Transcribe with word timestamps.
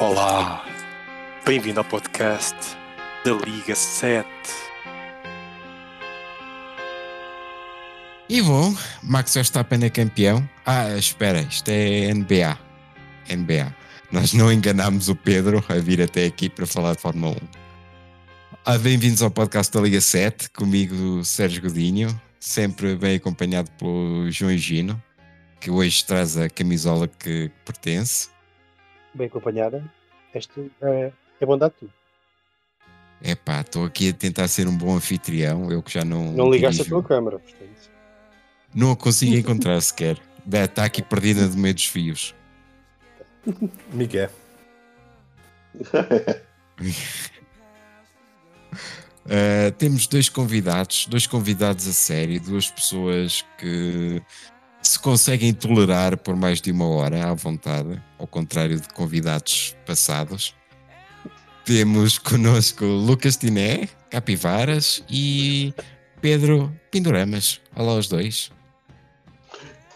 Olá, 0.00 0.64
bem-vindo 1.44 1.78
ao 1.78 1.84
podcast 1.84 2.56
da 3.22 3.32
Liga 3.32 3.74
7. 3.74 4.26
E 8.26 8.40
bom, 8.40 8.74
Max 9.02 9.34
Verstappen 9.34 9.84
é 9.84 9.90
campeão. 9.90 10.48
Ah, 10.64 10.96
espera, 10.96 11.42
isto 11.42 11.68
é 11.68 12.14
NBA. 12.14 12.58
NBA. 13.28 13.76
Nós 14.10 14.32
não 14.32 14.50
enganámos 14.50 15.10
o 15.10 15.14
Pedro 15.14 15.62
a 15.68 15.74
vir 15.74 16.00
até 16.00 16.24
aqui 16.24 16.48
para 16.48 16.66
falar 16.66 16.94
de 16.94 17.02
Fórmula 17.02 17.32
1. 17.32 17.36
Ah, 18.64 18.78
bem-vindos 18.78 19.20
ao 19.20 19.30
podcast 19.30 19.70
da 19.70 19.82
Liga 19.82 20.00
7, 20.00 20.48
comigo 20.48 21.22
Sérgio 21.26 21.60
Godinho, 21.60 22.18
sempre 22.40 22.96
bem 22.96 23.16
acompanhado 23.16 23.70
pelo 23.72 24.30
João 24.30 24.56
Gino, 24.56 24.98
que 25.60 25.70
hoje 25.70 26.02
traz 26.06 26.38
a 26.38 26.48
camisola 26.48 27.06
que 27.06 27.50
pertence. 27.66 28.30
bem 29.12 29.26
acompanhada, 29.26 29.84
este 30.34 30.70
é, 30.82 31.12
é 31.40 31.46
bondade 31.46 31.74
tu. 31.78 31.90
Epá, 33.22 33.60
estou 33.60 33.84
aqui 33.84 34.08
a 34.08 34.12
tentar 34.12 34.48
ser 34.48 34.66
um 34.66 34.76
bom 34.76 34.96
anfitrião, 34.96 35.70
eu 35.70 35.82
que 35.82 35.92
já 35.92 36.04
não. 36.04 36.32
Não 36.32 36.50
ligaste 36.50 36.80
a 36.80 36.84
dirijo. 36.84 37.02
tua 37.02 37.08
câmara, 37.08 37.38
portanto. 37.38 37.90
Não 38.74 38.92
a 38.92 38.96
consigo 38.96 39.36
encontrar 39.36 39.80
sequer. 39.80 40.18
Está 40.50 40.84
aqui 40.84 41.02
perdida 41.02 41.46
no 41.46 41.56
meio 41.56 41.74
dos 41.74 41.84
fios. 41.84 42.34
Miguel. 43.92 44.30
Uh, 49.26 49.70
temos 49.76 50.06
dois 50.06 50.28
convidados, 50.28 51.06
dois 51.06 51.26
convidados 51.26 51.86
a 51.86 51.92
sério, 51.92 52.40
duas 52.40 52.70
pessoas 52.70 53.44
que 53.58 54.22
se 54.82 54.98
conseguem 54.98 55.52
tolerar 55.52 56.16
por 56.16 56.34
mais 56.34 56.60
de 56.60 56.72
uma 56.72 56.88
hora 56.88 57.30
à 57.30 57.34
vontade, 57.34 58.02
ao 58.18 58.26
contrário 58.26 58.80
de 58.80 58.88
convidados 58.88 59.76
passados. 59.86 60.54
Temos 61.64 62.18
connosco 62.18 62.84
Lucas 62.84 63.36
Tiné, 63.36 63.88
Capivaras 64.10 65.04
e 65.08 65.74
Pedro 66.20 66.72
Pinduramas. 66.90 67.60
Olá 67.76 67.92
aos 67.92 68.08
dois. 68.08 68.50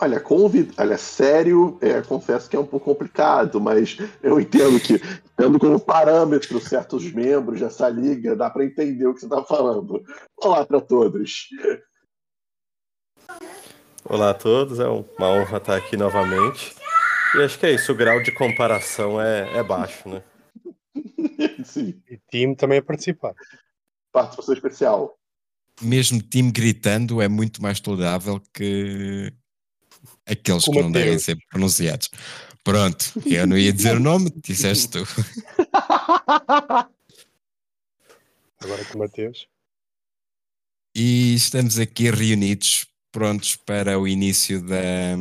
Olha, 0.00 0.20
convid... 0.20 0.70
Olha, 0.76 0.98
sério, 0.98 1.78
é, 1.80 2.02
confesso 2.02 2.50
que 2.50 2.56
é 2.56 2.58
um 2.58 2.66
pouco 2.66 2.84
complicado, 2.84 3.60
mas 3.60 3.96
eu 4.22 4.38
entendo 4.38 4.78
que, 4.78 5.00
tendo 5.36 5.58
como 5.58 5.80
parâmetro 5.80 6.60
certos 6.60 7.10
membros 7.10 7.60
dessa 7.60 7.88
liga, 7.88 8.36
dá 8.36 8.50
para 8.50 8.64
entender 8.64 9.06
o 9.06 9.14
que 9.14 9.20
você 9.20 9.26
está 9.26 9.42
falando. 9.42 10.02
Olá 10.36 10.66
para 10.66 10.80
todos. 10.80 11.48
Olá 14.04 14.30
a 14.30 14.34
todos, 14.34 14.78
é 14.78 14.86
uma 14.86 15.28
honra 15.30 15.58
estar 15.58 15.76
aqui 15.76 15.96
novamente. 15.96 16.74
E 17.36 17.42
acho 17.42 17.58
que 17.58 17.66
é 17.66 17.72
isso, 17.74 17.92
o 17.92 17.94
grau 17.94 18.22
de 18.22 18.30
comparação 18.32 19.20
é, 19.20 19.58
é 19.58 19.62
baixo, 19.62 20.08
né? 20.08 20.22
Sim, 21.64 22.00
E 22.08 22.18
time 22.30 22.54
também 22.54 22.78
a 22.78 22.82
participar. 22.82 23.34
participação 24.12 24.54
especial. 24.54 25.18
Mesmo 25.80 26.20
time 26.22 26.52
gritando 26.52 27.20
é 27.20 27.28
muito 27.28 27.60
mais 27.62 27.80
tolerável 27.80 28.40
que 28.52 29.32
aqueles 30.26 30.64
que 30.64 30.70
Como 30.70 30.82
não 30.82 30.92
devem 30.92 31.08
Mateus. 31.14 31.24
ser 31.24 31.36
pronunciados. 31.50 32.10
Pronto, 32.62 33.12
eu 33.26 33.46
não 33.46 33.58
ia 33.58 33.72
dizer 33.72 33.96
o 33.96 34.00
nome, 34.00 34.30
disseste 34.42 34.88
tu. 34.90 34.98
Agora 38.60 38.84
com 38.86 38.94
o 38.94 38.98
Mateus. 38.98 39.46
E 40.94 41.34
estamos 41.34 41.78
aqui 41.78 42.08
reunidos, 42.10 42.86
prontos 43.18 43.54
para 43.54 43.96
o 43.96 44.08
início 44.08 44.60
da, 44.60 45.14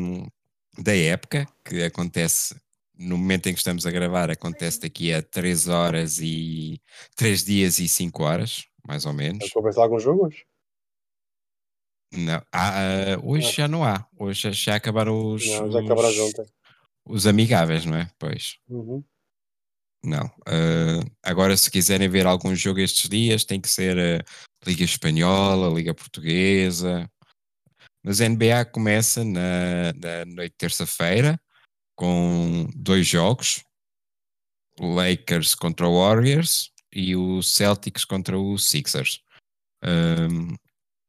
da 0.80 0.96
época, 0.96 1.48
que 1.64 1.84
acontece 1.84 2.56
no 2.98 3.16
momento 3.20 3.48
em 3.48 3.54
que 3.54 3.60
estamos 3.60 3.86
a 3.86 3.92
gravar, 3.92 4.32
acontece 4.32 4.80
daqui 4.82 5.14
a 5.14 5.22
3 5.22 5.68
horas 5.68 6.20
e 6.20 6.82
3 7.16 7.44
dias 7.44 7.78
e 7.78 7.88
5 7.88 8.24
horas, 8.24 8.66
mais 8.88 9.06
ou 9.06 9.14
menos. 9.14 9.44
Estás 9.46 9.78
a 9.78 9.84
alguns 9.84 10.02
jogos? 10.02 10.44
Não, 12.12 12.42
ah, 12.52 12.74
ah, 13.14 13.20
hoje 13.24 13.48
Ah. 13.48 13.52
já 13.52 13.68
não 13.68 13.84
há, 13.84 14.08
hoje 14.18 14.52
já, 14.54 14.76
acabaram 14.76 15.34
os, 15.34 15.46
Não, 15.46 15.72
já 15.72 15.80
acabaram 15.80 16.10
os, 16.10 16.20
ontem. 16.20 16.46
os 17.06 17.28
amigáveis, 17.28 17.86
não 17.86 17.98
é? 17.98 18.10
Pois. 18.18 18.58
Uhum. 18.68 19.04
Não. 20.04 20.32
Ah, 20.48 21.00
agora, 21.24 21.56
se 21.56 21.70
quiserem 21.70 22.10
ver 22.10 22.26
algum 22.26 22.56
jogo 22.56 22.80
estes 22.80 23.08
dias, 23.08 23.44
tem 23.46 23.62
que 23.62 23.70
ser 23.70 23.98
a 24.00 24.24
Liga 24.68 24.84
Espanhola, 24.84 25.74
Liga 25.76 25.94
Portuguesa. 25.94 27.10
Mas 28.04 28.20
a 28.20 28.28
NBA 28.28 28.66
começa 28.66 29.24
na, 29.24 29.94
na 29.94 30.26
noite 30.26 30.52
de 30.52 30.58
terça-feira 30.58 31.40
com 31.96 32.70
dois 32.76 33.08
jogos: 33.08 33.64
Lakers 34.80 35.56
contra 35.56 35.88
o 35.88 36.00
Warriors 36.00 36.72
e 36.94 37.16
o 37.16 37.42
Celtics 37.42 38.04
contra 38.04 38.38
o 38.38 38.58
Sixers. 38.58 39.22
Ahm, 39.82 40.56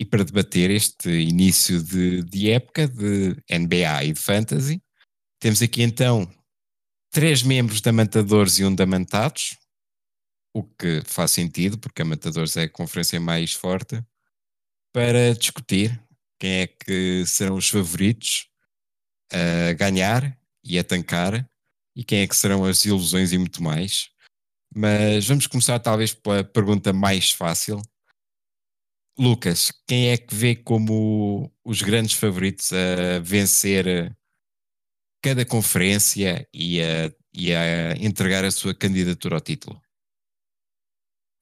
e 0.00 0.04
para 0.04 0.24
debater 0.24 0.70
este 0.70 1.08
início 1.08 1.82
de, 1.82 2.22
de 2.22 2.50
época 2.50 2.88
de 2.88 3.36
NBA 3.50 4.04
e 4.04 4.12
de 4.12 4.20
Fantasy, 4.20 4.82
temos 5.40 5.62
aqui 5.62 5.82
então 5.82 6.28
três 7.12 7.42
membros 7.42 7.80
da 7.80 7.92
Matadores 7.92 8.58
e 8.58 8.64
um 8.64 8.74
da 8.74 8.86
Mantados, 8.86 9.56
o 10.52 10.64
que 10.64 11.02
faz 11.04 11.30
sentido, 11.30 11.78
porque 11.78 12.02
a 12.02 12.04
Matadores 12.04 12.56
é 12.56 12.64
a 12.64 12.68
conferência 12.68 13.20
mais 13.20 13.52
forte, 13.52 14.02
para 14.92 15.34
discutir 15.34 16.00
quem 16.38 16.60
é 16.60 16.66
que 16.66 17.24
serão 17.26 17.56
os 17.56 17.68
favoritos 17.68 18.48
a 19.32 19.72
ganhar 19.72 20.38
e 20.62 20.78
a 20.78 20.84
tancar 20.84 21.48
e 21.96 22.02
quem 22.04 22.20
é 22.20 22.26
que 22.26 22.36
serão 22.36 22.64
as 22.64 22.84
ilusões 22.84 23.32
e 23.32 23.38
muito 23.38 23.62
mais. 23.62 24.10
Mas 24.74 25.26
vamos 25.26 25.46
começar 25.46 25.78
talvez 25.78 26.12
pela 26.12 26.42
pergunta 26.42 26.92
mais 26.92 27.30
fácil. 27.30 27.80
Lucas, 29.16 29.70
quem 29.86 30.10
é 30.10 30.16
que 30.16 30.34
vê 30.34 30.56
como 30.56 31.52
os 31.64 31.82
grandes 31.82 32.14
favoritos 32.14 32.72
a 32.72 33.20
vencer 33.20 34.12
cada 35.22 35.46
conferência 35.46 36.48
e 36.52 36.82
a, 36.82 37.14
e 37.32 37.54
a 37.54 37.92
entregar 37.94 38.44
a 38.44 38.50
sua 38.50 38.74
candidatura 38.74 39.36
ao 39.36 39.40
título? 39.40 39.80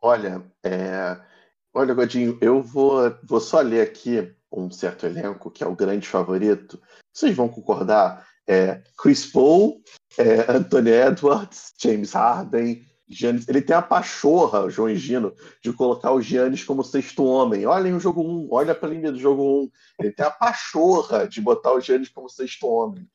Olha, 0.02 0.44
é... 0.62 1.32
Olha, 1.74 1.94
Godinho, 1.94 2.38
eu 2.42 2.62
vou, 2.62 3.18
vou 3.24 3.40
só 3.40 3.60
ler 3.60 3.80
aqui 3.80 4.36
um 4.52 4.70
certo 4.70 5.06
elenco 5.06 5.50
que 5.50 5.64
é 5.64 5.66
o 5.66 5.76
grande 5.76 6.06
favorito. 6.06 6.80
Vocês 7.12 7.34
vão 7.34 7.48
concordar? 7.48 8.26
É 8.46 8.82
Chris 8.98 9.26
Paul, 9.26 9.82
é 10.18 10.50
Anthony 10.50 10.90
Edwards, 10.90 11.72
James 11.80 12.12
Harden, 12.12 12.84
Giannis. 13.08 13.48
Ele 13.48 13.62
tem 13.62 13.76
a 13.76 13.82
pachorra, 13.82 14.68
João 14.68 14.94
Gino, 14.94 15.34
de 15.62 15.72
colocar 15.72 16.12
o 16.12 16.20
Giannis 16.20 16.64
como 16.64 16.82
sexto 16.82 17.24
homem. 17.24 17.66
Olhem 17.66 17.94
o 17.94 18.00
jogo 18.00 18.22
1, 18.22 18.48
olha 18.50 18.78
a 18.80 18.86
linha 18.86 19.12
do 19.12 19.18
jogo 19.18 19.64
1. 19.64 19.70
Ele 20.00 20.12
tem 20.12 20.26
a 20.26 20.30
pachorra 20.30 21.28
de 21.28 21.40
botar 21.40 21.72
o 21.72 21.80
Giannis 21.80 22.08
como 22.08 22.28
sexto 22.28 22.66
homem. 22.66 23.08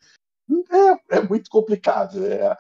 É, 1.10 1.18
é 1.18 1.22
muito 1.22 1.50
complicado. 1.50 2.26
É, 2.26 2.56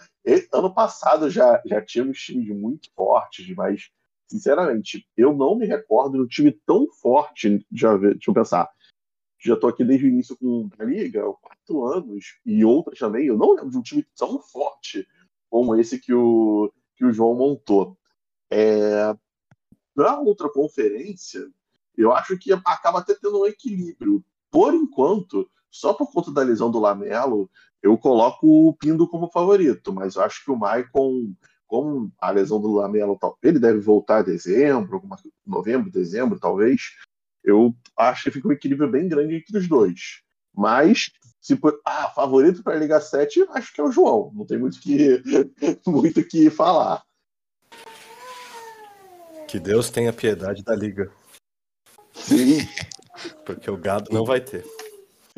ano 0.51 0.73
passado 0.73 1.29
já, 1.29 1.61
já 1.65 1.81
tínhamos 1.81 2.19
times 2.19 2.49
muito 2.49 2.89
fortes, 2.93 3.47
mas, 3.55 3.89
sinceramente, 4.27 5.07
eu 5.15 5.35
não 5.35 5.55
me 5.55 5.65
recordo 5.65 6.17
de 6.17 6.23
um 6.23 6.27
time 6.27 6.51
tão 6.65 6.87
forte. 7.01 7.65
Ver- 7.71 8.13
deixa 8.13 8.29
eu 8.29 8.33
pensar. 8.33 8.69
Já 9.39 9.53
estou 9.53 9.69
aqui 9.69 9.83
desde 9.83 10.05
o 10.05 10.09
início 10.09 10.35
com 10.37 10.69
a 10.79 10.83
Liga, 10.83 11.23
quatro 11.41 11.85
anos, 11.85 12.39
e 12.45 12.65
outras 12.65 12.97
também. 12.97 13.27
Eu 13.27 13.37
não 13.37 13.53
lembro 13.53 13.69
de 13.69 13.77
um 13.77 13.81
time 13.81 14.05
tão 14.17 14.39
forte 14.41 15.07
como 15.49 15.75
esse 15.75 15.99
que 15.99 16.13
o, 16.13 16.71
que 16.95 17.05
o 17.05 17.11
João 17.13 17.35
montou. 17.35 17.97
É, 18.49 19.15
na 19.95 20.19
outra 20.19 20.49
conferência, 20.49 21.47
eu 21.95 22.11
acho 22.13 22.37
que 22.37 22.51
acaba 22.53 22.99
até 22.99 23.15
tendo 23.15 23.41
um 23.41 23.45
equilíbrio. 23.45 24.23
Por 24.49 24.73
enquanto, 24.73 25.49
só 25.69 25.93
por 25.93 26.11
conta 26.11 26.31
da 26.31 26.43
lesão 26.43 26.71
do 26.71 26.79
Lamelo, 26.79 27.49
eu 27.81 27.97
coloco 27.97 28.47
o 28.47 28.73
Pindo 28.73 29.07
como 29.07 29.31
favorito, 29.31 29.93
mas 29.93 30.15
eu 30.15 30.23
acho 30.23 30.43
que 30.43 30.51
o 30.51 30.55
Maicon, 30.55 31.33
com 31.67 32.09
a 32.17 32.31
lesão 32.31 32.59
do 32.59 32.71
Lamelo, 32.73 33.17
tal, 33.19 33.37
ele 33.43 33.59
deve 33.59 33.79
voltar 33.79 34.21
em 34.21 34.31
dezembro, 34.31 35.01
novembro, 35.45 35.91
dezembro, 35.91 36.39
talvez. 36.39 36.81
Eu 37.43 37.75
acho 37.97 38.23
que 38.23 38.31
fica 38.31 38.47
um 38.47 38.51
equilíbrio 38.51 38.89
bem 38.89 39.07
grande 39.07 39.35
entre 39.35 39.57
os 39.57 39.67
dois. 39.67 40.21
Mas, 40.55 41.11
se 41.39 41.55
for, 41.55 41.79
ah, 41.85 42.09
favorito 42.09 42.63
para 42.63 42.73
a 42.73 42.79
Liga 42.79 42.99
7, 42.99 43.45
acho 43.51 43.73
que 43.73 43.79
é 43.79 43.83
o 43.83 43.91
João. 43.91 44.31
Não 44.33 44.45
tem 44.45 44.57
muito 44.57 44.79
que 44.79 45.21
muito 45.85 46.23
que 46.23 46.49
falar. 46.49 47.03
Que 49.47 49.59
Deus 49.59 49.89
tenha 49.89 50.11
piedade 50.11 50.63
da 50.63 50.75
liga, 50.75 51.09
Sim, 52.13 52.57
porque 53.45 53.71
o 53.71 53.77
gado 53.77 54.11
não 54.11 54.25
vai 54.25 54.41
ter. 54.41 54.65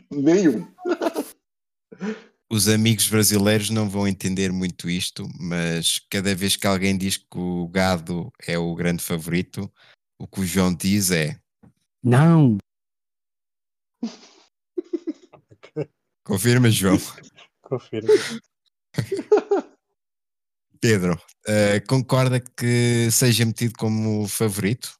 nenhum. 0.09 0.67
Os 2.51 2.67
amigos 2.67 3.07
brasileiros 3.07 3.69
não 3.69 3.87
vão 3.89 4.07
entender 4.07 4.51
muito 4.51 4.89
isto, 4.89 5.29
mas 5.39 5.99
cada 6.09 6.33
vez 6.33 6.55
que 6.55 6.65
alguém 6.65 6.97
diz 6.97 7.17
que 7.17 7.37
o 7.37 7.67
gado 7.67 8.31
é 8.47 8.57
o 8.57 8.73
grande 8.73 9.03
favorito, 9.03 9.71
o 10.17 10.27
que 10.27 10.41
o 10.41 10.45
João 10.45 10.73
diz 10.73 11.11
é 11.11 11.39
não. 12.03 12.57
Confirma, 16.23 16.71
João. 16.71 16.97
Confirmo. 17.61 18.09
Pedro, 20.81 21.21
eh, 21.45 21.81
concorda 21.81 22.39
que 22.39 23.11
seja 23.11 23.45
metido 23.45 23.73
como 23.77 24.25
favorito 24.29 24.97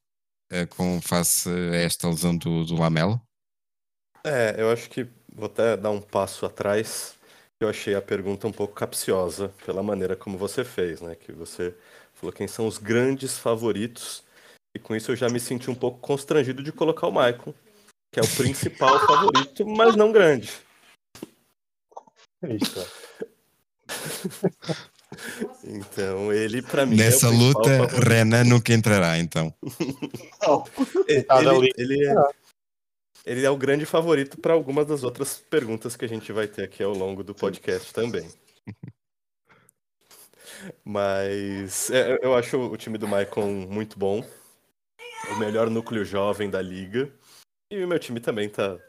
eh, 0.52 0.66
com 0.66 1.02
face 1.02 1.50
a 1.50 1.76
esta 1.78 2.10
lesão 2.10 2.38
do, 2.38 2.66
do 2.66 2.76
Lamelo? 2.76 3.22
É, 4.26 4.62
eu 4.62 4.70
acho 4.70 4.90
que 4.90 5.08
vou 5.34 5.46
até 5.46 5.78
dar 5.78 5.92
um 5.92 6.02
passo 6.02 6.46
atrás. 6.46 7.18
Eu 7.62 7.68
achei 7.68 7.94
a 7.94 8.02
pergunta 8.02 8.48
um 8.48 8.54
pouco 8.54 8.74
capciosa 8.74 9.52
pela 9.66 9.84
maneira 9.84 10.16
como 10.16 10.38
você 10.38 10.64
fez, 10.64 11.02
né? 11.02 11.14
Que 11.14 11.34
você 11.34 11.76
falou 12.14 12.32
quem 12.32 12.48
são 12.48 12.66
os 12.66 12.78
grandes 12.78 13.38
favoritos. 13.38 14.24
E 14.74 14.80
com 14.80 14.96
isso 14.96 15.12
eu 15.12 15.16
já 15.18 15.28
me 15.28 15.42
senti 15.42 15.70
um 15.70 15.76
pouco 15.76 16.00
constrangido 16.00 16.64
de 16.64 16.72
colocar 16.72 17.08
o 17.08 17.12
Michael, 17.12 17.54
que 18.14 18.20
é 18.20 18.24
o 18.24 18.36
principal 18.38 18.98
favorito, 19.06 19.66
mas 19.68 19.94
não 19.98 20.10
grande. 20.12 20.50
É 22.42 22.56
isto. 22.56 22.80
Então 25.64 26.32
ele, 26.32 26.62
pra 26.62 26.86
mim. 26.86 26.96
Nessa 26.96 27.26
é 27.26 27.30
o 27.30 27.32
principal 27.32 27.62
luta, 27.64 27.78
favorito. 27.90 28.08
Renan 28.10 28.44
nunca 28.44 28.74
entrará, 28.74 29.18
então. 29.18 29.52
Não, 30.42 30.64
Ele, 31.10 31.24
Tá 31.24 31.36
ali. 31.38 31.74
ele 31.76 32.08
é, 32.08 32.14
ele 33.30 33.46
é 33.46 33.50
o 33.50 33.56
grande 33.56 33.86
favorito 33.86 34.40
para 34.40 34.54
algumas 34.54 34.88
das 34.88 35.04
outras 35.04 35.38
perguntas 35.38 35.96
que 35.96 36.04
a 36.04 36.10
gente 36.10 36.32
vai 36.32 36.48
ter 36.48 36.64
aqui 36.64 36.82
ao 36.82 36.94
longo 36.94 37.24
do 37.24 37.36
podcast 37.36 37.94
também. 37.94 38.28
Mas 40.84 41.92
é, 41.92 42.18
eu 42.24 42.36
acho 42.36 42.58
o 42.58 42.76
time 42.76 42.98
do 42.98 43.08
Maicon 43.08 43.46
muito 43.70 44.00
bom. 44.00 44.26
O 45.30 45.36
melhor 45.36 45.70
núcleo 45.70 46.04
jovem 46.04 46.50
da 46.50 46.60
liga. 46.60 47.14
E 47.70 47.84
o 47.84 47.88
meu 47.88 48.00
time 48.00 48.20
também 48.20 48.50
tá, 48.50 48.80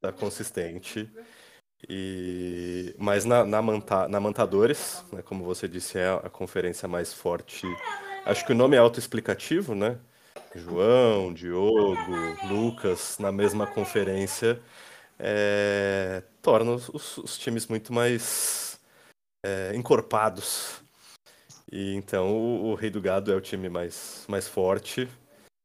tá 0.00 0.10
consistente. 0.10 1.08
E... 1.88 2.96
Mas 2.98 3.24
na, 3.24 3.44
na, 3.44 3.62
Manta, 3.62 4.08
na 4.08 4.18
Mantadores, 4.18 5.04
né, 5.12 5.22
como 5.22 5.44
você 5.44 5.68
disse, 5.68 5.98
é 5.98 6.08
a 6.08 6.28
conferência 6.28 6.88
mais 6.88 7.14
forte. 7.14 7.64
Acho 8.26 8.44
que 8.44 8.50
o 8.50 8.56
nome 8.56 8.74
é 8.74 8.80
autoexplicativo, 8.80 9.76
né? 9.76 10.00
João, 10.54 11.32
Diogo, 11.32 11.96
Lucas 12.48 13.18
na 13.18 13.30
mesma 13.30 13.66
conferência 13.66 14.60
é, 15.18 16.22
torna 16.42 16.72
os, 16.72 17.18
os- 17.18 17.38
times 17.38 17.66
muito 17.66 17.92
mais 17.92 18.80
é, 19.44 19.74
encorpados. 19.74 20.80
E 21.70 21.94
então 21.94 22.34
o, 22.36 22.70
o 22.70 22.74
Rei 22.74 22.90
do 22.90 23.00
Gado 23.00 23.32
é 23.32 23.36
o 23.36 23.40
time 23.40 23.68
mais, 23.68 24.24
mais 24.28 24.48
forte, 24.48 25.08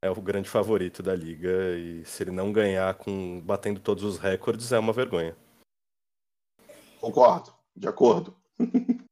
é 0.03 0.09
o 0.09 0.21
grande 0.21 0.49
favorito 0.49 1.01
da 1.01 1.15
liga. 1.15 1.77
E 1.77 2.03
se 2.05 2.23
ele 2.23 2.31
não 2.31 2.51
ganhar 2.51 2.93
com 2.95 3.39
batendo 3.41 3.79
todos 3.79 4.03
os 4.03 4.17
recordes, 4.17 4.71
é 4.71 4.79
uma 4.79 4.91
vergonha. 4.93 5.35
concordo, 6.99 7.53
de 7.75 7.87
acordo. 7.87 8.35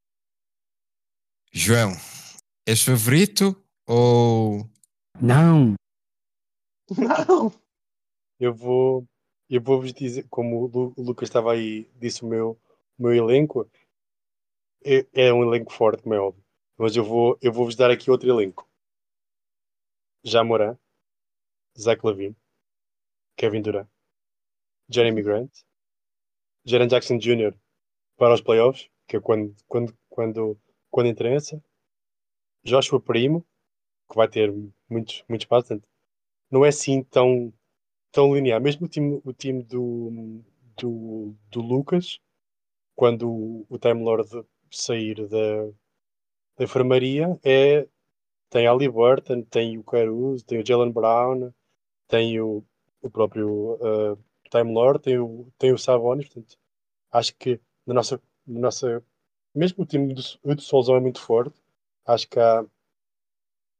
João, 1.53 1.91
és 2.65 2.81
favorito 2.83 3.61
ou 3.85 4.65
Não. 5.21 5.75
Não. 6.97 7.51
Eu 8.39 8.53
vou, 8.53 9.07
eu 9.49 9.61
vou 9.61 9.81
vos 9.81 9.93
dizer, 9.93 10.27
como 10.29 10.63
o 10.63 10.67
Lu- 10.67 10.93
o 10.97 11.03
Lucas 11.03 11.29
estava 11.29 11.53
aí, 11.53 11.89
disse 11.95 12.23
o 12.23 12.27
meu, 12.27 12.59
o 12.97 13.03
meu 13.03 13.13
elenco, 13.13 13.69
é, 14.85 15.05
é 15.13 15.33
um 15.33 15.43
elenco 15.43 15.71
forte, 15.73 16.03
como 16.03 16.13
é 16.15 16.19
óbvio. 16.19 16.43
Mas 16.77 16.95
eu 16.95 17.03
vou, 17.03 17.37
eu 17.41 17.51
vou 17.51 17.65
vos 17.65 17.75
dar 17.75 17.91
aqui 17.91 18.09
outro 18.11 18.29
elenco. 18.29 18.67
Jamoran, 20.23 20.77
Zach 21.77 22.03
Lavine, 22.03 22.35
Kevin 23.37 23.61
Durant, 23.63 23.89
Jeremy 24.89 25.23
Grant, 25.23 25.51
Jaren 26.65 26.87
Jackson 26.87 27.17
Jr. 27.19 27.53
para 28.17 28.33
os 28.33 28.41
playoffs, 28.41 28.89
que 29.07 29.17
é 29.17 29.19
quando, 29.19 29.55
quando, 29.67 29.97
quando, 30.09 30.59
quando 30.89 31.09
interessa, 31.09 31.63
Joshua 32.63 32.99
Primo, 32.99 33.45
que 34.11 34.17
vai 34.17 34.27
ter 34.27 34.53
muitos, 34.89 35.23
muitos 35.27 35.47
passos, 35.47 35.69
portanto, 35.69 35.87
não 36.51 36.65
é 36.65 36.69
assim 36.69 37.03
tão, 37.03 37.53
tão 38.11 38.35
linear. 38.35 38.61
Mesmo 38.61 38.85
o 38.85 38.89
time, 38.89 39.21
o 39.23 39.33
time 39.33 39.63
do, 39.63 40.43
do, 40.77 41.35
do 41.49 41.61
Lucas, 41.61 42.19
quando 42.95 43.29
o, 43.29 43.65
o 43.69 43.79
Time 43.79 44.03
Lord 44.03 44.29
sair 44.69 45.27
da, 45.27 45.65
da 46.57 46.63
enfermaria, 46.65 47.39
é, 47.43 47.87
tem 48.49 48.67
Ali 48.67 48.89
Burton, 48.89 49.43
tem 49.43 49.77
o 49.77 49.83
Caruso, 49.83 50.45
tem 50.45 50.59
o 50.59 50.65
Jalen 50.65 50.91
Brown, 50.91 51.51
tem 52.07 52.39
o, 52.41 52.63
o 53.01 53.09
próprio 53.09 53.75
uh, 53.75 54.17
Time 54.49 54.73
Lord, 54.73 54.99
tem 55.01 55.17
o, 55.17 55.47
tem 55.57 55.71
o 55.71 55.77
Sabonis. 55.77 56.27
Portanto, 56.27 56.57
acho 57.11 57.35
que 57.37 57.59
na 57.85 57.93
nossa, 57.93 58.21
na 58.45 58.59
nossa 58.59 59.03
mesmo 59.55 59.83
o 59.83 59.85
time 59.85 60.13
do, 60.13 60.21
do 60.55 60.61
Solzão 60.61 60.95
é 60.95 60.99
muito 60.99 61.21
forte. 61.21 61.59
Acho 62.05 62.27
que 62.27 62.39
há 62.39 62.65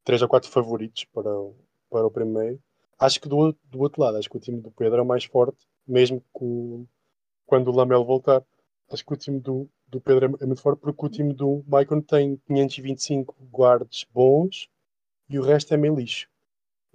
três 0.04 0.22
ou 0.22 0.28
quatro 0.28 0.50
favoritos 0.50 1.06
para 1.06 1.30
o, 1.34 1.56
para 1.90 2.06
o 2.08 2.12
primeiro. 2.12 2.60
Acho 3.00 3.20
que 3.22 3.30
do, 3.30 3.54
do 3.66 3.80
outro 3.82 4.02
lado, 4.02 4.18
acho 4.18 4.30
que 4.30 4.38
o 4.38 4.40
time 4.40 4.62
do 4.62 4.72
Pedro 4.72 5.00
é 5.00 5.02
o 5.02 5.06
mais 5.06 5.26
forte, 5.26 5.66
mesmo 5.88 6.24
o- 6.36 6.86
quando 7.46 7.70
o 7.70 7.76
Lamelo 7.76 8.06
voltar. 8.06 8.44
Acho 8.92 9.06
que 9.06 9.14
o 9.14 9.18
time 9.18 9.40
do, 9.40 9.70
do 9.88 10.02
Pedro 10.02 10.38
é, 10.42 10.46
muito 10.46 10.62
forte 10.62 10.80
porque 10.82 11.06
o 11.06 11.10
time 11.10 11.34
do 11.34 11.64
Maicon 11.68 12.02
tem 12.02 12.38
525 12.48 13.36
guardas 13.52 14.06
bons 14.14 14.70
e 15.30 15.40
o 15.40 15.44
resto 15.44 15.74
é 15.74 15.78
meio 15.78 15.96
lixo. 15.96 16.28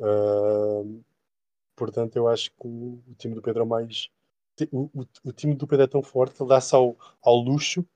Ahm, 0.01 1.01
portanto, 1.77 2.17
eu 2.17 2.29
acho 2.29 2.51
que 2.51 2.67
o, 2.67 3.03
o 3.09 3.15
time 3.19 3.35
do 3.35 3.43
Pedro 3.43 3.63
é 3.63 3.67
mais. 3.67 4.09
O, 4.73 4.85
o, 5.03 5.07
o 5.25 5.33
time 5.33 5.55
do 5.55 5.67
Pedro 5.67 5.85
é 5.85 5.89
tão 5.89 6.03
forte 6.03 6.35
que 6.37 6.43
ele 6.43 6.49
dá-se 6.51 6.75
ao, 6.75 6.97
ao 7.23 7.37
luxo 7.37 7.87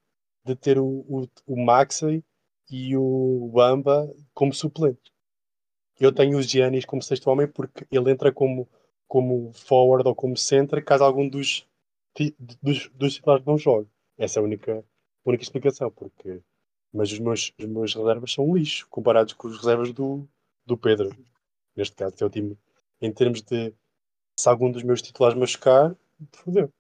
de 0.45 0.57
ter 0.57 0.79
o, 0.79 0.87
o, 1.09 1.29
o 1.47 1.57
Maxey 1.65 2.25
e 2.71 2.97
o 2.97 3.51
Bamba 3.53 4.09
como 4.33 4.55
suplentes. 4.55 5.13
Eu 5.99 6.13
tenho 6.13 6.39
o 6.39 6.43
Giannis 6.43 6.85
como 6.85 7.03
sexto 7.03 7.29
homem 7.29 7.47
porque 7.47 7.87
ele 7.91 8.11
entra 8.11 8.33
como, 8.33 8.69
como 9.07 9.53
forward 9.53 10.09
ou 10.09 10.15
como 10.15 10.37
center 10.37 10.83
caso 10.85 11.05
algum 11.05 11.29
dos, 11.29 11.67
dos, 12.63 13.15
titulares 13.15 13.45
não 13.45 13.59
jogue. 13.59 13.89
Essa 14.17 14.39
é 14.39 14.41
a 14.41 14.45
única, 14.45 14.85
única 15.25 15.43
explicação. 15.43 15.91
Porque, 15.91 16.43
mas 16.93 17.13
os 17.13 17.19
meus, 17.19 17.53
os 17.59 17.67
meus 17.67 17.95
reservas 17.95 18.33
são 18.33 18.55
lixo 18.55 18.87
comparados 18.89 19.35
com 19.35 19.49
os 19.49 19.59
reservas 19.59 19.93
do, 19.93 20.27
do 20.65 20.77
Pedro. 20.77 21.11
Neste 21.77 21.97
caso, 21.97 22.17
que 22.17 22.23
é 22.23 22.27
o 22.27 22.31
time. 22.31 22.59
Em 23.01 23.13
termos 23.13 23.43
de 23.43 23.75
se 24.39 24.49
algum 24.49 24.71
dos 24.71 24.83
meus 24.83 25.03
titulares 25.03 25.39
machucar, 25.39 25.95
fodeu. 26.33 26.73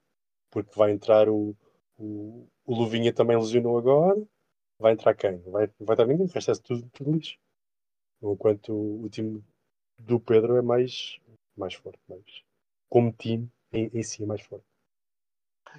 Porque 0.51 0.77
vai 0.77 0.93
entrar 0.93 1.29
o, 1.29 1.55
o, 1.99 2.47
o 2.65 2.75
Luvinha 2.75 3.13
também 3.13 3.37
lesionou 3.37 3.76
agora. 3.79 4.21
Vai 4.81 4.95
entrar 4.95 5.15
quem? 5.15 5.39
Vai, 5.43 5.71
vai 5.79 5.95
entrar 5.95 6.07
ninguém. 6.07 6.27
O 6.27 6.31
resto 6.31 6.51
é 6.51 6.55
tudo, 6.55 6.89
tudo 6.91 7.13
lixo. 7.13 7.39
Enquanto 8.23 8.73
o, 8.73 9.05
o 9.05 9.11
time 9.11 9.45
do 9.99 10.19
Pedro 10.19 10.57
é 10.57 10.63
mais, 10.63 11.21
mais 11.55 11.75
forte. 11.75 12.01
Mais, 12.09 12.25
como 12.89 13.13
time 13.13 13.49
em, 13.73 13.91
em 13.93 14.03
si 14.03 14.23
é 14.23 14.27
mais 14.27 14.41
forte. 14.41 14.65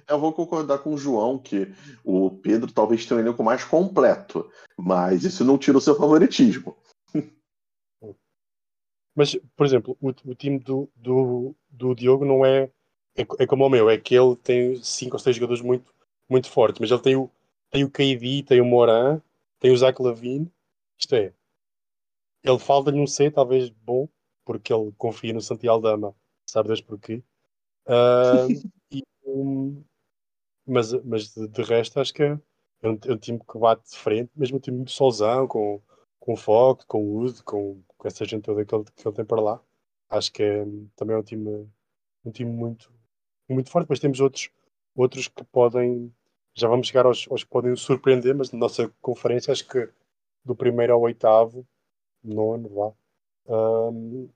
Eu 0.08 0.20
vou 0.20 0.32
concordar 0.32 0.78
com 0.78 0.94
o 0.94 0.98
João 0.98 1.38
que 1.38 1.66
o 2.04 2.30
Pedro 2.30 2.72
talvez 2.72 3.04
tenha 3.04 3.18
um 3.18 3.22
elenco 3.22 3.42
mais 3.42 3.62
completo, 3.64 4.50
mas 4.78 5.24
isso 5.24 5.44
não 5.44 5.58
tira 5.58 5.76
o 5.76 5.80
seu 5.80 5.96
favoritismo. 5.96 6.76
Mas, 9.14 9.36
por 9.54 9.66
exemplo, 9.66 9.94
o, 10.00 10.08
o 10.08 10.34
time 10.34 10.58
do, 10.58 10.88
do, 10.96 11.54
do 11.68 11.94
Diogo 11.94 12.24
não 12.24 12.46
é, 12.46 12.70
é. 13.14 13.26
é 13.40 13.46
como 13.46 13.66
o 13.66 13.68
meu, 13.68 13.90
é 13.90 13.98
que 13.98 14.14
ele 14.14 14.34
tem 14.36 14.82
cinco 14.82 15.16
ou 15.16 15.18
seis 15.18 15.36
jogadores 15.36 15.60
muito, 15.60 15.92
muito 16.26 16.48
fortes, 16.48 16.80
mas 16.80 16.90
ele 16.90 17.02
tem 17.02 17.14
o, 17.14 17.30
tem 17.72 17.82
o 17.82 17.90
KD, 17.90 18.44
tem 18.44 18.60
o 18.60 18.64
Moran, 18.64 19.20
tem 19.58 19.72
o 19.72 19.76
Zach 19.76 20.00
Lavine. 20.00 20.48
Isto 20.96 21.16
é, 21.16 21.32
ele 22.44 22.58
falta-lhe 22.60 23.00
um 23.00 23.06
C, 23.06 23.30
talvez 23.32 23.68
bom, 23.68 24.08
porque 24.44 24.72
ele 24.72 24.92
confia 24.96 25.32
no 25.32 25.40
Santiago 25.40 25.82
Dama, 25.82 26.14
sabe 26.46 26.68
Deus 26.68 26.80
porquê. 26.80 27.20
Ah, 27.86 28.46
e, 28.92 29.02
um, 29.26 29.82
mas 30.64 30.92
mas 31.02 31.34
de, 31.34 31.48
de 31.48 31.62
resto, 31.62 31.98
acho 31.98 32.14
que 32.14 32.22
é 32.22 32.38
é 32.82 32.88
um, 32.88 32.98
é 33.06 33.12
um 33.12 33.18
time 33.18 33.38
que 33.38 33.58
bate 33.58 33.88
de 33.90 33.96
frente, 33.96 34.30
mesmo 34.36 34.58
o 34.58 34.60
time 34.60 34.84
do 34.84 34.90
Solzão, 34.90 35.46
com, 35.46 35.80
com 36.18 36.32
o 36.34 36.36
Fox, 36.36 36.84
com 36.84 37.02
o 37.02 37.14
Wood, 37.14 37.42
com, 37.44 37.80
com 37.96 38.08
essa 38.08 38.24
gente 38.24 38.42
toda 38.42 38.64
que 38.64 38.74
ele, 38.74 38.84
que 38.96 39.06
ele 39.06 39.14
tem 39.14 39.24
para 39.24 39.40
lá. 39.40 39.62
Acho 40.10 40.32
que 40.32 40.42
é, 40.42 40.64
também 40.96 41.16
é 41.16 41.18
um 41.18 41.22
time, 41.22 41.68
um 42.24 42.30
time 42.30 42.50
muito, 42.50 42.92
muito 43.48 43.70
forte. 43.70 43.88
Mas 43.88 44.00
temos 44.00 44.20
outros, 44.20 44.50
outros 44.96 45.28
que 45.28 45.44
podem. 45.44 46.12
Já 46.54 46.68
vamos 46.68 46.86
chegar 46.88 47.06
aos, 47.06 47.26
aos 47.30 47.44
que 47.44 47.50
podem 47.50 47.74
surpreender, 47.76 48.34
mas 48.34 48.52
na 48.52 48.58
nossa 48.58 48.88
conferência, 49.00 49.52
acho 49.52 49.66
que 49.66 49.88
do 50.44 50.54
primeiro 50.56 50.92
ao 50.94 51.00
oitavo, 51.02 51.66
nono, 52.24 52.68
vá. 52.68 52.92
hum, 53.90 54.28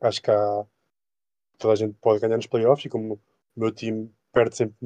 acho 0.00 0.22
que 0.22 0.30
há, 0.30 0.66
toda 1.58 1.74
a 1.74 1.76
gente 1.76 1.94
pode 2.00 2.20
ganhar 2.20 2.36
nos 2.36 2.46
playoffs 2.46 2.84
e 2.86 2.88
como 2.88 3.14
o 3.14 3.20
meu 3.60 3.72
time 3.72 4.12
perde 4.32 4.56
sempre 4.56 4.76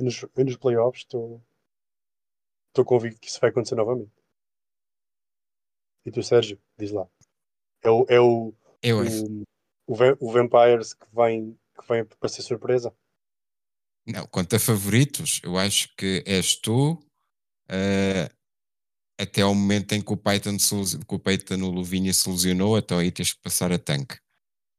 nos, 0.00 0.24
nos 0.36 0.56
playoffs, 0.56 1.02
estou 1.02 2.84
convicto 2.84 3.20
que 3.20 3.28
isso 3.28 3.40
vai 3.40 3.50
acontecer 3.50 3.76
novamente. 3.76 4.10
E 6.06 6.10
tu, 6.10 6.22
Sérgio, 6.22 6.58
diz 6.78 6.90
lá. 6.92 7.06
É 7.82 7.90
o, 7.90 8.06
é 8.08 8.20
o, 8.20 8.54
o, 8.92 9.44
o, 9.86 9.94
Va- 9.94 10.16
o 10.20 10.32
Vampires 10.32 10.94
que 10.94 11.06
vem, 11.12 11.58
que 11.78 11.88
vem 11.88 12.04
para 12.04 12.28
ser 12.28 12.42
surpresa? 12.42 12.94
Não, 14.12 14.26
quanto 14.26 14.56
a 14.56 14.58
favoritos, 14.58 15.40
eu 15.44 15.56
acho 15.58 15.88
que 15.96 16.22
és 16.26 16.56
tu, 16.56 16.98
eh, 17.70 18.30
até 19.20 19.42
ao 19.42 19.54
momento 19.54 19.92
em 19.94 20.02
que 20.02 20.12
o 20.12 20.16
lesi- 20.76 20.98
que 21.00 21.14
o 21.14 21.18
o 21.68 21.70
Luvinha 21.72 22.12
se 22.14 22.28
lesionou, 22.30 22.78
então 22.78 22.98
aí 22.98 23.10
tens 23.12 23.32
que 23.34 23.40
passar 23.42 23.72
a 23.72 23.78
tanque. 23.78 24.18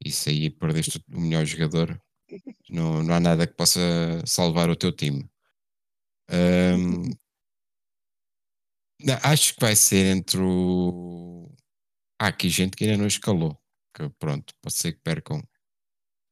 Isso 0.06 0.30
aí 0.30 0.50
perdeste 0.52 1.04
o 1.14 1.22
melhor 1.22 1.46
jogador. 1.46 2.02
Não, 2.70 3.04
não 3.04 3.16
há 3.16 3.20
nada 3.22 3.48
que 3.48 3.56
possa 3.56 3.80
salvar 4.28 4.70
o 4.70 4.76
teu 4.78 4.92
time. 4.94 5.30
Ahm, 6.30 7.12
não, 9.04 9.18
acho 9.24 9.54
que 9.56 9.62
vai 9.62 9.76
ser 9.76 10.06
entre 10.16 10.40
o. 10.42 11.52
Há 12.20 12.28
aqui 12.30 12.50
gente 12.50 12.78
que 12.78 12.86
ainda 12.86 12.98
não 12.98 13.08
escalou. 13.08 13.60
Que 13.96 14.10
pronto, 14.20 14.54
pode 14.62 14.76
ser 14.76 14.94
que 14.94 15.02
percam, 15.02 15.42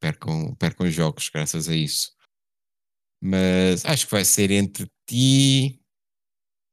percam, 0.01 0.55
percam 0.55 0.89
jogos 0.91 1.29
graças 1.29 1.69
a 1.69 1.75
isso. 1.75 2.11
Mas 3.21 3.85
acho 3.85 4.05
que 4.05 4.11
vai 4.11 4.23
ser 4.23 4.51
entre 4.51 4.89
ti. 5.05 5.81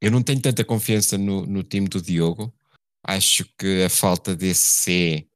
Eu 0.01 0.11
não 0.11 0.23
tenho 0.23 0.41
tanta 0.41 0.65
confiança 0.65 1.19
no, 1.19 1.45
no 1.47 1.63
time 1.63 1.89
do 1.89 2.01
Diogo. 2.01 2.55
Acho 3.05 3.45
que 3.59 3.83
a 3.85 3.91
falta 3.91 4.35
desse 4.35 4.63
C 4.63 5.29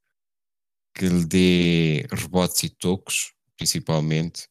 que 0.94 1.06
lhe 1.06 1.24
dê 1.24 2.06
rebotes 2.12 2.62
e 2.64 2.68
tocos, 2.68 3.32
principalmente. 3.56 4.48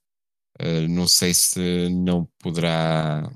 eh, 0.60 0.88
não 0.88 1.08
sei 1.08 1.34
se 1.34 1.90
não 1.90 2.26
poderá 2.40 3.32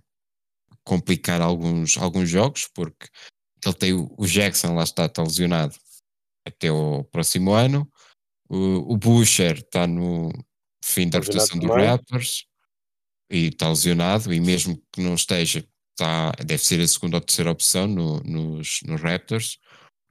complicar 0.84 1.42
alguns, 1.42 1.98
alguns 1.98 2.30
jogos, 2.30 2.68
porque 2.74 3.08
ele 3.66 3.76
tem 3.76 3.94
o, 3.94 4.14
o 4.18 4.28
Jackson, 4.28 4.76
lá 4.76 4.84
está, 4.84 5.06
está 5.06 5.24
lesionado 5.24 5.76
até 6.46 6.72
o 6.72 7.04
próximo 7.06 7.54
ano. 7.54 7.90
O, 8.50 8.94
o 8.94 8.98
Boucher 8.98 9.60
está 9.60 9.88
no 9.88 10.32
fim 10.84 11.10
da 11.10 11.20
rotação 11.20 11.58
do. 11.58 11.68
Raptors 11.68 12.46
e 13.34 13.48
está 13.48 13.68
lesionado, 13.68 14.32
e 14.32 14.40
mesmo 14.40 14.80
que 14.92 15.02
não 15.02 15.16
esteja, 15.16 15.68
está, 15.92 16.32
deve 16.46 16.64
ser 16.64 16.80
a 16.80 16.88
segunda 16.88 17.18
ou 17.18 17.22
terceira 17.22 17.50
opção 17.50 17.88
no, 17.88 18.20
nos, 18.20 18.80
nos 18.86 19.02
Raptors. 19.02 19.58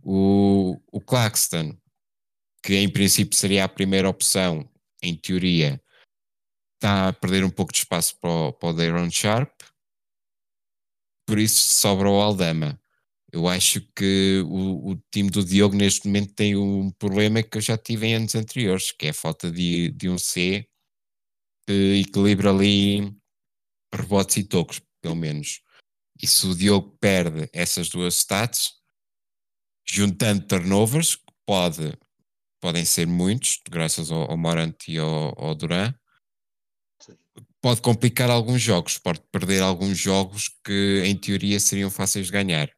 O, 0.02 0.76
o 0.91 1.00
Claxton, 1.00 1.76
que 2.64 2.75
em 2.75 2.88
princípio 2.88 3.38
seria 3.38 3.64
a 3.64 3.69
primeira 3.69 4.09
opção, 4.09 4.69
em 5.00 5.17
teoria, 5.17 5.81
está 6.75 7.09
a 7.09 7.12
perder 7.12 7.45
um 7.45 7.50
pouco 7.50 7.73
de 7.73 7.79
espaço 7.79 8.19
para 8.19 8.31
o, 8.31 8.52
para 8.52 8.69
o 8.71 8.73
Dayron 8.73 9.09
Sharp, 9.09 9.52
por 11.25 11.38
isso 11.38 11.75
sobra 11.75 12.11
o 12.11 12.21
Aldama. 12.21 12.81
Eu 13.33 13.47
acho 13.49 13.81
que 13.97 14.43
o, 14.45 14.91
o 14.91 14.97
time 15.12 15.31
do 15.31 15.45
Diogo 15.45 15.76
neste 15.76 16.07
momento 16.07 16.35
tem 16.35 16.57
um 16.57 16.91
problema 16.91 17.43
que 17.43 17.57
eu 17.57 17.62
já 17.62 17.79
tive 17.79 18.07
em 18.09 18.17
anos 18.17 18.35
anteriores, 18.35 18.91
que 18.91 19.07
é 19.07 19.11
a 19.11 19.14
falta 19.14 19.50
de, 19.50 19.91
de 19.93 20.09
um 20.09 20.19
C 20.19 20.69
que 21.66 22.00
equilibra 22.00 22.50
ali 22.50 23.14
rebotes 23.95 24.37
e 24.37 24.45
tocos, 24.45 24.81
pelo 25.00 25.16
menos. 25.16 25.61
E 26.21 26.26
se 26.26 26.47
o 26.47 26.54
Diogo 26.54 26.97
perde 27.00 27.49
essas 27.52 27.88
duas 27.88 28.14
stats, 28.14 28.73
juntando 29.87 30.47
turnovers, 30.47 31.16
que 31.16 31.33
pode, 31.47 31.92
podem 32.61 32.85
ser 32.85 33.07
muitos, 33.07 33.61
graças 33.69 34.11
ao, 34.11 34.31
ao 34.31 34.37
Morant 34.37 34.76
e 34.88 34.99
ao, 34.99 35.35
ao 35.38 35.54
Duran, 35.54 35.92
pode 37.61 37.81
complicar 37.81 38.31
alguns 38.31 38.61
jogos, 38.61 38.99
pode 38.99 39.21
perder 39.31 39.62
alguns 39.62 39.97
jogos 39.99 40.49
que 40.64 41.02
em 41.04 41.16
teoria 41.16 41.61
seriam 41.61 41.90
fáceis 41.90 42.26
de 42.26 42.33
ganhar. 42.33 42.71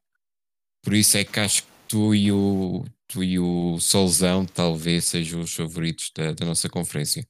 Por 0.82 0.94
isso 0.94 1.16
é 1.16 1.24
que 1.24 1.40
acho 1.40 1.62
que 1.62 1.68
tu 1.88 2.14
e 2.14 2.30
o, 2.30 2.84
tu 3.08 3.24
e 3.24 3.38
o 3.38 3.78
Solzão 3.80 4.44
talvez 4.44 5.06
sejam 5.06 5.40
os 5.40 5.54
favoritos 5.54 6.10
da, 6.14 6.32
da 6.32 6.44
nossa 6.44 6.68
conferência. 6.68 7.26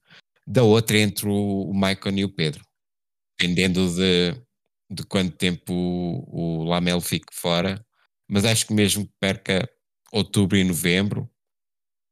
Da 0.47 0.63
outra 0.63 0.97
entre 0.97 1.27
o, 1.27 1.73
Maicon 1.73 2.11
e 2.11 2.23
o 2.25 2.29
Pedro, 2.33 2.63
dependendo 3.37 3.89
de, 3.95 4.33
de 4.89 5.03
quanto 5.07 5.35
tempo 5.37 5.73
o, 5.73 6.61
o 6.61 6.63
Lamelo 6.65 7.01
fique 7.01 7.33
fora, 7.33 7.83
mas 8.29 8.45
acho 8.45 8.67
que 8.67 8.73
mesmo 8.73 9.05
que 9.07 9.13
perca 9.19 9.69
outubro 10.11 10.57
e 10.57 10.63
novembro, 10.63 11.29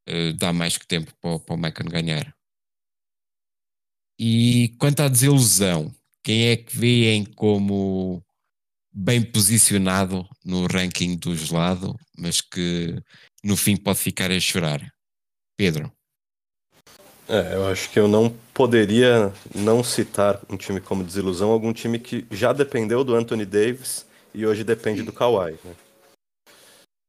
eh, 0.08 0.34
dá 0.34 0.54
mais 0.54 0.78
que 0.78 0.88
tempo 0.88 1.14
para, 1.22 1.40
para 1.40 1.56
o 1.56 1.58
Maicon 1.58 1.86
ganhar. 1.86 2.36
E 4.20 4.76
quanto 4.80 5.02
à 5.02 5.08
desilusão, 5.08 5.94
quem 6.24 6.48
é 6.50 6.58
que 6.58 6.76
veem 6.78 7.26
como 7.26 8.24
bem 8.94 9.24
posicionado 9.24 10.28
no 10.46 10.68
ranking 10.68 11.18
do 11.18 11.36
gelado, 11.36 11.96
mas 12.18 12.42
que 12.42 12.96
no 13.44 13.58
fim 13.58 13.76
pode 13.78 14.00
ficar 14.00 14.32
a 14.32 14.40
chorar? 14.40 14.82
Pedro. 15.58 15.92
É, 17.28 17.56
eu 17.56 17.68
acho 17.68 17.90
que 17.90 18.00
eu 18.00 18.08
não 18.08 18.30
poderia 18.54 19.32
não 19.56 19.84
citar 19.84 20.42
um 20.50 20.58
time 20.58 20.82
como 20.82 21.04
desilusão, 21.04 21.52
algum 21.52 21.72
time 21.72 21.98
que 21.98 22.26
já 22.30 22.52
dependeu 22.52 23.04
do 23.04 23.16
Anthony 23.16 23.46
Davis 23.46 24.06
e 24.34 24.46
hoje 24.46 24.64
depende 24.64 25.04
do 25.04 25.14
Kawhi, 25.14 25.58
né? 25.64 25.76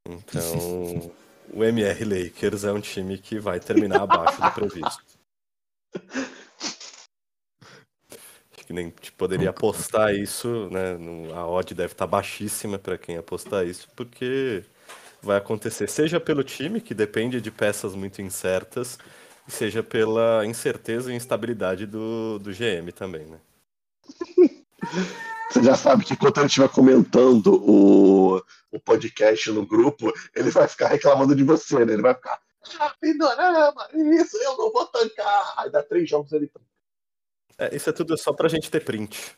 Então, 0.07 1.13
o 1.53 1.65
MR 1.65 2.05
Lakers 2.05 2.65
é 2.65 2.73
um 2.73 2.81
time 2.81 3.19
que 3.19 3.39
vai 3.39 3.59
terminar 3.59 4.03
abaixo 4.03 4.41
do 4.41 4.51
previsto. 4.53 5.05
Acho 8.53 8.67
que 8.67 8.73
nem 8.73 8.91
te 8.91 9.11
poderia 9.13 9.51
apostar 9.51 10.15
isso, 10.15 10.69
né? 10.71 10.97
A 11.35 11.47
odd 11.47 11.75
deve 11.75 11.93
estar 11.93 12.07
baixíssima 12.07 12.79
para 12.79 12.99
quem 12.99 13.17
apostar 13.17 13.67
isso, 13.67 13.89
porque 13.97 14.63
vai 15.23 15.39
acontecer, 15.39 15.89
seja 15.89 16.21
pelo 16.21 16.45
time, 16.45 16.81
que 16.81 16.95
depende 16.95 17.41
de 17.41 17.51
peças 17.51 17.95
muito 17.95 18.21
incertas, 18.21 18.99
e 19.47 19.53
seja 19.53 19.83
pela 19.83 20.47
incerteza 20.47 21.13
e 21.13 21.17
instabilidade 21.17 21.87
do, 21.87 22.39
do 22.39 22.51
GM 22.51 22.91
também, 22.93 23.27
né? 23.27 23.41
Você 25.51 25.63
já 25.63 25.77
sabe 25.77 26.05
que 26.05 26.15
enquanto 26.15 26.39
ele 26.39 26.47
estiver 26.47 26.69
comentando 26.69 27.55
o, 27.63 28.43
o 28.73 28.81
podcast 28.81 29.51
no 29.51 29.67
grupo, 29.67 30.13
ele 30.35 30.51
vai 30.51 30.67
ficar 30.67 30.89
reclamando 30.89 31.35
de 31.35 31.45
você, 31.45 31.85
né? 31.85 31.93
Ele 31.93 32.03
vai 32.03 32.15
ficar. 32.15 32.41
Ah, 32.79 32.95
Pindorama, 33.01 33.89
isso, 33.93 34.37
eu 34.39 34.57
não 34.57 34.73
vou 34.73 34.87
tancar. 34.87 35.55
Aí 35.59 35.71
dá 35.71 35.83
três 35.83 36.09
jogos 36.09 36.33
ele. 36.33 36.51
É, 37.59 37.77
isso 37.77 37.89
é 37.89 37.93
tudo 37.93 38.17
só 38.17 38.33
pra 38.33 38.49
gente 38.49 38.71
ter 38.71 38.85
print. 38.85 39.37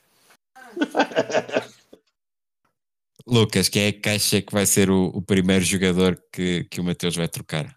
Lucas, 3.27 3.69
quem 3.69 3.87
é 3.87 3.93
que 3.93 4.09
acha 4.09 4.41
que 4.41 4.53
vai 4.53 4.65
ser 4.65 4.89
o, 4.89 5.07
o 5.07 5.21
primeiro 5.21 5.65
jogador 5.65 6.17
que, 6.33 6.65
que 6.65 6.81
o 6.81 6.85
Mateus 6.85 7.17
vai 7.17 7.27
trocar? 7.27 7.77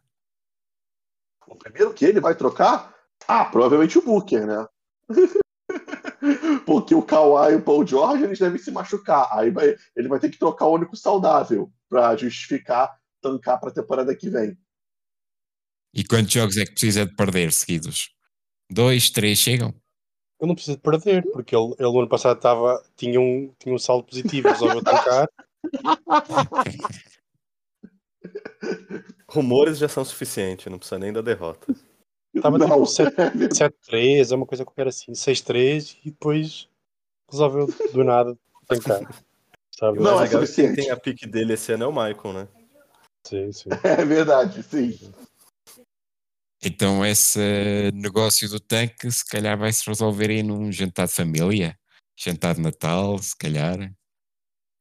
O 1.50 1.56
primeiro 1.56 1.94
que 1.94 2.06
ele 2.06 2.20
vai 2.20 2.36
trocar? 2.36 2.96
Ah, 3.28 3.46
provavelmente 3.46 3.98
o 3.98 4.04
Booker, 4.04 4.46
né? 4.46 4.68
Porque 6.66 6.94
o 6.94 7.02
Kawhi 7.02 7.54
e 7.54 7.56
o 7.56 7.62
Paul 7.62 7.86
George 7.86 8.24
eles 8.24 8.40
devem 8.40 8.60
se 8.60 8.72
machucar. 8.72 9.28
Aí 9.32 9.50
vai, 9.50 9.76
ele 9.96 10.08
vai 10.08 10.20
ter 10.20 10.30
que 10.30 10.38
trocar 10.38 10.66
o 10.66 10.76
único 10.76 10.96
saudável 10.96 11.72
pra 11.90 12.16
justificar 12.16 12.98
tancar 13.22 13.60
pra 13.60 13.72
temporada 13.72 14.16
que 14.16 14.30
vem. 14.30 14.58
E 15.94 16.04
quantos 16.04 16.32
jogos 16.32 16.58
é 16.58 16.66
que 16.66 16.72
precisa 16.72 17.06
de 17.06 17.16
perder 17.16 17.52
seguidos? 17.52 18.14
Dois, 18.70 19.10
três 19.10 19.40
chegam? 19.40 19.74
Ele 20.40 20.48
não 20.48 20.56
precisa 20.56 20.78
de 20.78 20.84
perder, 20.84 21.24
porque 21.32 21.56
ele, 21.56 21.74
ele 21.80 21.92
no 21.92 22.00
ano 22.00 22.08
passado 22.08 22.38
estava, 22.38 22.82
tinha, 22.96 23.20
um, 23.20 23.52
tinha 23.58 23.74
um 23.74 23.80
saldo 23.80 24.06
positivo, 24.06 24.48
resolveu 24.48 24.84
tancar. 24.84 25.28
Rumores 29.30 29.78
já 29.78 29.88
são 29.88 30.04
suficientes, 30.04 30.66
não 30.66 30.78
precisa 30.78 31.00
nem 31.00 31.14
da 31.14 31.22
derrota. 31.22 31.74
Não, 32.34 32.60
tipo 32.60 32.86
7 32.86 33.14
é 33.20 33.30
verdade. 33.30 33.74
7-3, 33.92 34.32
é 34.32 34.36
uma 34.36 34.46
coisa 34.46 34.66
qualquer 34.66 34.88
assim, 34.88 35.12
6-3 35.14 35.98
e 36.04 36.12
depois 36.12 36.68
resolveu 37.30 37.68
do 37.92 38.04
nada 38.04 38.38
tancar. 38.68 39.02
Sabe? 39.72 40.00
Não, 40.00 40.20
é 40.20 40.24
legal 40.24 40.28
que 40.28 40.30
quem 40.30 40.46
suficiente. 40.48 40.76
tem 40.76 40.92
a 40.92 40.98
pique 40.98 41.28
dele 41.28 41.54
esse 41.54 41.72
ano 41.72 41.86
é 41.86 41.88
o 41.88 41.92
Michael, 41.92 42.34
né? 42.34 42.48
Sim, 43.26 43.52
sim. 43.52 43.70
é 43.84 44.06
verdade, 44.06 44.64
sim. 44.64 44.98
Então 46.62 47.06
esse 47.06 47.92
negócio 47.94 48.50
do 48.50 48.60
tanque 48.60 49.10
se 49.12 49.26
calhar 49.26 49.58
vai 49.58 49.72
se 49.72 49.88
resolver 49.88 50.30
aí 50.30 50.44
num 50.44 50.72
jantar 50.72 51.08
de 51.08 51.14
família, 51.14 51.78
jantar 52.18 52.56
de 52.56 52.62
Natal, 52.62 53.18
se 53.20 53.36
calhar, 53.38 53.92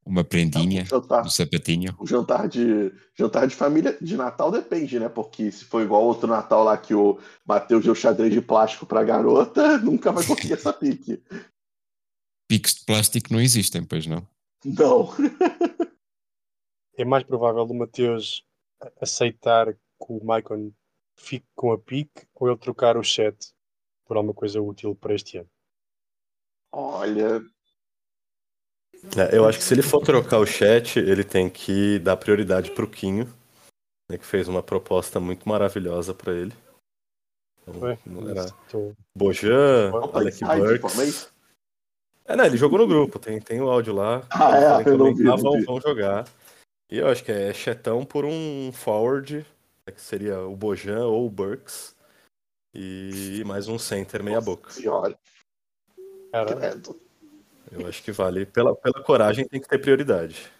uma 0.08 0.24
prendinha 0.24 0.82
O 0.82 0.86
jantar, 0.86 1.30
sapatinho. 1.30 1.94
o 1.98 2.06
jantar 2.06 2.48
de 2.48 2.92
jantar 3.14 3.46
de 3.46 3.54
família 3.54 3.96
de 4.00 4.16
Natal 4.16 4.50
depende, 4.50 4.98
né? 4.98 5.08
Porque 5.08 5.52
se 5.52 5.64
for 5.64 5.82
igual 5.82 6.02
outro 6.04 6.26
Natal 6.28 6.64
lá 6.64 6.76
que 6.78 6.94
o 6.94 7.20
Matheus 7.46 7.84
deu 7.84 7.94
xadrez 7.94 8.32
de 8.32 8.40
plástico 8.40 8.86
pra 8.86 9.04
garota, 9.04 9.76
nunca 9.78 10.10
vai 10.10 10.24
conseguir 10.26 10.54
essa 10.54 10.72
pique. 10.72 11.22
Picos 12.48 12.74
de 12.74 12.84
plástico 12.86 13.32
não 13.32 13.40
existem, 13.40 13.84
pois 13.84 14.06
não? 14.06 14.26
Não. 14.64 15.10
É 16.96 17.04
mais 17.04 17.22
provável 17.24 17.62
o 17.64 17.74
Mateus 17.74 18.42
a- 18.80 18.90
aceitar 19.02 19.72
que 19.74 19.78
o 20.08 20.24
Maicon 20.24 20.72
fique 21.16 21.46
com 21.54 21.72
a 21.72 21.78
pique 21.78 22.26
ou 22.34 22.48
ele 22.48 22.56
trocar 22.58 22.96
o 22.96 23.02
chat 23.04 23.36
por 24.06 24.16
alguma 24.16 24.34
coisa 24.34 24.60
útil 24.60 24.94
para 24.96 25.14
este 25.14 25.38
ano. 25.38 25.50
Olha, 26.72 27.42
É, 29.16 29.36
eu 29.36 29.46
acho 29.46 29.58
que 29.58 29.64
se 29.64 29.74
ele 29.74 29.82
for 29.82 30.02
trocar 30.02 30.38
o 30.38 30.46
chat, 30.46 30.98
ele 30.98 31.24
tem 31.24 31.48
que 31.48 31.98
dar 32.00 32.16
prioridade 32.16 32.70
pro 32.72 32.88
Quinho, 32.88 33.32
né, 34.10 34.18
que 34.18 34.24
fez 34.26 34.48
uma 34.48 34.62
proposta 34.62 35.20
muito 35.20 35.48
maravilhosa 35.48 36.12
pra 36.12 36.32
ele. 36.32 36.52
Então, 37.62 37.80
Ué, 37.80 37.98
não 38.04 38.28
era 38.28 38.50
Tô- 38.70 38.92
Bojan, 39.16 39.92
Opa, 39.94 40.18
Alec 40.18 40.44
Burks. 40.44 41.30
É, 42.24 42.36
né, 42.36 42.46
ele 42.46 42.56
jogou 42.56 42.78
no 42.78 42.86
grupo, 42.86 43.18
tem, 43.18 43.40
tem 43.40 43.60
o 43.60 43.70
áudio 43.70 43.94
lá. 43.94 44.26
Ah, 44.30 44.56
é? 44.82 44.96
não 44.96 45.14
vi, 45.14 45.22
não 45.22 45.38
vão, 45.38 45.52
vi. 45.52 45.64
vão 45.64 45.80
jogar. 45.80 46.28
E 46.90 46.98
eu 46.98 47.08
acho 47.08 47.24
que 47.24 47.32
é 47.32 47.52
Chetão 47.52 48.04
por 48.04 48.24
um 48.24 48.70
forward, 48.72 49.46
né, 49.86 49.92
que 49.92 50.00
seria 50.00 50.40
o 50.40 50.56
Bojan 50.56 51.06
ou 51.06 51.26
o 51.26 51.30
Burks. 51.30 51.96
E 52.74 53.42
mais 53.46 53.66
um 53.66 53.78
center 53.78 54.22
meia 54.22 54.40
boca. 54.40 54.70
Senhora, 54.70 55.18
credo. 56.32 57.07
Eu 57.70 57.86
acho 57.86 58.02
que 58.02 58.12
vale. 58.12 58.46
Pela, 58.46 58.74
pela 58.74 59.02
coragem 59.02 59.46
tem 59.46 59.60
que 59.60 59.68
ter 59.68 59.78
prioridade. 59.78 60.50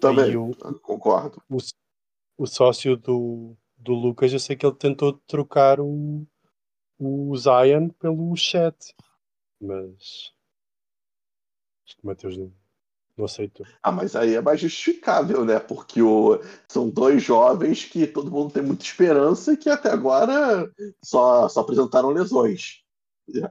Também, 0.00 0.36
o- 0.36 0.54
concordo. 0.82 1.42
o, 1.48 1.56
o 2.36 2.46
sócio 2.46 2.96
do, 2.96 3.56
do 3.76 3.92
Lucas, 3.92 4.32
eu 4.32 4.38
sei 4.38 4.56
que 4.56 4.66
ele 4.66 4.74
tentou 4.74 5.14
trocar 5.26 5.80
o, 5.80 6.26
o 6.98 7.36
Zion 7.36 7.88
pelo 7.88 8.36
chat, 8.36 8.94
mas 9.60 10.32
acho 11.86 11.96
que 11.96 12.02
o 12.02 12.06
Mateus 12.06 12.36
não, 12.36 12.52
não 13.16 13.24
aceitou. 13.24 13.66
Ah, 13.82 13.92
mas 13.92 14.14
aí 14.14 14.34
é 14.34 14.40
mais 14.40 14.60
justificável, 14.60 15.44
né? 15.44 15.58
Porque 15.58 16.02
o... 16.02 16.38
são 16.68 16.90
dois 16.90 17.22
jovens 17.22 17.84
que 17.84 18.06
todo 18.06 18.30
mundo 18.30 18.52
tem 18.52 18.62
muita 18.62 18.84
esperança 18.84 19.52
e 19.52 19.56
que 19.56 19.70
até 19.70 19.90
agora 19.90 20.70
só, 21.02 21.48
só 21.48 21.60
apresentaram 21.60 22.10
lesões. 22.10 22.82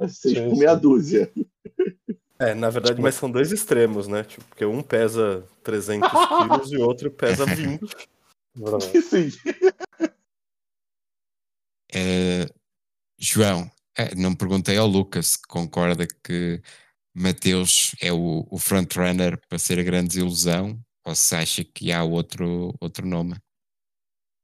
Seis 0.08 0.38
Sim, 0.38 0.50
por 0.50 0.58
meia 0.58 0.76
sim. 0.76 0.82
dúzia. 0.82 1.34
É, 2.40 2.54
na 2.54 2.70
verdade, 2.70 3.02
mas 3.02 3.16
são 3.16 3.30
dois 3.30 3.52
extremos, 3.52 4.08
né? 4.08 4.24
Tipo, 4.24 4.44
porque 4.46 4.66
um 4.66 4.82
pesa 4.82 5.48
300 5.64 6.10
quilos 6.12 6.72
e 6.72 6.78
o 6.78 6.86
outro 6.86 7.12
pesa 7.12 7.46
20. 7.46 7.86
Verdade. 8.56 9.02
Sim. 9.02 9.30
Eh, 11.94 12.48
João, 13.20 13.72
eh, 13.98 14.16
não 14.16 14.36
perguntei 14.36 14.78
ao 14.78 14.88
Lucas 14.88 15.28
se 15.28 15.48
concorda 15.48 16.08
que 16.24 16.62
Mateus 17.16 17.96
é 18.02 18.12
o, 18.12 18.48
o 18.50 18.58
frontrunner 18.58 19.40
para 19.48 19.60
ser 19.60 19.80
a 19.80 19.84
grande 19.84 20.10
desilusão 20.10 20.80
ou 21.06 21.14
se 21.14 21.36
acha 21.36 21.64
que 21.64 21.92
há 21.92 22.04
outro, 22.04 22.74
outro 22.82 23.06
nome. 23.06 23.36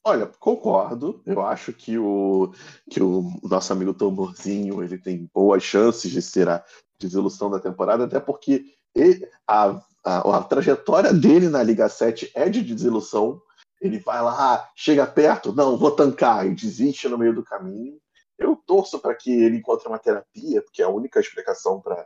Olha, 0.05 0.27
concordo. 0.27 1.21
Eu 1.25 1.41
acho 1.41 1.73
que 1.73 1.97
o, 1.97 2.53
que 2.89 3.01
o 3.01 3.23
nosso 3.43 3.73
amigo 3.73 3.93
Tamborzinho 3.93 4.81
ele 4.83 4.97
tem 4.97 5.29
boas 5.33 5.63
chances 5.63 6.11
de 6.11 6.21
ser 6.21 6.47
a 6.47 6.63
desilusão 6.99 7.49
da 7.49 7.59
temporada, 7.59 8.03
até 8.05 8.19
porque 8.19 8.65
ele- 8.93 9.27
a, 9.47 9.81
a, 10.03 10.37
a 10.37 10.43
trajetória 10.43 11.13
dele 11.13 11.49
na 11.49 11.63
Liga 11.63 11.87
7 11.89 12.31
é 12.35 12.49
de 12.49 12.61
desilusão. 12.61 13.41
Ele 13.81 13.99
vai 13.99 14.21
lá, 14.21 14.55
ah, 14.55 14.69
chega 14.75 15.07
perto, 15.07 15.53
não, 15.53 15.77
vou 15.77 15.91
tancar, 15.91 16.45
e 16.45 16.53
desiste 16.53 17.07
no 17.07 17.17
meio 17.17 17.33
do 17.33 17.43
caminho. 17.43 17.97
Eu 18.37 18.55
torço 18.55 18.99
para 18.99 19.15
que 19.15 19.31
ele 19.31 19.57
encontre 19.57 19.87
uma 19.87 19.99
terapia, 19.99 20.61
porque 20.61 20.81
é 20.81 20.85
a 20.85 20.89
única 20.89 21.19
explicação 21.19 21.79
para 21.81 22.05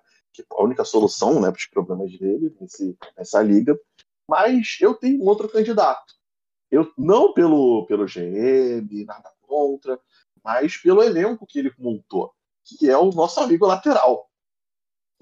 a 0.52 0.64
única 0.64 0.84
solução 0.84 1.40
né, 1.40 1.52
para 1.52 1.58
os 1.60 1.68
problemas 1.68 2.12
dele 2.18 2.56
nesse, 2.60 2.98
nessa 3.16 3.42
liga. 3.42 3.80
Mas 4.28 4.78
eu 4.82 4.96
tenho 4.96 5.22
um 5.22 5.28
outro 5.28 5.48
candidato. 5.50 6.14
Eu, 6.72 6.92
não 6.98 7.34
pelo, 7.34 7.86
pelo 7.86 8.06
GM, 8.06 9.06
nada 9.06 9.32
contra, 9.42 10.00
mas 10.44 10.76
pelo 10.78 11.04
elenco 11.04 11.46
que 11.46 11.60
ele 11.60 11.72
montou, 11.78 12.34
que 12.64 12.90
é 12.90 12.98
o 12.98 13.12
nosso 13.12 13.40
amigo 13.40 13.68
lateral. 13.68 14.28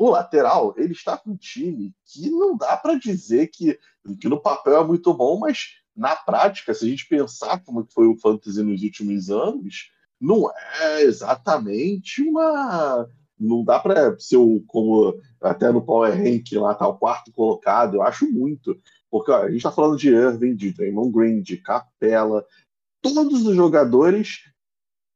O 0.01 0.09
lateral, 0.09 0.73
ele 0.77 0.93
está 0.93 1.15
com 1.15 1.29
um 1.29 1.37
time 1.37 1.93
que 2.07 2.27
não 2.31 2.57
dá 2.57 2.75
para 2.75 2.97
dizer 2.97 3.51
que, 3.53 3.77
que 4.19 4.27
no 4.27 4.41
papel 4.41 4.81
é 4.81 4.83
muito 4.83 5.13
bom, 5.13 5.37
mas 5.37 5.75
na 5.95 6.15
prática, 6.15 6.73
se 6.73 6.85
a 6.85 6.89
gente 6.89 7.07
pensar 7.07 7.63
como 7.63 7.85
foi 7.93 8.07
o 8.07 8.17
Fantasy 8.17 8.63
nos 8.63 8.81
últimos 8.81 9.29
anos, 9.29 9.91
não 10.19 10.51
é 10.79 11.03
exatamente 11.03 12.19
uma. 12.23 13.07
Não 13.39 13.63
dá 13.63 13.79
para 13.79 14.19
ser 14.19 14.37
o, 14.37 14.63
como 14.65 15.21
até 15.39 15.71
no 15.71 15.85
Power 15.85 16.17
Rank 16.17 16.51
lá 16.53 16.73
tá 16.73 16.87
o 16.87 16.97
quarto 16.97 17.31
colocado, 17.31 17.97
eu 17.97 18.01
acho 18.01 18.27
muito. 18.27 18.75
Porque 19.07 19.29
ó, 19.29 19.43
a 19.43 19.49
gente 19.49 19.57
está 19.57 19.71
falando 19.71 19.99
de 19.99 20.09
Irving, 20.09 20.55
de 20.55 20.73
Draymond 20.73 21.11
Green, 21.11 21.43
de 21.43 21.57
Capela. 21.57 22.43
Todos 23.03 23.45
os 23.45 23.55
jogadores 23.55 24.50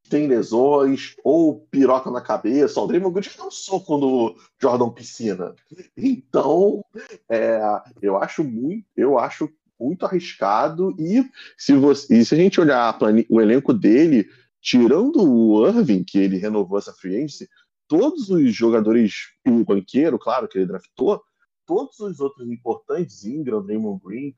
têm 0.09 0.27
lesões 0.27 1.15
ou 1.23 1.59
piroca 1.71 2.09
na 2.11 2.21
cabeça. 2.21 2.79
O 2.79 2.87
Draymond 2.87 3.13
Green 3.13 3.29
deu 3.35 3.47
um 3.47 3.51
soco 3.51 3.97
no 3.97 4.35
Jordan 4.61 4.89
Piscina. 4.89 5.55
Então, 5.97 6.83
é, 7.29 7.59
eu 8.01 8.17
acho 8.17 8.43
muito, 8.43 8.85
eu 8.95 9.17
acho 9.17 9.49
muito 9.79 10.05
arriscado. 10.05 10.95
E 10.99 11.29
se, 11.57 11.73
você, 11.73 12.15
e 12.17 12.25
se 12.25 12.35
a 12.35 12.37
gente 12.37 12.59
olhar 12.61 12.97
o 13.29 13.41
elenco 13.41 13.73
dele, 13.73 14.29
tirando 14.61 15.21
o 15.21 15.67
Irving, 15.67 16.03
que 16.03 16.17
ele 16.17 16.37
renovou 16.37 16.77
essa 16.77 16.93
free 16.93 17.15
agency, 17.17 17.49
todos 17.87 18.29
os 18.29 18.53
jogadores, 18.53 19.29
o 19.47 19.63
banqueiro, 19.63 20.17
claro, 20.17 20.47
que 20.47 20.57
ele 20.57 20.67
draftou, 20.67 21.21
todos 21.65 21.99
os 21.99 22.19
outros 22.19 22.47
importantes, 22.49 23.25
Ingram, 23.25 23.63
Draymond 23.63 24.01
Green, 24.03 24.35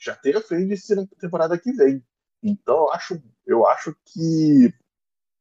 já 0.00 0.16
tem 0.16 0.34
a 0.34 0.40
frente 0.40 0.94
na 0.94 1.06
temporada 1.18 1.58
que 1.58 1.72
vem. 1.72 2.02
Então, 2.42 2.76
eu 2.76 2.92
acho, 2.92 3.22
eu 3.46 3.66
acho 3.66 3.94
que, 4.06 4.72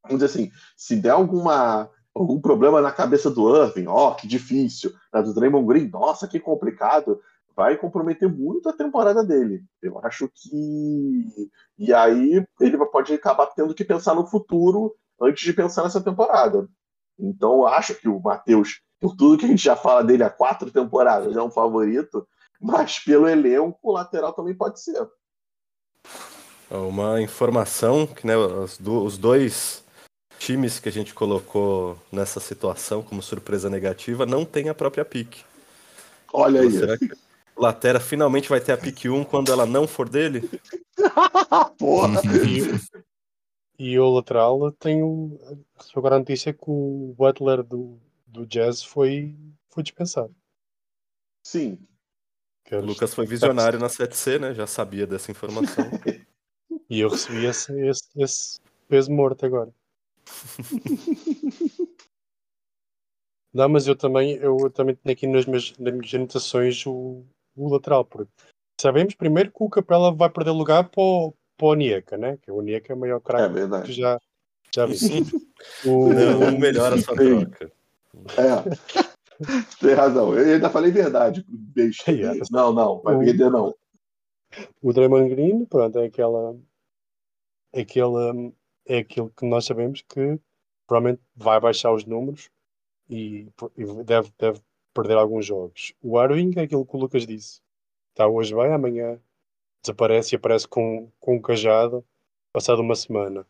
vamos 0.03 0.19
dizer 0.19 0.25
assim, 0.25 0.51
se 0.75 0.95
der 0.95 1.11
alguma, 1.11 1.89
algum 2.13 2.39
problema 2.41 2.81
na 2.81 2.91
cabeça 2.91 3.29
do 3.29 3.55
Irving, 3.55 3.87
ó, 3.87 4.13
que 4.13 4.27
difícil, 4.27 4.91
na 5.13 5.21
do 5.21 5.33
Draymond 5.33 5.67
Green, 5.67 5.89
nossa, 5.89 6.27
que 6.27 6.39
complicado, 6.39 7.19
vai 7.55 7.77
comprometer 7.77 8.29
muito 8.29 8.69
a 8.69 8.73
temporada 8.73 9.21
dele. 9.21 9.61
Eu 9.81 9.99
acho 9.99 10.29
que. 10.33 11.51
E 11.77 11.93
aí 11.93 12.45
ele 12.61 12.77
pode 12.85 13.13
acabar 13.13 13.47
tendo 13.47 13.75
que 13.75 13.83
pensar 13.83 14.15
no 14.15 14.25
futuro 14.25 14.95
antes 15.21 15.43
de 15.43 15.51
pensar 15.51 15.83
nessa 15.83 16.01
temporada. 16.01 16.69
Então, 17.19 17.55
eu 17.55 17.67
acho 17.67 17.95
que 17.95 18.07
o 18.07 18.19
Matheus, 18.21 18.81
por 18.97 19.13
tudo 19.15 19.37
que 19.37 19.43
a 19.43 19.47
gente 19.49 19.61
já 19.61 19.75
fala 19.75 20.03
dele 20.03 20.23
há 20.23 20.29
quatro 20.29 20.71
temporadas, 20.71 21.35
é 21.35 21.41
um 21.41 21.51
favorito, 21.51 22.25
mas 22.61 22.99
pelo 22.99 23.27
elenco, 23.27 23.77
o 23.83 23.91
lateral 23.91 24.31
também 24.31 24.55
pode 24.55 24.81
ser. 24.81 25.05
Uma 26.71 27.21
informação 27.21 28.05
que 28.05 28.25
né, 28.27 28.37
os, 28.37 28.77
do- 28.77 29.03
os 29.03 29.17
dois 29.17 29.83
times 30.37 30.79
que 30.79 30.87
a 30.87 30.91
gente 30.91 31.13
colocou 31.13 31.97
nessa 32.11 32.39
situação 32.39 33.01
como 33.01 33.21
surpresa 33.21 33.69
negativa 33.69 34.25
não 34.25 34.45
tem 34.45 34.69
a 34.69 34.75
própria 34.75 35.03
pique. 35.03 35.43
Olha 36.31 36.61
aí. 36.61 36.71
Será 36.71 36.97
que 36.97 37.11
o 37.55 37.61
Latera 37.61 37.99
finalmente 37.99 38.47
vai 38.47 38.61
ter 38.61 38.71
a 38.71 38.77
pique 38.77 39.09
1 39.09 39.23
quando 39.23 39.51
ela 39.51 39.65
não 39.65 39.87
for 39.87 40.07
dele? 40.07 40.47
Porra! 41.77 42.21
E 43.77 43.97
o 43.97 44.09
lateral 44.09 44.71
tem 44.73 45.01
o. 45.01 45.39
Agora 45.95 46.17
a 46.17 46.19
notícia 46.19 46.53
que 46.53 46.65
o 46.67 47.15
Butler 47.17 47.63
do, 47.63 47.99
do 48.27 48.45
Jazz 48.45 48.83
foi, 48.83 49.35
foi 49.69 49.81
dispensado. 49.83 50.35
Sim. 51.43 51.79
Que 52.65 52.75
O 52.75 52.85
Lucas 52.85 53.13
foi 53.13 53.25
visionário 53.25 53.79
na 53.79 53.87
7C, 53.87 54.37
né? 54.37 54.53
Já 54.53 54.67
sabia 54.67 55.07
dessa 55.07 55.31
informação. 55.31 55.85
E 56.89 56.99
eu 56.99 57.09
recebi 57.09 57.45
esse, 57.45 57.71
esse, 57.81 58.03
esse 58.17 58.59
peso 58.87 59.11
morto 59.11 59.45
agora. 59.45 59.71
Não, 63.53 63.67
mas 63.67 63.87
eu 63.87 63.95
também, 63.95 64.33
eu 64.35 64.69
também 64.69 64.95
tenho 64.95 65.13
aqui 65.13 65.25
nas 65.25 65.45
minhas, 65.45 65.73
nas 65.79 65.93
minhas 65.93 66.13
anotações 66.13 66.85
o, 66.85 67.23
o 67.55 67.69
lateral, 67.69 68.05
porque 68.05 68.31
sabemos 68.79 69.15
primeiro 69.15 69.51
que 69.51 69.63
o 69.63 69.69
Capela 69.69 70.13
vai 70.13 70.29
perder 70.29 70.51
lugar 70.51 70.87
para 70.87 71.01
o, 71.01 71.33
para 71.57 71.65
o 71.65 71.69
Onyeka, 71.71 72.15
né? 72.17 72.37
Que 72.41 72.51
o 72.51 72.57
Onyeka 72.57 72.93
é 72.93 72.95
o 72.95 72.99
maior 72.99 73.17
É 73.17 73.21
craque 73.21 73.47
que 73.47 73.53
verdade. 73.59 73.91
já, 73.93 74.19
já 74.73 74.85
vi. 74.85 74.95
O, 75.85 76.13
Não 76.13 76.59
melhora 76.59 76.95
a 76.95 77.01
sua 77.01 77.15
troca. 77.15 77.71
É. 78.37 79.09
Tem 79.79 79.93
razão. 79.93 80.37
Eu 80.37 80.53
ainda 80.55 80.69
falei 80.69 80.91
verdade. 80.91 81.45
Yeah. 82.07 82.39
Não, 82.51 82.73
não. 82.73 83.01
Vai 83.01 83.17
perder, 83.19 83.49
não. 83.49 83.73
O 84.81 84.91
Draymond 84.93 85.29
Green, 85.29 85.65
pronto, 85.65 85.99
é 85.99 86.05
aquela. 86.05 86.55
É, 87.73 87.81
aquela, 87.81 88.33
é 88.87 88.97
aquilo 88.99 89.29
que 89.31 89.45
nós 89.45 89.65
sabemos 89.65 90.01
que 90.01 90.39
provavelmente 90.87 91.21
vai 91.35 91.59
baixar 91.59 91.93
os 91.93 92.05
números 92.05 92.49
e, 93.09 93.47
e 93.77 94.03
deve, 94.03 94.31
deve 94.39 94.61
perder 94.93 95.17
alguns 95.17 95.45
jogos. 95.45 95.93
O 96.01 96.21
Irving 96.21 96.53
é 96.57 96.61
aquilo 96.63 96.85
que 96.85 96.95
o 96.95 96.99
Lucas 96.99 97.27
disse. 97.27 97.61
Está 98.11 98.27
hoje 98.27 98.55
bem, 98.55 98.73
amanhã 98.73 99.19
desaparece 99.83 100.35
e 100.35 100.37
aparece 100.37 100.67
com, 100.67 101.11
com 101.19 101.35
um 101.37 101.41
cajado 101.41 102.05
passado 102.53 102.81
uma 102.81 102.95
semana. 102.95 103.47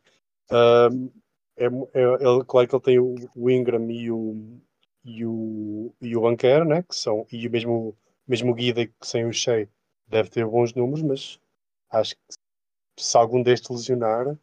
Ahm, 0.51 1.09
é, 1.57 1.65
é, 1.65 1.69
ele- 2.03 2.45
claro 2.47 2.67
que 2.67 2.75
ele 2.75 2.83
tem 2.83 2.99
o, 2.99 3.15
o 3.35 3.49
Ingram 3.49 3.89
e 3.91 4.11
o, 4.11 4.59
e 5.05 5.25
o, 5.25 5.93
e 6.01 6.15
o 6.17 6.21
Banquer, 6.21 6.65
né? 6.65 6.83
Que 6.83 6.95
são, 6.95 7.25
e 7.31 7.47
o 7.47 7.51
mesmo, 7.51 7.97
mesmo 8.27 8.53
Guida 8.55 8.87
que 8.87 8.93
sem 9.07 9.25
o 9.25 9.33
Shea 9.33 9.69
deve 10.09 10.29
ter 10.29 10.45
bons 10.45 10.73
números, 10.73 11.01
mas 11.03 11.39
acho 11.91 12.15
que 12.15 13.03
se 13.03 13.17
algum 13.17 13.41
destes 13.41 13.69
lesionar, 13.69 14.37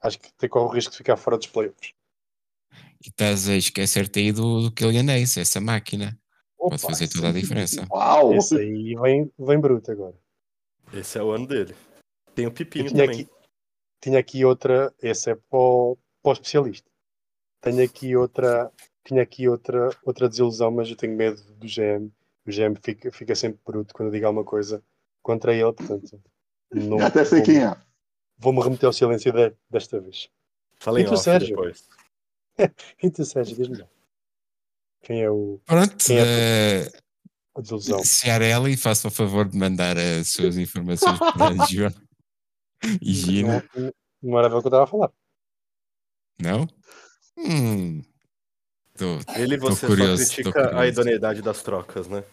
acho 0.00 0.18
que 0.18 0.32
tem 0.34 0.48
corre 0.48 0.66
o 0.66 0.74
risco 0.74 0.90
de 0.90 0.98
ficar 0.98 1.16
fora 1.16 1.36
dos 1.36 1.46
playoffs. 1.46 1.92
E 3.04 3.08
estás 3.08 3.48
a 3.48 3.54
esquecer-te 3.54 4.18
aí 4.20 4.32
do, 4.32 4.62
do 4.62 4.72
Killian 4.72 5.12
Ace, 5.14 5.38
essa 5.38 5.60
máquina. 5.60 6.18
Pode 6.58 6.76
Opa, 6.76 6.88
fazer 6.88 7.08
toda 7.08 7.28
a 7.28 7.32
diferença. 7.32 7.86
Uau! 7.90 8.34
Esse 8.34 8.56
aí 8.58 8.94
vem, 8.94 9.30
vem 9.38 9.60
bruto 9.60 9.92
agora. 9.92 10.16
Esse 10.92 11.18
é 11.18 11.22
o 11.22 11.30
ano 11.30 11.46
dele. 11.46 11.76
Tem 12.34 12.46
o 12.46 12.52
Pipinho 12.52 12.88
tinha 12.88 13.04
também. 13.04 13.22
aqui, 13.22 13.30
tinha 14.00 14.18
aqui 14.18 14.44
outra, 14.44 14.92
esse 15.00 15.30
é 15.30 15.34
para 15.34 15.58
o, 15.58 15.98
para 16.22 16.30
o 16.30 16.32
especialista. 16.32 16.90
Tenho 17.60 17.84
aqui 17.84 18.16
outra, 18.16 18.72
tinha 19.04 19.22
aqui 19.22 19.48
outra, 19.48 19.90
outra 20.04 20.28
desilusão, 20.28 20.70
mas 20.70 20.88
eu 20.88 20.96
tenho 20.96 21.16
medo 21.16 21.42
do 21.54 21.66
GM. 21.66 22.10
O 22.46 22.50
GM 22.50 22.76
fica, 22.80 23.10
fica 23.10 23.34
sempre 23.34 23.60
bruto 23.66 23.92
quando 23.92 24.08
eu 24.08 24.12
digo 24.12 24.26
alguma 24.26 24.44
coisa 24.44 24.82
contra 25.22 25.52
ele, 25.52 25.72
portanto. 25.72 26.22
Não, 26.72 27.00
Até 27.00 27.24
sei 27.24 27.38
vou- 27.38 27.46
quem 27.46 27.64
é. 27.64 27.76
Vou-me 28.38 28.62
remeter 28.62 28.86
ao 28.86 28.92
silêncio 28.92 29.32
de- 29.32 29.54
desta 29.68 29.98
vez. 30.00 30.28
Fala 30.78 31.00
em 31.00 31.04
E 31.04 31.06
tu, 31.08 31.16
Sérgio? 31.16 31.48
depois. 31.56 31.88
E 33.02 33.10
tu, 33.10 33.24
Sérgio, 33.24 33.56
diz-me. 33.56 33.84
Quem 35.02 35.22
é 35.22 35.30
o 35.30 35.60
Pronto, 35.64 35.96
Quem 36.04 36.18
é 36.18 36.22
eh, 36.84 36.92
a 37.54 37.60
desilusão? 37.60 38.02
Ciarelli, 38.04 38.76
faça 38.76 39.08
o 39.08 39.10
favor 39.10 39.48
de 39.48 39.56
mandar 39.56 39.96
as 39.98 40.28
suas 40.28 40.56
informações 40.56 41.18
para 41.18 41.48
a 41.48 41.66
João 41.66 41.92
e 43.02 43.12
Gina. 43.14 43.64
Não, 43.74 43.92
não- 44.22 44.38
era 44.38 44.48
o 44.48 44.50
que 44.50 44.56
eu 44.56 44.68
estava 44.68 44.84
a 44.84 44.86
falar. 44.86 45.12
Não? 46.40 46.66
Hum. 47.38 48.02
Tô- 48.96 49.18
Ele 49.36 49.54
e 49.54 49.58
Tô 49.58 49.66
você 49.70 49.86
curioso, 49.86 50.24
só 50.24 50.34
critica 50.34 50.78
a 50.78 50.86
idoneidade 50.86 51.42
das 51.42 51.62
trocas, 51.62 52.08
né? 52.08 52.24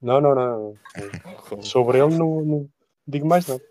Não, 0.00 0.20
não, 0.20 0.34
não. 0.34 1.62
Sobre 1.62 1.98
ele 1.98 2.16
não, 2.16 2.44
não 2.44 2.70
digo 3.06 3.26
mais 3.26 3.46
nada. 3.46 3.62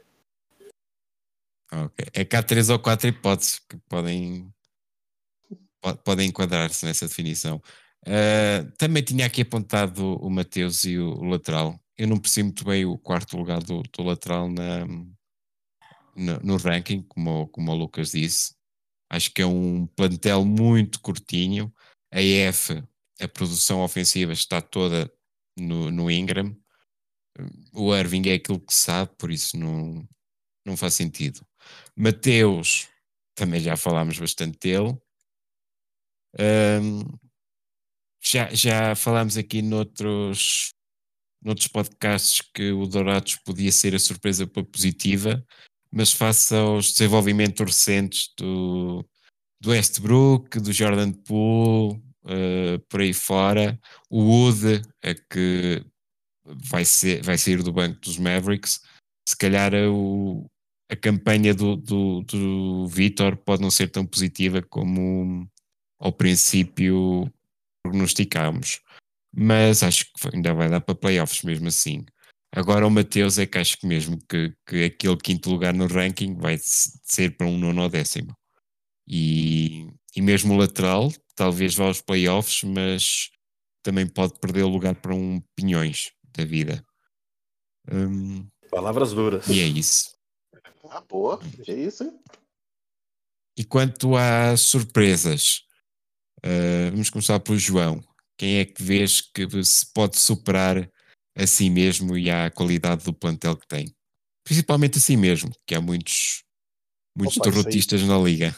ok. 1.72 2.06
É 2.14 2.26
que 2.26 2.36
há 2.36 2.44
três 2.44 2.70
ou 2.70 2.80
quatro 2.80 3.08
hipóteses 3.08 3.60
que 3.60 3.78
podem, 3.90 4.54
po- 5.82 5.98
podem 5.98 6.30
enquadrar-se 6.30 6.86
nessa 6.86 7.08
definição. 7.08 7.62
Ah, 8.06 8.64
também 8.78 9.04
tinha 9.04 9.26
aqui 9.26 9.42
apontado 9.42 10.16
o 10.18 10.30
Mateus 10.30 10.84
e 10.84 10.98
o, 10.98 11.14
o 11.16 11.24
lateral. 11.26 11.80
Eu 11.98 12.08
não 12.08 12.18
percebo 12.18 12.46
muito 12.48 12.64
bem 12.66 12.86
o 12.86 12.98
quarto 12.98 13.36
lugar 13.38 13.62
do, 13.64 13.82
do 13.82 14.04
lateral 14.04 14.48
na, 14.50 14.86
no, 16.16 16.40
no 16.44 16.58
ranking, 16.58 17.02
como, 17.04 17.42
o- 17.44 17.48
como 17.48 17.72
o 17.72 17.76
Lucas 17.76 18.12
disse. 18.12 18.54
Acho 19.12 19.32
que 19.34 19.42
é 19.42 19.46
um 19.46 19.88
plantel 19.88 20.46
muito 20.46 21.02
curtinho. 21.02 21.74
A 22.14 22.22
EF, 22.22 22.84
a 23.20 23.28
produção 23.28 23.82
ofensiva 23.84 24.32
está 24.32 24.62
toda 24.62 25.12
no, 25.62 25.92
no 25.92 26.10
Ingram. 26.10 26.56
O 27.74 27.96
Irving 27.96 28.30
é 28.30 28.34
aquilo 28.34 28.60
que 28.60 28.74
sabe, 28.74 29.12
por 29.18 29.32
isso 29.32 29.58
não, 29.58 30.08
não 30.66 30.76
faz 30.76 30.94
sentido. 30.94 31.46
Mateus, 31.96 32.88
também 33.36 33.62
já 33.62 33.78
falámos 33.78 34.20
bastante 34.20 34.58
dele. 34.60 34.98
Ahm, 36.38 37.04
já, 38.22 38.54
já 38.54 38.96
falámos 38.96 39.38
aqui 39.38 39.62
noutros, 39.62 40.74
noutros 41.42 41.68
podcasts 41.68 42.42
que 42.54 42.72
o 42.72 42.86
Dourados 42.86 43.38
podia 43.38 43.72
ser 43.72 43.96
a 43.96 44.00
surpresa 44.00 44.46
positiva, 44.46 45.44
mas 45.92 46.12
face 46.12 46.54
aos 46.54 46.92
desenvolvimentos 46.92 47.66
recentes 47.66 48.34
do, 48.38 49.06
do 49.60 49.72
Westbrook, 49.72 50.60
do 50.60 50.74
Jordan 50.74 51.14
Poole, 51.14 52.02
eh, 52.30 52.80
por 52.90 53.02
aí 53.02 53.14
fora, 53.14 53.80
o 54.10 54.22
Wood, 54.24 54.82
é 55.04 55.14
que 55.16 55.84
vai, 56.46 56.86
ser, 56.86 57.24
vai 57.24 57.38
sair 57.38 57.62
do 57.64 57.74
banco 57.74 58.00
dos 58.02 58.18
Mavericks, 58.18 58.82
se 59.28 59.38
calhar 59.38 59.74
a, 59.76 59.90
o, 59.92 60.50
a 60.92 60.96
campanha 60.96 61.54
do, 61.54 61.76
do, 61.76 62.22
do 62.24 62.88
Vitor 62.88 63.38
pode 63.38 63.62
não 63.62 63.72
ser 63.72 63.90
tão 63.90 64.06
positiva 64.06 64.62
como 64.62 65.48
ao 66.00 66.12
princípio 66.12 67.32
prognosticámos. 67.84 68.82
Mas 69.36 69.84
acho 69.84 70.06
que 70.06 70.36
ainda 70.36 70.54
vai 70.54 70.70
dar 70.70 70.82
para 70.82 70.96
playoffs 70.96 71.44
mesmo 71.44 71.68
assim. 71.68 72.06
Agora 72.52 72.88
o 72.88 72.92
Mateus 72.92 73.38
é 73.38 73.46
que 73.46 73.60
acho 73.60 73.78
que 73.78 73.86
mesmo 73.86 74.18
que, 74.28 74.54
que 74.66 74.84
aquele 74.86 75.18
quinto 75.18 75.52
lugar 75.52 75.74
no 75.74 75.86
ranking 75.88 76.36
vai 76.36 76.58
se- 76.58 77.00
ser 77.04 77.38
para 77.38 77.46
um 77.48 77.58
nono 77.58 77.84
ou 77.84 77.90
décimo. 77.90 78.36
E, 79.08 79.88
e 80.16 80.22
mesmo 80.22 80.54
o 80.54 80.58
lateral, 80.58 81.12
talvez 81.40 81.74
vá 81.74 81.86
aos 81.86 82.02
playoffs, 82.02 82.64
mas 82.66 83.30
também 83.82 84.06
pode 84.06 84.38
perder 84.42 84.64
o 84.64 84.68
lugar 84.68 84.94
para 84.94 85.16
um 85.16 85.42
Pinhões 85.56 86.12
da 86.38 86.44
vida. 86.44 86.86
Hum, 87.90 88.46
Palavras 88.70 89.14
duras. 89.14 89.48
e 89.48 89.62
é 89.62 89.66
isso. 89.66 90.14
Ah, 90.90 91.02
pô, 91.02 91.38
que 91.38 91.72
isso, 91.72 92.04
hein? 92.04 92.20
E 93.58 93.64
quanto 93.64 94.18
às 94.18 94.60
surpresas, 94.62 95.62
uh, 96.46 96.92
vamos 96.92 97.10
começar 97.10 97.40
pelo 97.40 97.58
João. 97.58 98.04
Quem 98.38 98.58
é 98.60 98.66
que 98.66 98.84
vês 98.84 99.22
que 99.22 99.48
se 99.64 99.86
pode 99.94 100.20
superar 100.20 100.90
a 101.38 101.48
si 101.48 101.70
mesmo 101.70 102.18
e 102.18 102.30
à 102.30 102.52
qualidade 102.52 103.06
do 103.06 103.14
plantel 103.14 103.56
que 103.56 103.68
tem? 103.68 103.96
Principalmente 104.44 104.98
a 104.98 105.02
si 105.02 105.16
mesmo, 105.16 105.52
que 105.66 105.74
há 105.74 105.80
muitos, 105.82 106.44
muitos 107.18 107.38
Opa, 107.38 107.48
isso 107.50 107.58
aí- 107.58 107.64
derrotistas 107.64 108.02
na 108.04 108.18
liga. 108.18 108.54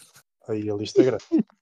Aí 0.48 0.67
a 0.67 0.74
lista 0.74 1.02
é 1.02 1.06
grande. 1.06 1.24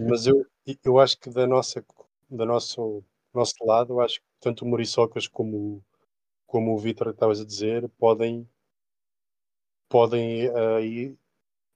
Mas 0.00 0.26
eu, 0.26 0.46
eu 0.84 0.98
acho 0.98 1.18
que 1.18 1.30
da 1.30 1.46
nossa, 1.46 1.84
da 2.28 2.44
nosso, 2.44 3.04
nosso 3.32 3.54
lado, 3.64 3.94
eu 3.94 4.00
acho 4.00 4.20
que 4.20 4.26
tanto 4.40 4.64
o 4.64 4.68
Muriçocas 4.68 5.28
como, 5.28 5.84
como 6.46 6.74
o 6.74 6.78
Vitor 6.78 7.08
estavas 7.10 7.40
a 7.40 7.44
dizer 7.44 7.88
podem, 7.98 8.48
podem 9.88 10.48
aí, 10.76 11.16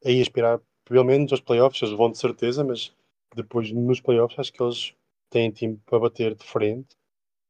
aí 0.05 0.21
aspirar 0.21 0.61
pelo 0.85 1.05
menos 1.05 1.33
aos 1.33 1.41
playoffs, 1.41 1.83
eles 1.83 1.97
vão 1.97 2.11
de 2.11 2.19
certeza, 2.19 2.65
mas 2.65 2.95
depois 3.35 3.73
nos 3.73 4.01
playoffs 4.01 4.39
acho 4.39 4.53
que 4.53 4.63
eles 4.63 4.95
têm 5.31 5.51
time 5.51 5.79
para 5.87 6.01
bater 6.01 6.35
de 6.35 6.45
frente. 6.45 6.97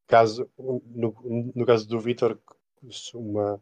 Caso, 0.07 0.49
no, 0.59 1.15
no 1.55 1.67
caso 1.67 1.89
do 1.89 1.99
Vitor, 1.99 2.39
uma, 3.15 3.61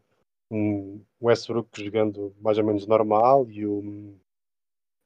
um 0.51 1.01
Westbrook 1.23 1.83
jogando 1.83 2.35
mais 2.41 2.59
ou 2.59 2.65
menos 2.65 2.87
normal 2.87 3.49
e 3.51 3.67
o, 3.67 4.17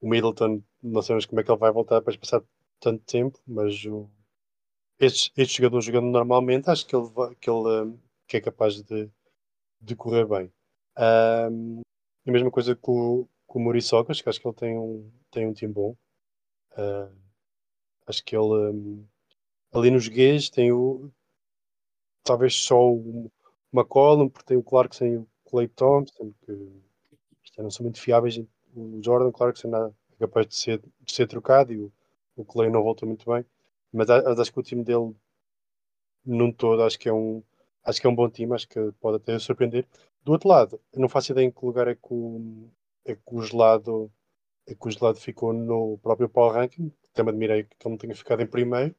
o 0.04 0.08
Middleton, 0.08 0.62
não 0.82 1.00
sabemos 1.00 1.24
como 1.24 1.40
é 1.40 1.44
que 1.44 1.50
ele 1.50 1.58
vai 1.58 1.72
voltar 1.72 1.98
depois 1.98 2.14
de 2.14 2.20
passar 2.20 2.42
tanto 2.78 3.02
tempo, 3.06 3.40
mas 3.46 3.86
o, 3.86 4.10
este, 5.00 5.32
este 5.34 5.56
jogador 5.56 5.80
jogando 5.80 6.08
normalmente, 6.08 6.68
acho 6.68 6.86
que 6.86 6.94
ele, 6.94 7.08
que 7.40 7.48
ele 7.48 7.82
um, 7.84 7.98
que 8.28 8.36
é 8.36 8.40
capaz 8.42 8.82
de, 8.82 9.10
de 9.80 9.96
correr 9.96 10.26
bem. 10.26 10.52
Um, 11.50 11.80
a 12.26 12.30
mesma 12.30 12.50
coisa 12.50 12.76
com, 12.76 13.26
com 13.46 13.58
o 13.58 13.62
Muriçocas, 13.62 14.20
que 14.20 14.28
acho 14.28 14.38
que 14.38 14.46
ele 14.46 14.54
tem 14.54 14.78
um, 14.78 15.10
tem 15.30 15.46
um 15.46 15.54
time 15.54 15.72
bom. 15.72 15.96
Uh, 16.72 17.10
acho 18.06 18.22
que 18.22 18.36
ele 18.36 18.44
um, 18.44 19.06
ali 19.72 19.90
nos 19.90 20.06
gays 20.06 20.50
tem 20.50 20.70
o 20.70 21.10
talvez 22.22 22.54
só 22.56 22.90
o 22.90 23.30
McCollum, 23.72 24.28
porque 24.28 24.48
tem 24.48 24.56
o 24.58 24.62
Clarkson 24.62 25.04
e 25.06 25.16
o 25.16 25.28
Clay 25.46 25.68
Thompson, 25.68 26.34
que 26.44 26.52
não 27.62 27.70
são 27.70 27.84
muito 27.84 28.00
fiáveis. 28.00 28.38
O 28.74 29.00
Jordan 29.02 29.30
Clarkson 29.30 29.70
é 29.76 29.92
capaz 30.18 30.46
de 30.48 30.56
ser, 30.56 30.82
de 31.00 31.12
ser 31.12 31.26
trocado 31.26 31.72
e 31.72 31.78
o, 31.78 31.92
o 32.36 32.44
Clay 32.44 32.70
não 32.70 32.82
volta 32.82 33.06
muito 33.06 33.30
bem. 33.30 33.44
Mas 33.92 34.10
acho 34.10 34.52
que 34.52 34.60
o 34.60 34.62
time 34.62 34.82
dele, 34.82 35.14
num 36.24 36.52
todo, 36.52 36.82
acho 36.82 36.98
que 36.98 37.08
é 37.08 37.12
um, 37.12 37.42
acho 37.84 38.00
que 38.00 38.06
é 38.06 38.10
um 38.10 38.14
bom 38.14 38.28
time, 38.28 38.54
acho 38.54 38.68
que 38.68 38.92
pode 39.00 39.16
até 39.16 39.38
surpreender. 39.38 39.86
Do 40.24 40.32
outro 40.32 40.48
lado, 40.48 40.80
não 40.94 41.08
faço 41.08 41.32
ideia 41.32 41.46
em 41.46 41.50
que 41.50 41.64
lugar 41.64 41.86
é 41.86 41.94
que 41.94 42.12
o, 42.12 42.68
é 43.04 43.14
que 43.14 43.22
o 43.34 43.42
gelado 43.42 44.10
é 44.66 44.74
que 44.74 44.88
o 44.88 44.90
gelado 44.90 45.18
ficou 45.20 45.52
no 45.52 45.98
próprio 45.98 46.28
Power 46.28 46.54
Ranking. 46.54 46.90
Me 47.16 47.28
admirei 47.28 47.64
que 47.64 47.76
ele 47.84 47.90
não 47.90 47.98
tenha 47.98 48.14
ficado 48.14 48.42
em 48.42 48.46
primeiro, 48.46 48.94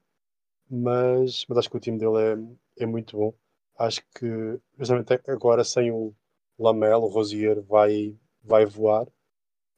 mas, 0.70 1.46
mas 1.50 1.58
acho 1.58 1.70
que 1.70 1.78
o 1.78 1.80
time 1.80 1.98
dele 1.98 2.56
é, 2.78 2.84
é 2.84 2.86
muito 2.86 3.18
bom. 3.18 3.34
Acho 3.78 4.02
que, 4.16 4.60
justamente 4.78 5.20
agora, 5.28 5.64
sem 5.64 5.92
o 5.92 6.14
Lamelo, 6.58 7.06
o 7.06 7.10
Rosier 7.10 7.62
vai, 7.64 8.16
vai 8.42 8.66
voar 8.66 9.08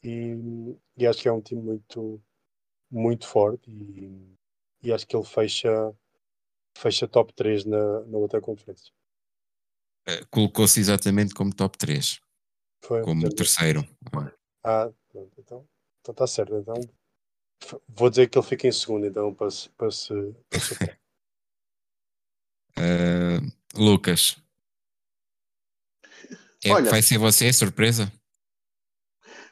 e, 0.03 0.75
e 0.95 1.05
acho 1.07 1.21
que 1.21 1.27
é 1.27 1.31
um 1.31 1.41
time 1.41 1.61
muito, 1.61 2.21
muito 2.89 3.27
forte 3.27 3.69
e, 3.69 4.35
e 4.83 4.93
acho 4.93 5.05
que 5.07 5.15
ele 5.15 5.25
fecha, 5.25 5.69
fecha 6.77 7.07
top 7.07 7.33
3 7.33 7.65
na, 7.65 8.01
na 8.01 8.17
outra 8.17 8.39
conferência. 8.41 8.91
Uh, 10.07 10.25
Colocou-se 10.29 10.79
exatamente 10.79 11.33
como 11.33 11.53
top 11.53 11.77
3, 11.77 12.19
Foi, 12.83 13.01
como 13.03 13.29
terceiro. 13.33 13.87
Ah, 14.63 14.89
pronto, 15.09 15.33
então 15.39 15.67
está 15.99 16.13
tá 16.13 16.27
certo. 16.27 16.55
Então 16.55 16.75
vou 17.87 18.09
dizer 18.09 18.29
que 18.29 18.37
ele 18.37 18.45
fica 18.45 18.67
em 18.67 18.71
segundo, 18.71 19.05
então, 19.05 19.33
para 19.33 19.49
se. 19.51 19.69
Para 19.69 19.91
se, 19.91 20.09
para 20.49 20.59
se 20.59 20.97
Uh, 22.77 23.41
Lucas, 23.75 24.37
é, 26.63 26.71
Olha- 26.71 26.89
vai 26.91 27.01
ser 27.01 27.17
você 27.17 27.47
a 27.47 27.53
surpresa? 27.53 28.11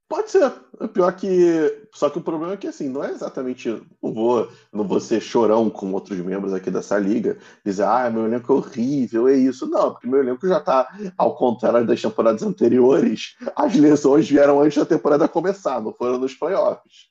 Pode 0.07 0.29
ser. 0.29 0.51
Pior 0.93 1.11
que. 1.15 1.87
Só 1.91 2.09
que 2.09 2.19
o 2.19 2.21
problema 2.21 2.53
é 2.53 2.57
que 2.57 2.67
assim, 2.67 2.89
não 2.89 3.03
é 3.03 3.11
exatamente. 3.11 3.69
Não 4.01 4.13
vou, 4.13 4.51
não 4.71 4.87
vou 4.87 4.99
ser 4.99 5.19
chorão 5.19 5.69
com 5.69 5.91
outros 5.93 6.19
membros 6.19 6.53
aqui 6.53 6.69
dessa 6.69 6.97
liga, 6.99 7.39
dizer, 7.65 7.83
ah, 7.83 8.09
meu 8.11 8.25
elenco 8.25 8.53
é 8.53 8.55
horrível, 8.55 9.27
é 9.27 9.35
isso. 9.35 9.67
Não, 9.67 9.91
porque 9.91 10.07
meu 10.07 10.19
elenco 10.19 10.47
já 10.47 10.59
tá, 10.59 10.87
ao 11.17 11.35
contrário 11.35 11.87
das 11.87 12.01
temporadas 12.01 12.43
anteriores, 12.43 13.35
as 13.55 13.75
lesões 13.75 14.29
vieram 14.29 14.61
antes 14.61 14.77
da 14.77 14.85
temporada 14.85 15.27
começar, 15.27 15.81
não 15.81 15.93
foram 15.93 16.19
nos 16.19 16.35
playoffs. 16.35 17.09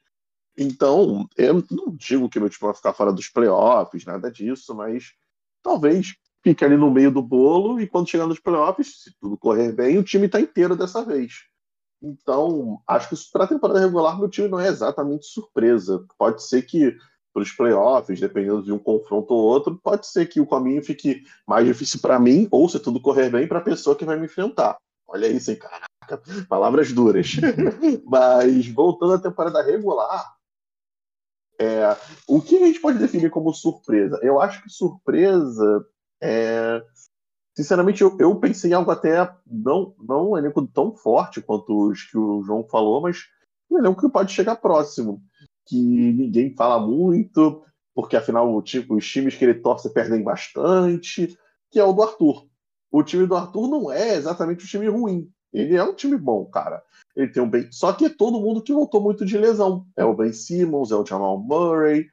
Então, 0.56 1.28
eu 1.36 1.64
não 1.70 1.96
digo 1.96 2.28
que 2.28 2.38
meu 2.38 2.48
time 2.48 2.66
vai 2.66 2.74
ficar 2.74 2.92
fora 2.92 3.12
dos 3.12 3.28
playoffs, 3.28 4.04
nada 4.04 4.30
disso, 4.30 4.72
mas 4.72 5.12
talvez 5.64 6.14
fique 6.44 6.64
ali 6.64 6.76
no 6.76 6.92
meio 6.92 7.10
do 7.10 7.22
bolo 7.22 7.80
e 7.80 7.88
quando 7.88 8.08
chegar 8.08 8.26
nos 8.26 8.38
playoffs, 8.38 9.02
se 9.02 9.18
tudo 9.18 9.36
correr 9.36 9.72
bem, 9.72 9.98
o 9.98 10.04
time 10.04 10.28
tá 10.28 10.40
inteiro 10.40 10.76
dessa 10.76 11.04
vez. 11.04 11.32
Então, 12.04 12.82
acho 12.86 13.08
que 13.08 13.32
para 13.32 13.44
a 13.44 13.48
temporada 13.48 13.80
regular, 13.80 14.18
meu 14.18 14.28
time 14.28 14.46
não 14.46 14.60
é 14.60 14.68
exatamente 14.68 15.24
surpresa. 15.24 16.04
Pode 16.18 16.42
ser 16.42 16.62
que 16.62 16.94
para 17.32 17.42
os 17.42 17.50
playoffs, 17.50 18.20
dependendo 18.20 18.62
de 18.62 18.70
um 18.70 18.78
confronto 18.78 19.32
ou 19.34 19.42
outro, 19.42 19.80
pode 19.82 20.06
ser 20.06 20.26
que 20.26 20.40
o 20.40 20.46
caminho 20.46 20.84
fique 20.84 21.24
mais 21.46 21.66
difícil 21.66 22.00
para 22.00 22.20
mim, 22.20 22.46
ou 22.50 22.68
se 22.68 22.78
tudo 22.78 23.00
correr 23.00 23.30
bem, 23.30 23.48
para 23.48 23.58
a 23.58 23.64
pessoa 23.64 23.96
que 23.96 24.04
vai 24.04 24.18
me 24.18 24.26
enfrentar. 24.26 24.76
Olha 25.08 25.26
isso, 25.26 25.50
hein, 25.50 25.58
caraca, 25.58 26.22
palavras 26.48 26.92
duras. 26.92 27.32
Mas 28.06 28.68
voltando 28.68 29.14
à 29.14 29.18
temporada 29.18 29.62
regular, 29.62 30.34
é, 31.58 31.96
o 32.28 32.40
que 32.40 32.56
a 32.56 32.66
gente 32.66 32.80
pode 32.80 32.98
definir 32.98 33.30
como 33.30 33.52
surpresa? 33.52 34.18
Eu 34.22 34.40
acho 34.40 34.62
que 34.62 34.68
surpresa 34.68 35.86
é. 36.20 36.82
Sinceramente, 37.56 38.02
eu, 38.02 38.16
eu 38.18 38.34
pensei 38.36 38.72
em 38.72 38.74
algo 38.74 38.90
até 38.90 39.30
não, 39.46 39.94
não 40.02 40.32
um 40.32 40.38
elenco 40.38 40.66
tão 40.66 40.94
forte 40.94 41.40
quanto 41.40 41.88
os 41.88 42.02
que 42.02 42.18
o 42.18 42.42
João 42.42 42.66
falou, 42.68 43.00
mas 43.00 43.28
um 43.70 43.78
elenco 43.78 44.00
que 44.00 44.12
pode 44.12 44.32
chegar 44.32 44.56
próximo. 44.56 45.22
Que 45.66 45.76
ninguém 45.76 46.54
fala 46.54 46.84
muito, 46.84 47.62
porque 47.94 48.16
afinal 48.16 48.60
tipo, 48.60 48.96
os 48.96 49.08
times 49.08 49.36
que 49.36 49.44
ele 49.44 49.54
torce 49.54 49.92
perdem 49.92 50.22
bastante, 50.22 51.38
que 51.70 51.78
é 51.78 51.84
o 51.84 51.92
do 51.92 52.02
Arthur. 52.02 52.46
O 52.90 53.02
time 53.02 53.26
do 53.26 53.36
Arthur 53.36 53.68
não 53.68 53.90
é 53.90 54.14
exatamente 54.14 54.64
um 54.64 54.68
time 54.68 54.88
ruim. 54.88 55.30
Ele 55.52 55.76
é 55.76 55.84
um 55.84 55.94
time 55.94 56.16
bom, 56.16 56.44
cara. 56.46 56.82
Ele 57.14 57.28
tem 57.28 57.40
um 57.40 57.48
bem. 57.48 57.70
Só 57.70 57.92
que 57.92 58.06
é 58.06 58.08
todo 58.08 58.40
mundo 58.40 58.62
que 58.62 58.72
voltou 58.72 59.00
muito 59.00 59.24
de 59.24 59.38
lesão. 59.38 59.86
É 59.96 60.04
o 60.04 60.14
Ben 60.14 60.32
Simmons, 60.32 60.90
é 60.90 60.96
o 60.96 61.06
Jamal 61.06 61.38
Murray. 61.38 62.08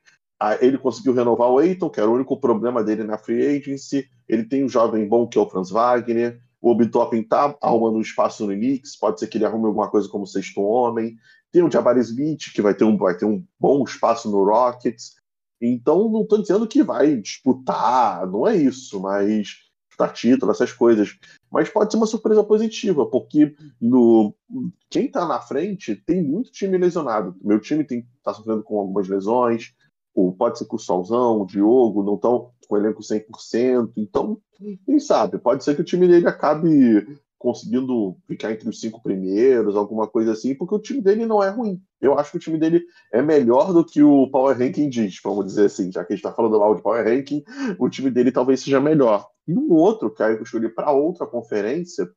Ele 0.59 0.77
conseguiu 0.77 1.13
renovar 1.13 1.49
o 1.49 1.61
Eiton, 1.61 1.89
que 1.89 1.99
era 1.99 2.09
o 2.09 2.13
único 2.13 2.39
problema 2.39 2.83
dele 2.83 3.03
na 3.03 3.17
free 3.17 3.57
agency. 3.57 4.09
Ele 4.27 4.43
tem 4.43 4.63
um 4.63 4.69
jovem 4.69 5.07
bom 5.07 5.27
que 5.27 5.37
é 5.37 5.41
o 5.41 5.49
Franz 5.49 5.69
Wagner. 5.69 6.41
O 6.61 6.71
Obi-Toppin 6.71 7.23
tá 7.23 7.55
arrumando 7.61 7.97
um 7.97 8.01
espaço 8.01 8.45
no 8.45 8.53
Knicks. 8.53 8.95
Pode 8.95 9.19
ser 9.19 9.27
que 9.27 9.37
ele 9.37 9.45
arrume 9.45 9.67
alguma 9.67 9.89
coisa 9.89 10.07
como 10.09 10.25
sexto 10.25 10.61
homem. 10.61 11.15
Tem 11.51 11.63
o 11.63 11.71
Jabari 11.71 11.99
Smith, 11.99 12.53
que 12.53 12.61
vai 12.61 12.73
ter 12.73 12.83
um, 12.83 12.97
vai 12.97 13.15
ter 13.15 13.25
um 13.25 13.43
bom 13.59 13.83
espaço 13.83 14.29
no 14.31 14.43
Rockets. 14.43 15.15
Então, 15.61 16.09
não 16.09 16.21
estou 16.21 16.41
dizendo 16.41 16.67
que 16.67 16.81
vai 16.81 17.15
disputar, 17.17 18.25
não 18.25 18.47
é 18.47 18.55
isso, 18.55 18.99
mas 18.99 19.57
disputar 19.87 20.13
título, 20.13 20.51
essas 20.51 20.73
coisas 20.73 21.19
mas 21.51 21.69
pode 21.69 21.91
ser 21.91 21.97
uma 21.97 22.07
surpresa 22.07 22.43
positiva, 22.43 23.05
porque 23.05 23.53
no 23.79 24.33
quem 24.89 25.05
está 25.05 25.27
na 25.27 25.41
frente 25.41 25.95
tem 25.95 26.23
muito 26.23 26.51
time 26.51 26.77
lesionado. 26.77 27.35
Meu 27.43 27.59
time 27.59 27.85
está 28.17 28.33
sofrendo 28.33 28.63
com 28.63 28.79
algumas 28.79 29.09
lesões, 29.09 29.73
pode 30.37 30.57
ser 30.57 30.65
que 30.65 30.75
o 30.75 30.79
Solzão, 30.79 31.41
o 31.41 31.45
Diogo 31.45 32.03
não 32.03 32.15
estão 32.15 32.51
com 32.67 32.75
o 32.75 32.77
elenco 32.77 33.01
100%. 33.01 33.91
Então, 33.97 34.37
quem 34.85 34.99
sabe, 34.99 35.37
pode 35.37 35.63
ser 35.63 35.75
que 35.75 35.81
o 35.81 35.85
time 35.85 36.07
dele 36.07 36.27
acabe 36.27 37.05
conseguindo 37.41 38.15
ficar 38.27 38.51
entre 38.51 38.69
os 38.69 38.79
cinco 38.79 39.01
primeiros, 39.01 39.75
alguma 39.75 40.07
coisa 40.07 40.31
assim, 40.31 40.53
porque 40.53 40.75
o 40.75 40.79
time 40.79 41.01
dele 41.01 41.25
não 41.25 41.41
é 41.41 41.49
ruim. 41.49 41.81
Eu 41.99 42.17
acho 42.17 42.31
que 42.31 42.37
o 42.37 42.39
time 42.39 42.59
dele 42.59 42.83
é 43.11 43.19
melhor 43.19 43.73
do 43.73 43.83
que 43.83 44.03
o 44.03 44.29
Power 44.29 44.55
Ranking 44.55 44.87
diz, 44.87 45.19
vamos 45.23 45.47
dizer 45.47 45.65
assim, 45.65 45.91
já 45.91 46.05
que 46.05 46.13
a 46.13 46.15
gente 46.15 46.23
está 46.23 46.31
falando 46.31 46.59
mal 46.59 46.75
de 46.75 46.83
Power 46.83 47.03
Ranking, 47.03 47.43
o 47.79 47.89
time 47.89 48.11
dele 48.11 48.31
talvez 48.31 48.61
seja 48.61 48.79
melhor. 48.79 49.27
E 49.47 49.57
um 49.57 49.71
outro 49.71 50.13
que 50.13 50.21
eu 50.21 50.43
escolhi 50.43 50.69
para 50.69 50.91
outra 50.91 51.25
conferência, 51.25 52.07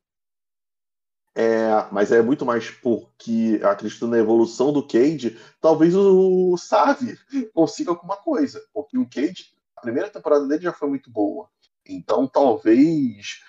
é, 1.35 1.67
mas 1.91 2.13
é 2.13 2.21
muito 2.21 2.45
mais 2.45 2.71
porque 2.71 3.59
acredito 3.61 4.07
na 4.07 4.17
evolução 4.17 4.71
do 4.71 4.81
Cade, 4.81 5.37
talvez 5.59 5.93
o 5.93 6.55
Savi 6.55 7.19
consiga 7.53 7.91
alguma 7.91 8.15
coisa, 8.15 8.63
porque 8.73 8.97
o 8.97 9.07
Cade, 9.07 9.53
a 9.75 9.81
primeira 9.81 10.09
temporada 10.09 10.47
dele 10.47 10.63
já 10.63 10.71
foi 10.71 10.87
muito 10.87 11.11
boa. 11.11 11.49
Então 11.85 12.25
talvez 12.25 13.41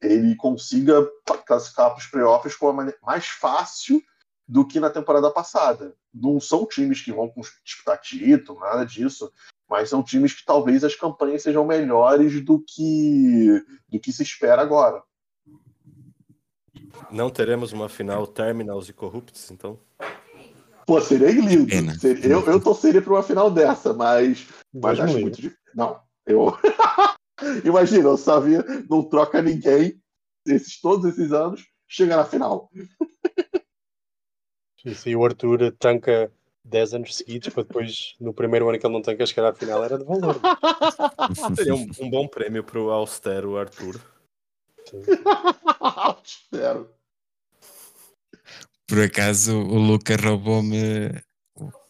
ele 0.00 0.36
consiga 0.36 1.04
classificar 1.44 1.90
para 1.90 1.98
os 1.98 2.06
playoffs 2.06 2.54
com 2.54 2.66
uma 2.66 2.72
maneira 2.72 2.98
mais 3.02 3.26
fácil 3.26 4.00
do 4.46 4.66
que 4.66 4.78
na 4.78 4.90
temporada 4.90 5.30
passada. 5.30 5.96
Não 6.12 6.38
são 6.38 6.66
times 6.66 7.00
que 7.00 7.12
vão 7.12 7.32
disputar 7.64 8.00
título, 8.00 8.60
nada 8.60 8.84
disso, 8.84 9.32
mas 9.68 9.88
são 9.88 10.04
times 10.04 10.34
que 10.34 10.44
talvez 10.44 10.84
as 10.84 10.94
campanhas 10.94 11.42
sejam 11.42 11.66
melhores 11.66 12.44
do 12.44 12.62
que 12.62 13.64
do 13.88 13.98
que 13.98 14.12
se 14.12 14.22
espera 14.22 14.62
agora. 14.62 15.02
Não 17.10 17.30
teremos 17.30 17.72
uma 17.72 17.88
final 17.88 18.26
Terminals 18.26 18.88
e 18.88 18.92
Corrupts, 18.92 19.50
então? 19.50 19.78
Pô, 20.86 21.00
seria 21.00 21.30
lindo. 21.30 21.70
Seria, 21.98 22.26
eu, 22.26 22.44
eu 22.46 22.60
torceria 22.60 23.00
para 23.00 23.12
uma 23.12 23.22
final 23.22 23.50
dessa, 23.50 23.92
mas, 23.92 24.46
mas 24.72 25.00
acho 25.00 25.18
muito 25.18 25.36
difícil. 25.36 25.58
Não, 25.74 25.98
eu. 26.26 26.56
Imagina, 27.64 28.10
o 28.10 28.16
Savia 28.16 28.64
não 28.88 29.02
troca 29.02 29.42
ninguém 29.42 30.00
esses, 30.46 30.80
todos 30.80 31.06
esses 31.06 31.32
anos, 31.32 31.64
chega 31.88 32.16
na 32.16 32.24
final. 32.24 32.70
Isso, 34.84 35.08
e 35.08 35.16
o 35.16 35.24
Arthur 35.24 35.72
tanca 35.78 36.30
10 36.64 36.94
anos 36.94 37.16
seguidos 37.16 37.48
para 37.48 37.62
depois, 37.62 38.14
no 38.20 38.34
primeiro 38.34 38.68
ano 38.68 38.78
que 38.78 38.86
ele 38.86 38.92
não 38.92 39.02
tanca, 39.02 39.24
chegar 39.26 39.48
à 39.48 39.54
final 39.54 39.82
era 39.82 39.98
de 39.98 40.04
valor. 40.04 40.36
Seria 41.56 41.74
um, 41.74 41.86
um, 42.00 42.10
bom 42.10 42.28
prêmio 42.28 42.62
para 42.62 42.80
o 42.80 42.90
austero 42.90 43.56
Arthur. 43.56 43.98
Austero. 45.80 46.90
Por 48.86 49.00
acaso 49.00 49.56
o 49.56 49.78
Luca 49.78 50.16
roubou-me 50.16 51.10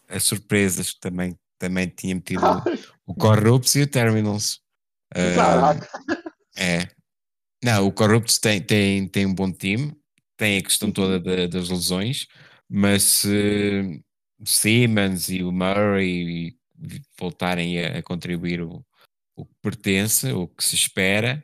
as 0.07 0.23
surpresas 0.23 0.91
que 0.91 0.99
também, 0.99 1.37
também 1.57 1.87
tinha 1.87 2.15
metido 2.15 2.41
o 3.05 3.13
Corrupts 3.13 3.75
e 3.75 3.81
o 3.81 3.87
Terminals. 3.87 4.61
Caraca. 5.13 5.85
Uh, 5.85 6.31
é. 6.57 6.87
Não, 7.63 7.87
o 7.87 7.91
Corrupts 7.91 8.37
tem, 8.37 8.61
tem, 8.61 9.07
tem 9.07 9.25
um 9.25 9.33
bom 9.33 9.51
time, 9.51 9.95
tem 10.37 10.57
a 10.57 10.63
questão 10.63 10.91
toda 10.91 11.19
de, 11.19 11.47
das 11.47 11.69
lesões, 11.69 12.27
mas 12.69 13.03
se 13.03 14.03
Simmons 14.45 15.29
e 15.29 15.43
o 15.43 15.51
Murray 15.51 16.55
voltarem 17.19 17.83
a, 17.83 17.99
a 17.99 18.03
contribuir 18.03 18.61
o, 18.61 18.85
o, 19.35 19.45
que 19.45 19.53
pertence, 19.61 20.31
o 20.31 20.47
que 20.47 20.63
se 20.63 20.75
espera, 20.75 21.41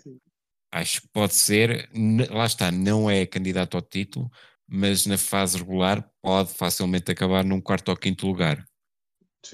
acho 0.72 1.02
que 1.02 1.08
pode 1.10 1.34
ser, 1.34 1.90
lá 2.30 2.46
está, 2.46 2.72
não 2.72 3.10
é 3.10 3.26
candidato 3.26 3.76
ao 3.76 3.82
título, 3.82 4.32
mas 4.68 5.06
na 5.06 5.18
fase 5.18 5.58
regular 5.58 6.10
pode 6.22 6.54
facilmente 6.54 7.12
acabar 7.12 7.44
num 7.44 7.60
quarto 7.60 7.90
ou 7.90 7.98
quinto 7.98 8.26
lugar. 8.26 8.66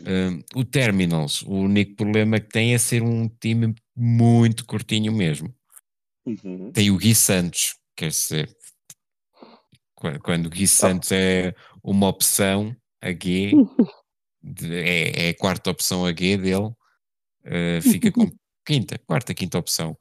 Um, 0.01 0.59
o 0.59 0.65
Terminals, 0.65 1.41
o 1.43 1.53
único 1.53 1.95
problema 1.95 2.39
que 2.39 2.49
tem 2.49 2.73
é 2.73 2.77
ser 2.77 3.01
um 3.01 3.27
time 3.27 3.73
muito 3.95 4.65
curtinho 4.65 5.11
mesmo. 5.13 5.53
Uhum. 6.25 6.71
Tem 6.71 6.91
o 6.91 6.97
Gui 6.97 7.15
Santos, 7.15 7.77
quer 7.95 8.09
dizer, 8.09 8.53
quando 10.21 10.47
o 10.47 10.49
Gui 10.49 10.65
ah. 10.65 10.67
Santos 10.67 11.11
é 11.11 11.55
uma 11.81 12.07
opção, 12.09 12.75
a 13.01 13.11
G 13.11 13.53
é, 14.61 15.27
é, 15.27 15.29
a 15.29 15.35
quarta 15.35 15.71
opção 15.71 16.05
a 16.05 16.09
G 16.09 16.37
dele, 16.37 16.67
uh, 16.67 17.81
fica 17.81 18.11
com 18.11 18.29
quinta, 18.65 18.99
quarta, 18.99 19.33
quinta 19.33 19.57
opção, 19.57 19.97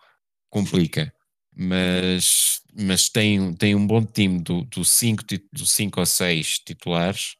complica. 0.57 1.13
Mas, 1.55 2.63
mas 2.75 3.09
tem, 3.09 3.55
tem 3.55 3.75
um 3.75 3.87
bom 3.87 4.05
time 4.05 4.41
do 4.41 4.61
5 4.63 4.67
do 4.75 4.85
cinco, 4.85 5.25
do 5.53 5.67
cinco 5.67 6.01
ou 6.01 6.07
6 6.07 6.59
titulares 6.61 7.37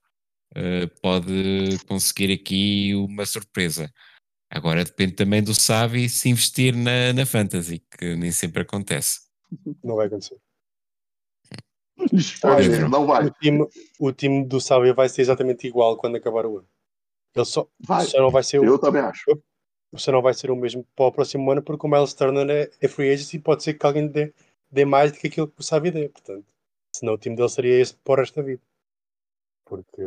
uh, 0.57 0.89
pode 1.01 1.79
conseguir 1.87 2.33
aqui 2.33 2.95
uma 2.95 3.27
surpresa. 3.27 3.93
Agora 4.51 4.85
depende 4.85 5.13
também 5.13 5.43
do 5.43 5.55
Savi 5.55 6.09
se 6.09 6.29
investir 6.29 6.75
na, 6.75 7.13
na 7.13 7.27
Fantasy, 7.27 7.83
que 7.99 8.15
nem 8.17 8.31
sempre 8.31 8.63
acontece. 8.63 9.21
Não 9.83 9.97
vai 9.97 10.07
acontecer. 10.07 10.37
Olha, 12.45 12.89
não 12.89 13.07
vai. 13.07 13.27
O 13.27 13.31
time, 13.31 13.67
o 13.99 14.13
time 14.13 14.47
do 14.47 14.61
Savi 14.61 14.93
vai 14.93 15.09
ser 15.09 15.23
exatamente 15.23 15.67
igual 15.67 15.97
quando 15.97 16.17
acabar 16.17 16.47
o 16.47 16.59
ano. 16.59 16.69
Ele 17.35 17.45
só, 17.45 17.69
vai. 17.81 18.05
só 18.07 18.19
não 18.19 18.31
vai 18.31 18.43
ser 18.43 18.59
Eu 18.59 18.75
o, 18.75 18.79
também 18.79 19.03
acho. 19.03 19.25
Só 19.95 20.13
não 20.13 20.21
vai 20.21 20.35
ser 20.35 20.51
o 20.51 20.57
mesmo 20.57 20.85
para 20.95 21.07
o 21.07 21.13
próximo 21.13 21.51
ano 21.51 21.63
porque 21.63 21.87
o 21.87 21.91
Miles 21.91 22.13
Turner 22.13 22.49
é, 22.51 22.71
é 22.81 22.89
free 22.89 23.13
agent 23.13 23.35
e 23.35 23.39
pode 23.39 23.63
ser 23.63 23.75
que 23.75 23.87
alguém 23.87 24.09
dê, 24.09 24.33
dê 24.71 24.85
mais 24.85 25.13
do 25.13 25.19
que 25.19 25.29
aquilo 25.29 25.49
que 25.49 25.61
o 25.61 25.63
Savi 25.63 25.91
dê. 25.91 26.09
Portanto, 26.09 26.45
senão 26.95 27.15
o 27.15 27.19
time 27.19 27.37
dele 27.37 27.49
seria 27.49 27.81
esse 27.81 27.95
por 27.95 28.19
esta 28.19 28.43
vida. 28.43 28.63
Porque 29.65 30.03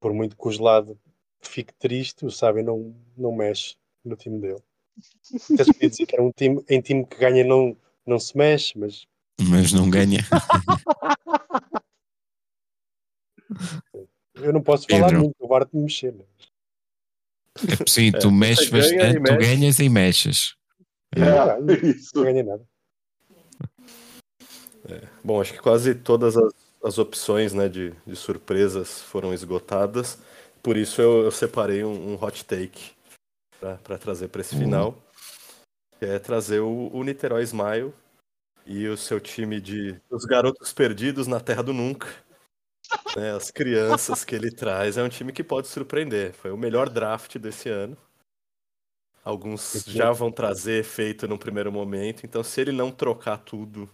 por 0.00 0.12
muito 0.12 0.36
que 0.36 0.48
o 0.48 0.50
gelado 0.50 0.98
fique 1.40 1.72
triste, 1.74 2.24
o 2.24 2.30
Sábio 2.30 2.64
não, 2.64 2.94
não 3.16 3.32
mexe 3.32 3.76
no 4.04 4.16
time 4.16 4.40
dele. 4.40 4.62
Até 5.52 5.64
se 5.64 5.72
podia 5.72 5.90
dizer 5.90 6.06
que 6.06 6.14
era 6.14 6.24
um 6.24 6.30
time, 6.30 6.64
em 6.68 6.80
time 6.80 7.04
que 7.06 7.16
ganha 7.16 7.44
não, 7.44 7.76
não 8.06 8.18
se 8.18 8.36
mexe, 8.36 8.78
mas. 8.78 9.06
Mas 9.40 9.72
não 9.72 9.90
ganha. 9.90 10.20
Eu 14.34 14.52
não 14.52 14.62
posso 14.62 14.86
falar 14.88 15.08
Pedro. 15.08 15.20
muito, 15.20 15.36
o 15.38 15.48
Bart 15.48 15.70
de 15.70 15.78
mexer. 15.78 16.12
Né? 16.12 16.24
É, 17.64 17.88
sim, 17.88 18.12
tu 18.12 18.28
é, 18.28 18.32
mexes 18.32 18.68
bastante, 18.68 19.22
tu 19.22 19.36
ganhas 19.38 19.78
e 19.78 19.88
mexes. 19.88 20.54
É, 21.14 21.20
é, 21.20 21.60
não, 21.60 21.74
isso. 21.74 22.10
não 22.14 22.22
ganha 22.24 22.42
nada. 22.42 22.64
Bom, 25.24 25.40
acho 25.40 25.52
que 25.52 25.58
quase 25.58 25.94
todas 25.94 26.36
as, 26.36 26.52
as 26.82 26.98
opções 26.98 27.52
né, 27.52 27.68
de, 27.68 27.92
de 28.06 28.16
surpresas 28.16 29.02
foram 29.02 29.34
esgotadas. 29.34 30.18
Por 30.62 30.76
isso 30.76 31.00
eu, 31.00 31.24
eu 31.24 31.30
separei 31.30 31.84
um, 31.84 32.12
um, 32.12 32.14
hot 32.14 32.44
take 32.44 32.92
para 33.60 33.98
trazer 33.98 34.28
para 34.28 34.40
esse 34.40 34.54
uhum. 34.54 34.60
final. 34.60 34.98
Que 35.98 36.04
é 36.04 36.18
trazer 36.18 36.60
o, 36.60 36.90
o 36.92 37.02
Niterói 37.02 37.42
Smile 37.42 37.92
e 38.64 38.86
o 38.86 38.96
seu 38.96 39.20
time 39.20 39.60
de 39.60 39.96
Os 40.10 40.24
Garotos 40.24 40.72
Perdidos 40.72 41.26
na 41.26 41.40
Terra 41.40 41.62
do 41.62 41.72
Nunca. 41.72 42.08
Né, 43.16 43.32
as 43.32 43.50
crianças 43.50 44.24
que 44.24 44.34
ele 44.34 44.50
traz, 44.50 44.96
é 44.96 45.02
um 45.02 45.08
time 45.08 45.32
que 45.32 45.42
pode 45.42 45.68
surpreender. 45.68 46.32
Foi 46.34 46.50
o 46.50 46.56
melhor 46.56 46.88
draft 46.88 47.38
desse 47.38 47.68
ano. 47.68 47.96
Alguns 49.24 49.84
já 49.86 50.12
vão 50.12 50.30
trazer 50.30 50.78
efeito 50.78 51.26
no 51.26 51.36
primeiro 51.36 51.72
momento, 51.72 52.24
então 52.24 52.44
se 52.44 52.60
ele 52.60 52.70
não 52.70 52.92
trocar 52.92 53.38
tudo 53.38 53.90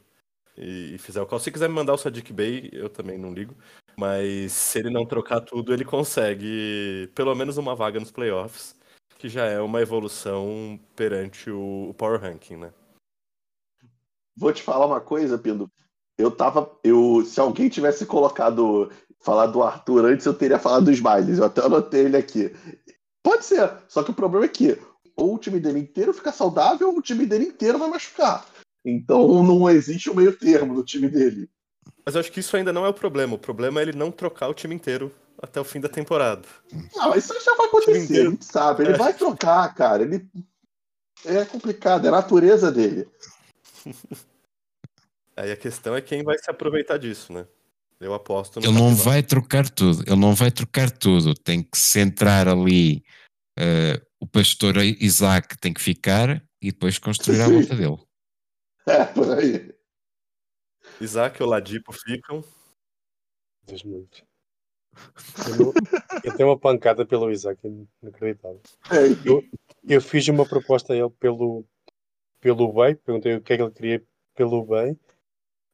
e, 0.56 0.98
fizer 0.98 1.22
o 1.22 1.26
call, 1.26 1.38
se 1.38 1.50
quiser 1.50 1.68
me 1.68 1.74
mandar 1.74 1.94
o 1.94 1.98
Sadiq 1.98 2.32
Bey, 2.34 2.68
eu 2.70 2.90
também 2.90 3.16
não 3.16 3.32
ligo. 3.32 3.56
Mas 3.96 4.52
se 4.52 4.78
ele 4.78 4.90
não 4.90 5.06
trocar 5.06 5.40
tudo, 5.40 5.72
ele 5.72 5.84
consegue 5.84 7.10
pelo 7.14 7.34
menos 7.34 7.56
uma 7.56 7.74
vaga 7.74 7.98
nos 7.98 8.10
playoffs, 8.10 8.76
que 9.18 9.28
já 9.28 9.46
é 9.46 9.60
uma 9.60 9.80
evolução 9.80 10.78
perante 10.94 11.50
o, 11.50 11.88
o 11.88 11.94
Power 11.94 12.20
Ranking, 12.20 12.56
né? 12.56 12.72
Vou 14.36 14.52
te 14.52 14.62
falar 14.62 14.86
uma 14.86 15.00
coisa, 15.00 15.38
Pindo. 15.38 15.70
Eu 16.22 16.30
tava. 16.30 16.70
Eu, 16.82 17.24
se 17.26 17.40
alguém 17.40 17.68
tivesse 17.68 18.06
colocado. 18.06 18.90
Falar 19.24 19.46
do 19.46 19.62
Arthur 19.62 20.04
antes, 20.04 20.26
eu 20.26 20.34
teria 20.34 20.58
falado 20.58 20.86
dos 20.86 20.96
Smiles. 20.96 21.38
Eu 21.38 21.44
até 21.44 21.64
anotei 21.64 22.06
ele 22.06 22.16
aqui. 22.16 22.52
Pode 23.22 23.44
ser. 23.44 23.70
Só 23.86 24.02
que 24.02 24.10
o 24.10 24.14
problema 24.14 24.46
é 24.46 24.48
que 24.48 24.76
ou 25.16 25.34
o 25.34 25.38
time 25.38 25.60
dele 25.60 25.78
inteiro 25.78 26.12
fica 26.12 26.32
saudável, 26.32 26.88
ou 26.88 26.98
o 26.98 27.02
time 27.02 27.26
dele 27.26 27.44
inteiro 27.44 27.78
vai 27.78 27.88
machucar. 27.88 28.44
Então 28.84 29.42
não 29.42 29.70
existe 29.70 30.10
um 30.10 30.14
meio 30.14 30.36
termo 30.36 30.74
no 30.74 30.82
time 30.82 31.08
dele. 31.08 31.48
Mas 32.04 32.14
eu 32.14 32.20
acho 32.20 32.32
que 32.32 32.40
isso 32.40 32.56
ainda 32.56 32.72
não 32.72 32.84
é 32.84 32.88
o 32.88 32.94
problema. 32.94 33.34
O 33.34 33.38
problema 33.38 33.80
é 33.80 33.84
ele 33.84 33.96
não 33.96 34.10
trocar 34.10 34.48
o 34.48 34.54
time 34.54 34.74
inteiro 34.74 35.12
até 35.40 35.60
o 35.60 35.64
fim 35.64 35.80
da 35.80 35.88
temporada. 35.88 36.42
Não, 36.96 37.14
isso 37.14 37.32
já 37.44 37.54
vai 37.54 37.66
acontecer, 37.66 38.26
a 38.26 38.30
gente 38.30 38.44
sabe. 38.44 38.84
Ele 38.84 38.94
é. 38.94 38.98
vai 38.98 39.12
trocar, 39.14 39.72
cara. 39.74 40.02
Ele 40.02 40.28
é 41.24 41.44
complicado, 41.44 42.04
é 42.04 42.08
a 42.08 42.12
natureza 42.12 42.70
dele. 42.72 43.08
Aí 45.36 45.50
a 45.50 45.56
questão 45.56 45.96
é 45.96 46.00
quem 46.00 46.22
vai 46.22 46.38
se 46.38 46.50
aproveitar 46.50 46.98
disso, 46.98 47.32
né? 47.32 47.46
Eu 48.00 48.14
aposto 48.14 48.60
no 48.60 48.66
Ele 48.66 48.74
não 48.74 48.94
vai 48.94 49.22
trocar 49.22 49.68
tudo, 49.70 50.02
ele 50.06 50.16
não 50.16 50.34
vai 50.34 50.50
trocar 50.50 50.90
tudo. 50.90 51.34
Tem 51.34 51.62
que 51.62 51.78
centrar 51.78 52.48
ali. 52.48 53.04
Uh, 53.58 54.04
o 54.20 54.26
pastor 54.26 54.78
Isaac 54.78 55.56
tem 55.58 55.72
que 55.72 55.80
ficar 55.80 56.42
e 56.60 56.72
depois 56.72 56.98
construir 56.98 57.40
a 57.40 57.48
volta 57.48 57.74
dele. 57.76 57.98
É, 58.86 59.04
por 59.04 59.38
aí. 59.38 59.72
Isaac 61.00 61.40
e 61.40 61.44
Oladipo 61.44 61.92
ficam. 61.92 62.44
Deus 63.64 63.84
me 63.84 64.06
eu, 65.58 65.72
eu 66.24 66.36
tenho 66.36 66.48
uma 66.48 66.58
pancada 66.58 67.06
pelo 67.06 67.30
Isaac, 67.30 67.58
inacreditável. 68.02 68.60
Eu, 69.24 69.42
eu 69.84 70.00
fiz 70.00 70.28
uma 70.28 70.46
proposta 70.46 70.92
a 70.92 70.96
ele 70.96 71.10
pelo, 71.18 71.64
pelo 72.40 72.72
bem, 72.72 72.94
perguntei 72.96 73.36
o 73.36 73.40
que 73.40 73.52
é 73.52 73.56
que 73.56 73.62
ele 73.62 73.70
queria 73.70 74.06
pelo 74.34 74.64
bem, 74.64 74.98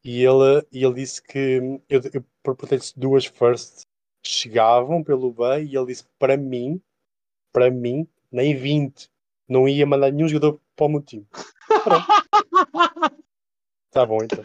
e 0.04 0.24
ele, 0.24 0.66
e 0.72 0.84
ele 0.84 0.94
disse 0.94 1.22
que 1.22 1.80
eu, 1.88 2.00
eu 2.12 2.24
perguntei 2.42 2.78
se 2.78 2.98
duas 2.98 3.26
first 3.26 3.86
chegavam 4.22 5.02
pelo 5.02 5.32
bem, 5.32 5.66
e 5.66 5.76
ele 5.76 5.86
disse 5.86 6.04
para 6.18 6.36
mim, 6.36 6.80
para 7.52 7.70
mim, 7.70 8.06
nem 8.30 8.56
20, 8.56 9.10
não 9.48 9.68
ia 9.68 9.86
mandar 9.86 10.12
nenhum 10.12 10.28
jogador 10.28 10.60
para 10.76 10.86
o 10.86 10.88
meu 10.88 11.02
time. 11.02 11.26
tá 13.90 14.06
bom 14.06 14.22
então. 14.22 14.44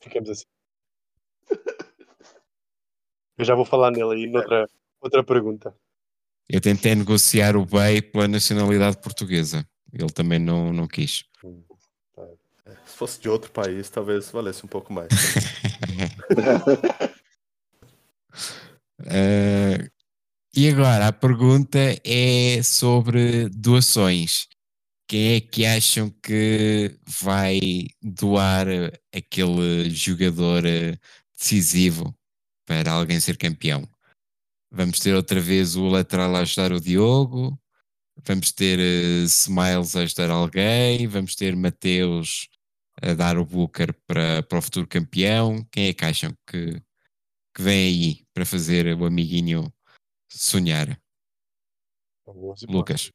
Ficamos 0.00 0.30
assim. 0.30 0.44
Eu 3.38 3.44
já 3.44 3.54
vou 3.54 3.64
falar 3.64 3.90
nele 3.90 4.12
aí 4.12 4.26
noutra 4.26 4.68
outra 5.00 5.24
pergunta. 5.24 5.74
Eu 6.48 6.60
tentei 6.60 6.94
negociar 6.94 7.56
o 7.56 7.64
Bay 7.64 8.02
pela 8.02 8.28
nacionalidade 8.28 9.00
portuguesa. 9.00 9.66
Ele 9.92 10.12
também 10.12 10.38
não, 10.38 10.72
não 10.72 10.86
quis. 10.86 11.24
Hum, 11.42 11.62
Se 12.64 12.96
fosse 12.96 13.20
de 13.20 13.28
outro 13.28 13.50
país, 13.50 13.90
talvez 13.90 14.30
valesse 14.30 14.64
um 14.64 14.68
pouco 14.68 14.92
mais. 14.92 15.08
uh, 19.00 19.90
e 20.54 20.68
agora 20.68 21.08
a 21.08 21.12
pergunta 21.12 21.78
é 22.04 22.62
sobre 22.62 23.48
doações. 23.48 24.46
Quem 25.08 25.34
é 25.34 25.40
que 25.40 25.66
acham 25.66 26.08
que 26.22 26.96
vai 27.20 27.60
doar 28.00 28.66
aquele 29.12 29.90
jogador 29.90 30.64
eh, 30.64 30.96
decisivo 31.36 32.16
para 32.64 32.92
alguém 32.92 33.20
ser 33.20 33.36
campeão? 33.36 33.86
Vamos 34.70 35.00
ter 35.00 35.14
outra 35.14 35.38
vez 35.38 35.76
o 35.76 35.86
lateral 35.88 36.34
a 36.34 36.40
ajudar 36.40 36.72
o 36.72 36.80
Diogo, 36.80 37.60
vamos 38.24 38.52
ter 38.52 38.78
uh, 38.78 39.24
Smiles 39.24 39.94
a 39.96 40.00
ajudar 40.00 40.30
alguém, 40.30 41.06
vamos 41.06 41.34
ter 41.34 41.54
Mateus 41.54 42.48
a 43.00 43.14
dar 43.14 43.38
o 43.38 43.44
Booker 43.44 43.94
para, 44.06 44.42
para 44.42 44.58
o 44.58 44.62
futuro 44.62 44.86
campeão. 44.86 45.64
Quem 45.70 45.88
é 45.88 45.94
que 45.94 46.04
acham 46.04 46.32
que, 46.46 46.80
que 47.54 47.62
vem 47.62 47.86
aí 47.86 48.26
para 48.34 48.44
fazer 48.44 48.94
o 48.96 49.06
amiguinho 49.06 49.72
sonhar? 50.30 50.98
Lucas. 52.68 53.10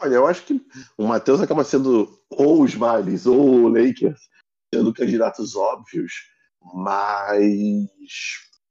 Olha, 0.00 0.14
eu 0.14 0.26
acho 0.26 0.44
que 0.44 0.64
o 0.96 1.06
Matheus 1.06 1.40
acaba 1.40 1.64
sendo 1.64 2.22
ou 2.30 2.62
os 2.62 2.72
Smiles 2.72 3.26
ou 3.26 3.64
o 3.64 3.68
Lakers, 3.68 4.28
sendo 4.72 4.94
candidatos 4.94 5.56
óbvios, 5.56 6.12
mas 6.74 7.88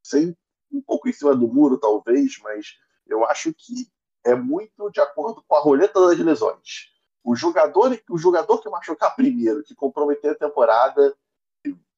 sem 0.02 0.34
um 0.72 0.80
pouco 0.82 1.08
em 1.08 1.12
cima 1.12 1.34
do 1.34 1.48
muro, 1.48 1.78
talvez, 1.78 2.38
mas 2.42 2.76
eu 3.06 3.24
acho 3.26 3.52
que 3.54 3.88
é 4.24 4.34
muito 4.34 4.90
de 4.90 5.00
acordo 5.00 5.42
com 5.46 5.54
a 5.54 5.60
roleta 5.60 6.00
das 6.00 6.18
lesões. 6.18 6.90
O 7.28 7.36
jogador, 7.36 8.00
o 8.08 8.16
jogador 8.16 8.58
que 8.58 8.70
machucar 8.70 9.14
primeiro, 9.14 9.62
que 9.62 9.74
comprometer 9.74 10.30
a 10.30 10.34
temporada, 10.34 11.14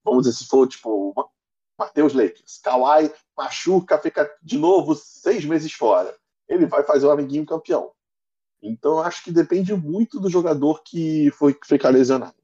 vamos 0.03 0.25
dizer, 0.25 0.37
se 0.37 0.49
for 0.49 0.67
tipo 0.67 1.15
Matheus 1.79 2.13
Lakers, 2.13 2.59
Kawhi 2.59 3.13
machuca, 3.37 3.97
fica 3.97 4.29
de 4.43 4.59
novo 4.59 4.97
seis 4.97 5.45
meses 5.45 5.73
fora. 5.73 6.19
Ele 6.49 6.67
vai 6.67 6.83
fazer 6.83 7.07
o 7.07 7.13
amiguinho 7.13 7.47
campeão. 7.47 7.93
Então 8.61 8.99
acho 8.99 9.23
que 9.23 9.31
depende 9.31 9.73
muito 9.73 10.19
do 10.19 10.29
jogador 10.29 10.83
que 10.83 11.31
foi 11.31 11.57
ficar 11.65 11.91
lesionado. 11.91 12.35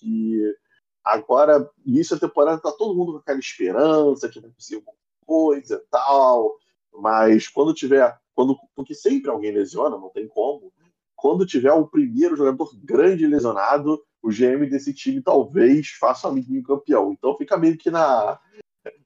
E 0.00 0.54
agora, 1.02 1.68
início 1.84 2.14
da 2.14 2.28
temporada, 2.28 2.62
tá 2.62 2.70
todo 2.70 2.94
mundo 2.94 3.14
com 3.14 3.18
aquela 3.18 3.40
esperança 3.40 4.28
que 4.28 4.38
vai 4.38 4.52
ser 4.56 4.76
alguma 4.76 4.94
coisa 5.26 5.82
e 5.84 5.90
tal. 5.90 6.56
Mas 6.94 7.48
quando 7.48 7.74
tiver. 7.74 8.16
Quando, 8.36 8.56
porque 8.76 8.94
sempre 8.94 9.28
alguém 9.28 9.50
lesiona, 9.50 9.98
não 9.98 10.10
tem 10.10 10.28
como. 10.28 10.72
Quando 11.20 11.46
tiver 11.46 11.72
o 11.72 11.86
primeiro 11.86 12.36
jogador 12.36 12.70
grande 12.82 13.26
lesionado, 13.26 14.02
o 14.22 14.30
GM 14.30 14.68
desse 14.68 14.94
time 14.94 15.22
talvez 15.22 15.88
faça 15.98 16.26
o 16.26 16.30
amiguinho 16.30 16.62
campeão. 16.62 17.12
Então 17.12 17.36
fica 17.36 17.56
meio 17.56 17.76
que 17.76 17.90
na, 17.90 18.38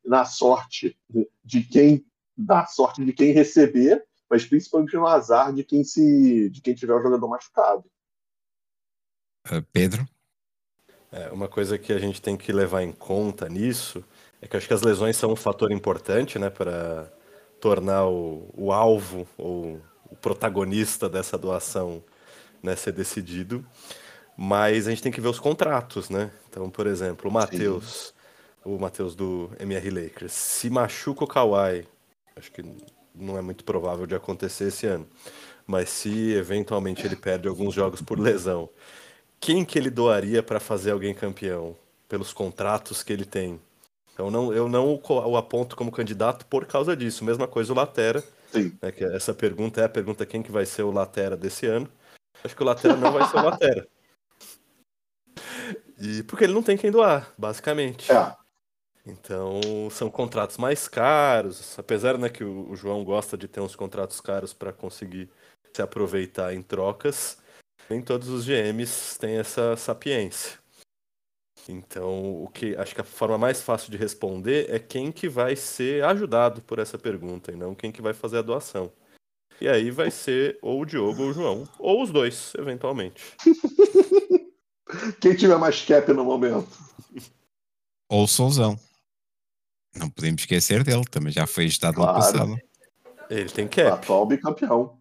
na 0.04 0.24
sorte 0.24 0.96
de 1.44 1.62
quem. 1.62 2.04
Na 2.36 2.66
sorte 2.66 3.04
de 3.04 3.12
quem 3.12 3.32
receber 3.32 4.04
mas 4.34 4.44
principalmente 4.44 4.96
no 4.96 5.06
azar 5.06 5.52
de 5.52 5.62
quem 5.62 5.84
se 5.84 6.50
de 6.50 6.60
quem 6.60 6.74
tiver 6.74 6.94
o 6.94 7.00
jogador 7.00 7.28
machucado. 7.28 7.84
Uh, 9.46 9.62
Pedro? 9.72 10.04
É, 11.12 11.30
uma 11.30 11.46
coisa 11.46 11.78
que 11.78 11.92
a 11.92 11.98
gente 11.98 12.20
tem 12.20 12.36
que 12.36 12.52
levar 12.52 12.82
em 12.82 12.90
conta 12.90 13.48
nisso 13.48 14.04
é 14.42 14.48
que 14.48 14.56
acho 14.56 14.66
que 14.66 14.74
as 14.74 14.82
lesões 14.82 15.16
são 15.16 15.30
um 15.30 15.36
fator 15.36 15.70
importante 15.70 16.38
né, 16.38 16.50
para 16.50 17.12
tornar 17.60 18.08
o, 18.08 18.50
o 18.52 18.72
alvo 18.72 19.26
ou 19.38 19.80
o 20.14 20.16
protagonista 20.16 21.08
dessa 21.08 21.36
doação 21.36 22.02
né, 22.62 22.76
ser 22.76 22.92
decidido. 22.92 23.66
Mas 24.36 24.86
a 24.86 24.90
gente 24.90 25.02
tem 25.02 25.12
que 25.12 25.20
ver 25.20 25.28
os 25.28 25.38
contratos, 25.38 26.08
né? 26.08 26.30
Então, 26.48 26.70
por 26.70 26.86
exemplo, 26.86 27.30
o 27.30 27.32
Matheus, 27.32 28.14
o 28.64 28.78
Matheus 28.78 29.14
do 29.14 29.50
MR 29.60 29.90
Lakers, 29.90 30.32
se 30.32 30.70
machuca 30.70 31.24
o 31.24 31.26
Kawhi, 31.26 31.86
acho 32.34 32.50
que 32.50 32.64
não 33.14 33.36
é 33.38 33.42
muito 33.42 33.62
provável 33.64 34.06
de 34.06 34.14
acontecer 34.14 34.68
esse 34.68 34.86
ano. 34.86 35.06
Mas 35.66 35.88
se 35.88 36.32
eventualmente 36.32 37.06
ele 37.06 37.16
perde 37.16 37.46
alguns 37.46 37.74
jogos 37.74 38.02
por 38.02 38.18
lesão, 38.18 38.68
quem 39.38 39.64
que 39.64 39.78
ele 39.78 39.90
doaria 39.90 40.42
para 40.42 40.58
fazer 40.58 40.90
alguém 40.90 41.14
campeão? 41.14 41.76
Pelos 42.08 42.32
contratos 42.32 43.02
que 43.02 43.12
ele 43.12 43.24
tem. 43.24 43.60
Então 44.12 44.30
não, 44.30 44.52
eu 44.52 44.68
não 44.68 45.00
o 45.04 45.36
aponto 45.36 45.74
como 45.76 45.90
candidato 45.90 46.46
por 46.46 46.66
causa 46.66 46.96
disso. 46.96 47.24
Mesma 47.24 47.46
coisa 47.46 47.72
o 47.72 47.76
Latera. 47.76 48.22
Sim. 48.54 48.78
Né, 48.80 48.92
que 48.92 49.04
essa 49.04 49.34
pergunta 49.34 49.80
é 49.80 49.84
a 49.84 49.88
pergunta 49.88 50.24
quem 50.24 50.42
que 50.42 50.52
vai 50.52 50.64
ser 50.64 50.84
o 50.84 50.92
Latera 50.92 51.36
desse 51.36 51.66
ano. 51.66 51.90
Acho 52.42 52.54
que 52.54 52.62
o 52.62 52.66
Latera 52.66 52.96
não 52.96 53.12
vai 53.12 53.26
ser 53.28 53.36
o 53.36 53.42
Latera. 53.42 53.88
E 55.98 56.22
porque 56.22 56.44
ele 56.44 56.52
não 56.52 56.62
tem 56.62 56.76
quem 56.76 56.90
doar, 56.90 57.32
basicamente. 57.36 58.12
É. 58.12 58.36
Então, 59.04 59.60
são 59.90 60.08
contratos 60.08 60.56
mais 60.56 60.86
caros, 60.88 61.78
apesar 61.78 62.16
né, 62.16 62.28
que 62.28 62.44
o, 62.44 62.70
o 62.70 62.76
João 62.76 63.04
gosta 63.04 63.36
de 63.36 63.48
ter 63.48 63.60
uns 63.60 63.74
contratos 63.74 64.20
caros 64.20 64.54
para 64.54 64.72
conseguir 64.72 65.28
se 65.74 65.82
aproveitar 65.82 66.54
em 66.54 66.62
trocas, 66.62 67.38
nem 67.90 68.00
todos 68.00 68.28
os 68.28 68.46
GMs 68.46 69.18
têm 69.18 69.36
essa 69.36 69.76
sapiência. 69.76 70.58
Então, 71.68 72.42
o 72.42 72.48
que 72.48 72.76
acho 72.76 72.94
que 72.94 73.00
a 73.00 73.04
forma 73.04 73.38
mais 73.38 73.62
fácil 73.62 73.90
de 73.90 73.96
responder 73.96 74.70
é 74.70 74.78
quem 74.78 75.10
que 75.10 75.28
vai 75.28 75.56
ser 75.56 76.04
ajudado 76.04 76.60
por 76.62 76.78
essa 76.78 76.98
pergunta 76.98 77.50
e 77.52 77.56
não 77.56 77.74
quem 77.74 77.90
que 77.90 78.02
vai 78.02 78.12
fazer 78.12 78.38
a 78.38 78.42
doação. 78.42 78.92
E 79.60 79.68
aí 79.68 79.90
vai 79.90 80.10
ser 80.10 80.58
ou 80.60 80.82
o 80.82 80.84
Diogo 80.84 81.22
ou 81.22 81.30
o 81.30 81.32
João, 81.32 81.68
ou 81.78 82.02
os 82.02 82.10
dois, 82.10 82.52
eventualmente. 82.58 83.22
Quem 85.20 85.34
tiver 85.34 85.56
mais 85.58 85.80
cap 85.84 86.12
no 86.12 86.24
momento. 86.24 86.68
Ou 88.08 88.24
o 88.24 88.28
Solzão. 88.28 88.78
não 89.96 90.08
podemos 90.10 90.42
esquecer 90.42 90.84
dele, 90.84 91.04
também 91.10 91.32
já 91.32 91.46
foi 91.46 91.64
estado 91.64 91.94
Claro. 91.96 92.12
no 92.12 92.18
passado. 92.18 92.58
Ele 93.30 93.48
tem 93.48 93.66
cap. 93.66 93.88
atual 93.88 94.26
bicampeão. 94.26 95.00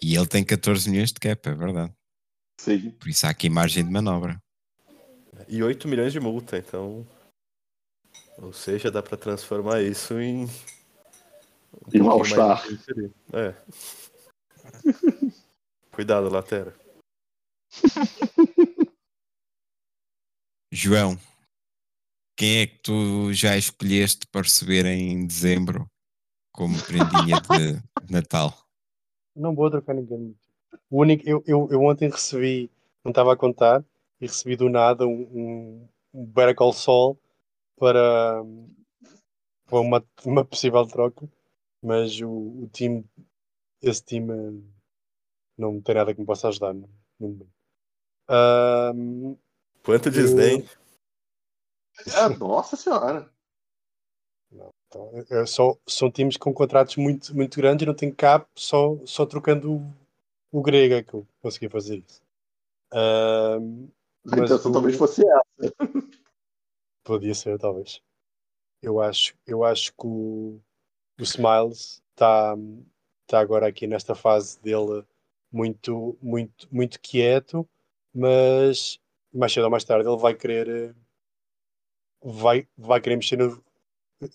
E 0.00 0.14
ele 0.14 0.26
tem 0.26 0.44
14 0.44 0.88
milhões 0.90 1.08
de 1.12 1.18
cap, 1.18 1.48
é 1.48 1.54
verdade. 1.54 1.92
Sim. 2.60 2.90
Por 2.90 3.08
isso 3.08 3.26
há 3.26 3.30
aqui 3.30 3.48
margem 3.48 3.84
de 3.84 3.90
manobra. 3.90 4.40
E 5.52 5.62
8 5.62 5.86
milhões 5.86 6.14
de 6.14 6.18
multa, 6.18 6.56
então. 6.56 7.06
Ou 8.38 8.54
seja, 8.54 8.90
dá 8.90 9.02
pra 9.02 9.18
transformar 9.18 9.82
isso 9.82 10.18
em. 10.18 10.46
Um 11.94 12.22
difícil 12.22 12.94
ali. 12.96 13.12
É. 13.34 13.54
Cuidado, 15.92 16.30
Latera. 16.30 16.74
João, 20.72 21.18
quem 22.34 22.62
é 22.62 22.66
que 22.66 22.78
tu 22.78 23.30
já 23.34 23.54
escolheste 23.54 24.26
para 24.28 24.40
receber 24.40 24.86
em 24.86 25.26
dezembro 25.26 25.86
como 26.50 26.82
prendinha 26.82 27.38
de 27.42 27.74
de 27.74 27.82
Natal? 28.10 28.56
Não 29.36 29.54
vou 29.54 29.70
trocar 29.70 29.92
ninguém. 29.92 30.34
O 30.88 31.02
único, 31.02 31.28
eu, 31.28 31.44
eu, 31.46 31.68
eu 31.70 31.82
ontem 31.82 32.08
recebi, 32.08 32.70
não 33.04 33.10
estava 33.10 33.34
a 33.34 33.36
contar, 33.36 33.84
e 34.22 34.26
recebi 34.26 34.54
do 34.54 34.70
nada 34.70 35.04
um, 35.04 35.88
um, 36.14 36.24
Better 36.26 36.54
Call 36.54 36.72
Saul 36.72 37.18
para, 37.76 38.40
para 39.66 39.80
uma, 39.80 40.04
uma 40.24 40.44
possível 40.44 40.86
troca, 40.86 41.28
mas 41.82 42.20
o, 42.20 42.30
o 42.30 42.70
time, 42.72 43.04
esse 43.82 44.04
time 44.04 44.64
não 45.58 45.80
tem 45.80 45.96
nada 45.96 46.14
que 46.14 46.20
me 46.20 46.26
possa 46.26 46.48
ajudar 46.48 46.72
momento. 47.18 47.50
Ahm, 48.28 49.34
Quanto 49.84 50.08
desdém. 50.08 50.64
É, 52.14 52.28
nossa 52.38 52.76
senhora. 52.76 53.28
então, 54.52 55.10
é 55.30 55.44
só, 55.46 55.76
são 55.84 56.12
times 56.12 56.36
com 56.36 56.54
contratos 56.54 56.94
muito, 56.94 57.34
muito 57.34 57.56
grandes 57.56 57.82
e 57.82 57.86
não 57.86 57.94
tem 57.94 58.14
cap, 58.14 58.48
só, 58.54 58.96
só 59.04 59.26
trocando 59.26 59.72
o, 59.72 59.94
o 60.52 60.62
grego 60.62 60.94
é 60.94 61.02
que 61.02 61.12
eu 61.12 61.26
consegui 61.40 61.68
fazer 61.68 61.96
isso. 61.96 62.22
A 64.30 64.36
intenção 64.38 64.70
o- 64.70 64.74
talvez 64.74 64.96
fosse 64.96 65.22
essa. 65.26 65.42
Podia 67.04 67.34
ser, 67.34 67.58
talvez. 67.58 68.00
Eu 68.80 69.00
acho, 69.00 69.34
eu 69.46 69.64
acho 69.64 69.92
que 69.92 70.06
o, 70.06 70.60
o 71.18 71.22
Smiles 71.22 72.02
está 72.10 72.56
tá 73.26 73.40
agora 73.40 73.66
aqui 73.66 73.86
nesta 73.86 74.14
fase 74.14 74.60
dele 74.60 75.04
muito, 75.50 76.16
muito, 76.22 76.68
muito 76.70 77.00
quieto, 77.00 77.68
mas 78.14 78.98
mais 79.32 79.52
cedo 79.52 79.64
ou 79.64 79.70
mais 79.70 79.84
tarde 79.84 80.08
ele 80.08 80.16
vai 80.18 80.34
querer 80.34 80.68
eh, 80.68 80.94
vai, 82.22 82.66
vai 82.76 83.00
querer 83.00 83.16
mexer 83.16 83.36
no, 83.36 83.62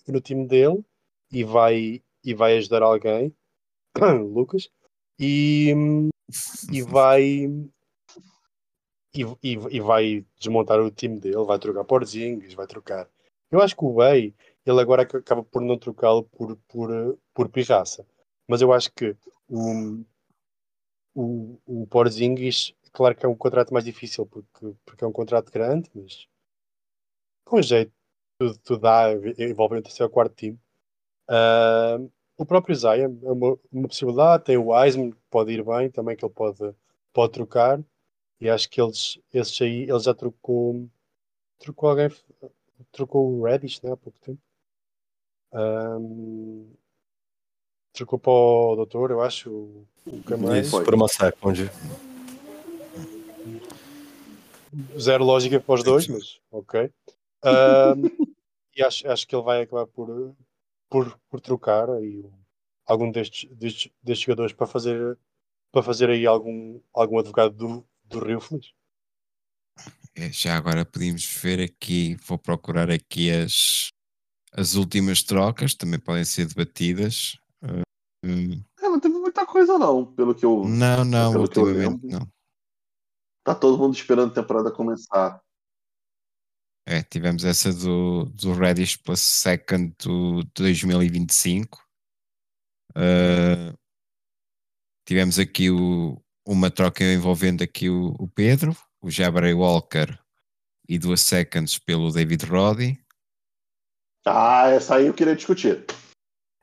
no 0.06 0.20
time 0.20 0.46
dele 0.46 0.84
e 1.30 1.44
vai, 1.44 2.02
e 2.24 2.34
vai 2.34 2.56
ajudar 2.58 2.82
alguém, 2.82 3.34
Lucas, 4.32 4.70
e, 5.18 5.72
e 6.72 6.82
vai 6.82 7.46
e, 9.22 9.52
e, 9.54 9.76
e 9.76 9.80
vai 9.80 10.24
desmontar 10.38 10.80
o 10.80 10.90
time 10.90 11.18
dele, 11.18 11.44
vai 11.44 11.58
trocar 11.58 11.84
Porzingis, 11.84 12.54
vai 12.54 12.66
trocar. 12.66 13.08
Eu 13.50 13.60
acho 13.62 13.76
que 13.76 13.84
o 13.84 13.92
Bay, 13.94 14.34
ele 14.66 14.80
agora 14.80 15.02
ac- 15.02 15.16
acaba 15.16 15.42
por 15.42 15.62
não 15.62 15.78
trocá-lo 15.78 16.24
por, 16.24 16.56
por, 16.68 17.18
por 17.34 17.48
pirraça. 17.48 18.06
Mas 18.48 18.60
eu 18.62 18.72
acho 18.72 18.92
que 18.92 19.16
o, 19.48 20.04
o, 21.14 21.58
o 21.66 21.86
Porzingis, 21.86 22.72
claro 22.92 23.14
que 23.14 23.26
é 23.26 23.28
um 23.28 23.36
contrato 23.36 23.72
mais 23.74 23.84
difícil 23.84 24.24
porque, 24.26 24.74
porque 24.86 25.04
é 25.04 25.06
um 25.06 25.12
contrato 25.12 25.52
grande, 25.52 25.90
mas 25.94 26.26
com 27.44 27.60
jeito 27.62 27.92
tudo, 28.64 28.78
dá, 28.78 29.06
envolve 29.38 29.76
o 29.78 29.82
terceiro 29.82 30.04
ou 30.08 30.10
quarto 30.10 30.34
time. 30.34 30.58
Ah, 31.28 31.98
o 32.38 32.46
próprio 32.46 32.74
Zion 32.76 33.18
é 33.24 33.32
uma, 33.32 33.58
uma 33.72 33.88
possibilidade, 33.88 34.44
tem 34.44 34.56
o 34.58 34.68
Wiseman 34.72 35.12
que 35.12 35.18
pode 35.30 35.52
ir 35.52 35.64
bem 35.64 35.90
também, 35.90 36.16
que 36.16 36.24
ele 36.24 36.34
pode, 36.34 36.74
pode 37.12 37.32
trocar. 37.32 37.80
E 38.40 38.48
acho 38.48 38.68
que 38.68 38.80
eles, 38.80 39.18
esses 39.34 39.60
aí, 39.60 39.82
ele 39.82 39.98
já 39.98 40.14
trocou, 40.14 40.88
trocou 41.58 41.90
alguém, 41.90 42.08
trocou 42.92 43.32
o 43.32 43.44
Reddish, 43.44 43.82
né, 43.82 43.92
há 43.92 43.96
pouco 43.96 44.18
tempo. 44.20 44.40
Ahm, 45.52 46.66
trocou 47.92 48.18
para 48.18 48.30
o 48.30 48.76
doutor, 48.76 49.10
eu 49.10 49.20
acho, 49.20 49.50
o, 49.50 49.86
o. 50.06 50.54
Isso, 50.54 50.70
foi. 50.70 50.84
por 50.84 50.94
uma 50.94 51.08
second. 51.08 51.68
Zero 54.98 55.24
lógica 55.24 55.58
para 55.58 55.74
os 55.74 55.82
dois, 55.82 56.06
mas 56.06 56.40
ok. 56.52 56.92
Ahm, 57.42 58.04
e 58.76 58.82
acho, 58.82 59.08
acho 59.10 59.26
que 59.26 59.34
ele 59.34 59.42
vai 59.42 59.62
acabar 59.62 59.86
por, 59.86 60.36
por, 60.88 61.18
por 61.28 61.40
trocar 61.40 61.90
aí 61.90 62.24
algum 62.86 63.10
destes, 63.10 63.50
destes, 63.50 63.90
destes 64.02 64.26
jogadores 64.26 64.52
para 64.52 64.66
fazer, 64.66 65.18
para 65.72 65.82
fazer 65.82 66.08
aí 66.10 66.24
algum, 66.26 66.80
algum 66.92 67.18
advogado 67.18 67.54
do, 67.54 67.84
do 68.08 68.24
Rio 68.24 68.40
Feliz. 68.40 68.72
É, 70.14 70.32
Já 70.32 70.56
agora 70.56 70.84
podemos 70.84 71.24
ver 71.24 71.60
aqui, 71.60 72.16
vou 72.26 72.38
procurar 72.38 72.90
aqui 72.90 73.30
as, 73.30 73.90
as 74.52 74.74
últimas 74.74 75.22
trocas, 75.22 75.74
também 75.74 76.00
podem 76.00 76.24
ser 76.24 76.46
debatidas. 76.46 77.38
Uh, 77.62 77.82
hum, 78.24 78.64
É, 78.80 78.88
não 78.88 78.98
teve 78.98 79.14
muita 79.14 79.46
coisa, 79.46 79.78
não, 79.78 80.12
pelo 80.14 80.34
que 80.34 80.44
eu. 80.44 80.64
não, 80.64 81.04
não, 81.04 81.40
ultimamente 81.40 82.06
não. 82.06 82.28
Tá 83.44 83.54
todo 83.54 83.78
mundo 83.78 83.94
esperando 83.94 84.32
a 84.32 84.34
temporada 84.34 84.72
começar. 84.72 85.40
É, 86.86 87.02
tivemos 87.02 87.44
essa 87.44 87.72
do, 87.72 88.24
do 88.24 88.52
Reddish 88.54 88.96
plus 88.96 89.20
second 89.20 89.94
do 90.02 90.42
2025. 90.54 91.86
Uh, 92.90 93.78
tivemos 95.06 95.38
aqui 95.38 95.70
o, 95.70 96.20
uma 96.48 96.70
troca 96.70 97.04
envolvendo 97.04 97.62
aqui 97.62 97.90
o, 97.90 98.14
o 98.18 98.26
Pedro, 98.26 98.74
o 99.02 99.10
Jabari 99.10 99.52
Walker 99.52 100.18
e 100.88 100.98
duas 100.98 101.20
seconds 101.20 101.78
pelo 101.78 102.10
David 102.10 102.46
Roddy. 102.46 102.98
Ah, 104.26 104.70
essa 104.70 104.96
aí 104.96 105.06
eu 105.06 105.14
queria 105.14 105.36
discutir. 105.36 105.84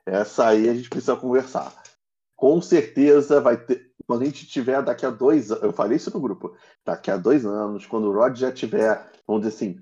Essa 0.04 0.48
aí 0.48 0.68
a 0.68 0.74
gente 0.74 0.88
precisa 0.88 1.14
conversar. 1.14 1.72
Com 2.34 2.60
certeza 2.60 3.40
vai 3.40 3.56
ter. 3.56 3.92
Quando 4.06 4.22
a 4.22 4.24
gente 4.24 4.46
tiver 4.46 4.82
daqui 4.82 5.06
a 5.06 5.10
dois 5.10 5.52
anos. 5.52 5.62
Eu 5.62 5.72
falei 5.72 5.96
isso 5.96 6.12
no 6.12 6.20
grupo. 6.20 6.56
Daqui 6.84 7.10
a 7.10 7.16
dois 7.16 7.46
anos, 7.46 7.86
quando 7.86 8.08
o 8.08 8.12
Rod 8.12 8.36
já 8.36 8.50
tiver, 8.50 9.08
vamos 9.26 9.44
dizer 9.44 9.54
assim, 9.54 9.80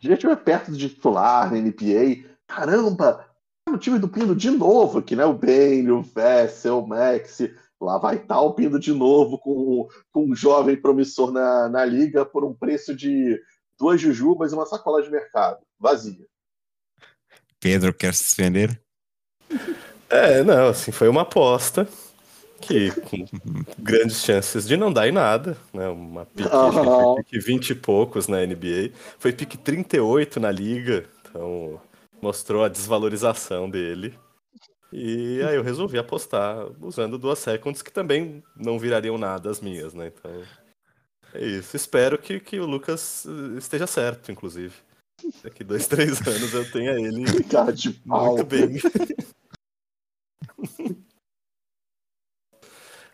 já 0.00 0.14
estiver 0.14 0.36
perto 0.36 0.72
de 0.72 0.88
titular 0.88 1.50
na 1.50 1.58
NBA, 1.58 2.24
caramba! 2.46 3.26
O 3.68 3.76
time 3.76 3.98
do 3.98 4.08
Pino 4.08 4.34
de 4.34 4.50
novo 4.50 5.00
aqui, 5.00 5.14
né? 5.14 5.24
O 5.26 5.34
Bane, 5.34 5.90
o 5.90 6.00
Vessel, 6.00 6.78
o 6.78 6.86
Maxi. 6.86 7.54
Lá 7.80 7.98
vai 7.98 8.16
estar 8.16 8.40
o 8.40 8.54
Pino 8.54 8.78
de 8.78 8.92
novo 8.92 9.38
com, 9.38 9.88
com 10.10 10.30
um 10.30 10.34
jovem 10.34 10.80
promissor 10.80 11.30
na, 11.30 11.68
na 11.68 11.84
liga 11.84 12.24
por 12.24 12.44
um 12.44 12.54
preço 12.54 12.94
de 12.96 13.38
duas 13.78 14.00
jujubas 14.00 14.52
e 14.52 14.54
uma 14.54 14.66
sacola 14.66 15.02
de 15.02 15.10
mercado. 15.10 15.58
Vazia. 15.78 16.26
Pedro 17.60 17.92
quer 17.92 18.14
se 18.14 18.36
defender? 18.36 18.80
É, 20.08 20.42
não, 20.42 20.68
assim, 20.68 20.92
foi 20.92 21.08
uma 21.08 21.22
aposta 21.22 21.86
que 22.60 22.90
com 23.02 23.24
grandes 23.78 24.22
chances 24.22 24.66
de 24.66 24.76
não 24.76 24.92
dar 24.92 25.08
em 25.08 25.12
nada, 25.12 25.56
né? 25.72 25.88
Uma 25.88 26.24
pique, 26.26 26.48
foi 26.48 27.22
pique 27.22 27.38
20 27.38 27.70
e 27.70 27.74
poucos 27.74 28.28
na 28.28 28.44
NBA. 28.44 28.92
Foi 29.18 29.32
pique 29.32 29.58
38 29.58 30.40
na 30.40 30.50
liga, 30.50 31.04
então 31.22 31.80
mostrou 32.20 32.64
a 32.64 32.68
desvalorização 32.68 33.68
dele. 33.68 34.14
E 34.92 35.42
aí 35.42 35.56
eu 35.56 35.62
resolvi 35.62 35.98
apostar 35.98 36.66
usando 36.80 37.18
duas 37.18 37.38
seconds 37.38 37.82
que 37.82 37.92
também 37.92 38.42
não 38.56 38.78
virariam 38.78 39.18
nada 39.18 39.50
as 39.50 39.60
minhas, 39.60 39.92
né? 39.94 40.08
Então 40.08 40.42
é 41.34 41.44
isso. 41.44 41.76
Espero 41.76 42.18
que, 42.18 42.38
que 42.40 42.58
o 42.60 42.66
Lucas 42.66 43.26
eh, 43.26 43.58
esteja 43.58 43.86
certo, 43.86 44.30
inclusive. 44.30 44.74
Daqui 45.42 45.64
dois, 45.64 45.86
três 45.88 46.20
anos 46.26 46.54
eu 46.54 46.70
tenha 46.70 46.92
ele 46.92 47.24
Cara 47.50 47.72
de 47.72 47.90
pau. 47.90 48.36
muito 48.36 48.44
bem. 48.46 48.78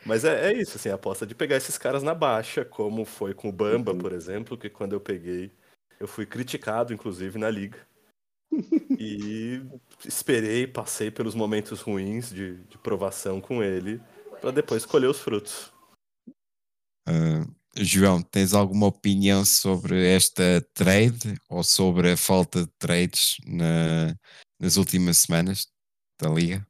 Mas 0.05 0.25
é, 0.25 0.53
é 0.53 0.55
isso, 0.61 0.77
assim, 0.77 0.89
a 0.89 0.95
aposta 0.95 1.27
de 1.27 1.35
pegar 1.35 1.57
esses 1.57 1.79
caras 1.79 2.03
na 2.03 2.14
baixa, 2.14 2.64
como 2.64 3.05
foi 3.05 3.35
com 3.35 3.49
o 3.49 3.53
Bamba, 3.53 3.93
Uhum. 3.93 3.99
por 3.99 4.12
exemplo, 4.12 4.57
que 4.59 4.68
quando 4.68 4.95
eu 4.95 5.01
peguei, 5.01 5.53
eu 6.01 6.09
fui 6.09 6.27
criticado, 6.27 6.93
inclusive, 6.93 7.39
na 7.39 7.49
liga. 7.49 7.79
E 8.98 9.62
esperei, 10.07 10.66
passei 10.66 11.11
pelos 11.11 11.34
momentos 11.34 11.80
ruins 11.80 12.30
de, 12.30 12.57
de 12.64 12.78
provação 12.78 13.40
com 13.40 13.62
ele, 13.62 14.00
para 14.40 14.50
depois 14.50 14.84
colher 14.84 15.09
os 15.09 15.18
frutos. 15.18 15.72
Uh, 17.09 17.50
João, 17.76 18.22
tens 18.22 18.53
alguma 18.53 18.86
opinião 18.86 19.44
sobre 19.44 20.07
esta 20.07 20.61
trade 20.74 21.36
ou 21.48 21.64
sobre 21.64 22.12
a 22.12 22.16
falta 22.16 22.64
de 22.64 22.70
trades 22.78 23.38
na- 23.46 24.14
nas 24.61 24.76
últimas 24.76 25.18
semanas 25.18 25.66
da 26.20 26.28
liga? 26.28 26.66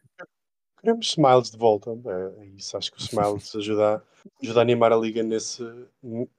Queremos 0.80 1.08
Smiles 1.10 1.50
de 1.50 1.58
volta. 1.58 1.90
É, 1.90 2.42
é 2.42 2.46
isso. 2.46 2.76
Acho 2.76 2.92
que 2.92 2.98
o 2.98 3.04
Smiles 3.04 3.54
ajuda, 3.56 4.02
ajuda 4.42 4.60
a 4.60 4.62
animar 4.62 4.92
a 4.92 4.96
liga 4.96 5.22
nesse, 5.22 5.62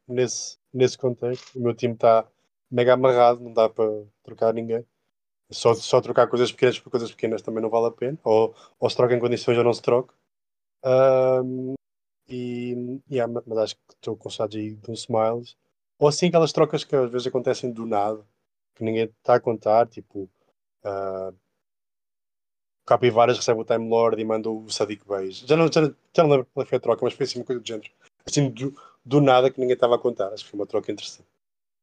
nesse, 0.08 0.58
nesse 0.74 0.98
contexto. 0.98 1.58
O 1.58 1.62
meu 1.62 1.74
time 1.74 1.94
está 1.94 2.28
mega 2.72 2.94
amarrado, 2.94 3.42
não 3.42 3.54
dá 3.54 3.70
para 3.70 3.86
trocar 4.24 4.54
ninguém. 4.54 4.86
Só, 5.54 5.74
só 5.74 6.02
trocar 6.02 6.28
coisas 6.28 6.52
pequenas 6.52 6.80
por 6.80 6.90
coisas 6.90 7.12
pequenas 7.12 7.42
também 7.42 7.62
não 7.62 7.70
vale 7.70 7.88
a 7.88 7.92
pena. 7.92 8.18
Ou, 8.24 8.56
ou 8.80 8.90
se 8.90 8.96
troca 8.96 9.14
em 9.14 9.20
condições 9.20 9.58
ou 9.58 9.64
não 9.64 9.74
se 9.74 9.82
troca. 9.82 10.14
Um, 10.86 11.74
e, 12.28 13.00
yeah, 13.10 13.32
mas 13.46 13.58
acho 13.58 13.76
que 13.76 13.94
estou 13.94 14.16
com 14.16 14.30
saudades 14.30 14.60
aí 14.60 14.76
de 14.76 14.92
um 14.92 14.94
Smiles. 14.94 15.56
Ou 16.00 16.08
assim 16.08 16.28
aquelas 16.28 16.52
trocas 16.52 16.84
que 16.84 16.96
às 16.96 17.10
vezes 17.10 17.28
acontecem 17.28 17.72
do 17.72 17.86
nada, 17.86 18.26
que 18.76 18.84
ninguém 18.84 19.06
está 19.06 19.36
a 19.36 19.40
contar, 19.40 19.88
tipo 19.88 20.30
uh, 20.84 21.34
Capivaras 22.86 23.38
recebe 23.38 23.62
o 23.62 23.66
Time 23.66 23.88
Lord 23.88 24.22
e 24.22 24.26
manda 24.26 24.50
o 24.50 24.70
Sadiq 24.70 25.08
Beige. 25.08 25.46
Já 25.48 25.56
não, 25.56 25.72
já, 25.72 25.82
já 26.14 26.24
não 26.24 26.30
lembro 26.30 26.48
qual 26.54 26.66
foi 26.66 26.78
a 26.78 26.82
troca, 26.82 27.06
mas 27.06 27.14
foi 27.14 27.26
assim 27.26 27.40
uma 27.40 27.46
coisa 27.46 27.62
do 27.62 27.68
género. 27.68 27.90
Assim, 28.26 28.50
do, 28.50 28.76
do 29.06 29.22
nada 29.22 29.50
que 29.50 29.60
ninguém 29.60 29.76
estava 29.76 29.96
a 29.96 30.00
contar. 30.00 30.28
Acho 30.34 30.44
que 30.44 30.50
foi 30.50 30.60
uma 30.60 30.66
troca 30.66 30.92
interessante. 30.92 31.28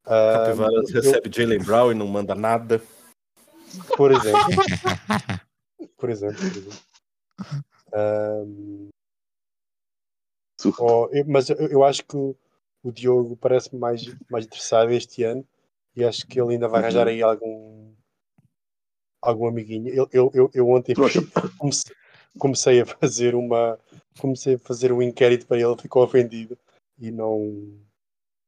Uh, 0.04 0.44
Capivaras 0.44 0.90
eu... 0.90 1.02
recebe 1.02 1.30
Jalen 1.34 1.64
Brown 1.64 1.92
e 1.92 1.94
não 1.94 2.06
manda 2.06 2.34
nada. 2.34 2.82
Por 3.96 4.12
exemplo. 4.12 4.40
por 5.96 6.10
exemplo, 6.10 6.38
por 6.38 6.46
exemplo. 6.46 6.72
Um, 7.92 8.88
oh, 10.78 11.08
eu, 11.12 11.24
mas 11.26 11.50
eu, 11.50 11.56
eu, 11.56 11.84
acho 11.84 12.04
que 12.04 12.16
o, 12.16 12.36
o 12.82 12.92
Diogo 12.92 13.36
parece 13.36 13.74
mais, 13.74 14.04
mais 14.30 14.46
interessado 14.46 14.90
este 14.90 15.22
ano 15.22 15.46
e 15.94 16.04
acho 16.04 16.26
que 16.26 16.40
ele 16.40 16.54
ainda 16.54 16.68
vai 16.68 16.80
arranjar 16.80 17.06
uhum. 17.06 17.12
aí 17.12 17.22
algum 17.22 17.94
algum 19.20 19.46
amiguinho. 19.46 19.92
Eu, 19.92 20.08
eu, 20.12 20.30
eu, 20.34 20.50
eu 20.54 20.68
ontem 20.68 20.94
comecei, 21.58 21.94
comecei, 22.38 22.80
a 22.80 22.86
fazer 22.86 23.34
uma 23.34 23.78
comecei 24.18 24.54
a 24.54 24.58
fazer 24.58 24.92
um 24.92 25.02
inquérito 25.02 25.46
para 25.46 25.58
ele, 25.58 25.76
ficou 25.80 26.02
ofendido 26.02 26.58
e 26.98 27.10
não 27.10 27.78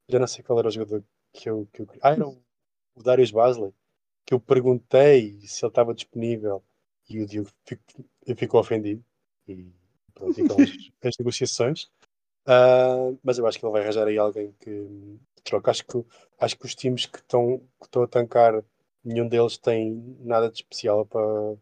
já 0.09 0.19
não 0.19 0.27
sei 0.27 0.43
qual 0.43 0.59
era 0.59 0.69
o 0.69 0.71
jogador 0.71 1.05
que 1.33 1.49
eu, 1.49 1.69
que 1.73 1.83
eu 1.83 1.89
ah, 2.03 2.11
era 2.13 2.27
o, 2.27 2.43
o 2.95 3.03
Darius 3.03 3.31
Basley 3.31 3.73
que 4.25 4.35
eu 4.35 4.41
perguntei 4.41 5.39
se 5.41 5.65
ele 5.65 5.71
estava 5.71 5.95
disponível 5.95 6.63
e 7.09 7.21
o 7.21 7.27
Diogo 7.27 7.51
ficou, 7.65 8.05
ficou 8.37 8.61
ofendido 8.61 9.05
e 9.49 9.67
pronto, 10.15 10.35
ficam 10.35 10.57
as, 10.61 10.71
as 11.03 11.19
negociações. 11.19 11.91
Uh, 12.47 13.19
mas 13.23 13.39
eu 13.39 13.47
acho 13.47 13.59
que 13.59 13.65
ele 13.65 13.73
vai 13.73 13.83
arranjar 13.83 14.07
aí 14.07 14.19
alguém 14.19 14.53
que, 14.61 15.19
troca. 15.43 15.71
Acho 15.71 15.85
que, 15.85 16.05
acho 16.41 16.59
que 16.59 16.67
os 16.67 16.75
times 16.75 17.07
que 17.07 17.19
estão, 17.19 17.59
que 17.81 17.87
estão 17.87 18.03
a 18.03 18.09
tancar, 18.09 18.65
nenhum 19.05 19.29
deles 19.29 19.59
tem 19.59 20.17
nada 20.21 20.49
de 20.49 20.57
especial 20.57 21.05
para, 21.07 21.57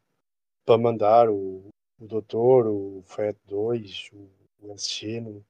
para 0.64 0.78
mandar. 0.78 1.28
O, 1.28 1.64
o 1.98 2.06
Doutor, 2.06 2.66
o 2.66 3.02
FET 3.06 3.38
2, 3.46 4.10
o, 4.12 4.30
o 4.68 4.74
SG, 4.74 5.20
não, 5.20 5.44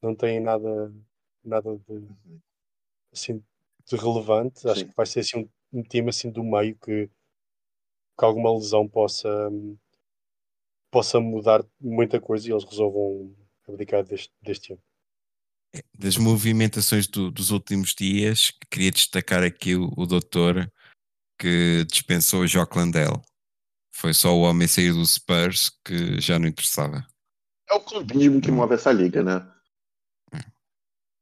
não 0.00 0.14
tem 0.14 0.40
nada, 0.40 0.92
nada 1.44 1.76
de, 1.88 2.08
assim, 3.12 3.42
de 3.86 3.96
relevante. 3.96 4.60
Sim. 4.60 4.68
Acho 4.70 4.84
que 4.86 4.96
vai 4.96 5.06
ser 5.06 5.20
assim, 5.20 5.40
um, 5.40 5.48
um 5.72 5.82
time 5.82 6.10
assim 6.10 6.30
do 6.30 6.44
meio 6.44 6.76
que, 6.76 7.08
que 8.18 8.24
alguma 8.24 8.52
lesão 8.52 8.86
possa, 8.86 9.28
possa 10.90 11.18
mudar 11.18 11.64
muita 11.80 12.20
coisa 12.20 12.48
e 12.48 12.52
eles 12.52 12.64
resolvam 12.64 13.34
abdicar 13.66 14.04
deste, 14.04 14.32
deste 14.42 14.72
ano. 14.74 14.82
Das 15.98 16.18
movimentações 16.18 17.06
do, 17.06 17.30
dos 17.30 17.50
últimos 17.50 17.94
dias, 17.94 18.52
queria 18.70 18.90
destacar 18.90 19.42
aqui 19.42 19.74
o, 19.74 19.90
o 19.96 20.06
doutor 20.06 20.70
que 21.38 21.84
dispensou 21.90 22.42
o 22.42 22.46
Jock 22.46 22.76
Landell. 22.76 23.22
Foi 23.94 24.12
só 24.12 24.36
o 24.36 24.42
homem 24.42 24.68
sair 24.68 24.92
do 24.92 25.04
Spurs 25.04 25.70
que 25.84 26.20
já 26.20 26.38
não 26.38 26.46
interessava. 26.46 27.06
É 27.70 27.74
o 27.74 27.80
clubismo 27.80 28.40
que 28.40 28.50
move 28.50 28.74
essa 28.74 28.92
liga, 28.92 29.22
né? 29.22 29.50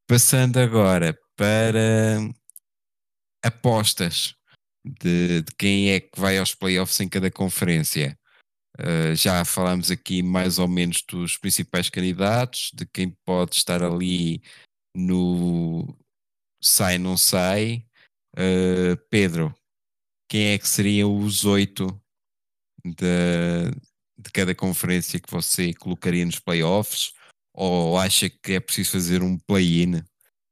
Passando 0.08 0.58
agora 0.58 1.16
para 1.36 2.18
apostas 3.44 4.34
de, 4.84 5.42
de, 5.42 5.54
quem 5.56 5.90
é 5.90 6.00
que 6.00 6.18
vai 6.18 6.38
aos 6.38 6.54
playoffs 6.54 7.00
em 7.00 7.08
cada 7.08 7.30
conferência. 7.30 8.18
Uh, 8.78 9.14
já 9.14 9.44
falámos 9.44 9.90
aqui 9.90 10.22
mais 10.22 10.58
ou 10.58 10.68
menos 10.68 11.02
dos 11.02 11.36
principais 11.36 11.90
candidatos, 11.90 12.70
de 12.72 12.86
quem 12.86 13.10
pode 13.24 13.56
estar 13.56 13.82
ali 13.82 14.42
no 14.96 15.96
sai, 16.62 16.98
não 16.98 17.16
sai. 17.16 17.84
Uh, 18.36 18.96
Pedro, 19.10 19.54
quem 20.28 20.52
é 20.52 20.58
que 20.58 20.68
seriam 20.68 21.18
os 21.18 21.44
oito 21.44 21.88
de, 22.84 23.70
de 24.18 24.30
cada 24.32 24.54
conferência 24.54 25.20
que 25.20 25.30
você 25.30 25.74
colocaria 25.74 26.24
nos 26.24 26.38
playoffs? 26.38 27.12
Ou 27.52 27.98
acha 27.98 28.30
que 28.30 28.52
é 28.52 28.60
preciso 28.60 28.92
fazer 28.92 29.22
um 29.22 29.36
play-in, 29.36 30.02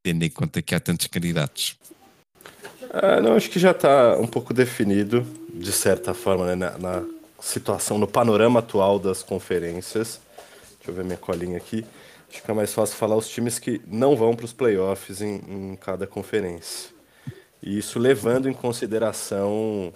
tendo 0.02 0.24
em 0.24 0.30
conta 0.30 0.60
que 0.60 0.74
há 0.74 0.80
tantos 0.80 1.06
candidatos? 1.06 1.78
Ah, 2.90 3.20
não, 3.20 3.34
acho 3.34 3.50
que 3.50 3.58
já 3.58 3.72
está 3.72 4.16
um 4.18 4.26
pouco 4.26 4.54
definido, 4.54 5.26
de 5.52 5.72
certa 5.72 6.14
forma, 6.14 6.46
né, 6.46 6.54
na, 6.54 6.78
na, 6.78 7.04
situação, 7.40 7.98
no 7.98 8.06
panorama 8.06 8.60
atual 8.60 8.98
das 8.98 9.22
conferências. 9.22 10.20
Deixa 10.76 10.90
eu 10.90 10.94
ver 10.94 11.04
minha 11.04 11.18
colinha 11.18 11.56
aqui. 11.56 11.84
Que 12.28 12.50
é 12.50 12.54
mais 12.54 12.74
fácil 12.74 12.96
falar 12.96 13.16
os 13.16 13.28
times 13.28 13.58
que 13.58 13.80
não 13.86 14.14
vão 14.16 14.34
para 14.34 14.44
os 14.44 14.52
playoffs 14.52 15.22
em, 15.22 15.36
em 15.48 15.76
cada 15.76 16.06
conferência. 16.06 16.90
E 17.62 17.78
isso 17.78 17.98
levando 17.98 18.48
em 18.48 18.52
consideração 18.52 19.92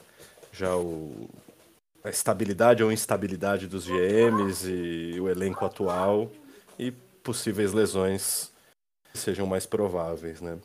já 0.51 0.77
o, 0.77 1.29
a 2.05 2.11
estabilidade 2.11 2.83
ou 2.83 2.91
instabilidade 2.91 3.67
dos 3.67 3.87
GMs 3.87 4.69
e 4.69 5.21
o 5.21 5.29
elenco 5.29 5.65
atual 5.65 6.31
e 6.79 6.91
possíveis 6.91 7.73
lesões 7.73 8.51
que 9.13 9.19
sejam 9.19 9.47
mais 9.47 9.67
prováveis, 9.67 10.41
né? 10.41 10.59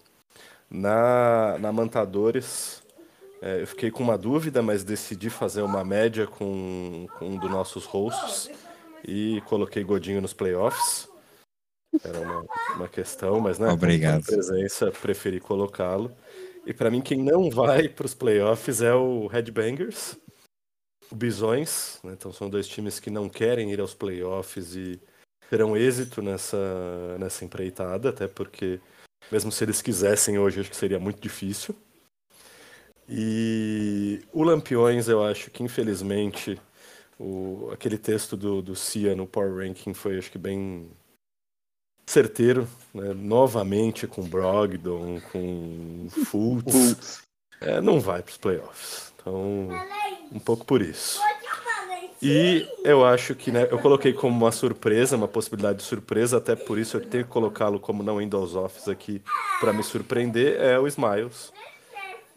Na, 0.70 1.58
na 1.60 1.72
Mantadores, 1.72 2.84
é, 3.42 3.62
eu 3.62 3.68
fiquei 3.68 3.92
com 3.92 4.04
uma 4.04 4.18
dúvida, 4.18 4.62
mas 4.62 4.84
decidi 4.84 5.30
fazer 5.30 5.62
uma 5.62 5.84
média 5.84 6.28
com, 6.28 7.08
com 7.18 7.30
um 7.30 7.38
dos 7.38 7.50
nossos 7.50 7.86
hosts 7.86 8.50
e 9.06 9.42
coloquei 9.46 9.84
Godinho 9.84 10.22
nos 10.22 10.34
playoffs. 10.34 11.08
Era 12.04 12.20
uma, 12.20 12.46
uma 12.76 12.88
questão, 12.88 13.40
mas 13.40 13.58
né, 13.58 13.70
Obrigado. 13.70 14.24
presença, 14.24 14.92
preferi 14.92 15.40
colocá-lo. 15.40 16.12
E 16.66 16.74
para 16.74 16.92
mim, 16.92 17.02
quem 17.02 17.24
não 17.24 17.50
vai 17.50 17.88
para 17.88 18.06
os 18.06 18.14
playoffs 18.14 18.82
é 18.82 18.94
o 18.94 19.28
Headbangers, 19.28 20.18
o 21.10 21.16
Bisões. 21.16 22.00
Né? 22.04 22.12
Então 22.14 22.34
são 22.34 22.50
dois 22.50 22.68
times 22.68 23.00
que 23.00 23.10
não 23.10 23.30
querem 23.30 23.72
ir 23.72 23.80
aos 23.80 23.94
playoffs 23.94 24.76
e 24.76 25.00
terão 25.50 25.78
êxito 25.78 26.22
nessa, 26.22 27.18
nessa 27.18 27.46
empreitada, 27.46 28.10
até 28.10 28.28
porque 28.28 28.82
mesmo 29.32 29.52
se 29.52 29.64
eles 29.64 29.82
quisessem 29.82 30.38
hoje, 30.38 30.60
acho 30.60 30.70
que 30.70 30.76
seria 30.76 31.00
muito 31.00 31.22
difícil. 31.22 31.76
E 33.10 34.22
o 34.34 34.44
Lampiões, 34.44 35.08
eu 35.08 35.24
acho 35.24 35.50
que 35.50 35.64
infelizmente 35.64 36.60
o, 37.20 37.70
aquele 37.72 37.98
texto 37.98 38.36
do, 38.36 38.62
do 38.62 38.76
Cia 38.76 39.16
no 39.16 39.26
Power 39.26 39.66
Ranking 39.66 39.94
foi, 39.94 40.18
acho 40.18 40.32
que, 40.32 40.38
bem 40.38 40.90
certeiro, 42.06 42.68
né? 42.94 43.14
novamente 43.14 44.08
com 44.08 44.24
Brogdon, 44.24 45.20
com 45.32 46.08
Fultz. 46.26 47.22
É, 47.60 47.82
não 47.82 48.00
vai 48.00 48.22
para 48.22 48.32
os 48.32 48.38
playoffs. 48.38 49.14
Então, 49.16 49.70
um 50.32 50.40
pouco 50.40 50.66
por 50.66 50.82
isso. 50.82 51.20
E 52.22 52.68
eu 52.84 53.06
acho 53.06 53.36
que 53.36 53.52
né, 53.52 53.68
eu 53.70 53.78
coloquei 53.78 54.12
como 54.12 54.36
uma 54.36 54.52
surpresa, 54.52 55.16
uma 55.16 55.28
possibilidade 55.28 55.80
de 55.80 55.84
surpresa, 55.84 56.38
até 56.38 56.56
por 56.56 56.80
isso 56.80 56.98
eu 56.98 57.02
tenho 57.06 57.24
que 57.24 57.30
colocá-lo 57.30 57.80
como 57.80 58.02
não 58.02 58.18
Windows 58.18 58.56
Office 58.56 58.88
aqui 58.88 59.22
para 59.60 59.72
me 59.72 59.84
surpreender, 59.84 60.60
é 60.60 60.80
o 60.80 60.88
Smiles. 60.88 61.54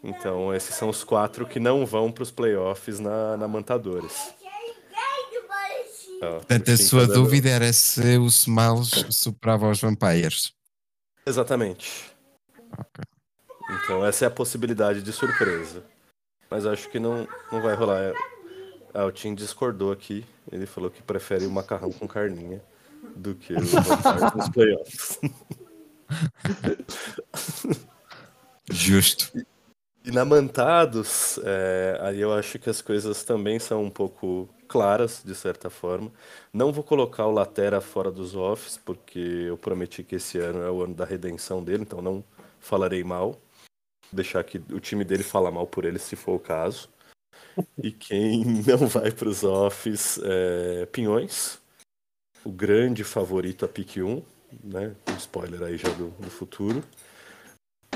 Então, 0.03 0.55
esses 0.55 0.75
são 0.75 0.89
os 0.89 1.05
quatro 1.05 1.47
que 1.47 1.59
não 1.59 1.85
vão 1.87 2.11
para 2.11 2.23
os 2.23 2.31
playoffs 2.31 3.01
na, 3.01 3.37
na 3.37 3.49
Mantadores. 3.49 4.35
Portanto, 6.21 6.71
a 6.71 6.77
sua 6.77 7.07
dúvida 7.07 7.49
era 7.49 7.73
se 7.73 8.19
o 8.19 8.27
Smiles 8.27 9.07
superava 9.11 9.71
os 9.71 9.81
Vampires. 9.81 10.53
Exatamente. 11.27 12.13
Okay. 12.73 13.05
Então, 13.71 14.05
essa 14.05 14.27
é 14.27 14.29
a 14.29 14.31
possibilidade 14.31 15.03
de 15.03 15.13
surpresa. 15.13 15.83
Mas 16.51 16.67
acho 16.67 16.91
que 16.91 16.99
não, 16.99 17.27
não 17.51 17.63
vai 17.63 17.75
rolar. 17.75 18.13
Ah, 18.93 19.05
o 19.05 19.13
Tim 19.13 19.35
discordou 19.35 19.93
aqui. 19.93 20.25
Ele 20.51 20.67
falou 20.67 20.91
que 20.91 21.03
prefere 21.03 21.47
o 21.47 21.51
macarrão 21.51 21.93
com 21.93 22.09
carninha 22.09 22.63
do 23.17 23.35
que 23.35 23.55
o 23.55 23.57
nos 24.37 24.49
playoffs. 24.49 25.21
Justo. 28.71 29.33
E 30.03 30.11
na 30.11 30.25
Mantados, 30.25 31.39
é, 31.45 31.99
aí 32.01 32.21
eu 32.21 32.33
acho 32.33 32.59
que 32.59 32.71
as 32.71 32.81
coisas 32.81 33.23
também 33.23 33.59
são 33.59 33.85
um 33.85 33.91
pouco 33.91 34.49
claras, 34.67 35.23
de 35.25 35.35
certa 35.35 35.69
forma. 35.69 36.11
Não 36.53 36.73
vou 36.73 36.83
colocar 36.83 37.27
o 37.27 37.33
Latera 37.33 37.81
fora 37.81 38.11
dos 38.11 38.35
offs, 38.35 38.79
porque 38.79 39.19
eu 39.19 39.59
prometi 39.59 40.03
que 40.03 40.17
esse 40.17 40.39
ano 40.39 40.63
é 40.63 40.71
o 40.71 40.83
ano 40.83 40.95
da 40.95 41.05
redenção 41.05 41.63
dele, 41.63 41.83
então 41.83 42.01
não 42.01 42.25
falarei 42.59 43.05
mal. 43.05 43.33
Vou 43.33 43.41
deixar 44.13 44.43
que 44.43 44.59
o 44.73 44.81
time 44.81 45.05
dele 45.05 45.23
fala 45.23 45.51
mal 45.51 45.67
por 45.67 45.85
ele, 45.85 45.99
se 45.99 46.17
for 46.17 46.35
o 46.37 46.41
caso. 46.41 46.89
E 47.83 47.91
quem 47.91 48.45
não 48.67 48.87
vai 48.87 49.11
para 49.11 49.29
os 49.29 49.45
offs 49.45 50.19
é 50.23 50.87
Pinhões, 50.87 51.59
o 52.45 52.51
grande 52.51 53.05
favorito 53.05 53.65
a 53.65 53.69
pick 53.69 53.97
1, 53.99 54.23
né? 54.65 54.95
Um 55.09 55.17
spoiler 55.17 55.63
aí 55.63 55.77
já 55.77 55.89
do, 55.91 56.11
do 56.11 56.31
futuro. 56.31 56.83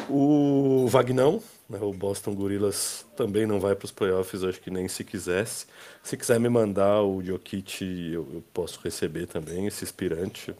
O 0.09 0.87
Vagnão, 0.87 1.43
né, 1.69 1.79
o 1.81 1.93
Boston 1.93 2.35
Gorillas, 2.35 3.07
também 3.17 3.47
não 3.47 3.59
vai 3.59 3.75
para 3.75 3.87
os 3.87 3.93
playoffs, 3.93 4.45
acho 4.45 4.61
que 4.61 4.71
nem 4.71 4.87
se 4.87 5.03
quisesse. 5.03 5.67
Se 6.03 6.17
quiser 6.17 6.39
me 6.39 6.49
mandar 6.49 7.03
o 7.03 7.23
Jokic, 7.23 8.13
eu, 8.13 8.29
eu 8.35 8.45
posso 8.53 8.81
receber 8.85 9.27
também 9.27 9.67
esse 9.67 9.83
aspirante, 9.83 10.55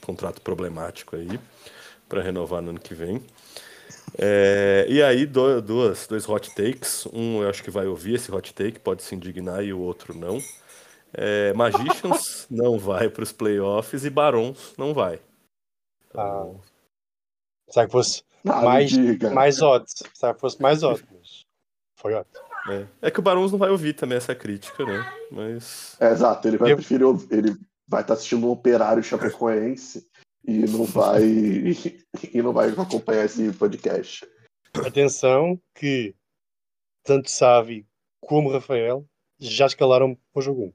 contrato 0.00 0.40
problemático 0.40 1.14
aí, 1.14 1.38
para 2.08 2.20
renovar 2.20 2.60
no 2.62 2.70
ano 2.70 2.80
que 2.80 2.94
vem. 2.94 3.22
É, 4.18 4.86
e 4.88 5.02
aí, 5.02 5.26
do, 5.26 5.60
duas, 5.62 6.06
dois 6.06 6.28
hot 6.28 6.54
takes. 6.54 7.06
Um 7.12 7.42
eu 7.42 7.48
acho 7.48 7.62
que 7.62 7.70
vai 7.70 7.86
ouvir 7.86 8.14
esse 8.14 8.30
hot 8.32 8.52
take, 8.54 8.78
pode 8.78 9.02
se 9.02 9.14
indignar, 9.14 9.64
e 9.64 9.72
o 9.72 9.78
outro 9.80 10.16
não. 10.16 10.38
É, 11.12 11.52
Magicians 11.54 12.46
não 12.50 12.78
vai 12.78 13.08
para 13.08 13.22
os 13.24 13.32
playoffs 13.32 14.04
e 14.04 14.10
Barons 14.10 14.74
não 14.78 14.92
vai. 14.94 15.20
Ah. 16.14 16.46
Sabe 17.68 17.86
que 17.86 17.92
fosse 17.92 18.22
Não, 18.44 18.62
mais, 18.64 18.90
diga. 18.90 19.30
mais 19.30 19.60
odd. 19.62 19.84
Sabe 20.14 20.34
que 20.34 20.40
fosse 20.40 20.60
mais 20.60 20.82
odd, 20.82 21.04
mas 21.12 21.44
foi 21.96 22.14
odd. 22.14 22.28
É. 22.68 22.86
É 23.02 23.10
que 23.10 23.18
o 23.20 23.22
Barons 23.22 23.50
não 23.52 23.58
vai 23.58 23.70
ouvir 23.70 23.94
também 23.94 24.18
essa 24.18 24.34
crítica, 24.34 24.84
né? 24.84 25.12
Mas. 25.30 25.96
É, 26.00 26.10
exato, 26.10 26.46
ele 26.46 26.58
vai 26.58 26.72
Eu- 26.72 26.76
preferir. 26.76 27.06
ouvir- 27.06 27.32
Ele 27.32 27.56
vai 27.88 28.02
estar 28.02 28.14
assistindo 28.14 28.46
um 28.46 28.50
operário 28.50 29.02
chapecoense 29.02 30.06
e 30.44 30.58
não 30.66 30.84
vai. 30.84 31.22
e 32.32 32.42
não 32.42 32.52
vai 32.52 32.70
acompanhar 32.70 33.24
esse 33.24 33.52
podcast. 33.52 34.26
Atenção 34.74 35.60
que 35.74 36.14
tanto 37.02 37.30
Savi 37.30 37.86
como 38.20 38.52
Rafael 38.52 39.06
já 39.38 39.66
escalaram 39.66 40.14
para 40.32 40.40
o 40.40 40.42
jogo 40.42 40.64
1. 40.66 40.72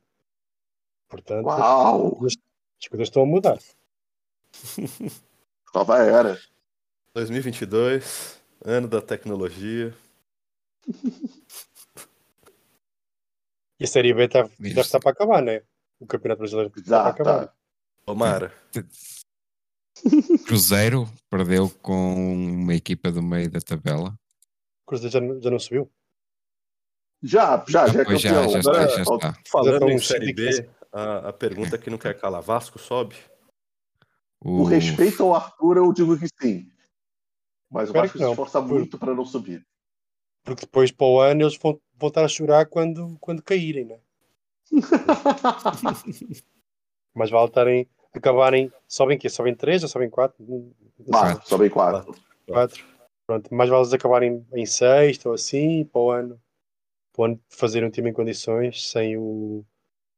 Portanto, 1.07 1.45
Uau! 1.45 2.26
as 2.26 2.88
coisas 2.88 3.07
estão 3.07 3.24
a 3.24 3.26
mudar. 3.26 3.59
Nova 5.74 5.97
era. 5.99 6.39
2022, 7.13 8.41
ano 8.63 8.88
da 8.88 9.01
tecnologia. 9.01 9.95
E 13.80 13.84
a 13.84 13.88
Série 13.88 14.13
B 14.13 14.28
deve, 14.28 14.49
Isso. 14.49 14.61
deve 14.61 14.82
estar 14.82 14.99
para 14.99 15.11
acabar, 15.11 15.41
né? 15.41 15.61
O 15.99 16.05
Campeonato 16.05 16.39
Brasileiro 16.39 16.72
está 16.76 17.03
para 17.03 17.09
acabar. 17.09 17.55
Tomara. 18.05 18.53
Cruzeiro 20.45 21.07
perdeu 21.29 21.69
com 21.81 22.13
uma 22.63 22.73
equipa 22.75 23.11
do 23.11 23.21
meio 23.23 23.49
da 23.49 23.59
tabela. 23.59 24.09
O 24.83 24.87
Cruzeiro 24.87 25.11
já, 25.13 25.21
não- 25.21 25.41
já 25.41 25.49
não 25.49 25.59
subiu. 25.59 25.91
Já, 27.23 27.63
já, 27.67 27.87
já 27.87 28.01
é 28.01 28.05
campeão. 28.05 28.17
já, 28.19 28.47
já 28.47 28.59
Agora, 28.59 28.83
está, 28.85 28.95
já 28.95 29.01
está. 29.01 29.39
Falando 29.47 29.73
estão 29.73 29.89
em 29.89 29.99
Série. 29.99 30.33
B, 30.33 30.69
a, 30.91 31.29
a 31.29 31.33
pergunta 31.33 31.77
que 31.77 31.89
não 31.89 31.97
quer 31.97 32.19
calar: 32.19 32.41
Vasco 32.41 32.77
sobe? 32.77 33.15
O 34.43 34.63
respeito 34.63 35.23
ao 35.23 35.33
Arthur, 35.33 35.77
eu 35.77 35.91
digo 35.93 36.19
que 36.19 36.27
sim. 36.39 36.69
Mas 37.71 37.89
o 37.89 37.91
Espero 37.91 38.03
Vasco 38.03 38.17
que 38.19 38.23
se 38.23 38.29
esforça 38.29 38.61
por- 38.61 38.69
muito 38.69 38.97
para 38.99 39.15
não 39.15 39.25
subir. 39.25 39.65
Porque 40.43 40.61
depois 40.65 40.91
para 40.91 41.07
o 41.07 41.19
ano 41.19 41.41
eles 41.41 41.57
vão, 41.57 41.81
vão 41.95 42.09
estar 42.09 42.23
a 42.23 42.27
chorar 42.27 42.67
quando, 42.67 43.17
quando 43.19 43.41
caírem, 43.41 43.85
né? 43.85 43.99
Mas 47.15 47.29
vale 47.31 47.47
estarem, 47.47 47.89
acabarem, 48.18 48.72
sobem 48.88 49.18
quê? 49.18 49.30
Sobem 49.30 49.55
3 49.55 49.84
ou 49.84 49.89
sobem 49.89 50.09
4? 50.09 50.36
Quatro, 51.09 51.47
só 51.47 51.57
bem 51.57 51.70
quatro. 51.70 52.16
4. 52.47 52.84
Pronto, 53.28 53.53
mais 53.53 53.70
vale 53.70 53.82
eles 53.82 53.93
acabarem 53.93 54.45
em 54.53 54.66
sexto 54.66 55.28
ou 55.28 55.34
assim, 55.34 55.84
para 55.86 55.99
o 56.01 56.11
ano, 56.11 56.41
para 57.13 57.22
o 57.22 57.26
ano 57.26 57.41
fazer 57.49 57.84
um 57.84 57.89
time 57.89 58.09
em 58.11 58.13
condições, 58.13 58.89
sem 58.91 59.18
o, 59.18 59.66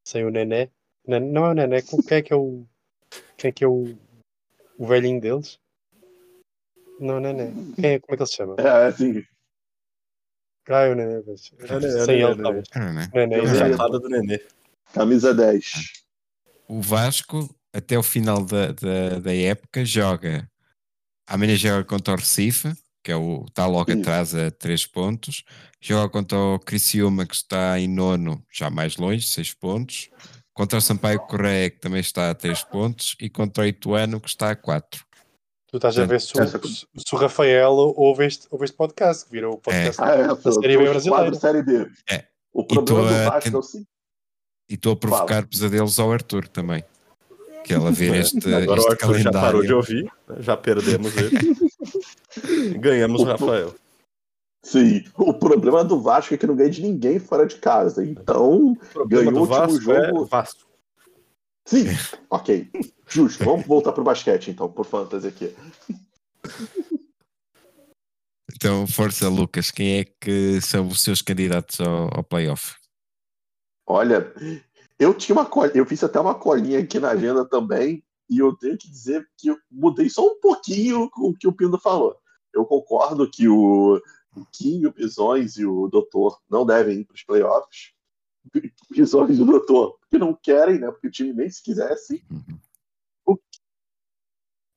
sem 0.06 0.24
o 0.24 0.30
Nené. 0.30 0.70
Nen- 1.06 1.30
Não 1.32 1.46
é 1.46 1.50
o 1.50 1.54
Nené, 1.54 1.80
quem 1.82 2.18
é 2.18 2.22
que 2.22 2.32
é 2.32 2.36
o, 2.36 2.66
quem 3.36 3.48
é 3.48 3.52
que 3.52 3.64
é 3.64 3.66
o, 3.66 3.96
o 4.78 4.86
velhinho 4.86 5.20
deles? 5.20 5.58
Não, 7.00 7.14
é 7.14 7.16
o 7.16 7.20
Nené. 7.20 7.52
Quem 7.76 7.90
é, 7.92 7.98
como 8.00 8.14
é 8.14 8.16
que 8.16 8.22
ele 8.22 8.28
se 8.28 8.36
chama? 8.36 8.56
É, 8.58 8.86
assim. 8.86 9.24
Ah, 10.68 10.82
é 10.82 10.90
o 10.90 10.94
Nené. 10.94 11.22
mas- 11.26 11.50
É, 11.60 11.74
é, 11.76 12.04
Sem 12.04 12.20
ele, 12.20 12.42
talvez. 12.42 12.68
Né? 12.76 13.10
Nené, 13.14 13.36
Nenê. 14.10 14.46
Camisa 14.92 15.32
10. 15.34 16.04
O 16.68 16.82
Vasco, 16.82 17.48
até 17.74 17.98
o 17.98 18.02
final 18.02 18.44
da, 18.44 18.72
da, 18.72 19.18
da 19.20 19.34
época, 19.34 19.84
joga. 19.84 20.48
Amanhã 21.28 21.54
joga 21.56 21.84
contra 21.84 22.14
o 22.14 22.16
Recife, 22.16 22.72
que 23.04 23.12
é 23.12 23.16
o 23.16 23.44
está 23.46 23.66
logo 23.66 23.90
Isso. 23.90 24.00
atrás 24.00 24.34
a 24.34 24.50
3 24.50 24.86
pontos. 24.86 25.44
Joga 25.80 26.08
contra 26.08 26.38
o 26.38 26.58
Criciúma, 26.58 27.26
que 27.26 27.34
está 27.34 27.78
em 27.78 27.86
nono, 27.88 28.42
já 28.52 28.70
mais 28.70 28.96
longe, 28.96 29.26
6 29.28 29.54
pontos. 29.54 30.08
Contra 30.54 30.78
o 30.78 30.82
Sampaio 30.82 31.20
Correia, 31.20 31.70
que 31.70 31.78
também 31.78 32.00
está 32.00 32.30
a 32.30 32.34
3 32.34 32.64
pontos. 32.64 33.14
E 33.20 33.28
contra 33.30 33.62
o 33.64 33.66
Ituano, 33.66 34.20
que 34.20 34.28
está 34.28 34.50
a 34.50 34.56
4. 34.56 35.04
Tu 35.70 35.76
estás 35.76 35.98
a 35.98 36.06
ver 36.06 36.20
se 36.20 36.34
o, 36.36 36.40
Essa- 36.42 36.58
se 36.66 37.14
o 37.14 37.16
Rafael 37.18 37.70
ouve 37.72 38.24
este, 38.26 38.46
ouve 38.50 38.64
este 38.64 38.74
podcast, 38.76 39.26
que 39.26 39.30
virou 39.32 39.54
o 39.54 39.58
podcast. 39.58 40.00
Ah, 40.00 40.14
é, 40.14 40.34
pô, 40.34 40.50
Série 40.52 40.78
B 40.78 40.84
tô 40.84 40.90
brasileira. 40.90 41.24
quadro 41.24 41.38
Série 41.40 41.62
B. 41.62 41.90
É. 42.10 42.24
O 42.52 42.64
problema 42.64 42.86
tô 42.86 43.06
do 43.06 43.14
a 43.14 43.24
Vasco 43.30 43.40
ten- 43.50 43.54
é 43.54 43.58
o 43.58 43.62
seguinte. 43.62 43.88
E 44.70 44.74
estou 44.74 44.92
a 44.94 44.96
provocar 44.96 45.46
pesadelos 45.46 46.00
ao 46.00 46.10
Arthur 46.10 46.48
também. 46.48 46.82
Que 47.68 47.74
ele 47.74 47.86
a 47.86 47.90
ver 47.90 48.14
este, 48.14 48.54
Agora 48.54 48.80
o 48.80 48.88
este 48.88 48.92
Arthur 48.92 49.18
já 49.18 49.30
parou 49.30 49.62
de 49.62 49.68
calendário. 49.68 49.76
ouvir, 49.76 50.12
já 50.40 50.56
perdemos 50.56 51.12
ele. 51.16 51.54
Ganhamos 52.80 53.20
o 53.20 53.24
Rafael. 53.24 53.74
Sim, 54.64 55.04
o 55.16 55.34
problema 55.34 55.84
do 55.84 56.00
Vasco 56.00 56.32
é 56.32 56.38
que 56.38 56.46
não 56.46 56.56
ganha 56.56 56.70
de 56.70 56.82
ninguém 56.82 57.18
fora 57.18 57.46
de 57.46 57.56
casa. 57.56 58.02
Então, 58.04 58.74
O 58.94 59.06
Ganhou 59.06 59.32
do 59.32 59.38
o 59.38 59.40
último 59.42 59.46
Vasco 59.46 59.92
é 59.92 60.06
jogo. 60.08 60.24
Vasco. 60.24 60.66
sim, 61.66 61.84
ok. 62.30 62.70
Justo, 63.06 63.44
vamos 63.44 63.66
voltar 63.66 63.92
pro 63.92 64.02
basquete 64.02 64.50
então, 64.50 64.70
por 64.70 64.86
fantasy 64.86 65.28
aqui. 65.28 65.54
Então, 68.54 68.86
força, 68.86 69.28
Lucas. 69.28 69.70
Quem 69.70 69.98
é 70.00 70.04
que 70.04 70.60
são 70.60 70.88
os 70.88 71.00
seus 71.02 71.22
candidatos 71.22 71.80
ao, 71.80 72.08
ao 72.16 72.24
playoff? 72.24 72.74
Olha, 73.86 74.32
eu 74.98 75.14
tinha 75.14 75.36
uma 75.36 75.48
eu 75.74 75.86
fiz 75.86 76.02
até 76.02 76.18
uma 76.20 76.34
colinha 76.34 76.80
aqui 76.80 76.98
na 76.98 77.10
agenda 77.10 77.44
também, 77.44 78.04
e 78.28 78.38
eu 78.38 78.54
tenho 78.56 78.76
que 78.76 78.88
dizer 78.88 79.26
que 79.36 79.48
eu 79.48 79.58
mudei 79.70 80.10
só 80.10 80.26
um 80.26 80.40
pouquinho 80.40 81.08
com 81.10 81.30
o 81.30 81.34
que 81.34 81.48
o 81.48 81.52
Pindo 81.52 81.78
falou. 81.78 82.16
Eu 82.52 82.64
concordo 82.64 83.30
que 83.30 83.48
o, 83.48 83.96
o 84.36 84.46
King, 84.52 84.86
o 84.86 84.92
Pisões 84.92 85.56
e 85.56 85.64
o 85.64 85.88
Doutor 85.88 86.38
não 86.50 86.66
devem 86.66 87.00
ir 87.00 87.04
para 87.04 87.14
os 87.14 87.22
playoffs. 87.22 87.92
Pisões 88.92 89.38
e 89.38 89.42
o 89.42 89.46
Doutor, 89.46 89.98
porque 90.00 90.18
não 90.18 90.34
querem, 90.34 90.78
né? 90.78 90.90
Porque 90.90 91.08
o 91.08 91.10
time 91.10 91.32
nem 91.32 91.48
se 91.48 91.62
quisesse. 91.62 92.24
Uhum. 92.30 92.58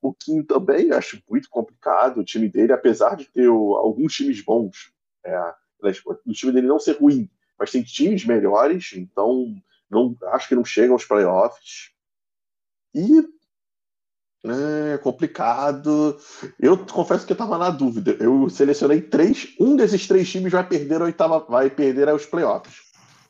O 0.02 0.12
Kim 0.12 0.42
também 0.42 0.88
eu 0.88 0.98
acho 0.98 1.22
muito 1.30 1.48
complicado 1.48 2.18
o 2.18 2.24
time 2.24 2.48
dele, 2.48 2.72
apesar 2.72 3.14
de 3.14 3.26
ter 3.26 3.48
o- 3.48 3.76
alguns 3.76 4.12
times 4.12 4.40
bons. 4.42 4.92
É, 5.24 5.54
o 6.04 6.32
time 6.32 6.52
dele 6.52 6.66
não 6.66 6.80
ser 6.80 6.98
ruim, 6.98 7.30
mas 7.56 7.70
tem 7.70 7.84
times 7.84 8.24
melhores, 8.24 8.92
então 8.96 9.54
não, 9.92 10.16
acho 10.32 10.48
que 10.48 10.54
não 10.54 10.64
chegam 10.64 10.94
aos 10.94 11.04
playoffs. 11.04 11.90
E 12.94 13.22
é 14.44 14.98
complicado. 14.98 16.18
Eu 16.58 16.78
confesso 16.86 17.26
que 17.26 17.32
eu 17.32 17.34
estava 17.34 17.58
na 17.58 17.70
dúvida. 17.70 18.16
Eu 18.18 18.48
selecionei 18.48 19.02
três. 19.02 19.54
Um 19.60 19.76
desses 19.76 20.08
três 20.08 20.28
times 20.30 20.50
vai 20.50 20.66
perder 20.66 21.00
a 21.00 21.04
oitava, 21.04 21.40
vai 21.40 21.70
perder 21.70 22.08
aos 22.08 22.26
playoffs. 22.26 22.76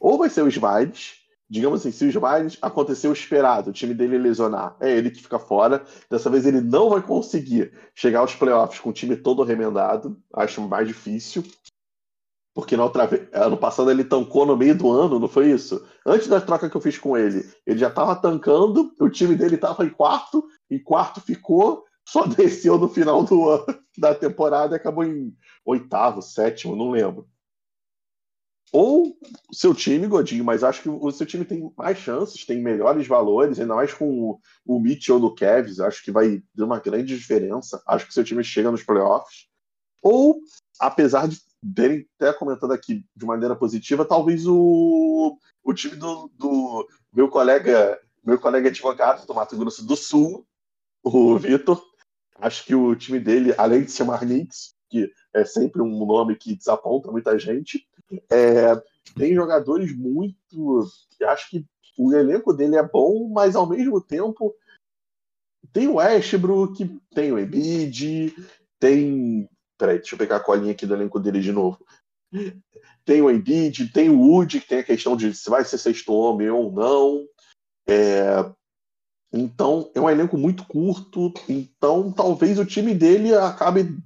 Ou 0.01 0.17
vai 0.17 0.31
ser 0.31 0.43
o 0.43 0.49
Smiles. 0.49 1.21
Digamos 1.51 1.81
assim, 1.81 1.93
se 1.93 2.07
o 2.07 2.09
Smiles 2.09 2.57
aconteceu 2.63 3.11
o 3.11 3.13
esperado, 3.13 3.69
o 3.69 3.73
time 3.75 3.93
dele 3.93 4.17
lesionar, 4.17 4.75
é 4.81 4.91
ele 4.91 5.11
que 5.11 5.21
fica 5.21 5.39
fora. 5.39 5.85
Dessa 6.09 6.31
vez 6.31 6.47
ele 6.47 6.63
não 6.63 6.89
vai 6.89 7.03
conseguir 7.03 7.73
chegar 7.95 8.21
aos 8.21 8.35
playoffs 8.35 8.81
com 8.81 8.89
o 8.89 8.93
time 8.93 9.17
todo 9.17 9.43
remendado. 9.43 10.19
Acho 10.33 10.63
mais 10.63 10.89
difícil. 10.89 11.45
Porque 12.55 12.77
na 12.77 12.85
outra 12.85 13.07
vez, 13.07 13.29
ano 13.33 13.57
passado 13.57 13.91
ele 13.91 14.05
tancou 14.05 14.45
no 14.45 14.57
meio 14.57 14.77
do 14.77 14.91
ano, 14.91 15.19
não 15.19 15.29
foi 15.29 15.51
isso? 15.51 15.87
Antes 16.07 16.29
da 16.29 16.41
troca 16.41 16.69
que 16.69 16.77
eu 16.77 16.81
fiz 16.81 16.99
com 16.99 17.17
ele, 17.17 17.51
ele 17.67 17.79
já 17.79 17.89
estava 17.89 18.15
tancando, 18.15 18.95
o 19.01 19.09
time 19.09 19.35
dele 19.35 19.55
estava 19.55 19.85
em 19.85 19.91
quarto, 19.91 20.45
e 20.71 20.79
quarto 20.79 21.21
ficou, 21.21 21.85
só 22.07 22.27
desceu 22.29 22.77
no 22.79 22.89
final 22.89 23.25
do 23.25 23.49
ano, 23.49 23.65
da 23.97 24.15
temporada 24.15 24.75
e 24.75 24.77
acabou 24.77 25.05
em 25.05 25.35
oitavo, 25.65 26.21
sétimo, 26.21 26.77
não 26.77 26.91
lembro. 26.91 27.27
Ou 28.71 29.15
seu 29.53 29.75
time, 29.75 30.07
Godinho, 30.07 30.45
mas 30.45 30.65
acho 30.65 30.83
que 30.83 30.89
o 30.89 31.11
seu 31.11 31.27
time 31.27 31.45
tem 31.45 31.71
mais 31.77 31.99
chances, 31.99 32.47
tem 32.47 32.63
melhores 32.63 33.07
valores, 33.07 33.61
ainda 33.61 33.75
mais 33.75 33.93
com 33.93 34.09
o, 34.31 34.41
o 34.65 34.81
Mitchell 34.81 35.19
no 35.19 35.35
Cavs, 35.35 35.79
acho 35.79 36.03
que 36.03 36.11
vai 36.11 36.43
dar 36.55 36.65
uma 36.65 36.81
grande 36.81 37.15
diferença. 37.17 37.83
Acho 37.87 38.07
que 38.07 38.15
seu 38.15 38.25
time 38.25 38.43
chega 38.43 38.71
nos 38.71 38.83
playoffs. 38.83 39.47
Ou, 40.03 40.41
apesar 40.81 41.29
de 41.29 41.39
dele 41.63 42.09
até 42.19 42.33
comentando 42.33 42.73
aqui 42.73 43.05
de 43.15 43.25
maneira 43.25 43.55
positiva, 43.55 44.05
talvez 44.05 44.47
o, 44.47 45.39
o 45.63 45.75
time 45.75 45.97
do, 45.97 46.31
do 46.37 46.89
meu 47.13 47.29
colega, 47.29 48.01
meu 48.25 48.39
colega 48.39 48.69
advogado 48.69 49.27
do 49.27 49.35
Mato 49.35 49.57
Grosso 49.57 49.87
do 49.87 49.97
Sul, 49.97 50.47
o 51.03 51.39
Vitor. 51.39 51.83
Acho 52.39 52.65
que 52.65 52.75
o 52.75 52.95
time 52.97 53.21
dele, 53.21 53.55
além 53.57 53.85
de 53.85 53.91
se 53.91 53.99
chamar 53.99 54.21
Knicks, 54.21 54.75
que 54.91 55.11
é 55.33 55.45
sempre 55.45 55.81
um 55.81 56.05
nome 56.05 56.35
que 56.37 56.57
desaponta 56.57 57.11
muita 57.11 57.39
gente, 57.39 57.87
é, 58.31 58.75
tem 59.15 59.35
jogadores 59.35 59.97
muito. 59.97 60.87
Acho 61.23 61.51
que 61.51 61.67
o 61.97 62.13
elenco 62.13 62.53
dele 62.53 62.77
é 62.77 62.83
bom, 62.83 63.29
mas 63.29 63.55
ao 63.55 63.69
mesmo 63.69 64.01
tempo 64.01 64.55
tem 65.73 65.89
o 65.89 65.95
Westbrook, 65.95 67.01
tem 67.15 67.33
o 67.33 67.39
Embiid, 67.39 68.35
tem 68.79 69.49
Peraí, 69.83 69.99
deixa 69.99 70.15
eu 70.15 70.19
pegar 70.19 70.37
a 70.37 70.41
colinha 70.41 70.71
aqui 70.71 70.87
do 70.87 70.95
elenco 70.95 71.19
dele 71.19 71.41
de 71.41 71.51
novo. 71.51 71.85
Tem 73.05 73.21
o 73.21 73.29
Embiid, 73.29 73.89
tem 73.93 74.09
o 74.11 74.21
Wood, 74.21 74.61
que 74.61 74.69
tem 74.69 74.79
a 74.79 74.85
questão 74.85 75.17
de 75.17 75.35
se 75.35 75.51
vai 75.51 75.65
ser 75.65 75.77
sexto 75.77 76.13
homem 76.13 76.49
ou 76.51 76.71
não. 76.71 77.27
É, 77.89 78.49
então, 79.33 79.91
é 79.93 80.01
um 80.01 80.09
elenco 80.09 80.39
muito 80.39 80.65
curto. 80.69 81.35
Então, 81.49 82.13
talvez 82.13 82.61
o 82.61 82.65
time 82.65 82.95
dele 82.95 83.35
acabe 83.35 83.99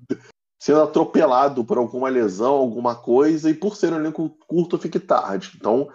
sendo 0.58 0.80
atropelado 0.80 1.62
por 1.62 1.76
alguma 1.76 2.08
lesão, 2.08 2.54
alguma 2.54 2.94
coisa, 2.94 3.50
e 3.50 3.54
por 3.54 3.76
ser 3.76 3.92
um 3.92 3.96
elenco 3.96 4.30
curto, 4.48 4.78
fique 4.78 4.98
tarde. 4.98 5.52
Então, 5.56 5.92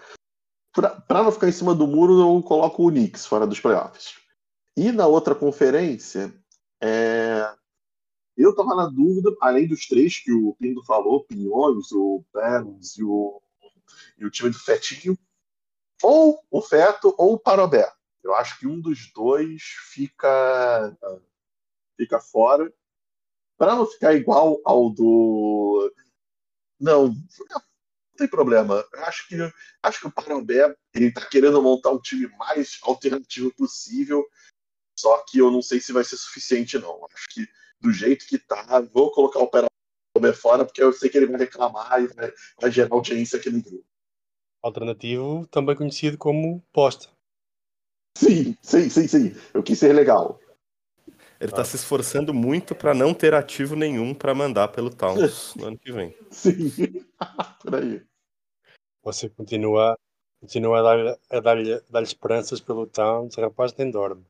para 1.08 1.24
não 1.24 1.32
ficar 1.32 1.50
em 1.50 1.52
cima 1.52 1.74
do 1.74 1.88
muro, 1.88 2.22
eu 2.22 2.44
coloco 2.44 2.88
o 2.88 2.92
Knicks 2.92 3.26
fora 3.26 3.48
dos 3.48 3.60
playoffs. 3.60 4.14
E 4.78 4.92
na 4.92 5.08
outra 5.08 5.34
conferência, 5.34 6.32
é... 6.80 7.52
eu 8.42 8.52
estava 8.52 8.76
na 8.76 8.88
dúvida, 8.88 9.36
além 9.42 9.68
dos 9.68 9.88
três 9.88 10.18
que 10.18 10.32
o 10.32 10.56
Pindo 10.56 10.84
falou, 10.84 11.24
Pinhões, 11.26 11.92
o 11.92 12.24
Berns 12.34 12.98
e 12.98 13.04
o... 13.04 13.42
e 14.18 14.26
o 14.26 14.32
time 14.32 14.50
do 14.50 14.60
Fetinho, 14.60 15.18
ou 16.02 16.44
o 16.50 16.62
Feto 16.62 17.14
ou 17.18 17.34
o 17.34 17.40
Parobé. 17.40 17.92
Eu 18.24 18.36
acho 18.36 18.60
que 18.60 18.68
um 18.68 18.80
dos 18.80 19.12
dois 19.14 19.62
fica, 19.92 20.98
fica 21.98 22.20
fora. 22.20 22.72
Para 23.58 23.76
não 23.76 23.86
ficar 23.86 24.14
igual 24.14 24.60
ao 24.66 24.90
do. 24.90 25.94
Não, 26.80 27.08
não 27.10 27.62
tem 28.18 28.28
problema. 28.28 28.86
Eu 28.92 29.06
acho 29.06 29.28
que, 29.28 29.36
acho 29.84 30.00
que 30.00 30.08
o 30.08 30.12
Parambé 30.12 30.76
ele 30.94 31.12
tá 31.12 31.26
querendo 31.26 31.62
montar 31.62 31.92
um 31.92 32.02
time 32.02 32.28
mais 32.38 32.80
alternativo 32.84 33.54
possível. 33.56 34.26
Só 34.98 35.24
que 35.28 35.40
eu 35.40 35.52
não 35.52 35.62
sei 35.62 35.80
se 35.80 35.94
vai 35.94 36.04
ser 36.04 36.18
suficiente, 36.18 36.78
não. 36.78 37.08
Acho 37.14 37.28
que 37.30 37.48
do 37.82 37.92
jeito 37.92 38.26
que 38.28 38.38
tá, 38.38 38.82
vou 38.94 39.12
colocar 39.12 39.40
o 39.40 39.48
Parambé 39.48 40.34
fora, 40.34 40.64
porque 40.64 40.82
eu 40.82 40.94
sei 40.94 41.10
que 41.10 41.18
ele 41.18 41.28
vai 41.28 41.40
reclamar 41.40 42.02
e 42.02 42.08
vai, 42.08 42.32
vai 42.60 42.72
gerar 42.72 42.94
audiência 42.94 43.40
aqui 43.40 43.50
no 43.50 43.62
grupo. 43.62 43.86
Alternativo, 44.64 45.48
também 45.48 45.76
conhecido 45.76 46.18
como 46.18 46.64
posta. 46.72 47.10
Sim, 48.16 48.56
sim, 48.62 48.90
sim, 48.90 49.08
sim. 49.08 49.36
Eu 49.54 49.64
quis 49.64 49.80
ser 49.80 49.94
legal. 49.94 50.40
Ele 51.40 51.52
tá 51.52 51.66
se 51.66 51.76
esforçando 51.76 52.36
muito 52.36 52.76
para 52.76 52.94
não 52.94 53.16
ter 53.16 53.34
ativo 53.34 53.76
nenhum 53.76 54.14
para 54.14 54.36
mandar 54.36 54.68
pelo 54.68 54.92
Towns 54.92 55.56
no 55.58 55.66
ano 55.66 55.80
que 55.80 55.92
vem. 55.92 56.16
Sim, 56.30 56.70
por 57.64 57.76
aí. 57.76 58.04
Você 59.04 59.28
continua, 59.28 59.98
continua 60.40 60.80
a 60.80 60.84
dar-lhe 60.84 61.18
a 61.32 61.40
dar 61.40 61.82
dar 61.90 62.04
esperanças 62.04 62.60
pelo 62.60 62.86
Towns, 62.86 63.34
rapaz 63.36 63.74
nem 63.74 63.90
dorme. 63.90 64.24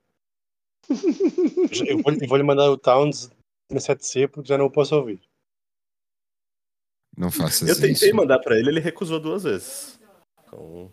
Eu 1.86 2.02
vou-lhe 2.02 2.28
vou 2.28 2.44
mandar 2.46 2.72
o 2.72 2.78
Towns 2.78 3.30
na 3.74 3.80
7C 3.80 4.28
porque 4.28 4.50
já 4.50 4.58
não 4.58 4.66
o 4.66 4.72
posso 4.72 4.96
ouvir. 4.96 5.22
Não 7.18 7.30
faças 7.30 7.68
Eu 7.68 7.76
tentei 7.76 8.10
isso. 8.10 8.16
mandar 8.16 8.40
para 8.40 8.58
ele, 8.58 8.70
ele 8.70 8.80
recusou 8.80 9.20
duas 9.20 9.44
vezes. 9.44 10.00
Então, 10.46 10.90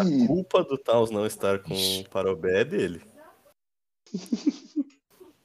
a 0.00 0.26
culpa 0.26 0.62
do 0.62 0.78
Towns 0.78 1.10
não 1.10 1.26
estar 1.26 1.60
com 1.60 1.74
o 1.74 2.08
Parobé 2.08 2.60
é 2.60 2.64
dele. 2.64 3.02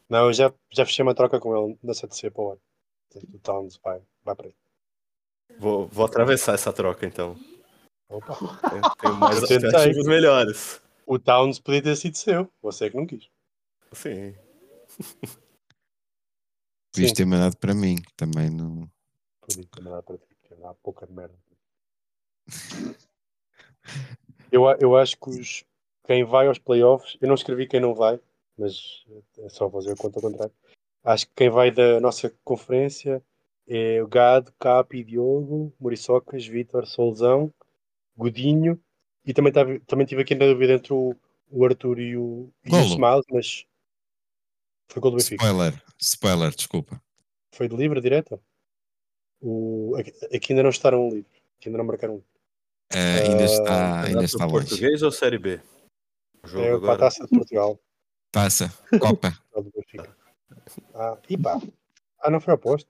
Não, 0.09 0.27
eu 0.27 0.33
já, 0.33 0.53
já 0.71 0.85
fechei 0.85 1.01
uma 1.01 1.15
troca 1.15 1.39
com 1.39 1.57
ele 1.57 1.79
na 1.81 1.93
7C 1.93 2.29
para 2.29 2.41
o 2.43 2.51
ano. 2.51 2.61
O 3.33 3.39
Towns 3.39 3.79
vai, 3.83 3.99
vai 4.23 4.35
para 4.35 4.47
aí. 4.47 4.55
Vou, 5.57 5.87
vou 5.87 6.05
atravessar 6.05 6.53
essa 6.53 6.71
troca 6.71 7.03
então. 7.05 7.35
Opa. 8.09 8.35
Tem, 9.01 9.11
mais 9.13 9.41
tentei. 9.47 9.69
ativos 9.75 10.05
melhores. 10.05 10.81
O 11.07 11.17
Towns 11.17 11.59
podia 11.59 11.81
ter 11.81 11.95
sido 11.95 12.15
seu, 12.15 12.47
você 12.61 12.85
é 12.85 12.89
que 12.91 12.97
não 12.97 13.07
quis. 13.07 13.27
Sim. 13.91 14.35
Sim. 16.95 17.13
ter 17.13 17.25
mandado 17.25 17.57
para 17.57 17.73
mim, 17.73 17.97
também 18.15 18.49
não. 18.49 18.89
Podia 19.41 19.65
ter 19.65 19.81
mandado 19.81 20.03
para 20.03 20.17
ti, 20.17 20.35
porque 20.41 20.63
há 20.63 20.73
pouca 20.75 21.07
merda. 21.07 21.35
Eu, 24.51 24.65
eu 24.79 24.95
acho 24.95 25.17
que 25.17 25.29
os, 25.31 25.65
quem 26.05 26.23
vai 26.23 26.45
aos 26.45 26.59
playoffs, 26.59 27.17
eu 27.19 27.27
não 27.27 27.33
escrevi 27.33 27.65
quem 27.65 27.79
não 27.79 27.95
vai, 27.95 28.19
mas 28.55 29.03
é 29.39 29.49
só 29.49 29.67
fazer 29.67 29.93
a 29.93 29.95
conta 29.95 30.19
ao 30.19 30.21
contrário. 30.21 30.53
Acho 31.03 31.25
que 31.25 31.33
quem 31.35 31.49
vai 31.49 31.71
da 31.71 31.99
nossa 31.99 32.31
conferência 32.43 33.23
é 33.67 34.01
o 34.01 34.07
Gado, 34.07 34.53
Capi, 34.59 35.03
Diogo, 35.03 35.73
Muriçocas, 35.79 36.45
Vitor, 36.45 36.85
Solzão, 36.85 37.51
Godinho 38.15 38.79
e 39.25 39.33
também, 39.33 39.51
tava, 39.51 39.79
também 39.87 40.05
tive 40.05 40.21
aqui 40.21 40.35
na 40.35 40.45
dúvida 40.45 40.73
entre 40.73 40.93
o, 40.93 41.15
o 41.49 41.65
Arthur 41.65 41.99
e 41.99 42.15
o, 42.15 42.53
e 42.63 42.75
o. 42.75 42.79
Smiles, 42.81 43.25
mas 43.31 43.65
foi 44.87 45.01
gol 45.01 45.11
do 45.11 45.17
Benfica. 45.17 45.43
Spoiler, 45.43 45.81
spoiler, 46.03 46.53
desculpa. 46.55 47.01
Foi 47.53 47.67
de 47.67 47.75
livre 47.75 48.01
direto? 48.01 48.39
O, 49.41 49.95
aqui, 50.33 50.51
ainda 50.53 50.63
não 50.63 50.69
estaram 50.69 51.09
livres, 51.09 51.41
aqui 51.57 51.67
ainda 51.69 51.77
não 51.77 51.85
marcaram 51.85 52.15
livre. 52.15 52.27
Eh, 52.93 53.23
ainda 53.27 53.43
está, 53.43 53.85
ainda 53.85 54.01
Campeonato 54.01 54.25
está 54.25 54.45
longe. 54.45 54.67
português 54.67 55.01
ou 55.01 55.11
Série 55.11 55.37
B? 55.37 55.61
O 56.43 56.47
jogo 56.47 56.63
É 56.63 56.67
para 56.67 56.73
a 56.73 56.77
agora. 56.77 56.97
taça 56.99 57.23
de 57.23 57.29
Portugal. 57.29 57.79
Passa, 58.31 58.69
Copa. 58.99 59.29
é. 59.55 60.09
Ah, 60.93 61.17
e 61.29 61.37
pá. 61.37 61.59
Ah, 62.19 62.29
não 62.29 62.39
foi 62.39 62.53
oposto. 62.53 62.89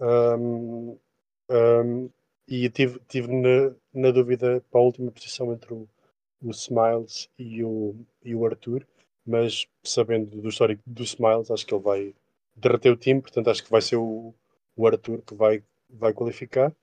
Ahm, 0.00 0.96
ahm, 1.50 2.08
e 2.46 2.64
eu 2.64 2.70
tive, 2.70 3.00
tive 3.08 3.28
na, 3.28 3.74
na 3.92 4.10
dúvida 4.10 4.64
para 4.70 4.80
a 4.80 4.84
última 4.84 5.10
posição 5.10 5.52
entre 5.52 5.74
o, 5.74 5.88
o 6.40 6.50
Smiles 6.50 7.28
e 7.38 7.62
o, 7.64 7.94
e 8.24 8.34
o 8.34 8.46
Arthur, 8.46 8.86
mas 9.28 9.68
sabendo 9.84 10.40
do 10.40 10.48
histórico 10.48 10.82
do 10.86 11.02
Smiles, 11.02 11.50
acho 11.50 11.66
que 11.66 11.74
ele 11.74 11.82
vai 11.82 12.14
derreter 12.56 12.90
o 12.90 12.96
time, 12.96 13.20
portanto 13.20 13.50
acho 13.50 13.62
que 13.62 13.70
vai 13.70 13.82
ser 13.82 13.96
o, 13.96 14.34
o 14.74 14.86
Arthur 14.86 15.20
que 15.20 15.34
vai, 15.34 15.62
vai 15.90 16.14
qualificar. 16.14 16.74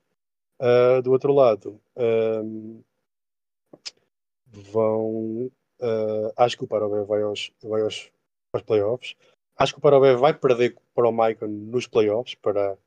Ah, 0.59 1.01
do 1.01 1.11
outro 1.11 1.33
lado, 1.33 1.81
ahm, 1.97 2.81
vão. 4.71 5.51
ah, 5.81 6.45
acho 6.45 6.57
que 6.57 6.63
o 6.63 6.67
Parobé 6.67 7.03
vai 7.03 7.23
aos, 7.23 7.51
vai 7.63 7.81
aos, 7.81 8.11
aos 8.53 8.63
playoffs. 8.63 9.15
Acho 9.57 9.73
que 9.73 9.79
o 9.79 9.81
Parobé 9.81 10.15
vai 10.15 10.33
perder 10.33 10.77
para 10.93 11.09
o 11.09 11.11
Maicon 11.11 11.47
nos 11.47 11.87
playoffs 11.87 12.35
para, 12.35 12.77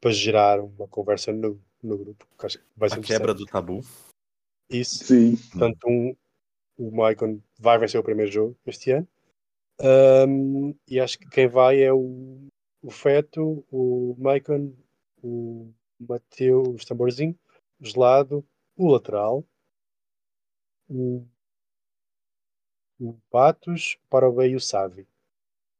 para 0.00 0.10
gerar 0.10 0.60
uma 0.60 0.88
conversa 0.88 1.32
no, 1.32 1.60
no 1.82 1.96
grupo. 1.96 2.26
porque 2.26 2.46
acho 2.46 2.58
que 2.58 2.64
vai 2.76 2.88
ser 2.88 2.98
A 2.98 3.02
quebra 3.02 3.32
do 3.32 3.46
tabu. 3.46 3.80
Isso. 4.68 5.04
sim. 5.04 5.36
Portanto, 5.36 5.86
um, 5.86 6.16
o 6.78 6.90
Maicon 6.90 7.40
vai 7.58 7.76
vencer 7.78 8.00
o 8.00 8.04
primeiro 8.04 8.30
jogo 8.30 8.56
este 8.64 8.92
ano. 8.92 9.08
Ahm, 9.80 10.74
e 10.88 11.00
acho 11.00 11.18
que 11.18 11.28
quem 11.28 11.48
vai 11.48 11.82
é 11.82 11.92
o, 11.92 12.48
o 12.82 12.90
Feto, 12.90 13.64
o 13.70 14.16
Maicon, 14.18 14.72
o 15.22 15.72
Mateus 15.98 16.84
Tamborzinho, 16.84 17.38
o 17.80 17.84
Gelado, 17.84 18.46
o 18.76 18.88
Lateral, 18.90 19.44
o, 20.88 21.26
o 23.00 23.14
Patos, 23.30 23.98
o 24.04 24.08
Parobé 24.08 24.48
e 24.48 24.56
o 24.56 24.60
Savi. 24.60 25.06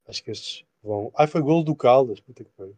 Acho 0.06 0.22
que 0.22 0.30
estes 0.30 0.64
vão. 0.82 1.10
Ah, 1.14 1.26
foi 1.26 1.40
gol 1.40 1.62
do 1.62 1.74
Caldas. 1.76 2.20
Puta 2.20 2.44
que 2.44 2.50
pariu. 2.50 2.76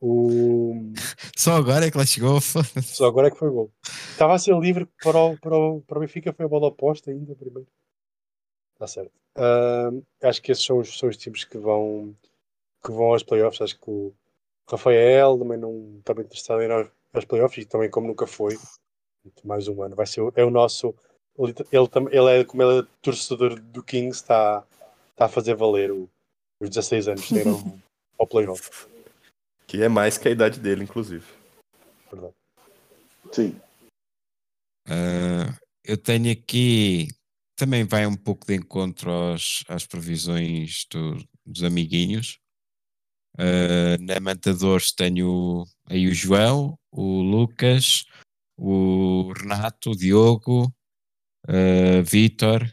O... 0.00 0.92
Só 1.36 1.56
agora 1.56 1.86
é 1.86 1.90
que 1.90 1.96
lá 1.96 2.04
chegou. 2.04 2.38
Só 2.40 3.06
agora 3.06 3.28
é 3.28 3.30
que 3.30 3.38
foi 3.38 3.50
gol. 3.50 3.70
Estava 4.10 4.34
a 4.34 4.38
ser 4.38 4.56
livre 4.58 4.86
para 5.02 5.18
o, 5.18 5.38
para 5.38 5.56
o, 5.56 5.80
para 5.82 5.98
o 5.98 6.00
Benfica, 6.00 6.32
foi 6.32 6.44
a 6.44 6.48
bola 6.48 6.68
oposta 6.68 7.10
ainda 7.10 7.34
primeiro. 7.34 7.66
Está 8.74 8.86
certo. 8.86 9.12
Ahm, 9.36 10.02
acho 10.22 10.42
que 10.42 10.52
esses 10.52 10.64
são 10.64 10.78
os, 10.78 10.98
são 10.98 11.08
os 11.08 11.16
times 11.16 11.44
que 11.44 11.56
vão, 11.58 12.14
que 12.84 12.92
vão 12.92 13.06
aos 13.06 13.22
playoffs. 13.22 13.60
Acho 13.62 13.78
que 13.80 13.90
o 13.90 14.12
Rafael 14.68 15.38
também 15.38 15.58
não 15.58 15.96
está 15.98 16.12
bem 16.12 16.24
interessado 16.24 16.60
em 16.60 16.66
ir 16.66 16.70
aos, 16.70 17.24
playoffs 17.24 17.64
e 17.64 17.66
também, 17.68 17.88
como 17.90 18.06
nunca 18.06 18.26
foi, 18.26 18.58
mais 19.44 19.66
um 19.68 19.82
ano. 19.82 19.96
Vai 19.96 20.06
ser, 20.06 20.20
é 20.36 20.44
o 20.44 20.50
nosso. 20.50 20.94
Ele, 21.38 21.54
ele, 21.72 21.88
ele 22.12 22.40
é, 22.40 22.44
como 22.44 22.62
ele 22.62 22.80
é 22.80 22.86
torcedor 23.02 23.58
do 23.60 23.82
Kings, 23.82 24.20
está, 24.22 24.62
está 25.10 25.24
a 25.24 25.28
fazer 25.28 25.54
valer 25.54 25.90
o- 25.90 26.08
os 26.60 26.68
16 26.70 27.08
anos 27.08 27.30
ao, 27.32 27.78
ao 28.20 28.26
playoff. 28.26 28.86
Que 29.66 29.82
é 29.82 29.88
mais 29.88 30.16
que 30.16 30.28
a 30.28 30.30
idade 30.30 30.60
dele, 30.60 30.84
inclusive. 30.84 31.26
Sim. 33.32 33.60
Ah, 34.88 35.58
eu 35.84 35.96
tenho 35.98 36.30
aqui. 36.30 37.08
Também 37.56 37.84
vai 37.84 38.06
um 38.06 38.16
pouco 38.16 38.46
de 38.46 38.54
encontro 38.54 39.10
aos, 39.10 39.64
às 39.68 39.86
previsões 39.86 40.86
do- 40.90 41.16
dos 41.44 41.64
amiguinhos. 41.64 42.38
Ah, 43.38 43.96
na 44.00 44.20
Matadores 44.20 44.92
tenho 44.92 45.64
aí 45.86 46.06
o 46.06 46.14
João, 46.14 46.78
o 46.90 47.20
Lucas, 47.22 48.04
o 48.56 49.32
Renato, 49.32 49.90
o 49.90 49.96
Diogo, 49.96 50.72
ah, 51.48 52.02
Vítor, 52.04 52.72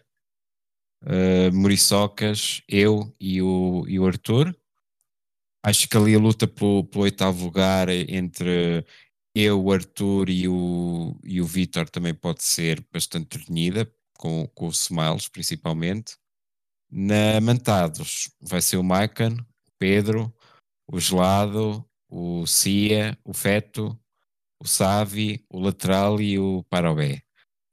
ah, 1.02 1.50
Muriçocas, 1.52 2.62
eu 2.68 3.14
e 3.20 3.42
o, 3.42 3.84
e 3.88 4.00
o 4.00 4.06
Arthur. 4.06 4.56
Acho 5.66 5.88
que 5.88 5.96
ali 5.96 6.14
a 6.14 6.20
luta 6.20 6.46
pelo, 6.46 6.84
pelo 6.84 7.06
oitavo 7.06 7.46
lugar 7.46 7.88
entre 7.90 8.86
eu, 9.34 9.64
o 9.64 9.72
Arthur 9.72 10.30
e 10.30 10.48
o, 10.48 11.18
e 11.24 11.42
o 11.42 11.46
Vitor 11.46 11.90
também 11.90 12.14
pode 12.14 12.44
ser 12.44 12.86
bastante 12.92 13.38
renhida, 13.38 13.92
com, 14.18 14.48
com 14.54 14.68
o 14.68 14.72
Smiles 14.72 15.30
principalmente. 15.30 16.18
Na 16.92 17.40
Mantados 17.42 18.30
vai 18.42 18.62
ser 18.62 18.78
o 18.78 18.84
Maicon, 18.84 19.34
o 19.34 19.72
Pedro, 19.80 20.34
o 20.88 21.00
Gelado, 21.00 21.84
o 22.10 22.46
Cia, 22.46 23.18
o 23.24 23.34
Feto, 23.34 23.98
o 24.62 24.68
Savi, 24.68 25.46
o 25.50 25.60
Lateral 25.60 26.22
e 26.22 26.38
o 26.38 26.64
Parobé. 26.70 27.24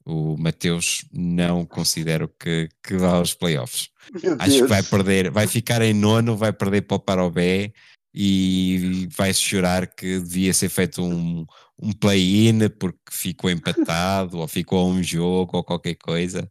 O 0.05 0.37
Mateus 0.37 1.05
não 1.13 1.65
considero 1.65 2.29
que, 2.29 2.69
que 2.83 2.97
vá 2.97 3.17
aos 3.17 3.35
playoffs. 3.35 3.91
Acho 4.39 4.59
que 4.59 4.67
vai 4.67 4.83
perder, 4.83 5.31
vai 5.31 5.47
ficar 5.47 5.83
em 5.83 5.93
nono, 5.93 6.37
vai 6.37 6.53
perder 6.53 6.83
para 6.83 6.97
o 6.97 7.01
Parobé 7.01 7.73
e 8.13 9.09
vai-se 9.15 9.41
chorar 9.41 9.87
que 9.87 10.19
devia 10.19 10.53
ser 10.53 10.69
feito 10.69 11.03
um, 11.03 11.47
um 11.79 11.93
play-in 11.93 12.69
porque 12.71 12.99
ficou 13.11 13.51
empatado 13.51 14.39
ou 14.39 14.49
ficou 14.49 14.81
a 14.81 14.85
um 14.85 15.03
jogo 15.03 15.59
ou 15.59 15.65
qualquer 15.65 15.95
coisa. 15.95 16.43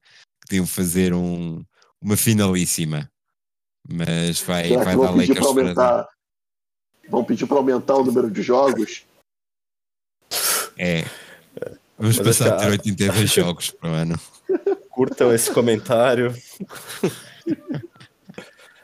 Que 0.41 0.51
deviam 0.51 0.67
fazer 0.67 1.13
um, 1.13 1.63
uma 2.01 2.15
finalíssima. 2.15 3.11
Mas 3.87 4.39
vai, 4.41 4.67
Será 4.67 4.83
vai 4.83 4.95
que 4.95 5.01
dar 5.01 5.11
Lakers 5.11 5.27
para 5.27 5.39
para 5.39 5.47
aumentar? 5.47 6.09
Vão 7.09 7.23
pedir 7.23 7.47
para 7.47 7.57
aumentar 7.57 7.95
o 7.95 8.03
número 8.03 8.29
de 8.29 8.41
jogos? 8.41 9.03
É. 10.77 11.03
Vamos 11.99 12.17
Mas 12.17 12.25
passar 12.27 12.53
a 12.53 12.57
ter 12.57 12.65
que- 12.79 12.89
82 12.89 13.29
jogos 13.29 13.69
para 13.71 13.89
o 13.89 13.93
ano. 13.93 14.15
Curtam 14.89 15.33
esse 15.33 15.51
comentário. 15.53 16.33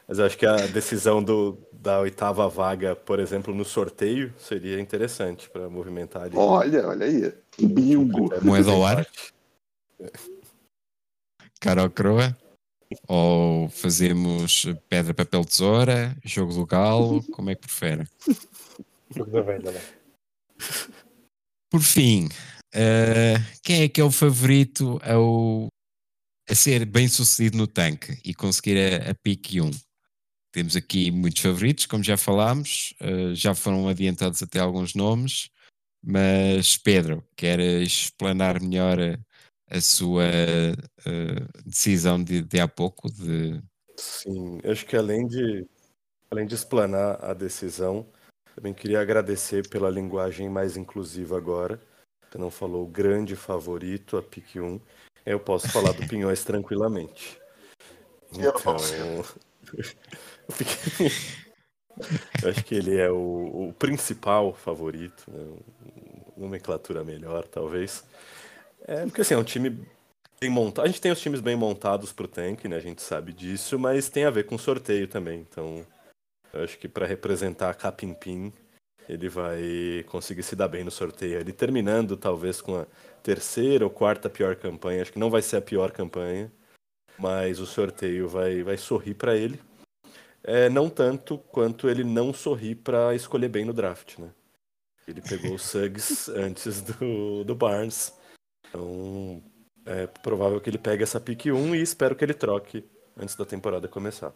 Mas 0.07 0.19
eu 0.19 0.25
acho 0.25 0.37
que 0.37 0.45
a 0.45 0.57
decisão 0.67 1.23
do, 1.23 1.57
da 1.73 1.99
oitava 1.99 2.47
vaga, 2.47 2.95
por 2.95 3.19
exemplo, 3.19 3.55
no 3.55 3.65
sorteio, 3.65 4.31
seria 4.37 4.79
interessante 4.79 5.49
para 5.49 5.67
movimentar 5.69 6.23
ali. 6.23 6.35
Olha, 6.37 6.87
olha 6.87 7.05
aí. 7.07 7.33
Bingo. 7.59 8.29
Moeda 8.43 8.69
ao 8.71 8.85
ar? 8.85 9.07
Cara 11.59 11.83
ou 11.83 11.89
croa? 11.89 12.37
Ou 13.07 13.67
fazemos 13.69 14.67
pedra, 14.87 15.13
papel, 15.13 15.43
tesoura? 15.43 16.15
Jogo 16.23 16.53
do 16.53 16.65
galo? 16.65 17.23
Como 17.33 17.49
é 17.49 17.55
que 17.55 17.61
prefere? 17.61 18.07
Jogo 19.15 19.31
da 19.31 19.41
velha, 19.41 19.71
né? 19.71 19.81
Por 21.71 21.81
fim, 21.81 22.29
eh, 22.75 23.35
quem 23.63 23.83
é 23.83 23.89
que 23.89 24.01
é 24.01 24.03
o 24.03 24.11
favorito 24.11 24.99
ao, 25.03 25.67
a 26.49 26.53
ser 26.55 26.85
bem 26.85 27.07
sucedido 27.07 27.57
no 27.57 27.67
tanque 27.67 28.19
e 28.23 28.33
conseguir 28.33 28.77
a, 28.77 29.11
a 29.11 29.15
pique 29.15 29.61
1? 29.61 29.71
Temos 30.51 30.75
aqui 30.75 31.11
muitos 31.11 31.41
favoritos, 31.41 31.85
como 31.85 32.03
já 32.03 32.17
falámos, 32.17 32.93
eh, 32.99 33.33
já 33.33 33.55
foram 33.55 33.87
adiantados 33.87 34.43
até 34.43 34.59
alguns 34.59 34.93
nomes, 34.93 35.49
mas 36.03 36.77
Pedro, 36.77 37.23
queres 37.35 37.91
explanar 37.91 38.61
melhor 38.61 38.99
a, 38.99 39.17
a 39.69 39.81
sua 39.81 40.25
eh, 40.25 40.75
decisão 41.65 42.23
de, 42.23 42.41
de 42.41 42.59
há 42.59 42.67
pouco? 42.67 43.09
De, 43.11 43.61
Sim, 43.97 44.59
acho 44.69 44.85
que 44.85 44.95
além 44.95 45.25
de, 45.27 45.65
além 46.29 46.45
de 46.45 46.55
explanar 46.55 47.23
a 47.23 47.33
decisão, 47.33 48.05
também 48.55 48.73
queria 48.73 49.01
agradecer 49.01 49.67
pela 49.69 49.89
linguagem 49.89 50.49
mais 50.49 50.77
inclusiva 50.77 51.37
agora. 51.37 51.81
Você 52.35 52.41
não 52.41 52.51
falou 52.51 52.83
o 52.83 52.87
grande 52.87 53.33
favorito, 53.33 54.17
a 54.17 54.21
pique 54.21 54.59
1. 54.59 54.77
Eu 55.25 55.39
posso 55.39 55.69
falar 55.69 55.93
do 55.93 56.05
Pinhões 56.05 56.43
tranquilamente. 56.45 57.39
Então, 58.33 58.51
eu 62.43 62.49
acho 62.49 62.65
que 62.65 62.75
ele 62.75 62.97
é 62.97 63.09
o, 63.09 63.69
o 63.69 63.73
principal 63.79 64.53
favorito, 64.53 65.23
né? 65.31 65.45
nomenclatura 66.35 67.05
melhor, 67.05 67.47
talvez. 67.47 68.03
É, 68.85 69.05
porque 69.05 69.21
assim, 69.21 69.33
é 69.33 69.37
um 69.37 69.43
time 69.43 69.69
bem 70.37 70.49
montado. 70.49 70.83
A 70.83 70.89
gente 70.89 70.99
tem 70.99 71.13
os 71.13 71.21
times 71.21 71.39
bem 71.39 71.55
montados 71.55 72.11
pro 72.11 72.27
tank, 72.27 72.65
né? 72.65 72.75
A 72.75 72.81
gente 72.81 73.01
sabe 73.01 73.31
disso, 73.31 73.79
mas 73.79 74.09
tem 74.09 74.25
a 74.25 74.29
ver 74.29 74.45
com 74.45 74.57
sorteio 74.57 75.07
também. 75.07 75.39
Então, 75.39 75.87
eu 76.51 76.65
acho 76.65 76.77
que 76.77 76.89
para 76.89 77.05
representar 77.05 77.69
a 77.69 77.73
Capim 77.73 78.13
ele 79.07 79.29
vai 79.29 80.03
conseguir 80.07 80.43
se 80.43 80.55
dar 80.55 80.67
bem 80.67 80.83
no 80.83 80.91
sorteio. 80.91 81.39
Ele 81.39 81.53
terminando 81.53 82.17
talvez 82.17 82.61
com 82.61 82.77
a 82.77 82.87
terceira 83.21 83.83
ou 83.83 83.89
quarta 83.89 84.29
pior 84.29 84.55
campanha. 84.55 85.01
Acho 85.01 85.13
que 85.13 85.19
não 85.19 85.29
vai 85.29 85.41
ser 85.41 85.57
a 85.57 85.61
pior 85.61 85.91
campanha, 85.91 86.51
mas 87.17 87.59
o 87.59 87.65
sorteio 87.65 88.27
vai, 88.27 88.63
vai 88.63 88.77
sorrir 88.77 89.13
para 89.13 89.35
ele. 89.35 89.59
É, 90.43 90.69
não 90.69 90.89
tanto 90.89 91.37
quanto 91.37 91.89
ele 91.89 92.03
não 92.03 92.33
sorrir 92.33 92.75
para 92.75 93.15
escolher 93.15 93.49
bem 93.49 93.65
no 93.65 93.73
draft, 93.73 94.19
né? 94.19 94.29
Ele 95.07 95.21
pegou 95.21 95.55
o 95.55 95.59
Suggs 95.59 96.29
antes 96.37 96.81
do, 96.81 97.43
do 97.43 97.55
Barnes. 97.55 98.13
Então, 98.67 99.43
é 99.85 100.07
provável 100.07 100.59
que 100.59 100.69
ele 100.69 100.77
pegue 100.77 101.03
essa 101.03 101.19
pick 101.19 101.45
1 101.45 101.75
e 101.75 101.81
espero 101.81 102.15
que 102.15 102.23
ele 102.23 102.33
troque 102.33 102.83
antes 103.15 103.35
da 103.35 103.45
temporada 103.45 103.87
começar. 103.87 104.33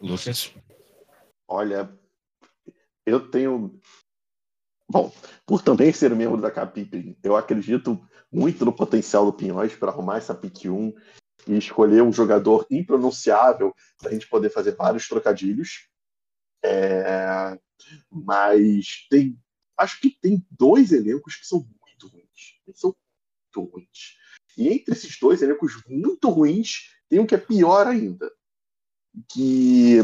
Lucas? 0.00 0.54
Olha, 1.48 1.90
eu 3.06 3.30
tenho. 3.30 3.78
Bom, 4.90 5.12
por 5.46 5.62
também 5.62 5.92
ser 5.92 6.14
membro 6.14 6.40
da 6.40 6.50
Capip, 6.50 7.16
eu 7.22 7.36
acredito 7.36 8.06
muito 8.30 8.64
no 8.64 8.72
potencial 8.72 9.24
do 9.24 9.32
Pinhões 9.32 9.74
para 9.74 9.90
arrumar 9.90 10.18
essa 10.18 10.34
pick 10.34 10.66
1 10.66 10.92
e 11.46 11.56
escolher 11.56 12.02
um 12.02 12.12
jogador 12.12 12.66
impronunciável 12.70 13.74
para 13.98 14.10
a 14.10 14.12
gente 14.12 14.28
poder 14.28 14.50
fazer 14.50 14.76
vários 14.76 15.08
trocadilhos. 15.08 15.88
É, 16.64 17.58
Mas 18.10 19.06
tem. 19.10 19.38
Acho 19.76 20.00
que 20.00 20.10
tem 20.10 20.46
dois 20.50 20.92
elencos 20.92 21.36
que 21.36 21.46
são 21.46 21.66
muito 21.80 22.08
ruins. 22.08 22.60
Eles 22.66 22.80
são 22.80 22.94
muito 23.56 23.70
ruins. 23.70 24.16
E 24.56 24.68
entre 24.68 24.94
esses 24.94 25.18
dois 25.18 25.42
elencos 25.42 25.82
muito 25.88 26.30
ruins, 26.30 26.90
tem 27.08 27.18
um 27.18 27.26
que 27.26 27.34
é 27.34 27.38
pior 27.38 27.86
ainda. 27.86 28.30
Que 29.28 29.98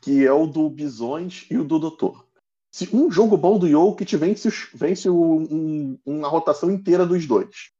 que 0.00 0.24
é 0.24 0.32
o 0.32 0.46
do 0.46 0.68
Bisões 0.68 1.46
e 1.50 1.56
o 1.56 1.64
do 1.64 1.78
Doutor. 1.78 2.26
Se 2.70 2.94
um 2.94 3.10
jogo 3.10 3.36
bom 3.36 3.58
do 3.58 3.68
Jokic 3.68 4.16
vence, 4.16 4.48
vence 4.74 5.08
um- 5.08 5.98
uma 6.04 6.28
rotação 6.28 6.70
inteira 6.70 7.06
dos 7.06 7.26
dois. 7.26 7.70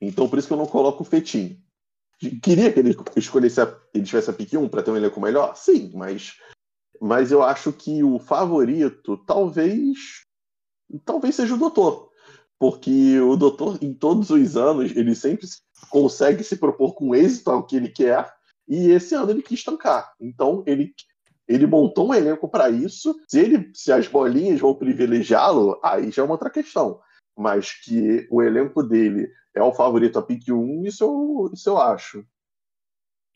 Então 0.00 0.28
por 0.28 0.38
isso 0.38 0.48
que 0.48 0.54
eu 0.54 0.58
não 0.58 0.66
coloco 0.66 1.02
o 1.02 1.06
Fetinho. 1.06 1.60
Queria 2.42 2.72
que 2.72 2.80
ele 2.80 2.96
escolhesse 3.14 3.60
a, 3.60 3.80
ele 3.92 4.04
tivesse 4.04 4.30
a 4.30 4.32
pick 4.32 4.54
1 4.54 4.68
para 4.68 4.82
ter 4.82 4.90
um 4.90 4.96
elenco 4.96 5.20
melhor? 5.20 5.54
Sim, 5.54 5.92
mas, 5.94 6.36
mas 7.00 7.30
eu 7.30 7.42
acho 7.42 7.72
que 7.72 8.02
o 8.02 8.18
favorito 8.18 9.18
talvez 9.18 10.24
talvez 11.04 11.34
seja 11.34 11.54
o 11.54 11.58
Doutor. 11.58 12.10
Porque 12.58 13.20
o 13.20 13.36
Doutor, 13.36 13.78
em 13.82 13.92
todos 13.92 14.30
os 14.30 14.56
anos, 14.56 14.90
ele 14.96 15.14
sempre 15.14 15.46
consegue 15.90 16.42
se 16.42 16.56
propor 16.56 16.94
com 16.94 17.14
êxito 17.14 17.50
ao 17.50 17.66
que 17.66 17.76
ele 17.76 17.90
quer 17.90 18.34
e 18.68 18.90
esse 18.90 19.14
ano 19.14 19.30
ele 19.30 19.42
quis 19.42 19.62
tancar. 19.62 20.12
Então 20.20 20.62
ele, 20.66 20.94
ele 21.46 21.66
montou 21.66 22.08
um 22.08 22.14
elenco 22.14 22.48
para 22.48 22.70
isso. 22.70 23.14
Se, 23.28 23.38
ele, 23.38 23.70
se 23.74 23.92
as 23.92 24.08
bolinhas 24.08 24.60
vão 24.60 24.74
privilegiá-lo, 24.74 25.80
aí 25.82 26.10
já 26.10 26.22
é 26.22 26.24
uma 26.24 26.34
outra 26.34 26.50
questão. 26.50 27.00
Mas 27.36 27.72
que 27.72 28.26
o 28.30 28.42
elenco 28.42 28.82
dele 28.82 29.30
é 29.54 29.62
o 29.62 29.74
favorito 29.74 30.18
a 30.18 30.22
pick 30.22 30.48
1, 30.48 30.84
isso 30.86 31.04
eu, 31.04 31.50
isso 31.52 31.68
eu 31.68 31.78
acho. 31.78 32.26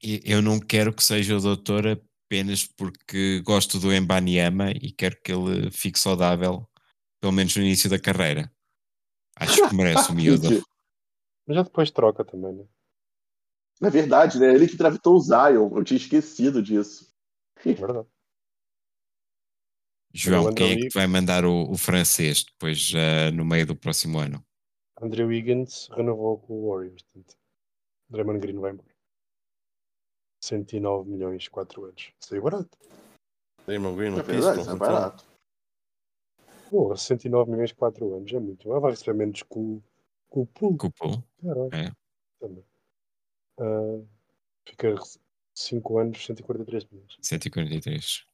E 0.03 0.21
Eu 0.25 0.41
não 0.41 0.59
quero 0.59 0.93
que 0.93 1.05
seja 1.05 1.37
o 1.37 1.41
doutor 1.41 1.87
apenas 1.87 2.67
porque 2.67 3.41
gosto 3.43 3.79
do 3.79 3.93
Embanyama 3.93 4.71
e 4.71 4.91
quero 4.93 5.21
que 5.23 5.33
ele 5.33 5.71
fique 5.71 5.99
saudável, 5.99 6.67
pelo 7.21 7.33
menos 7.33 7.55
no 7.55 7.63
início 7.63 7.91
da 7.91 7.99
carreira. 7.99 8.51
Acho 9.37 9.69
que 9.69 9.75
merece 9.75 10.11
o 10.11 10.15
miúdo. 10.17 10.49
Mas 11.47 11.57
já 11.57 11.63
depois 11.63 11.91
troca 11.91 12.25
também, 12.25 12.55
né? 12.55 12.65
Na 13.81 13.89
verdade, 13.89 14.39
né? 14.39 14.53
Ele 14.55 14.69
que 14.69 14.77
draftou 14.77 15.17
o 15.17 15.21
Zion. 15.21 15.77
Eu 15.77 15.85
tinha 15.85 15.97
esquecido 15.97 16.63
disso. 16.63 17.11
É 17.65 17.73
verdade. 17.73 18.09
João, 20.13 20.53
quem 20.53 20.73
é 20.73 20.77
que 20.77 20.89
vai 20.93 21.07
mandar 21.07 21.45
o, 21.45 21.71
o 21.71 21.77
francês 21.77 22.45
depois 22.45 22.93
eh, 22.95 23.31
no 23.31 23.45
meio 23.45 23.67
do 23.67 23.77
próximo 23.77 24.19
ano? 24.19 24.45
Andrew 25.01 25.29
Wiggins 25.29 25.89
renovou 25.93 26.39
com 26.39 26.55
o 26.55 26.75
Warriors. 26.75 27.03
Portanto, 27.03 27.37
Draymond 28.11 28.41
Green 28.41 28.59
vai 28.59 28.73
embora. 28.73 28.91
109 30.43 31.09
milhões, 31.09 31.49
4 31.49 31.85
anos. 31.85 32.13
Saiu 32.21 32.43
barato. 32.43 32.77
Draymond 33.67 33.97
Green 33.97 34.19
É 34.19 34.23
verdade, 34.23 34.61
isso 34.61 34.71
é 34.71 34.77
barato. 34.77 35.25
Porra, 36.71 36.97
109 36.97 37.51
milhões, 37.51 37.73
4 37.73 38.15
anos. 38.15 38.33
É 38.33 38.41
muito. 38.41 38.69
Mas 38.69 38.83
vai 38.83 38.91
receber 38.91 39.17
menos 39.17 39.43
que 39.43 39.59
o, 39.59 39.83
com 40.29 40.41
o 40.43 40.47
Poole. 40.47 40.77
Cupou? 40.77 41.23
Caralho. 41.43 41.71
É. 41.73 41.93
Também. 42.41 42.65
Ah, 43.61 44.01
fica 44.65 44.95
5 45.55 45.99
anos, 45.99 46.25
143 46.25 46.87
milhões. 46.91 47.17
143. 47.21 48.25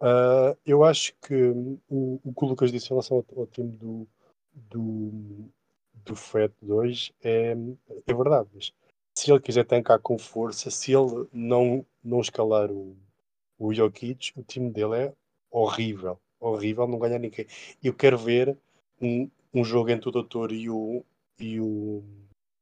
Ah, 0.00 0.56
eu 0.66 0.82
acho 0.84 1.14
que 1.22 1.34
hum, 1.34 1.78
o, 1.88 2.20
o 2.24 2.34
que 2.34 2.44
o 2.44 2.48
Lucas 2.48 2.72
disse 2.72 2.86
em 2.86 2.90
relação 2.90 3.18
ao, 3.18 3.40
ao 3.40 3.46
time 3.46 3.70
do, 3.70 4.08
do, 4.52 5.50
do 6.04 6.16
FET 6.16 6.52
2 6.60 7.12
é, 7.22 7.56
é 8.06 8.14
verdade. 8.14 8.48
Mas 8.52 8.72
se 9.14 9.30
ele 9.30 9.40
quiser 9.40 9.64
tancar 9.64 10.00
com 10.00 10.18
força, 10.18 10.70
se 10.70 10.92
ele 10.92 11.28
não, 11.32 11.86
não 12.02 12.20
escalar 12.20 12.70
o, 12.70 12.96
o 13.58 13.72
Jokic, 13.72 14.32
o 14.36 14.42
time 14.42 14.70
dele 14.70 14.96
é 14.96 15.12
horrível. 15.50 16.20
Horrível, 16.40 16.86
não 16.86 16.98
ganha 16.98 17.18
ninguém. 17.18 17.46
Eu 17.82 17.94
quero 17.94 18.18
ver 18.18 18.56
um, 19.00 19.30
um 19.54 19.64
jogo 19.64 19.90
entre 19.90 20.08
o 20.08 20.12
Doutor 20.12 20.52
e 20.52 20.68
o, 20.70 21.04
e 21.38 21.60
o, 21.60 22.02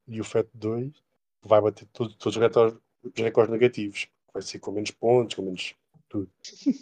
e 0.08 0.20
o 0.20 0.24
FET 0.24 0.48
2 0.54 0.92
que 0.92 1.05
vai 1.46 1.60
bater 1.60 1.86
todo- 1.92 2.14
todos 2.14 2.36
os 2.36 2.42
recordes, 2.42 2.78
os 3.04 3.22
recordes 3.22 3.52
negativos. 3.52 4.08
Vai 4.32 4.42
ser 4.42 4.58
com 4.58 4.70
menos 4.72 4.90
pontos, 4.90 5.34
com 5.36 5.42
menos 5.42 5.74
tudo. 6.08 6.28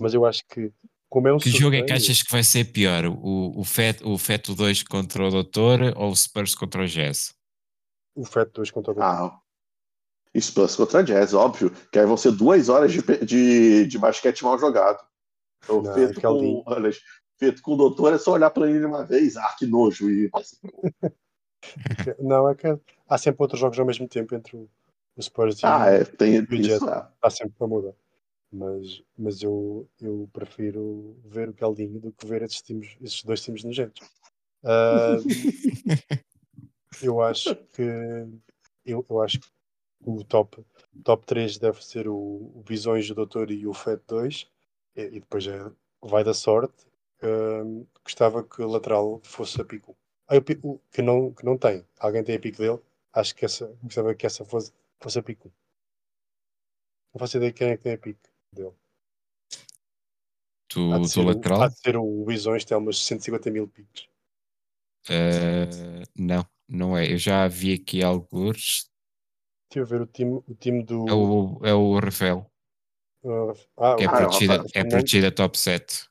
Mas 0.01 0.13
eu 0.15 0.25
acho 0.27 0.43
que, 0.49 0.73
como 1.09 1.29
é 1.29 1.33
um 1.35 1.39
Que 1.39 1.51
jogo 1.51 1.75
é 1.77 1.83
que 1.83 1.89
sorteio, 1.89 1.97
achas 1.99 2.23
que 2.23 2.33
vai 2.33 2.43
ser 2.43 2.65
pior? 2.73 3.07
O, 3.07 3.61
o, 3.61 3.65
Fet, 3.65 4.03
o 4.05 4.19
Feto 4.19 4.55
2 4.55 4.83
contra 4.83 5.27
o 5.27 5.31
Doutor 5.31 5.81
ou 5.97 6.11
o 6.11 6.17
Spurs 6.17 6.55
contra 6.55 6.83
o 6.83 6.87
Jazz? 6.87 7.35
o 8.17 8.25
FET 8.25 8.51
2 8.53 8.71
contra 8.71 8.93
o 8.93 9.03
Ah, 9.03 9.41
Spurs 10.41 10.77
contra 10.77 11.03
Jazz, 11.03 11.35
óbvio. 11.35 11.71
Que 11.93 11.99
aí 11.99 12.07
vão 12.07 12.17
ser 12.17 12.33
duas 12.33 12.69
horas 12.69 12.93
de, 12.93 13.01
de, 13.25 13.87
de 13.87 13.99
basquete 13.99 14.43
mal 14.45 14.59
jogado. 14.59 15.05
Então, 15.65 15.83
Não, 15.83 15.95
feito, 15.95 16.21
Caldinho. 16.21 16.63
com, 16.65 16.71
olha, 16.73 16.91
feito 17.39 17.63
com 17.63 17.73
o 17.75 17.77
doutor 17.77 18.13
é 18.15 18.19
só 18.19 18.33
olhar 18.33 18.51
pra 18.51 18.69
ele 18.71 18.85
uma 18.85 19.05
vez. 19.05 19.37
Ah, 19.37 19.55
que 19.59 19.67
nojo. 19.67 20.11
E. 20.11 20.31
Não, 22.21 22.49
é 22.49 22.55
que 22.55 22.79
há 23.09 23.19
sempre 23.19 23.43
outros 23.43 23.61
jogos 23.61 23.79
ao 23.79 23.87
mesmo 23.87 24.09
tempo 24.09 24.35
entre 24.35 24.57
o, 24.57 24.69
o 25.17 25.23
Spurs 25.23 25.61
e 25.61 25.67
Ah, 25.67 25.87
é, 25.89 26.05
tem 26.05 26.39
o 26.39 26.47
Jazz. 26.47 26.67
isso. 26.67 26.89
É. 26.89 27.09
Está 27.15 27.31
sempre 27.31 27.55
para 27.59 27.67
mudar. 27.67 27.95
Mas, 28.53 29.03
mas 29.19 29.43
eu, 29.43 29.89
eu 30.01 30.29
prefiro 30.33 31.17
ver 31.25 31.49
o 31.49 31.55
Caldinho 31.55 31.99
do 31.99 32.13
que 32.13 32.27
ver 32.27 32.43
esses, 32.43 32.63
times, 32.63 32.97
esses 33.01 33.23
dois 33.25 33.43
times 33.43 33.65
nojentos. 33.65 34.07
Ah, 34.63 35.17
eu 37.03 37.21
acho 37.21 37.55
que 37.73 37.83
eu, 38.87 39.05
eu 39.09 39.23
acho 39.23 39.41
que 39.41 39.47
o 40.05 40.23
top, 40.25 40.65
top 41.03 41.27
3 41.27 41.59
deve 41.59 41.85
ser 41.85 42.09
o, 42.09 42.15
o 42.15 42.63
Visões, 42.67 43.09
o 43.11 43.15
Doutor 43.15 43.51
e 43.51 43.67
o 43.67 43.75
FET 43.75 44.03
2 44.07 44.47
e, 44.95 45.03
e 45.03 45.21
depois 45.21 45.47
é, 45.47 45.71
vai 46.01 46.23
da 46.23 46.35
sorte. 46.35 46.87
Ahm, 47.23 47.85
gostava 48.05 48.45
que 48.45 48.63
o 48.63 48.69
lateral 48.69 49.21
fosse 49.23 49.61
a 49.61 49.65
pico. 49.65 49.97
Ah, 50.27 50.37
o 50.37 50.79
que, 50.91 51.03
não, 51.03 51.33
que 51.33 51.45
não 51.45 51.59
tem. 51.59 51.85
Alguém 51.99 52.25
tem 52.25 52.37
a 52.37 52.41
pico 52.41 52.59
dele? 52.59 52.79
Acho 53.13 53.35
que 53.35 53.45
essa, 53.45 53.67
gostava 53.83 54.15
que 54.15 54.27
essa 54.27 54.45
fosse, 54.45 54.73
fosse 55.01 55.19
a 55.19 55.23
pico. 55.23 55.53
Não 57.13 57.19
faço 57.19 57.37
ideia 57.37 57.53
de 57.53 57.59
quem 57.59 57.69
é 57.69 57.77
que 57.77 57.83
tem 57.83 57.93
a 57.93 57.99
pico 57.99 58.21
dele. 58.53 58.73
Do, 60.75 60.93
Há 60.95 60.99
de 60.99 61.09
ser, 61.09 61.21
o- 61.21 61.27
lateral? 61.27 61.63
há 61.63 61.69
de 61.69 61.79
ser 61.79 61.97
o 61.97 62.25
Visões, 62.25 62.65
tem 62.65 62.77
umas 62.77 62.99
150 63.05 63.51
mil 63.51 63.69
picos. 63.69 64.09
Uh, 65.09 66.03
não, 66.17 66.47
não 66.67 66.97
é. 66.97 67.13
Eu 67.13 67.19
já 67.19 67.47
vi 67.47 67.75
aqui 67.75 68.03
alguns. 68.03 68.91
Estive 69.69 69.83
a 69.83 69.85
ver 69.85 70.01
o 70.01 70.07
time, 70.07 70.43
o 70.49 70.55
time 70.55 70.83
do. 70.83 71.07
É 71.09 71.13
o, 71.13 71.61
é 71.67 71.75
o 71.75 71.99
Rafael, 71.99 72.51
uh, 73.23 73.51
ah, 73.77 73.97
que 73.97 74.05
é 74.05 74.07
Ah, 74.07 74.11
protegida, 74.11 74.65
é 74.75 74.85
protegida 74.85 75.31
top 75.33 75.59
7. 75.59 76.09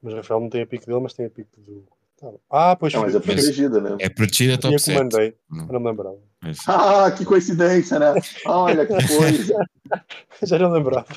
Mas 0.00 0.14
o 0.14 0.16
Rafael 0.16 0.40
não 0.40 0.48
tem 0.48 0.62
a 0.62 0.66
pico 0.66 0.86
dele, 0.86 1.00
mas 1.00 1.12
tem 1.12 1.26
a 1.26 1.30
pico 1.30 1.60
do. 1.60 1.86
Tá. 2.22 2.30
Ah, 2.48 2.76
pois 2.76 2.92
Não, 2.94 3.00
mas 3.02 3.16
é 3.16 3.18
protegida, 3.20 3.80
né? 3.80 3.96
É 3.98 4.08
protegida 4.08 4.56
Tinha 4.56 4.60
top 4.70 4.74
que 4.76 4.78
7. 4.82 4.96
mandei, 4.96 5.36
Não, 5.50 5.66
eu 5.66 5.72
não 5.72 5.80
me 5.80 5.86
lembrava. 5.88 6.18
mas- 6.40 6.58
Ah, 6.68 7.10
que 7.10 7.24
coincidência, 7.24 7.98
né? 7.98 8.14
Olha 8.46 8.86
que 8.86 8.94
coisa. 9.16 9.66
Já 10.44 10.56
não 10.60 10.70
lembrava. 10.70 11.08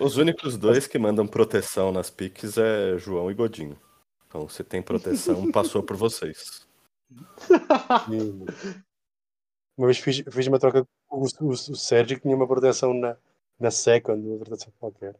Os 0.00 0.16
únicos 0.16 0.56
dois 0.56 0.86
que 0.86 0.98
mandam 0.98 1.26
proteção 1.26 1.92
nas 1.92 2.08
piques 2.08 2.56
é 2.56 2.96
João 2.96 3.30
e 3.30 3.34
Godinho. 3.34 3.78
Então, 4.26 4.48
se 4.48 4.64
tem 4.64 4.80
proteção, 4.80 5.52
passou 5.52 5.82
por 5.82 5.96
vocês. 5.98 6.66
Uma 9.76 9.86
vez 9.86 9.98
fiz, 9.98 10.22
fiz 10.30 10.46
uma 10.46 10.58
troca 10.58 10.86
com 11.08 11.18
o, 11.20 11.26
o, 11.40 11.48
o 11.50 11.56
Sérgio 11.56 12.16
que 12.16 12.22
tinha 12.22 12.36
uma 12.36 12.46
proteção 12.46 12.92
na, 12.94 13.16
na 13.58 13.70
second, 13.70 14.26
uma 14.26 14.38
proteção 14.38 14.72
qualquer. 14.78 15.16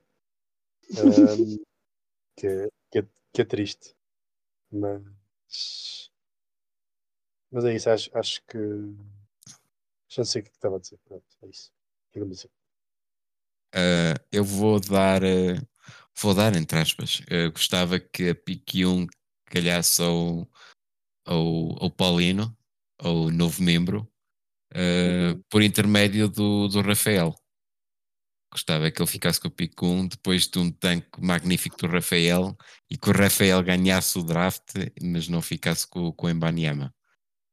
Ahm, 0.98 1.58
que, 2.36 2.46
é, 2.46 2.68
que, 2.90 2.98
é, 3.00 3.04
que 3.32 3.42
é 3.42 3.44
triste. 3.44 3.94
Mas. 4.72 6.10
Mas 7.50 7.64
é 7.64 7.74
isso, 7.74 7.90
acho, 7.90 8.10
acho 8.16 8.42
que. 8.46 8.58
Já 10.08 10.18
não 10.18 10.24
sei 10.24 10.42
o 10.42 10.44
que 10.44 10.50
estava 10.50 10.76
a 10.76 10.78
dizer. 10.80 10.98
Pronto, 11.04 11.24
é 11.42 11.48
isso. 11.48 11.72
Diga-me 12.12 12.32
assim. 12.32 12.48
Uh, 13.74 14.18
eu 14.32 14.44
vou 14.44 14.80
dar, 14.80 15.22
uh, 15.22 15.68
vou 16.20 16.34
dar 16.34 16.54
entre 16.56 16.78
aspas. 16.78 17.20
Uh, 17.20 17.50
gostava 17.52 18.00
que 18.00 18.30
a 18.30 18.34
pique 18.34 18.84
1 18.84 19.06
calhasse 19.46 20.02
ao, 20.02 20.48
ao, 21.24 21.84
ao 21.84 21.90
Paulino, 21.90 22.56
ao 22.98 23.30
novo 23.30 23.62
membro, 23.62 24.02
uh, 24.74 25.34
Uhum. 25.34 25.42
por 25.48 25.62
intermédio 25.62 26.28
do, 26.28 26.68
do 26.68 26.80
Rafael. 26.80 27.34
Gostava 28.52 28.90
que 28.90 29.00
ele 29.00 29.10
ficasse 29.10 29.40
com 29.40 29.46
o 29.46 29.50
pique 29.50 29.84
1 29.84 30.08
depois 30.08 30.48
de 30.48 30.58
um 30.58 30.72
tanque 30.72 31.20
magnífico 31.20 31.76
do 31.76 31.86
Rafael 31.86 32.56
e 32.90 32.96
que 32.96 33.08
o 33.08 33.12
Rafael 33.12 33.62
ganhasse 33.62 34.18
o 34.18 34.24
draft, 34.24 34.74
mas 35.00 35.28
não 35.28 35.40
ficasse 35.40 35.86
com, 35.86 36.12
com 36.12 36.26
o 36.26 36.30
Embanyama. 36.30 36.92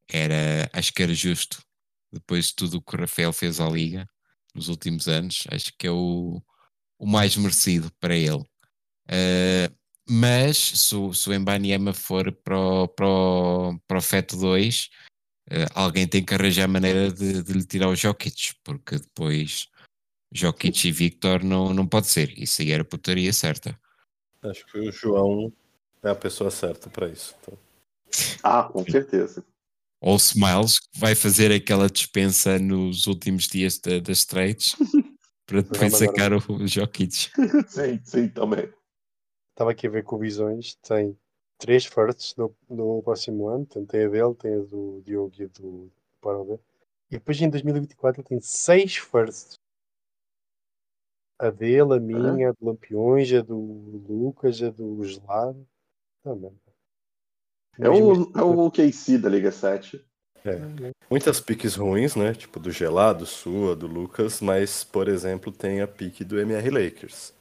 Era, 0.10 0.70
acho 0.74 0.92
que 0.94 1.04
era 1.04 1.14
justo. 1.14 1.62
Depois 2.12 2.48
de 2.48 2.56
tudo 2.56 2.78
o 2.78 2.82
que 2.82 2.96
o 2.96 3.00
Rafael 3.00 3.32
fez 3.32 3.60
à 3.60 3.70
liga 3.70 4.10
nos 4.56 4.70
últimos 4.70 5.08
anos, 5.08 5.44
acho 5.52 5.72
que 5.78 5.86
é 5.86 5.92
o, 5.92 6.42
o 6.98 7.06
mais 7.06 7.36
merecido 7.38 7.92
para 8.00 8.16
ele. 8.16 8.44
Uh, 9.10 9.78
mas 10.10 10.58
se, 10.58 10.96
se 11.14 11.30
o 11.30 11.34
Embanyama 11.34 11.94
for 11.94 12.32
para 12.32 12.58
o, 12.58 12.88
para 12.88 13.08
o, 13.08 13.80
para 13.88 13.98
o 14.00 14.02
FET 14.02 14.36
2, 14.36 14.90
uh, 15.52 15.56
alguém 15.76 16.08
tem 16.08 16.24
que 16.24 16.34
arranjar 16.34 16.68
maneira 16.68 17.12
de, 17.12 17.44
de 17.44 17.54
lhe 17.54 17.66
tirar 17.66 17.90
o 17.90 17.96
Jokic, 17.96 18.56
porque 18.64 18.98
depois 18.98 19.68
Jokic 20.32 20.88
e 20.88 20.92
Victor 20.92 21.44
não, 21.44 21.74
não 21.74 21.88
pode 21.88 22.08
ser. 22.08 22.38
Isso 22.38 22.62
aí 22.62 22.72
era 22.72 22.84
putaria 22.84 23.32
certa. 23.34 23.80
Acho 24.44 24.66
que 24.68 24.78
o 24.80 24.92
João 24.92 25.52
é 26.04 26.10
a 26.10 26.16
pessoa 26.16 26.52
certa 26.52 26.90
para 26.90 27.08
isso. 27.10 27.36
Então, 27.42 27.58
Ah, 28.44 28.64
com 28.64 28.84
certeza. 28.84 29.44
Ou 30.00 30.14
o 30.14 30.18
Smiles, 30.18 30.80
que 30.80 31.00
vai 31.00 31.16
fazer 31.16 31.52
aquela 31.52 31.90
dispensa 31.90 32.60
nos 32.60 33.08
últimos 33.08 33.48
dias 33.48 33.80
da- 33.80 34.00
das 34.00 34.26
trades 34.26 34.76
para 35.46 35.62
depois 35.62 35.98
sacar 35.98 36.34
o, 36.34 36.38
o 36.54 36.68
Jokic. 36.68 37.32
Sim, 37.68 38.00
sim, 38.04 38.30
também. 38.30 38.72
Estava 39.52 39.72
aqui 39.72 39.88
a 39.88 39.90
ver 39.90 40.06
o 40.08 40.18
Visões 40.20 40.76
tem 40.88 41.18
três 41.58 41.86
firsts 41.86 42.36
no, 42.36 42.56
no 42.70 43.02
próximo 43.02 43.48
ano. 43.48 43.66
Portanto, 43.66 43.90
tem 43.90 44.06
a 44.06 44.10
dele, 44.10 44.36
tem 44.36 44.54
a 44.54 44.60
do 44.60 45.02
Diogo 45.04 45.34
e 45.40 45.44
a 45.46 45.48
do 45.48 45.92
Paralver. 46.22 46.60
E 47.10 47.16
depois 47.16 47.42
em 47.42 47.50
2024 47.50 48.22
ele 48.22 48.28
tem 48.28 48.40
seis 48.40 48.98
firsts. 48.98 49.60
A 51.40 51.50
dele, 51.50 51.94
a 51.94 52.00
minha, 52.00 52.50
a 52.50 52.52
do 52.52 52.66
Lampiões, 52.66 53.32
a 53.32 53.42
do 53.42 53.56
Lucas, 54.10 54.62
a 54.62 54.70
do 54.70 55.04
Gelado. 55.04 55.68
Também. 56.24 56.52
É 57.80 57.90
o, 57.90 58.32
é 58.36 58.42
o 58.42 58.72
KC 58.72 59.20
da 59.20 59.30
Liga 59.30 59.52
7. 59.52 60.04
muitas 61.10 61.40
piques 61.40 61.76
ruins, 61.76 62.16
né? 62.16 62.34
Tipo 62.34 62.60
do 62.60 62.72
Gelado, 62.72 63.26
sua, 63.26 63.76
do 63.76 63.86
Lucas, 63.86 64.42
mas, 64.42 64.84
por 64.84 65.08
exemplo, 65.08 65.52
tem 65.52 65.82
a 65.82 65.88
pique 65.88 66.24
do 66.24 66.40
MR 66.40 66.70
Lakers. 66.72 67.34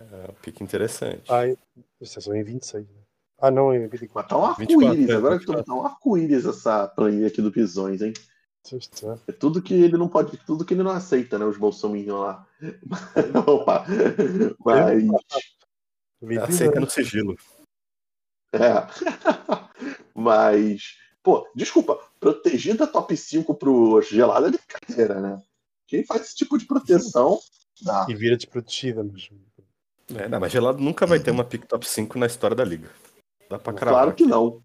É 0.00 0.04
uma 0.24 0.32
pique 0.42 0.64
interessante. 0.64 1.30
Ai, 1.30 1.56
isso 2.00 2.18
é 2.18 2.22
só 2.22 2.34
em 2.34 2.42
26. 2.42 2.84
Né? 2.88 3.02
Ah, 3.38 3.50
não, 3.50 3.72
em 3.72 3.86
24. 3.86 4.14
Mas 4.14 4.26
tá 4.26 4.36
um 4.36 4.54
24, 4.56 4.88
arco-íris. 4.88 5.10
é, 5.10 5.14
Agora 5.14 5.34
que 5.38 5.46
24. 5.46 5.64
tá 5.64 5.74
um 5.74 5.86
arco-íris 5.86 6.44
essa 6.44 6.88
planilha 6.88 7.28
aqui 7.28 7.40
do 7.40 7.52
Pisões, 7.52 8.02
hein? 8.02 8.12
Sexta. 8.64 9.20
É 9.26 9.32
tudo 9.32 9.60
que 9.60 9.74
ele 9.74 9.96
não 9.96 10.08
pode, 10.08 10.36
tudo 10.38 10.64
que 10.64 10.72
ele 10.74 10.82
não 10.82 10.92
aceita, 10.92 11.38
né? 11.38 11.44
Os 11.44 11.58
bolsominions 11.58 12.20
lá. 12.20 12.46
Opa! 13.46 13.84
Mas. 14.64 15.02
22. 16.20 16.48
Aceita 16.48 16.80
no 16.80 16.88
sigilo. 16.88 17.36
É. 18.52 18.86
Mas. 20.14 20.96
Pô, 21.22 21.48
desculpa, 21.54 21.98
protegida 22.20 22.86
top 22.86 23.16
5 23.16 23.54
pro 23.54 24.00
gelado 24.02 24.46
é 24.46 24.50
brincadeira, 24.50 25.20
né? 25.20 25.42
Quem 25.86 26.04
faz 26.04 26.22
esse 26.22 26.36
tipo 26.36 26.56
de 26.56 26.64
proteção. 26.64 27.38
Dá. 27.80 28.06
E 28.08 28.14
vira 28.14 28.36
desprotegida, 28.36 29.02
mas. 29.02 29.28
É, 30.14 30.28
não, 30.28 30.40
mas 30.40 30.52
Gelado 30.52 30.78
nunca 30.78 31.06
vai 31.06 31.18
ter 31.18 31.30
uma 31.30 31.44
pique 31.44 31.66
top 31.66 31.88
5 31.88 32.18
na 32.18 32.26
história 32.26 32.56
da 32.56 32.64
liga. 32.64 32.90
Dá 33.48 33.58
pra 33.58 33.72
cravar. 33.72 34.02
Claro 34.02 34.14
que 34.14 34.26
não. 34.26 34.62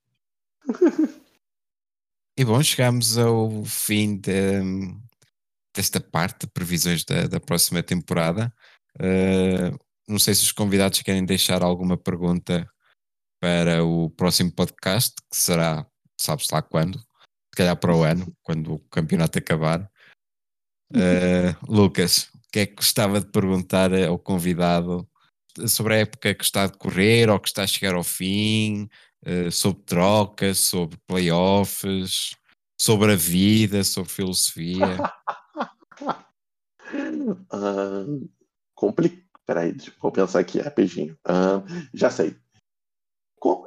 E 2.40 2.46
bom, 2.46 2.62
chegamos 2.62 3.18
ao 3.18 3.66
fim 3.66 4.16
de- 4.16 4.62
desta 5.76 6.00
parte 6.00 6.42
de 6.42 6.54
previsões 6.54 7.04
da, 7.04 7.26
da 7.26 7.40
próxima 7.40 7.82
temporada. 7.82 8.54
Uh, 8.96 9.76
não 10.08 10.20
sei 10.20 10.36
se 10.36 10.44
os 10.44 10.52
convidados 10.52 11.02
querem 11.02 11.26
deixar 11.26 11.64
alguma 11.64 11.98
pergunta 11.98 12.70
para 13.42 13.84
o 13.84 14.12
próximo 14.12 14.52
podcast, 14.52 15.16
que 15.32 15.36
será, 15.36 15.84
sabes 16.22 16.48
lá 16.52 16.62
quando, 16.62 17.00
se 17.00 17.56
calhar 17.56 17.76
para 17.76 17.96
o 17.96 18.04
ano, 18.04 18.32
quando 18.44 18.76
o 18.76 18.80
campeonato 18.90 19.40
acabar. 19.40 19.90
Uh, 20.94 21.58
Lucas, 21.68 22.30
o 22.36 22.52
que 22.52 22.60
é 22.60 22.66
que 22.68 22.76
gostava 22.76 23.20
de 23.20 23.32
perguntar 23.32 23.92
ao 23.96 24.20
convidado 24.20 25.10
sobre 25.68 25.96
a 25.96 25.98
época 25.98 26.36
que 26.36 26.44
está 26.44 26.66
a 26.66 26.68
decorrer 26.68 27.32
ou 27.32 27.40
que 27.40 27.48
está 27.48 27.64
a 27.64 27.68
chegar 27.68 27.96
ao 27.96 28.04
fim, 28.04 28.88
uh, 29.26 29.52
sobre 29.52 29.84
trocas, 29.84 30.60
sobre 30.60 30.98
playoffs, 31.08 32.36
sobre 32.80 33.14
a 33.14 33.16
vida, 33.16 33.84
sobre 33.84 34.12
filosofia? 34.12 34.98
Ah, 37.52 38.06
compli... 38.74 39.26
Peraí, 39.46 39.76
vou 40.02 40.12
pensar 40.12 40.40
aqui 40.40 40.60
rapidinho. 40.60 41.18
Ah, 41.26 41.64
já 41.94 42.10
sei. 42.10 42.38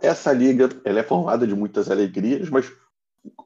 Essa 0.02 0.32
liga 0.32 0.68
ela 0.84 1.00
é 1.00 1.02
formada 1.02 1.46
de 1.46 1.54
muitas 1.54 1.90
alegrias, 1.90 2.50
mas 2.50 2.70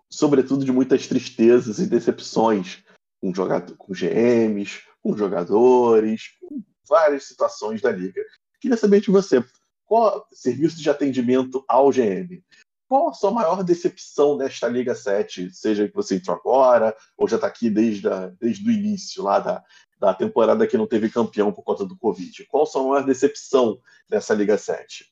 sobretudo 0.09 0.65
de 0.65 0.73
muitas 0.73 1.07
tristezas 1.07 1.79
e 1.79 1.87
decepções 1.87 2.83
com, 3.21 3.35
jogador, 3.35 3.77
com 3.77 3.93
GMs, 3.93 4.81
com 5.03 5.17
jogadores, 5.17 6.37
com 6.41 6.63
várias 6.89 7.25
situações 7.25 7.81
da 7.81 7.91
liga. 7.91 8.21
Queria 8.61 8.77
saber 8.77 9.01
de 9.01 9.11
você, 9.11 9.45
qual 9.87 10.27
serviço 10.33 10.81
de 10.81 10.89
atendimento 10.91 11.65
ao 11.69 11.91
GM? 11.91 12.43
Qual 12.89 13.09
a 13.09 13.13
sua 13.15 13.31
maior 13.31 13.63
decepção 13.65 14.37
nesta 14.37 14.69
Liga 14.69 14.95
7? 14.95 15.51
Seja 15.53 15.89
que 15.89 15.95
você 15.95 16.17
entrou 16.17 16.37
agora, 16.37 16.97
ou 17.17 17.27
já 17.27 17.37
está 17.37 17.47
aqui 17.47 17.71
desde, 17.71 18.09
a, 18.09 18.29
desde 18.41 18.69
o 18.69 18.71
início 18.71 19.23
lá 19.23 19.39
da, 19.39 19.65
da 19.99 20.15
temporada 20.15 20.67
que 20.67 20.77
não 20.77 20.87
teve 20.87 21.11
campeão 21.11 21.53
por 21.53 21.63
conta 21.63 21.85
do 21.85 21.97
Covid. 21.97 22.45
Qual 22.47 22.63
a 22.63 22.67
sua 22.67 22.83
maior 22.83 23.05
decepção 23.05 23.81
nessa 24.09 24.35
Liga 24.35 24.59
7? 24.59 25.11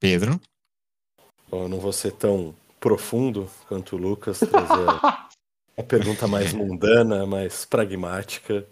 Pedro? 0.00 0.40
Bom, 1.50 1.64
eu 1.64 1.68
não 1.68 1.78
vou 1.78 1.92
ser 1.92 2.12
tão 2.12 2.54
profundo 2.80 3.50
quanto 3.66 3.96
o 3.96 3.98
Lucas, 3.98 4.38
trazer 4.38 4.86
a 5.76 5.82
pergunta 5.82 6.26
mais 6.26 6.52
mundana, 6.54 7.26
mais 7.26 7.64
pragmática. 7.64 8.66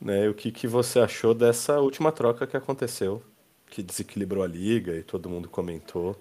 Né? 0.00 0.28
O 0.28 0.34
que, 0.34 0.50
que 0.50 0.66
você 0.66 0.98
achou 1.00 1.34
dessa 1.34 1.80
última 1.80 2.12
troca 2.12 2.46
que 2.46 2.56
aconteceu, 2.56 3.22
que 3.70 3.82
desequilibrou 3.82 4.42
a 4.42 4.46
liga 4.46 4.96
e 4.96 5.02
todo 5.02 5.28
mundo 5.30 5.48
comentou? 5.48 6.16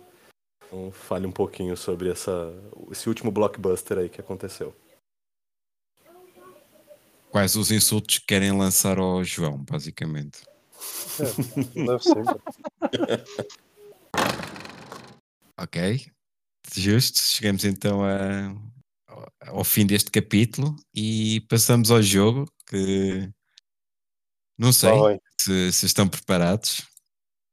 Então, 0.66 0.91
fale 0.91 1.26
um 1.26 1.32
pouquinho 1.32 1.76
sobre 1.76 2.12
essa, 2.12 2.54
esse 2.91 3.10
último 3.10 3.32
blockbuster 3.32 3.97
aí 3.97 4.10
que 4.10 4.22
aconteceu. 4.22 4.76
Quais 7.32 7.56
os 7.56 7.72
insultos 7.72 8.20
que 8.20 8.26
querem 8.28 8.52
lançar 8.52 9.00
ao 9.00 9.24
João, 9.24 9.58
basicamente? 9.58 10.41
É, 11.20 11.86
deve 11.86 12.04
sempre. 12.04 12.39
Ok, 15.62 16.10
justo. 16.74 17.20
Chegamos 17.20 17.66
então 17.66 18.02
a, 18.02 18.56
ao 19.41 19.64
fim 19.66 19.86
deste 19.86 20.10
capítulo 20.10 20.74
e 20.95 21.41
passamos 21.50 21.91
ao 21.91 22.02
jogo 22.02 22.50
que 22.66 23.30
não 24.58 24.72
sei 24.72 24.89
Tá 24.89 25.08
bem. 25.10 25.22
se, 25.38 25.74
se 25.74 25.86
estão 25.86 26.08
preparados 26.08 26.82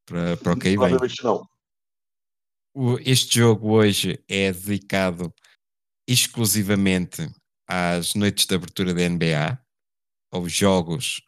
para, 0.07 0.37
para 0.37 0.53
o 0.53 0.59
que 0.59 0.69
aí 0.69 0.77
vem. 0.77 0.97
Não. 1.23 1.49
Este 3.01 3.39
jogo 3.41 3.73
hoje 3.73 4.23
é 4.29 4.53
dedicado 4.53 5.35
exclusivamente 6.09 7.29
às 7.69 8.15
noites 8.15 8.47
de 8.47 8.55
abertura 8.55 8.95
da 8.95 9.09
NBA, 9.09 9.59
aos 10.33 10.53
jogos, 10.53 11.21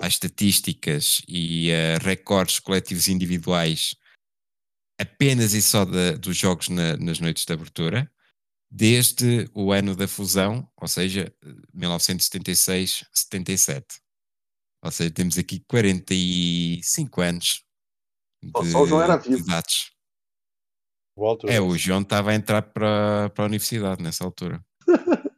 às 0.00 0.14
estatísticas 0.14 1.22
e 1.26 1.72
a 1.72 1.98
recordes 1.98 2.58
coletivos 2.58 3.08
individuais 3.08 3.94
apenas 5.00 5.54
e 5.54 5.62
só 5.62 5.84
da- 5.84 6.12
dos 6.12 6.36
jogos 6.36 6.68
na- 6.68 6.96
nas 6.96 7.20
noites 7.20 7.44
de 7.44 7.52
abertura, 7.52 8.10
desde 8.70 9.48
o 9.54 9.72
ano 9.72 9.94
da 9.94 10.08
fusão, 10.08 10.70
ou 10.76 10.88
seja, 10.88 11.32
1976-77. 11.72 14.00
Ou 14.82 14.90
seja, 14.90 15.10
temos 15.10 15.38
aqui 15.38 15.60
45 15.60 17.20
anos 17.20 17.62
de, 18.46 18.70
só 18.70 18.82
o 18.82 18.86
João 18.86 19.02
era 19.02 19.16
vivo. 19.16 19.44
dados. 19.46 19.92
O 21.16 21.24
Walter 21.24 21.50
É, 21.50 21.60
o 21.60 21.76
João 21.76 22.02
estava 22.02 22.30
a 22.30 22.34
entrar 22.34 22.62
para, 22.62 23.30
para 23.30 23.44
a 23.44 23.46
universidade 23.46 24.02
nessa 24.02 24.24
altura. 24.24 24.64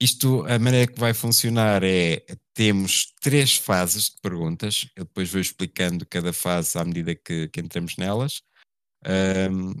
Isto, 0.00 0.46
a 0.46 0.58
maneira 0.58 0.90
que 0.90 0.98
vai 0.98 1.12
funcionar 1.12 1.82
é, 1.84 2.24
temos 2.54 3.12
três 3.20 3.56
fases 3.56 4.06
de 4.10 4.20
perguntas, 4.22 4.88
eu 4.96 5.04
depois 5.04 5.30
vou 5.30 5.40
explicando 5.40 6.06
cada 6.06 6.32
fase 6.32 6.78
à 6.78 6.84
medida 6.84 7.14
que, 7.14 7.48
que 7.48 7.60
entramos 7.60 7.96
nelas. 7.98 8.42
Ahm, 9.04 9.74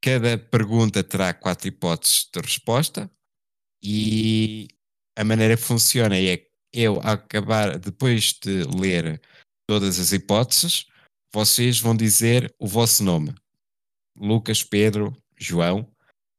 cada 0.00 0.38
pergunta 0.38 1.02
terá 1.02 1.34
quatro 1.34 1.66
hipóteses 1.66 2.28
de 2.32 2.40
resposta 2.40 3.10
e 3.82 4.68
a 5.16 5.24
maneira 5.24 5.56
que 5.56 5.62
funciona 5.62 6.16
é 6.16 6.46
eu 6.72 6.94
ao 6.96 7.14
acabar, 7.14 7.78
depois 7.78 8.34
de 8.34 8.62
ler 8.64 9.20
todas 9.68 10.00
as 10.00 10.12
hipóteses, 10.12 10.86
vocês 11.30 11.78
vão 11.78 11.94
dizer 11.94 12.52
o 12.58 12.66
vosso 12.66 13.04
nome. 13.04 13.34
Lucas, 14.16 14.62
Pedro, 14.62 15.14
João, 15.38 15.86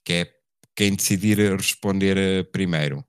que 0.04 0.14
é 0.14 0.34
quem 0.76 0.96
decidir 0.96 1.38
responder 1.56 2.18
eh, 2.18 2.44
primeiro. 2.44 3.06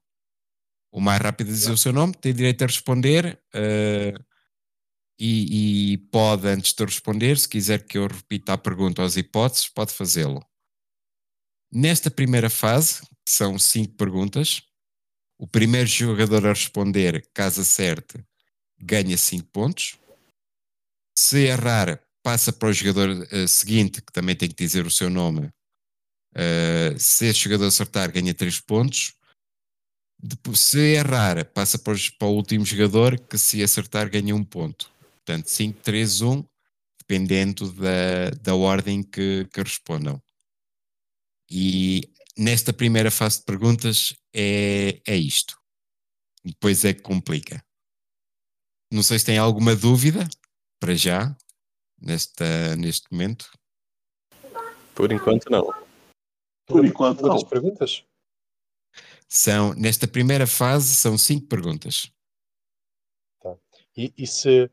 O 0.93 1.01
mais 1.01 1.23
rápido 1.23 1.49
a 1.49 1.53
dizer 1.53 1.73
o 1.73 1.77
seu 1.79 1.93
nome 1.93 2.13
tem 2.13 2.35
direito 2.35 2.63
a 2.63 2.67
responder 2.67 3.41
eh, 3.55 4.13
e, 5.19 5.93
e 5.93 5.99
pode, 6.13 6.47
antes 6.47 6.75
de 6.75 6.85
responder, 6.85 7.39
se 7.39 7.49
quiser 7.49 7.87
que 7.87 7.97
eu 7.97 8.07
repita 8.07 8.53
a 8.53 8.59
pergunta 8.59 9.03
as 9.03 9.17
hipóteses, 9.17 9.69
pode 9.69 9.95
fazê-lo. 9.95 10.45
Nesta 11.73 12.11
primeira 12.11 12.51
fase, 12.51 13.01
que 13.25 13.33
são 13.33 13.59
cinco 13.59 13.95
perguntas, 13.95 14.61
o 15.39 15.47
primeiro 15.47 15.87
jogador 15.89 16.47
a 16.47 16.51
responder, 16.51 17.27
caso 17.33 17.63
acerte, 17.63 18.23
ganha 18.79 19.17
cinco 19.17 19.47
pontos. 19.47 19.99
Se 21.17 21.47
errar, 21.47 22.01
passa 22.23 22.53
para 22.53 22.69
o 22.69 22.73
jogador 22.73 23.27
eh, 23.31 23.47
seguinte, 23.47 24.01
que 24.03 24.13
também 24.13 24.37
tem 24.37 24.49
que 24.49 24.55
dizer 24.55 24.87
o 24.87 24.91
seu 24.91 25.11
nome. 25.11 25.51
Eh, 26.35 26.97
se 26.99 27.27
esse 27.27 27.41
jogador 27.41 27.67
acertar, 27.67 28.13
ganha 28.13 28.35
3 28.35 28.61
pontos. 28.61 29.15
Depois, 30.23 30.61
se 30.61 30.79
errar, 30.97 31.45
passa 31.53 31.79
para, 31.79 31.93
os- 31.95 32.11
para 32.11 32.29
o 32.29 32.35
último 32.35 32.65
jogador, 32.65 33.19
que 33.21 33.39
se 33.39 33.63
acertar, 33.63 34.11
ganha 34.11 34.35
1 34.35 34.45
ponto. 34.45 34.91
Portanto, 35.17 35.49
5, 35.49 35.81
3, 35.83 36.21
1, 36.21 36.45
dependendo 37.01 37.73
da, 37.73 38.31
da 38.43 38.55
ordem 38.55 39.03
que, 39.03 39.47
que 39.53 39.63
respondam. 39.63 40.21
E 41.51 42.03
nesta 42.37 42.73
primeira 42.73 43.11
fase 43.11 43.39
de 43.39 43.45
perguntas 43.45 44.15
é, 44.35 45.01
é 45.07 45.17
isto. 45.17 45.59
Depois 46.45 46.85
é 46.85 46.95
que 46.95 47.03
complica. 47.03 47.65
Não 48.93 49.03
sei 49.03 49.19
se 49.19 49.27
tem 49.27 49.39
alguma 49.39 49.75
dúvida 49.77 50.29
para 50.81 50.95
já, 50.95 51.37
nesta, 52.01 52.75
neste 52.77 53.07
momento. 53.13 53.51
Por 54.95 55.13
enquanto, 55.13 55.51
não. 55.51 55.73
Por 56.67 56.85
enquanto, 56.85 57.23
não. 57.23 57.45
perguntas? 57.45 58.05
São, 59.29 59.75
nesta 59.75 60.09
primeira 60.09 60.47
fase, 60.47 60.95
são 60.95 61.17
cinco 61.17 61.47
perguntas. 61.47 62.11
E, 63.97 64.13
e 64.17 64.27
se, 64.27 64.71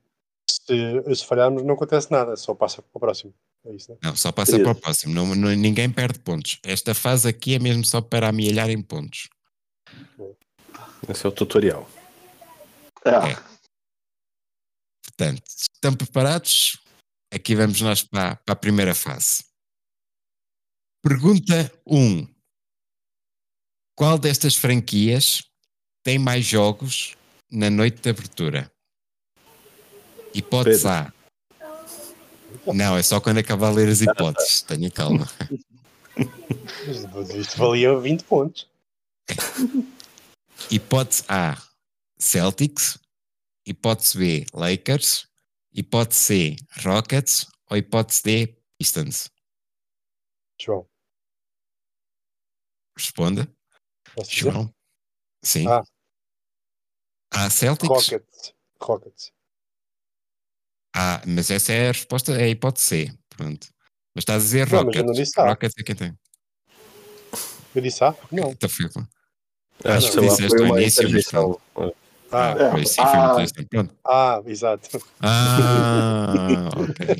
se, 0.49 1.16
se 1.16 1.26
falharmos, 1.26 1.64
não 1.64 1.74
acontece 1.76 2.12
nada, 2.12 2.36
só 2.36 2.55
passa 2.55 2.82
para 2.82 2.91
o 2.93 2.99
próximo. 2.99 3.34
É 3.66 3.74
isso, 3.74 3.91
né? 3.91 3.97
Não, 4.01 4.16
só 4.16 4.32
passa 4.32 4.53
Isso. 4.53 4.64
para 4.64 4.72
o 4.72 4.76
próximo. 4.76 5.14
Não, 5.14 5.36
não- 5.36 5.49
ninguém 5.49 5.91
perde 5.91 6.20
pontos. 6.20 6.60
Esta 6.64 6.93
fase 6.93 7.28
aqui 7.28 7.55
é 7.55 7.60
mesmo 7.60 7.84
só 7.84 7.99
para 7.99 8.30
amealhar 8.30 8.70
em 8.70 8.82
pontos. 8.82 9.28
Esse 11.10 11.26
é 11.26 11.30
o 11.30 11.32
tutorial. 11.32 11.89
É. 13.04 13.32
É. 13.32 13.36
Portanto, 15.04 15.43
estão 15.78 15.95
preparados? 15.95 16.79
Aqui 17.33 17.55
vamos 17.55 17.79
nós 17.82 18.04
para, 18.04 18.36
para 18.37 18.54
a 18.54 18.55
primeira 18.55 18.95
fase. 18.95 19.43
Pergunta 21.04 21.71
1. 21.86 22.28
Qual 23.95 24.17
destas 24.17 24.55
franquias 24.55 25.43
tem 26.04 26.20
mais 26.20 26.45
jogos 26.45 27.16
na 27.51 27.70
noite 27.70 28.01
de 28.01 28.09
abertura? 28.09 28.71
Hipótese 30.33 30.87
A. 30.87 31.13
Não, 32.74 32.97
é 32.97 33.04
só 33.04 33.20
quando 33.21 33.37
acabar 33.37 33.67
a 33.67 33.71
ler 33.71 33.87
as 33.87 34.01
hipóteses. 34.01 34.62
Tenha 34.62 34.91
calma. 34.91 35.28
Isto 37.36 37.58
valia 37.58 37.97
20 37.97 38.24
pontos. 38.24 38.67
Hipótese 40.70 41.24
A, 41.28 41.58
Celtics. 42.20 42.99
Hipótese 43.66 44.17
B, 44.17 44.45
Lakers. 44.54 45.28
Hipótese 45.78 46.20
C, 46.20 46.55
Rockets. 46.83 47.45
Ou 47.70 47.78
hipótese 47.78 48.24
D, 48.24 48.58
Pistons. 48.79 49.29
João, 50.59 50.89
Responda? 52.97 53.47
João. 54.28 54.74
Sim. 55.43 55.67
Ah. 55.67 55.83
A 57.32 57.49
Celtics? 57.49 57.87
Rockets. 57.89 58.55
Rockets. 58.82 59.32
Ah, 60.95 61.21
mas 61.28 61.51
essa 61.51 61.74
é 61.74 61.89
a 61.89 61.91
resposta, 61.91 62.32
é 62.32 62.45
a 62.45 62.47
hipótese 62.47 62.86
C. 62.86 63.20
Pronto. 63.29 63.67
Mas 64.16 64.24
estás 64.24 64.41
a 64.41 64.45
dizer 64.45 64.71
Não, 64.71 64.86
mas 64.86 64.95
eu 64.95 65.04
Rockets. 65.04 65.05
não 65.05 65.13
disse 65.13 65.39
A. 65.39 65.49
Rockets 65.49 65.75
é 65.78 65.83
quem 65.83 65.95
tem. 65.95 66.20
Eu 67.75 67.82
disse 67.82 68.04
ah? 68.04 68.16
Não. 68.32 68.49
Então 68.51 68.67
foi- 68.70 68.86
Acho 69.86 70.16
não, 70.16 70.24
que 70.24 70.29
disseste 70.29 70.58
ao 70.58 70.78
início, 70.79 71.09
mas. 71.12 71.25
Ah, 72.32 72.49
É, 72.51 72.71
Foi, 72.71 72.86
sim, 72.86 72.95
foi 72.95 73.05
ah. 73.05 73.17
muito 73.17 73.32
interessante. 73.33 73.67
Pronto. 73.70 73.95
ah, 74.05 74.41
exato. 74.45 74.89
Ah, 75.21 76.70
ok. 76.78 77.17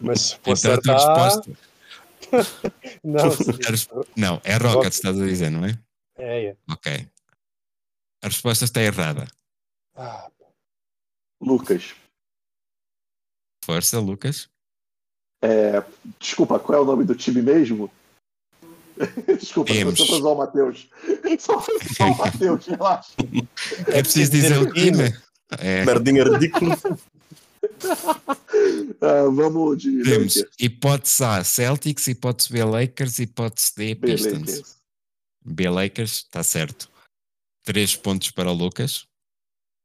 Mas 0.00 0.20
se 0.20 0.36
for 0.38 0.56
Então 0.56 0.74
a 0.74 0.80
tua 0.80 0.96
acertar... 0.96 1.24
resposta. 1.24 1.72
Não, 3.04 3.24
Não, 4.16 4.40
é 4.44 4.56
Rockets, 4.56 4.96
estás 4.96 5.20
a 5.20 5.24
dizer, 5.26 5.50
não 5.50 5.66
é? 5.66 5.78
é, 6.16 6.44
é. 6.46 6.56
Ok. 6.70 7.06
A 8.22 8.26
resposta 8.28 8.64
está 8.64 8.80
errada. 8.80 9.26
Ah, 9.94 10.30
Lucas, 11.40 11.94
Força, 13.64 13.98
Lucas. 14.00 14.48
é, 15.42 15.82
desculpa, 16.18 16.58
qual 16.58 16.78
é 16.78 16.82
o 16.82 16.84
nome 16.86 17.04
do 17.04 17.14
time 17.14 17.42
mesmo? 17.42 17.90
Desculpa, 19.38 19.72
Temos. 19.72 19.98
só 19.98 20.06
para 20.06 20.28
o 20.28 20.34
Matheus. 20.36 20.88
Só 21.38 21.60
para 21.60 21.74
zoar 21.94 22.12
o 22.12 22.18
Matheus, 22.18 22.66
relaxa. 22.66 23.12
É 23.88 24.02
preciso 24.02 24.30
dizer 24.30 24.58
o 24.58 24.72
time. 24.72 25.12
É, 25.58 25.84
Merdinha 25.84 26.24
ridícula. 26.24 26.78
Ah, 29.00 29.24
vamos 29.32 29.78
de 29.82 30.02
temos 30.02 30.36
Lakers. 30.36 30.54
hipótese 30.60 31.24
A, 31.24 31.42
Celtics, 31.44 32.06
hipótese 32.06 32.52
B, 32.52 32.62
Lakers, 32.64 33.18
hipótese 33.18 33.72
D, 33.76 33.94
B, 33.94 34.08
Pistons. 34.12 34.40
Lakers. 34.40 34.76
B 35.44 35.68
Lakers, 35.70 36.12
está 36.18 36.42
certo. 36.42 36.88
Três 37.64 37.96
pontos 37.96 38.30
para 38.30 38.50
o 38.50 38.54
Lucas. 38.54 39.06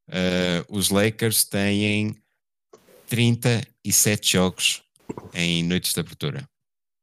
Uh, 0.10 0.64
os 0.70 0.90
Lakers 0.90 1.46
têm 1.46 2.16
37 3.08 4.34
jogos 4.34 4.84
em 5.34 5.64
noites 5.64 5.94
de 5.94 6.00
abertura. 6.00 6.48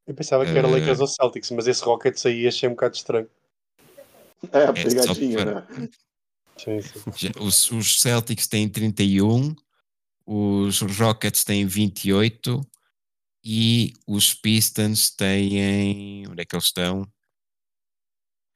Eu 0.06 0.14
pensava 0.14 0.44
que 0.44 0.51
era 0.51 0.68
Eh, 0.68 0.70
Lakers 0.70 1.01
ou 1.01 1.06
Celtics, 1.06 1.51
mas 1.51 1.66
esse 1.66 1.82
Rockets 1.82 2.24
aí 2.26 2.47
achei 2.47 2.68
um 2.68 2.72
bocado 2.72 2.94
estranho. 2.94 3.28
É, 4.52 4.66
só 4.66 4.72
pegadinha, 4.74 5.36
para- 5.44 5.60
né? 5.78 5.89
Sim, 6.59 6.81
sim. 6.82 7.31
Os, 7.40 7.70
os 7.70 8.01
Celtics 8.01 8.47
têm 8.47 8.68
31, 8.68 9.55
os 10.26 10.81
Rockets 10.82 11.43
têm 11.43 11.66
28 11.66 12.60
e 13.43 13.93
os 14.06 14.35
Pistons 14.35 15.10
têm. 15.10 16.26
Onde 16.28 16.43
é 16.43 16.44
que 16.44 16.55
eles 16.55 16.66
estão? 16.66 17.10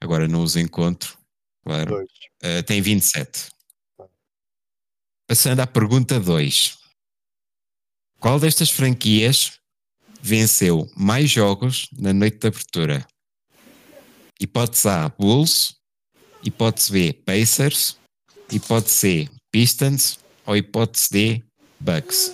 Agora 0.01 0.27
não 0.27 0.43
os 0.43 0.55
encontro, 0.55 1.17
claro. 1.63 1.95
Dois. 1.95 2.09
Uh, 2.43 2.63
tem 2.65 2.81
27. 2.81 3.49
Passando 5.27 5.59
à 5.59 5.67
pergunta 5.67 6.19
2. 6.19 6.77
Qual 8.19 8.39
destas 8.39 8.69
franquias 8.69 9.58
venceu 10.21 10.89
mais 10.95 11.29
jogos 11.29 11.89
na 11.97 12.13
noite 12.13 12.39
de 12.39 12.47
abertura? 12.47 13.07
Hipótese 14.39 14.87
A, 14.87 15.09
Bulls. 15.09 15.75
Hipótese 16.43 16.91
B, 16.91 17.13
Pacers. 17.13 17.97
Hipótese 18.51 18.93
C, 18.93 19.29
Pistons. 19.51 20.19
Ou 20.45 20.55
hipótese 20.55 21.09
D, 21.11 21.43
Bucks. 21.79 22.31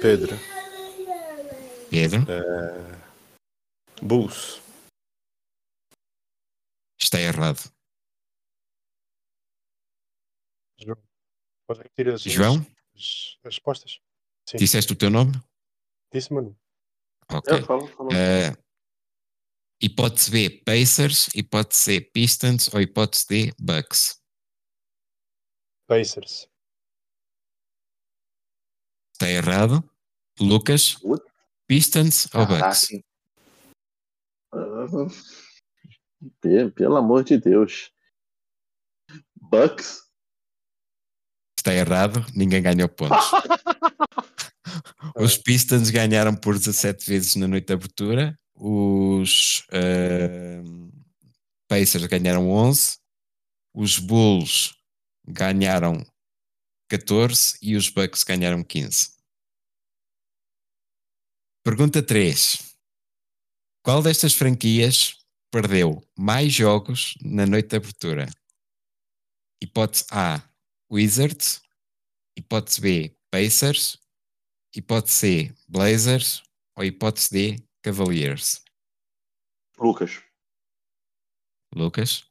Pedro. 0.00 0.36
Pedro, 1.90 2.26
Bulls. 4.02 4.60
está 7.00 7.20
errado. 7.20 7.70
João. 10.78 10.98
João, 12.18 12.66
as, 12.94 13.38
as 13.44 13.54
respostas? 13.54 14.00
Sim. 14.48 14.58
disseste 14.58 14.92
o 14.92 14.96
teu 14.96 15.08
nome? 15.08 15.32
Disse, 16.14 16.32
mano. 16.32 16.56
Ok. 17.28 17.52
É, 17.58 17.62
fala, 17.64 17.88
fala. 17.88 18.10
Uh, 18.10 18.56
hipótese 19.82 20.30
B, 20.30 20.48
Pacers. 20.64 21.26
Hipótese 21.34 21.80
C, 21.82 22.00
Pistons. 22.00 22.72
Ou 22.72 22.80
hipótese 22.80 23.26
D, 23.28 23.52
Bucks. 23.58 24.22
Pacers. 25.88 26.48
Está 29.12 29.28
errado. 29.28 29.82
Lucas, 30.38 30.98
What? 31.02 31.24
Pistons 31.66 32.26
ou 32.32 32.42
Ah, 32.42 32.46
Bucks? 32.46 32.78
sim. 32.78 33.02
Ah, 34.52 34.86
pe- 36.40 36.70
Pelo 36.70 36.96
amor 36.96 37.24
de 37.24 37.38
Deus. 37.38 37.92
Bucks? 39.34 40.03
Está 41.64 41.72
errado, 41.72 42.22
ninguém 42.34 42.60
ganhou 42.60 42.90
pontos. 42.90 43.24
Os 45.16 45.38
Pistons 45.38 45.88
ganharam 45.88 46.36
por 46.36 46.58
17 46.58 47.06
vezes 47.06 47.36
na 47.36 47.48
noite 47.48 47.68
de 47.68 47.72
abertura, 47.72 48.38
os 48.54 49.64
ehm, 49.72 50.90
Pacers 51.66 52.04
ganharam 52.04 52.50
11, 52.50 52.98
os 53.74 53.98
Bulls 53.98 54.74
ganharam 55.26 56.04
14 56.90 57.56
e 57.62 57.76
os 57.76 57.88
Bucks 57.88 58.24
ganharam 58.24 58.62
15. 58.62 59.12
Pergunta 61.64 62.02
3. 62.02 62.76
Qual 63.82 64.02
destas 64.02 64.34
franquias 64.34 65.16
perdeu 65.50 66.06
mais 66.14 66.52
jogos 66.52 67.14
na 67.22 67.46
noite 67.46 67.70
de 67.70 67.76
abertura? 67.76 68.28
Hipótese 69.62 70.04
A, 70.10 70.42
Wizards. 70.94 71.60
Hipótese 72.38 72.80
B, 72.80 73.18
Pacers. 73.28 73.98
Hipótese 74.72 75.16
C, 75.48 75.54
Blazers. 75.68 76.44
Ou 76.76 76.84
hipótese 76.84 77.30
D, 77.32 77.68
Cavaliers. 77.82 78.64
Lucas. 79.76 80.22
Lucas? 81.74 82.30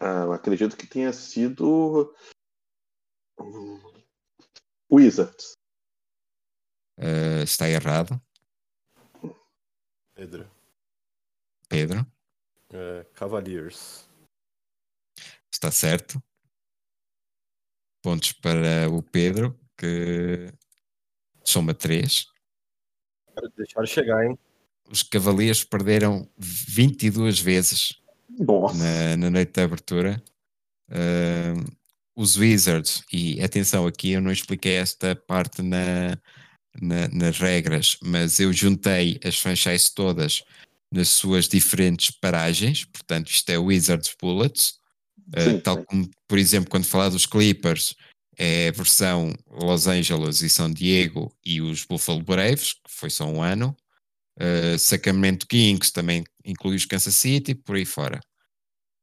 Ah, 0.00 0.24
eu 0.24 0.32
acredito 0.32 0.76
que 0.76 0.84
tenha 0.84 1.12
sido. 1.12 2.12
hum, 3.38 3.80
Wizards. 4.90 5.52
eh, 6.98 7.44
está 7.44 7.68
errado. 7.68 8.20
Pedro. 10.14 10.50
Pedro? 11.68 12.04
É, 12.72 13.04
Cavaliers. 13.14 14.08
Está 15.52 15.70
certo. 15.70 16.20
Pontos 18.02 18.32
para 18.32 18.88
o 18.90 19.02
Pedro, 19.02 19.58
que 19.76 20.52
soma 21.44 21.74
3. 21.74 22.26
Quero 23.34 23.52
deixar 23.56 23.86
chegar, 23.86 24.24
hein? 24.26 24.38
Os 24.90 25.02
Cavaliers 25.02 25.62
perderam 25.62 26.28
22 26.38 27.38
vezes 27.40 28.00
na, 28.74 29.16
na 29.16 29.30
noite 29.30 29.52
de 29.52 29.60
abertura. 29.62 30.22
Ahm, 30.90 31.64
os 32.16 32.36
Wizards, 32.36 33.02
e 33.12 33.40
atenção 33.42 33.86
aqui, 33.86 34.10
eu 34.12 34.20
não 34.20 34.32
expliquei 34.32 34.74
esta 34.74 35.14
parte 35.14 35.62
na, 35.62 36.18
na- 36.80 37.08
nas 37.12 37.38
regras, 37.38 37.96
mas 38.02 38.40
eu 38.40 38.52
juntei 38.52 39.18
as 39.24 39.38
franchises 39.38 39.90
todas 39.90 40.42
nas 40.92 41.08
suas 41.08 41.46
diferentes 41.48 42.10
paragens, 42.10 42.84
portanto, 42.84 43.28
isto 43.30 43.48
é 43.50 43.56
Wizards 43.58 44.14
Bullets, 44.20 44.79
Uh, 45.36 45.50
Sim, 45.50 45.60
tal 45.60 45.78
sim. 45.78 45.84
como, 45.84 46.10
por 46.26 46.38
exemplo, 46.38 46.70
quando 46.70 46.84
falar 46.84 47.08
dos 47.08 47.26
Clippers, 47.26 47.94
é 48.36 48.68
a 48.68 48.72
versão 48.72 49.34
Los 49.48 49.86
Angeles 49.86 50.40
e 50.40 50.48
São 50.48 50.72
Diego 50.72 51.32
e 51.44 51.60
os 51.60 51.84
Buffalo 51.84 52.22
Braves, 52.22 52.72
que 52.72 52.88
foi 52.88 53.10
só 53.10 53.26
um 53.26 53.42
ano. 53.42 53.76
Uh, 54.36 54.78
Sacramento 54.78 55.46
Kings 55.46 55.92
também 55.92 56.24
inclui 56.44 56.76
os 56.76 56.86
Kansas 56.86 57.18
City, 57.18 57.54
por 57.54 57.76
aí 57.76 57.84
fora. 57.84 58.18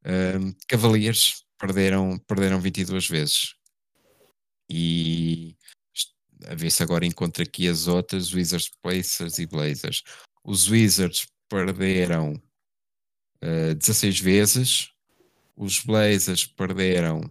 Um, 0.05 0.53
Cavaliers 0.67 1.43
perderam, 1.59 2.17
perderam 2.27 2.59
22 2.59 3.07
vezes. 3.07 3.53
E 4.69 5.55
a 6.45 6.55
ver 6.55 6.71
se 6.71 6.83
agora 6.83 7.05
encontro 7.05 7.43
aqui 7.43 7.67
as 7.67 7.87
outras: 7.87 8.33
Wizards, 8.33 8.71
Pacers 8.81 9.37
e 9.39 9.45
Blazers. 9.45 10.03
Os 10.43 10.69
Wizards 10.69 11.27
perderam 11.49 12.33
uh, 13.43 13.75
16 13.75 14.19
vezes, 14.19 14.89
os 15.57 15.83
Blazers 15.83 16.45
perderam 16.45 17.21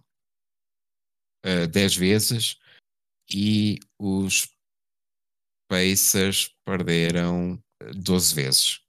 uh, 1.45 1.67
10 1.71 1.97
vezes 1.97 2.59
e 3.31 3.79
os 3.99 4.49
Pacers 5.69 6.55
perderam 6.65 7.55
uh, 7.83 7.91
12 7.95 8.35
vezes. 8.35 8.81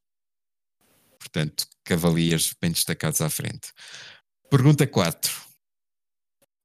Portanto, 1.19 1.67
Cavaliers 1.83 2.53
bem 2.59 2.71
destacados 2.71 3.21
à 3.21 3.29
frente. 3.29 3.71
Pergunta 4.49 4.87
4. 4.87 5.31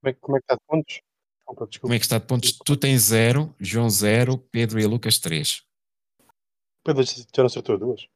Como 0.01 0.11
é, 0.11 0.13
que- 0.13 0.21
como 0.21 0.37
é 0.37 0.41
que 0.41 0.45
está 0.45 0.55
de 0.57 0.65
pontos? 0.67 0.95
Desculpa, 1.39 1.67
desculpa. 1.67 1.81
Como 1.81 1.95
é 1.95 1.99
que 1.99 2.05
está 2.05 2.19
de 2.19 2.27
pontos? 2.27 2.53
Tu 2.65 2.77
tens 2.77 3.03
0, 3.03 3.55
João 3.61 3.91
0, 3.91 4.39
Pedro 4.51 4.81
e 4.81 4.87
Lucas 4.87 5.19
3. 5.19 5.65
Pedro 6.85 7.05
já 7.05 7.25
não 7.39 7.47
acertou 7.47 7.79
duas? 7.79 8.07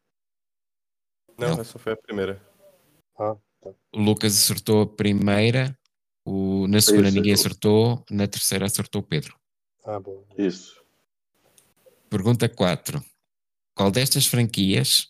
Não, 1.39 1.55
Não. 1.55 1.61
essa 1.61 1.79
foi 1.79 1.93
a 1.93 1.97
primeira. 1.97 2.41
Ah, 3.19 3.37
O 3.95 4.01
Lucas 4.01 4.37
acertou 4.37 4.83
a 4.83 4.87
primeira, 4.87 5.79
o, 6.25 6.67
na 6.69 6.81
segunda 6.81 7.09
Isso, 7.09 7.17
ninguém 7.17 7.33
eu- 7.33 7.39
acertou, 7.39 8.05
na 8.11 8.27
terceira 8.27 8.67
acertou 8.67 9.01
o 9.01 9.05
Pedro. 9.07 9.39
ah 9.85 9.99
boa. 10.01 10.27
Isso. 10.37 10.83
Pergunta 12.11 12.49
4. 12.49 13.03
Qual 13.75 13.91
destas 13.91 14.27
franquias 14.27 15.09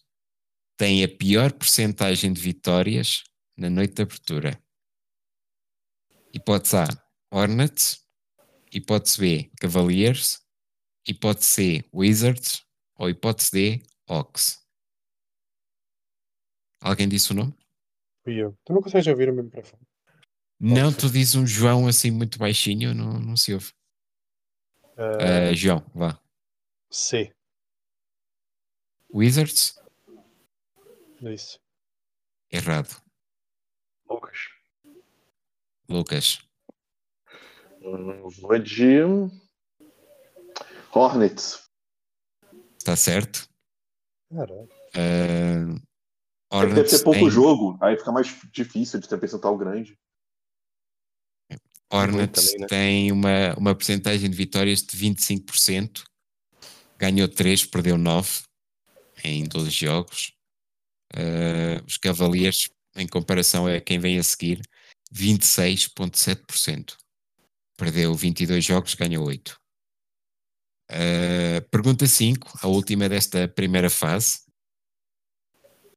tem 0.77 1.03
a 1.05 1.09
pior 1.09 1.53
percentagem 1.53 2.33
de 2.33 2.41
vitórias 2.41 3.23
na 3.57 3.69
noite 3.71 3.95
de 3.95 4.03
abertura? 4.03 4.61
Hipótese 6.33 6.77
A, 6.77 6.87
Hornets. 7.31 8.05
Hipótese 8.73 9.19
B, 9.21 9.51
Cavaliers. 9.61 10.41
Hipótese 11.07 11.47
C, 11.51 11.85
Wizards. 11.95 12.63
Ou 12.99 13.09
hipótese 13.09 13.51
D, 13.53 13.83
Hawks. 14.09 14.59
Alguém 16.81 17.09
disse 17.09 17.33
o 17.33 17.35
nome? 17.35 17.55
Fui 18.27 18.35
eu. 18.43 18.59
Tu 18.65 18.73
não 18.73 18.83
consegues 18.83 19.07
ouvir 19.07 19.29
o 19.29 19.33
meu 19.33 19.45
microfone? 19.45 19.81
Não, 20.59 20.93
tu 20.93 21.09
dizes 21.09 21.37
um 21.37 21.47
João 21.47 21.87
assim 21.87 22.11
muito 22.11 22.41
baixinho, 22.41 22.93
não, 22.93 23.21
não 23.21 23.37
se 23.37 23.55
ouve. 23.55 23.73
Ah, 24.97 25.51
Ah, 25.51 25.55
João, 25.55 25.89
vá. 25.95 26.21
C. 26.91 27.33
Wizards? 29.15 29.79
É 31.23 31.33
isso. 31.35 31.61
Errado. 32.51 33.01
Lucas. 34.11 34.39
Lucas. 35.89 36.39
Hum, 37.81 38.29
Vou 38.41 38.59
de. 38.59 39.03
Hornets. 40.93 41.71
Está 42.77 42.97
certo? 42.97 43.49
Caralho. 44.31 44.69
Uh, 44.97 45.81
É 46.51 46.61
que 46.61 46.67
deve 46.67 46.73
Hornets 46.73 46.99
ter 46.99 47.05
pouco 47.05 47.21
tem- 47.21 47.31
jogo, 47.31 47.79
aí 47.81 47.97
fica 47.97 48.13
mais 48.13 48.29
difícil 48.53 49.01
de 49.01 49.09
ter 49.09 49.19
percentual 49.19 49.57
grande. 49.57 49.99
Hornets 51.91 52.45
também, 52.45 52.61
né? 52.61 52.67
tem 52.67 53.13
uma, 53.13 53.55
uma 53.57 53.75
porcentagem 53.75 54.29
de 54.29 54.37
vitórias 54.37 54.83
de 54.83 54.97
25%. 54.97 56.05
Ganhou 56.99 57.29
3, 57.29 57.65
perdeu 57.67 57.99
9 57.99 58.43
em 59.23 59.45
12 59.45 59.71
jogos. 59.71 60.33
Uh, 61.15 61.85
os 61.87 61.97
Cavaliers, 61.97 62.69
em 62.97 63.07
comparação 63.07 63.67
a 63.67 63.81
quem 63.81 63.99
vem 63.99 64.19
a 64.19 64.23
seguir, 64.23 64.61
26,7%. 65.15 66.97
Perdeu 67.77 68.15
22 68.15 68.65
jogos, 68.65 68.95
ganhou 68.95 69.27
8. 69.27 69.61
Uh, 70.91 71.61
pergunta 71.71 72.07
5, 72.07 72.59
a 72.63 72.67
última 72.67 73.09
desta 73.09 73.47
primeira 73.47 73.91
fase. 73.91 74.46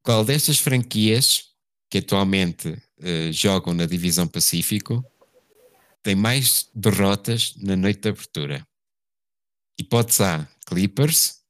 Qual 0.04 0.24
destas 0.24 0.58
franquias 0.60 1.56
que 1.90 2.00
atualmente 2.00 2.70
uh, 2.70 3.32
jogam 3.32 3.74
na 3.74 3.86
Divisão 3.86 4.28
Pacífico 4.28 5.04
tem 6.02 6.16
mais 6.16 6.70
derrotas 6.74 7.56
na 7.58 7.76
noite 7.76 8.02
de 8.02 8.10
abertura? 8.10 8.68
Hipótese 9.80 10.24
A, 10.24 10.48
Clippers. 10.66 11.44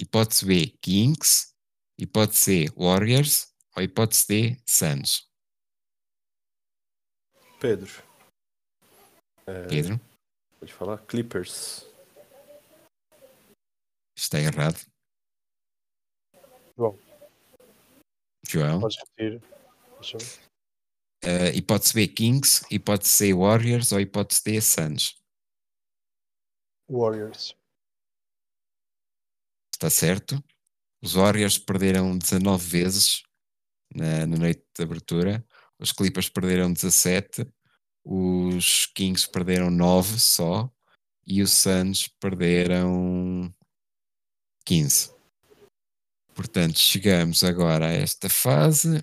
Hipótese 0.00 0.44
B, 0.44 0.66
Kings. 0.80 1.54
Hipótese 1.98 2.66
C, 2.68 2.72
Warriors. 2.76 3.54
Ou 3.76 3.82
hipótese 3.82 4.26
D, 4.28 4.62
Suns. 4.66 5.28
Pedro. 7.60 8.02
É, 9.46 9.66
Pedro, 9.68 10.00
Pode 10.58 10.72
falar? 10.72 10.98
Clippers. 11.06 11.86
está 14.16 14.40
errado. 14.40 14.80
Bom, 16.76 16.98
João. 18.48 18.80
podes 18.80 18.96
repetir. 18.98 19.42
Uh, 21.24 21.50
hipótese 21.54 21.94
B, 21.94 22.08
Kings. 22.08 22.64
Hipótese 22.70 23.10
C, 23.10 23.34
Warriors. 23.34 23.92
Ou 23.92 24.00
hipótese 24.00 24.42
D, 24.44 24.60
Suns. 24.60 25.20
Warriors. 26.88 27.56
Está 29.74 29.90
certo. 29.90 30.42
Os 31.02 31.14
Warriors 31.14 31.58
perderam 31.58 32.16
19 32.16 32.64
vezes 32.66 33.22
na, 33.94 34.26
na 34.26 34.36
noite 34.36 34.64
de 34.74 34.82
abertura. 34.82 35.44
Os 35.78 35.92
Clippers 35.92 36.28
perderam 36.28 36.72
17. 36.72 37.46
Os 38.04 38.86
Kings 38.86 39.28
perderam 39.28 39.70
9 39.70 40.18
só. 40.18 40.70
E 41.26 41.42
os 41.42 41.50
Suns 41.52 42.08
perderam 42.20 43.52
15. 44.64 45.15
Portanto, 46.36 46.78
chegamos 46.78 47.42
agora 47.42 47.86
a 47.86 47.92
esta 47.92 48.28
fase. 48.28 49.02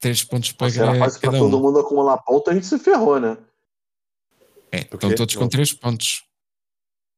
Três 0.00 0.22
pontos 0.22 0.52
para 0.52 0.70
Se 0.70 0.78
era 0.78 0.92
pra 0.96 1.10
cada 1.10 1.38
todo 1.38 1.58
um. 1.58 1.60
mundo 1.60 1.80
acumular 1.80 2.18
ponto, 2.18 2.48
a 2.48 2.54
gente 2.54 2.66
se 2.66 2.78
ferrou, 2.78 3.18
né? 3.18 3.36
É, 4.70 4.78
estão 4.82 5.12
todos 5.14 5.34
com. 5.34 5.48
3 5.48 5.72
pontos. 5.72 6.24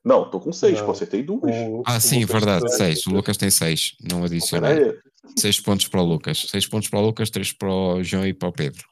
Não, 0.04 0.30
tô 0.30 0.40
com 0.40 0.52
seis, 0.52 0.78
Não. 0.78 0.86
pô, 0.86 0.92
acertei 0.92 1.22
duas. 1.22 1.42
O- 1.54 1.82
Ah, 1.84 1.96
o 1.96 2.00
sim, 2.00 2.20
Lucas 2.22 2.32
verdade, 2.32 2.64
tem- 2.66 2.76
6. 2.76 3.06
O 3.06 3.10
Lucas 3.10 3.36
tem 3.36 3.50
6. 3.50 3.96
Não 4.00 4.24
adicionei. 4.24 4.98
6 5.36 5.60
pontos 5.60 5.88
para 5.88 6.00
o 6.00 6.04
Lucas, 6.04 6.38
6 6.48 6.66
pontos 6.66 6.88
para 6.88 6.98
o 7.00 7.02
Lucas, 7.02 7.28
3 7.28 7.52
para 7.52 7.68
o 7.68 8.02
João 8.02 8.26
e 8.26 8.32
para 8.32 8.48
o 8.48 8.52
Pedro. 8.52 8.88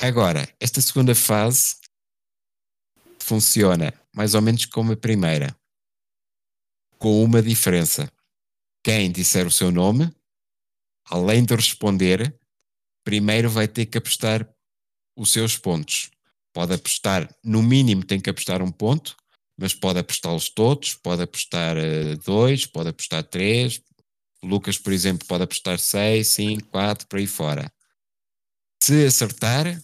Agora, 0.00 0.48
esta 0.58 0.80
segunda 0.80 1.14
fase 1.14 1.76
funciona 3.18 3.92
mais 4.14 4.34
ou 4.34 4.40
menos 4.40 4.64
como 4.66 4.92
a 4.92 4.96
primeira, 4.96 5.54
com 6.98 7.22
uma 7.22 7.42
diferença. 7.42 8.10
Quem 8.82 9.10
disser 9.10 9.46
o 9.46 9.50
seu 9.50 9.70
nome, 9.70 10.10
além 11.06 11.44
de 11.44 11.54
responder, 11.54 12.34
primeiro 13.04 13.50
vai 13.50 13.68
ter 13.68 13.86
que 13.86 13.98
apostar 13.98 14.48
os 15.16 15.32
seus 15.32 15.56
pontos. 15.56 16.10
Pode 16.52 16.74
apostar, 16.74 17.32
no 17.44 17.62
mínimo 17.62 18.04
tem 18.04 18.20
que 18.20 18.30
apostar 18.30 18.62
um 18.62 18.72
ponto, 18.72 19.16
mas 19.56 19.74
pode 19.74 19.98
apostá-los 19.98 20.48
todos, 20.48 20.94
pode 20.94 21.22
apostar 21.22 21.76
eh, 21.76 22.16
dois, 22.16 22.66
pode 22.66 22.88
apostar 22.88 23.22
três, 23.22 23.82
Lucas, 24.42 24.78
por 24.78 24.92
exemplo, 24.92 25.26
pode 25.26 25.44
apostar 25.44 25.78
6, 25.78 26.26
5, 26.26 26.68
4, 26.68 27.06
por 27.06 27.18
aí 27.18 27.26
fora. 27.26 27.72
Se 28.82 29.04
acertar, 29.04 29.82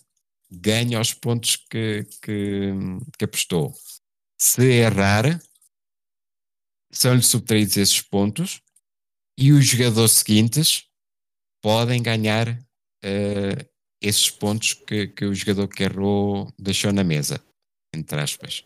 ganha 0.50 1.00
os 1.00 1.12
pontos 1.12 1.56
que, 1.56 2.04
que, 2.22 2.72
que 3.18 3.24
apostou. 3.24 3.74
Se 4.38 4.64
errar, 4.64 5.40
são-lhe 6.90 7.22
subtraídos 7.22 7.76
esses 7.76 8.00
pontos 8.00 8.62
e 9.38 9.52
os 9.52 9.66
jogadores 9.66 10.12
seguintes 10.12 10.84
podem 11.62 12.02
ganhar 12.02 12.58
eh, 13.02 13.66
esses 14.00 14.30
pontos 14.30 14.74
que, 14.74 15.08
que 15.08 15.24
o 15.24 15.34
jogador 15.34 15.68
que 15.68 15.82
errou 15.82 16.52
deixou 16.58 16.92
na 16.92 17.04
mesa, 17.04 17.42
entre 17.94 18.20
aspas. 18.20 18.64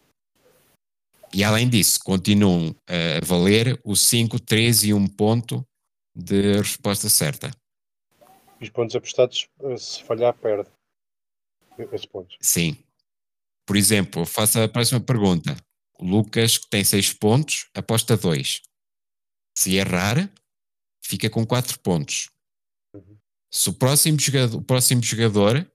E 1.33 1.45
além 1.45 1.69
disso, 1.69 2.01
continuam 2.03 2.75
a 2.89 3.25
valer 3.25 3.81
o 3.85 3.95
5, 3.95 4.41
3 4.41 4.85
e 4.85 4.95
1 4.95 5.07
ponto 5.09 5.65
de 6.15 6.59
resposta 6.59 7.09
certa. 7.09 7.51
Os 8.61 8.69
pontos 8.69 8.95
apostados, 8.95 9.49
eh, 9.63 9.77
se 9.77 10.03
falhar, 10.05 10.35
perde. 10.35 10.69
Esses 11.79 12.07
pontos. 12.07 12.37
Sim. 12.43 12.77
Por 13.67 13.77
exemplo, 13.77 14.27
faço 14.27 14.61
a 14.61 14.69
próxima 14.69 15.01
pergunta. 15.01 15.57
O 15.99 16.05
Lucas, 16.05 16.59
que 16.59 16.69
tem 16.69 16.85
6 16.85 17.15
pontos, 17.15 17.71
aposta 17.75 18.17
2. 18.17 18.63
Se 19.57 19.77
errar, 19.77 20.31
fica 21.11 21.29
com 21.29 21.45
4 21.45 21.81
pontos. 21.81 22.31
Se 23.53 23.69
o 23.69 23.73
próximo 23.73 24.19
jogador, 24.19 24.59
o 24.59 24.63
próximo 24.63 25.03
jogador 25.03 25.69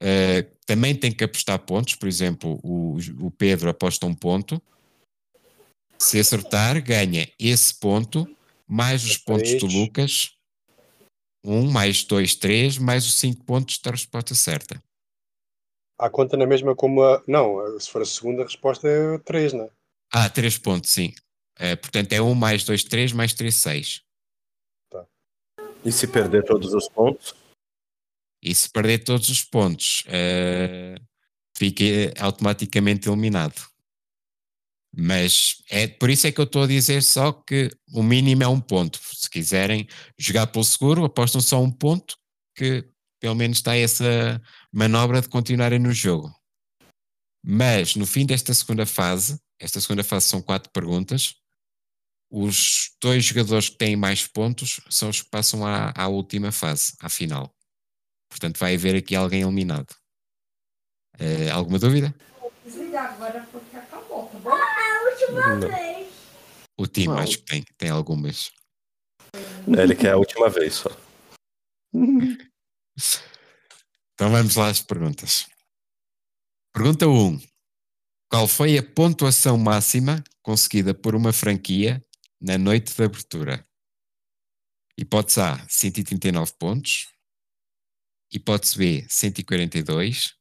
eh, 0.00 0.42
também 0.66 0.94
tem 0.94 1.10
que 1.10 1.24
apostar 1.24 1.58
pontos, 1.60 1.94
por 1.94 2.06
exemplo, 2.06 2.60
o, 2.62 2.98
o 3.20 3.30
Pedro 3.30 3.70
aposta 3.70 4.06
um 4.06 4.14
ponto. 4.14 4.60
Se 5.98 6.20
acertar, 6.20 6.80
ganha 6.82 7.28
esse 7.38 7.74
ponto, 7.74 8.28
mais 8.66 9.04
os 9.04 9.16
pontos 9.16 9.54
do. 9.58 9.66
Lucas. 9.66 10.32
1 11.44 11.70
mais 11.70 12.04
2, 12.04 12.34
3, 12.34 12.78
mais 12.78 13.06
os 13.06 13.14
5 13.14 13.44
pontos 13.44 13.78
da 13.78 13.92
resposta 13.92 14.34
certa. 14.34 14.82
Há 15.98 16.10
conta 16.10 16.36
na 16.36 16.46
mesma 16.46 16.74
como 16.76 17.02
a. 17.02 17.22
Não, 17.26 17.78
se 17.80 17.90
for 17.90 18.02
a 18.02 18.04
segunda 18.04 18.42
resposta 18.42 18.86
é 18.86 19.18
3, 19.18 19.54
não 19.54 19.64
é? 19.64 19.70
Ah, 20.12 20.28
3 20.28 20.58
pontos, 20.58 20.90
sim. 20.90 21.14
Eh, 21.58 21.76
portanto, 21.76 22.12
é 22.12 22.20
1 22.20 22.34
mais 22.34 22.64
2, 22.64 22.84
3, 22.84 23.12
mais 23.12 23.32
3, 23.32 23.54
6. 23.54 24.07
E 25.84 25.92
se 25.92 26.06
perder 26.06 26.44
todos 26.44 26.74
os 26.74 26.88
pontos? 26.88 27.34
E 28.42 28.54
se 28.54 28.68
perder 28.70 28.98
todos 28.98 29.28
os 29.28 29.42
pontos, 29.42 30.04
eh, 30.06 30.96
fica 31.56 31.84
automaticamente 32.20 33.08
eliminado. 33.08 33.60
Mas 34.96 35.62
é 35.70 35.86
por 35.86 36.08
isso 36.08 36.26
é 36.26 36.32
que 36.32 36.40
eu 36.40 36.44
estou 36.44 36.62
a 36.62 36.66
dizer 36.66 37.02
só 37.02 37.32
que 37.32 37.70
o 37.92 38.02
mínimo 38.02 38.42
é 38.42 38.48
um 38.48 38.60
ponto. 38.60 38.98
Se 39.12 39.28
quiserem 39.28 39.86
jogar 40.18 40.46
pelo 40.46 40.64
seguro, 40.64 41.04
apostam 41.04 41.40
só 41.40 41.62
um 41.62 41.70
ponto, 41.70 42.16
que 42.56 42.88
pelo 43.20 43.34
menos 43.34 43.58
está 43.58 43.76
essa 43.76 44.40
manobra 44.72 45.20
de 45.20 45.28
continuarem 45.28 45.78
no 45.78 45.92
jogo. 45.92 46.32
Mas 47.44 47.96
no 47.96 48.06
fim 48.06 48.24
desta 48.24 48.54
segunda 48.54 48.86
fase, 48.86 49.38
esta 49.60 49.80
segunda 49.80 50.04
fase 50.04 50.26
são 50.26 50.40
quatro 50.40 50.70
perguntas, 50.70 51.34
os 52.30 52.90
dois 53.00 53.24
jogadores 53.24 53.68
que 53.68 53.76
têm 53.78 53.96
mais 53.96 54.26
pontos 54.26 54.80
são 54.90 55.08
os 55.08 55.22
que 55.22 55.30
passam 55.30 55.66
à, 55.66 55.92
à 55.96 56.08
última 56.08 56.52
fase, 56.52 56.92
à 57.00 57.08
final. 57.08 57.54
Portanto, 58.28 58.58
vai 58.58 58.74
haver 58.74 58.96
aqui 58.96 59.14
alguém 59.16 59.42
eliminado. 59.42 59.94
Eh, 61.18 61.50
alguma 61.50 61.78
dúvida? 61.78 62.14
Desligar 62.64 63.14
agora 63.14 63.48
porque 63.50 63.76
acabou, 63.76 64.26
tá 64.28 64.38
bom? 64.38 64.50
Ah, 64.52 64.54
a 64.54 65.10
última 65.10 65.56
Não. 65.56 65.68
vez. 65.68 66.08
O 66.78 66.86
time 66.86 67.08
Não. 67.08 67.18
acho 67.18 67.38
que 67.38 67.44
tem, 67.44 67.64
tem 67.76 67.90
algumas. 67.90 68.52
É, 69.34 69.82
Ele 69.82 69.94
quer 69.96 70.12
a 70.12 70.16
última 70.16 70.48
vez 70.50 70.74
só. 70.74 70.90
Então 74.14 74.32
vamos 74.32 74.56
lá 74.56 74.68
às 74.68 74.82
perguntas. 74.82 75.46
Pergunta 76.74 77.06
1. 77.06 77.40
Qual 78.28 78.48
foi 78.48 78.76
a 78.76 78.82
pontuação 78.82 79.56
máxima 79.56 80.24
conseguida 80.42 80.92
por 80.92 81.14
uma 81.14 81.32
franquia 81.32 82.04
na 82.40 82.56
noite 82.58 82.94
de 82.94 83.02
abertura? 83.02 83.68
Hipótese 84.96 85.40
A, 85.40 85.66
139 85.68 86.52
pontos. 86.58 87.06
Hipótese 88.32 88.78
B, 88.78 89.06
142. 89.08 90.36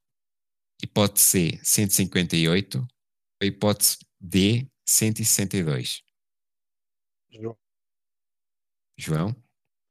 Hipótese 0.82 1.60
C, 1.60 1.60
158. 1.64 2.80
Ou 2.80 3.48
hipótese 3.48 3.98
D, 4.20 4.70
162. 4.86 6.04
João, 7.30 7.58
João? 8.98 9.36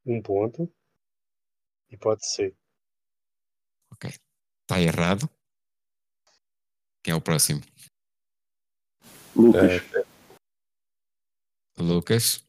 Um 0.05 0.21
ponto. 0.21 0.73
Hipótese 1.89 2.35
C. 2.35 2.57
Está 4.63 4.81
errado. 4.81 5.31
Quem 7.05 7.13
é 7.13 7.15
o 7.15 7.21
próximo? 7.21 7.63
Lucas, 9.37 9.81
Lucas. 11.79 12.45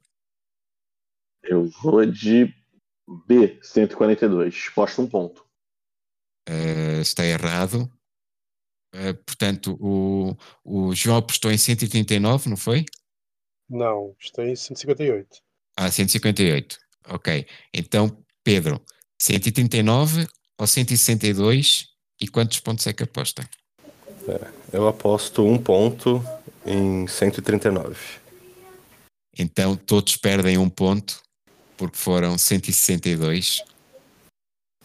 eu 1.44 1.68
vou 1.82 2.06
de 2.06 2.54
B, 3.28 3.60
142. 3.62 4.54
Resposta 4.54 5.02
um 5.02 5.08
ponto. 5.08 5.46
Eh, 6.48 7.02
está 7.02 7.26
errado. 7.26 7.92
Eh, 8.94 9.14
portanto, 9.14 9.78
o, 9.80 10.36
o 10.64 10.94
João 10.94 11.18
apostou 11.18 11.52
em 11.52 11.58
139, 11.58 12.50
não 12.50 12.58
foi? 12.58 12.86
Não, 13.70 14.16
estou 14.20 14.46
em 14.46 14.56
158. 14.56 15.42
Ah, 15.76 15.92
158. 15.92 16.78
Ok. 17.10 17.46
Então, 17.74 18.24
Pedro, 18.44 18.82
139 19.22 20.28
ou 20.58 20.68
162 20.68 21.88
e 22.20 22.28
quantos 22.28 22.60
pontos 22.60 22.88
é 22.88 22.94
que 22.94 23.04
aposta? 23.04 23.48
Eu 24.74 24.88
aposto 24.88 25.46
um 25.46 25.58
ponto 25.58 26.22
em 26.66 27.08
139. 27.08 27.98
Então, 29.38 29.76
todos 29.76 30.16
perdem 30.18 30.58
um 30.58 30.70
ponto 30.70 31.22
porque 31.78 31.98
foram 31.98 32.38
162. 32.38 33.64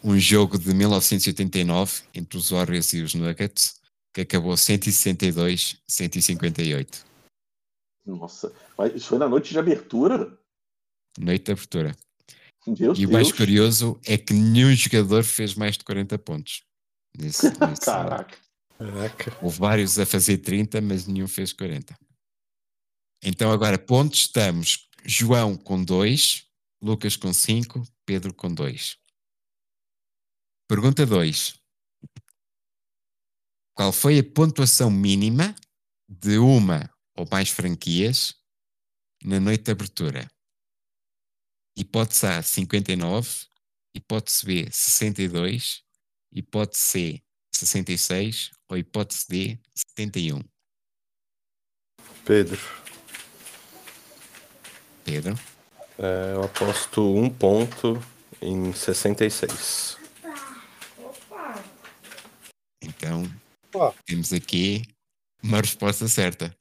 Um 0.04 0.18
jogo 0.18 0.58
de 0.58 0.74
1989 0.74 2.02
entre 2.14 2.36
os 2.36 2.50
Warriors 2.50 2.92
e 2.92 3.02
os 3.02 3.14
Nuggets 3.14 3.80
que 4.14 4.20
acabou 4.20 4.54
162, 4.56 5.78
158. 5.88 7.06
Nossa, 8.04 8.52
mas 8.76 8.94
isso 8.94 9.06
foi 9.08 9.18
na 9.18 9.28
noite 9.28 9.52
de 9.52 9.58
abertura? 9.58 10.36
Noite 11.18 11.44
de 11.46 11.52
abertura. 11.52 11.96
Meu 12.66 12.76
E 12.76 12.90
o 12.90 12.94
Deus. 12.94 13.10
mais 13.10 13.32
curioso 13.32 13.98
é 14.04 14.18
que 14.18 14.34
nenhum 14.34 14.74
jogador 14.74 15.24
fez 15.24 15.54
mais 15.54 15.78
de 15.78 15.84
40 15.84 16.18
pontos. 16.18 16.62
Nesse, 17.16 17.46
nesse- 17.60 17.80
Caraca. 17.86 18.36
Caraca. 18.76 19.38
Houve 19.40 19.58
vários 19.58 19.98
a 19.98 20.04
fazer 20.04 20.38
30, 20.38 20.80
mas 20.80 21.06
nenhum 21.06 21.26
fez 21.28 21.52
40. 21.52 21.96
Então 23.22 23.52
agora 23.52 23.78
pontos 23.78 24.20
estamos 24.20 24.88
João 25.04 25.56
com 25.56 25.82
2, 25.82 26.46
Lucas 26.80 27.16
com 27.16 27.32
5, 27.32 27.82
Pedro 28.04 28.34
com 28.34 28.52
2. 28.52 28.98
Pergunta 30.68 31.06
2. 31.06 31.60
Qual 33.74 33.92
foi 33.92 34.18
a 34.18 34.24
pontuação 34.24 34.90
mínima 34.90 35.54
de 36.08 36.38
uma 36.38 36.92
ou 37.16 37.26
mais 37.30 37.48
franquias 37.50 38.34
na 39.22 39.38
noite 39.38 39.64
de 39.64 39.70
abertura? 39.70 40.28
Hipótese 41.76 42.26
A 42.26 42.42
59, 42.42 43.46
hipótese 43.94 44.44
B 44.44 44.70
62, 44.70 45.84
hipótese 46.32 46.82
C 46.82 47.22
66 47.54 48.50
ou 48.68 48.76
hipótese 48.76 49.26
D 49.28 49.60
71? 49.74 50.40
Pedro, 52.24 52.60
Pedro? 55.04 55.38
é, 55.98 56.32
eu 56.34 56.42
aposto 56.44 57.02
um 57.14 57.28
ponto 57.30 58.02
em 58.40 58.72
66. 58.72 59.98
Opa! 60.98 61.62
Então, 62.82 63.24
Ah. 63.74 63.92
temos 64.06 64.32
aqui 64.32 64.82
uma 65.42 65.60
resposta 65.60 66.08
certa. 66.08 66.54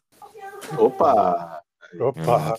Opa! 0.78 1.62
Opa! 2.00 2.58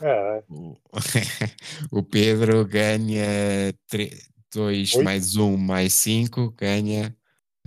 É, 0.00 0.42
O, 0.48 0.76
o 1.90 2.02
Pedro 2.02 2.64
ganha 2.66 3.72
2 4.52 4.94
Oito. 4.94 5.04
mais 5.04 5.36
1 5.36 5.56
mais 5.56 5.94
5, 5.94 6.50
ganha. 6.52 7.16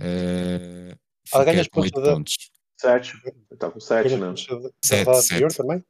Uh, 0.00 0.96
Ah, 1.32 1.44
ganha 1.44 1.60
os 1.62 1.68
com 1.68 1.80
pontos 1.82 1.92
8 1.96 2.00
da- 2.06 2.12
pontos. 2.14 2.36
Sete. 2.80 3.12
Tá 3.58 3.68
com 3.70 3.80
sete, 3.80 4.08
ganha 4.10 4.18
né? 4.20 4.26
pontos 4.28 4.46
da- 4.46 4.54
da 4.60 4.70
Sete, 4.84 5.04
rodada 5.04 5.22
sete. 5.22 5.34
anterior 5.44 5.52
também? 5.54 5.84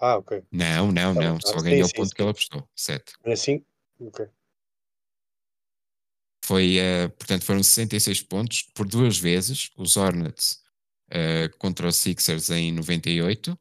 Ah, 0.00 0.16
ok. 0.16 0.42
Não, 0.50 0.90
não, 0.90 1.14
Tá 1.14 1.20
não. 1.20 1.40
Só 1.40 1.58
Ah, 1.58 1.62
ganhou 1.62 1.86
o 1.86 1.92
ponto 1.92 2.08
sim, 2.08 2.14
que 2.14 2.22
ele 2.22 2.30
apostou. 2.30 2.68
7. 2.74 3.12
É 3.24 3.32
assim? 3.32 3.64
Ok. 4.00 4.26
Foi, 6.44 6.78
eh, 6.78 7.08
portanto, 7.08 7.44
foram 7.44 7.62
66 7.62 8.22
pontos 8.22 8.62
por 8.74 8.88
duas 8.88 9.18
vezes. 9.18 9.70
Os 9.76 9.96
Hornets 9.96 10.62
eh, 11.10 11.48
contra 11.58 11.86
os 11.86 11.96
Sixers 11.96 12.50
em 12.50 12.72
98 12.72 13.58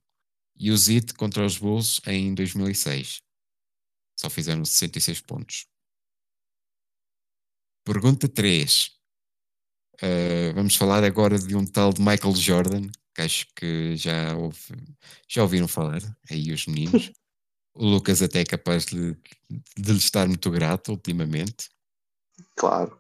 e 0.56 0.72
os 0.72 0.88
Heat 0.90 1.14
contra 1.14 1.45
os 1.45 1.57
Bulls 1.57 2.02
em 2.07 2.34
2006. 2.34 3.22
Só 4.18 4.30
fizeram 4.30 4.64
66 4.64 5.22
pontos. 5.22 5.68
Pergunta 7.86 8.28
3. 8.30 8.91
Eh, 10.02 10.53
vamos 10.53 10.76
falar 10.76 11.03
agora 11.03 11.38
de 11.38 11.56
um 11.56 11.66
tal 11.66 11.91
de 11.91 12.02
Michael 12.02 12.36
Jordan, 12.36 12.90
que 13.20 13.22
acho 13.22 13.46
que 13.54 13.96
já, 13.98 14.36
ouve, 14.36 14.58
já 15.28 15.44
ouviram 15.44 15.68
falar, 15.68 16.02
aí 16.30 16.52
os 16.52 16.66
meninos. 16.66 17.12
o 17.76 17.86
Lucas 17.86 18.22
até 18.22 18.41
é 18.41 18.46
capaz 18.46 18.86
de, 18.86 19.14
de 19.78 19.91
lhe 19.91 19.98
estar 19.98 20.28
muito 20.28 20.50
grato 20.50 20.91
ultimamente. 20.91 21.70
Claro. 22.56 22.98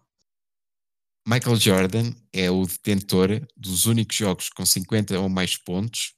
Michael 1.25 1.55
Jordan 1.55 2.13
é 2.33 2.49
o 2.51 2.65
detentor 2.65 3.47
dos 3.55 3.85
únicos 3.85 4.15
jogos 4.15 4.49
com 4.49 4.65
50 4.65 5.19
ou 5.19 5.29
mais 5.29 5.55
pontos 5.55 6.15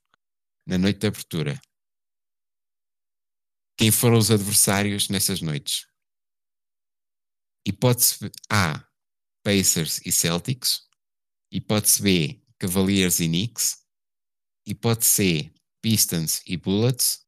na 0.65 0.77
noite 0.77 0.99
de 0.99 1.07
abertura. 1.07 1.61
Quem 3.77 3.91
foram 3.91 4.17
os 4.17 4.31
adversários 4.31 5.09
nessas 5.09 5.41
noites? 5.41 5.85
Hipótese 7.67 8.31
A: 8.49 8.87
Pacers 9.43 9.99
e 10.05 10.11
Celtics. 10.11 10.87
Hipótese 11.51 12.01
B: 12.01 12.43
Cavaliers 12.57 13.19
e 13.19 13.27
Knicks. 13.27 13.80
Hipótese 14.65 15.09
C: 15.09 15.53
Pistons 15.81 16.41
e 16.47 16.57
Bullets. 16.57 17.25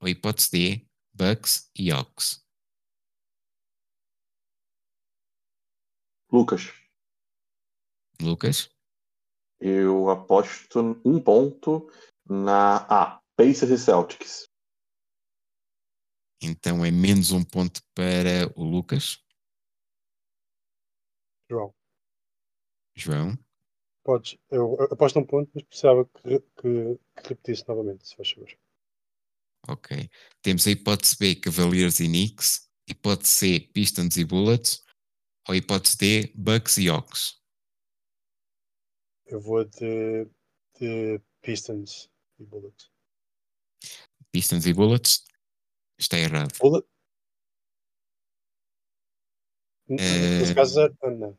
Ou 0.00 0.08
hipótese 0.08 0.50
D: 0.50 0.88
Bucks 1.12 1.70
e 1.76 1.90
Hawks. 1.90 2.44
Lucas, 6.32 6.72
Lucas? 8.20 8.70
eu 9.60 10.08
aposto 10.08 10.80
um 11.04 11.22
ponto 11.22 11.90
na 12.26 12.76
A. 12.88 13.20
Pacers 13.36 13.70
e 13.70 13.78
Celtics. 13.78 14.48
Então 16.42 16.84
é 16.84 16.90
menos 16.90 17.30
um 17.32 17.44
ponto 17.44 17.82
para 17.94 18.50
o 18.56 18.64
Lucas. 18.64 19.22
João, 21.50 21.74
João. 22.96 23.38
Podes. 24.04 24.38
Eu, 24.50 24.76
eu 24.78 24.88
aposto 24.92 25.18
um 25.18 25.26
ponto, 25.26 25.50
mas 25.54 25.62
precisava 25.64 26.04
que, 26.04 26.40
que, 26.40 26.98
que 27.22 27.28
repetisse 27.28 27.66
novamente, 27.68 28.06
se 28.06 28.16
faz 28.16 28.30
favor. 28.30 28.58
Ok. 29.68 30.08
Temos 30.42 30.66
a 30.66 30.70
hipótese 30.70 31.16
B, 31.18 31.34
Cavaliers 31.36 32.00
e 32.00 32.06
Knicks. 32.06 32.68
Hipótese 32.88 33.30
C, 33.32 33.60
Pistons 33.72 34.16
e 34.16 34.24
Bullets. 34.24 34.84
Ou 35.48 35.54
hipótese 35.54 35.96
D, 35.96 36.32
Bucks 36.34 36.76
e 36.78 36.88
Hawks. 36.88 37.40
Eu 39.26 39.40
vou 39.40 39.64
de, 39.64 40.26
de 40.78 41.20
Pistons 41.40 42.10
e 42.38 42.44
Bullets. 42.44 42.90
Pistons 44.32 44.66
e 44.66 44.72
Bullets. 44.72 45.24
Está 45.98 46.18
errado. 46.18 46.56
Bullet? 46.58 46.86
Eh, 49.90 50.38
Nesse 50.40 50.54
caso, 50.54 50.80
ah, 50.80 51.10
não. 51.10 51.38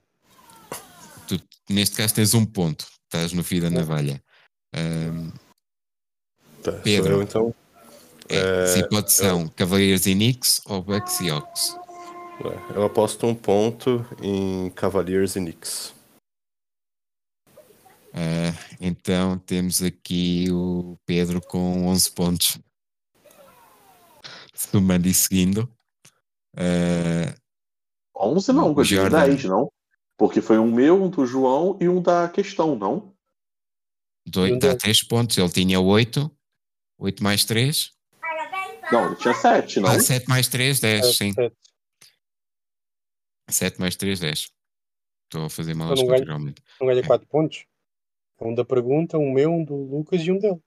Tu, 1.27 1.41
neste 1.69 1.95
caso 1.97 2.13
tens 2.13 2.33
um 2.33 2.45
ponto. 2.45 2.85
Estás 3.05 3.33
no 3.33 3.43
fio 3.43 3.61
da 3.61 3.69
navalha. 3.69 4.21
Ahm, 4.75 5.31
Tá, 6.63 6.71
Pedro. 6.73 7.13
eu, 7.13 7.23
então. 7.23 7.55
é, 8.29 8.37
É, 8.37 8.63
as 8.63 8.75
hipóteses 8.75 9.17
são 9.17 9.47
Cavaliers 9.49 10.05
e 10.05 10.13
Knicks 10.13 10.61
ou 10.65 10.81
Bucks 10.81 11.19
e. 11.19 11.29
É, 11.29 12.75
Eu 12.75 12.83
aposto 12.83 13.25
um 13.25 13.35
ponto 13.35 14.05
em 14.21 14.69
Cavaliers 14.71 15.35
e 15.35 15.39
Knicks. 15.39 15.93
Ah, 18.13 18.53
então 18.79 19.39
temos 19.39 19.81
aqui 19.81 20.47
o 20.51 20.97
Pedro 21.05 21.41
com 21.41 21.87
11 21.87 22.11
pontos. 22.11 22.59
Somando 24.53 25.07
e 25.07 25.13
seguindo. 25.13 25.67
Ah, 26.55 27.33
11 28.15 28.53
não, 28.53 28.83
Jordan. 28.83 29.27
10 29.27 29.45
não. 29.45 29.71
Porque 30.21 30.39
foi 30.39 30.59
um 30.59 30.71
meu, 30.71 31.01
um 31.03 31.09
do 31.09 31.25
João 31.25 31.79
e 31.81 31.89
um 31.89 31.99
da 31.99 32.29
questão, 32.29 32.75
não? 32.75 33.11
Dois, 34.23 34.59
dá. 34.59 34.77
3 34.77 35.03
pontos. 35.07 35.35
Ele 35.35 35.49
tinha 35.49 35.79
8. 35.79 36.29
8 36.99 37.23
mais 37.23 37.43
3. 37.43 37.91
Não, 38.91 39.07
ele 39.07 39.15
tinha 39.15 39.33
7, 39.33 39.79
não? 39.79 39.89
Ah, 39.89 39.99
7 39.99 40.29
mais 40.29 40.47
3, 40.47 40.79
10. 40.79 41.05
Sete, 41.07 41.17
Sim. 41.17 41.33
sete. 41.33 41.57
7 43.49 43.79
mais 43.79 43.95
3, 43.95 44.19
10. 44.19 44.51
Estou 45.23 45.45
a 45.45 45.49
fazer 45.49 45.73
mal 45.73 45.91
as 45.91 45.99
não 45.99 46.07
realmente. 46.09 46.61
Não 46.79 46.85
ganha 46.85 46.99
É. 46.99 47.07
4 47.07 47.27
pontos? 47.27 47.65
É 48.39 48.45
um 48.45 48.53
da 48.53 48.63
pergunta, 48.63 49.17
um 49.17 49.33
meu, 49.33 49.51
um 49.51 49.65
do 49.65 49.73
Lucas 49.73 50.21
e 50.21 50.31
um 50.31 50.37
dele. 50.37 50.61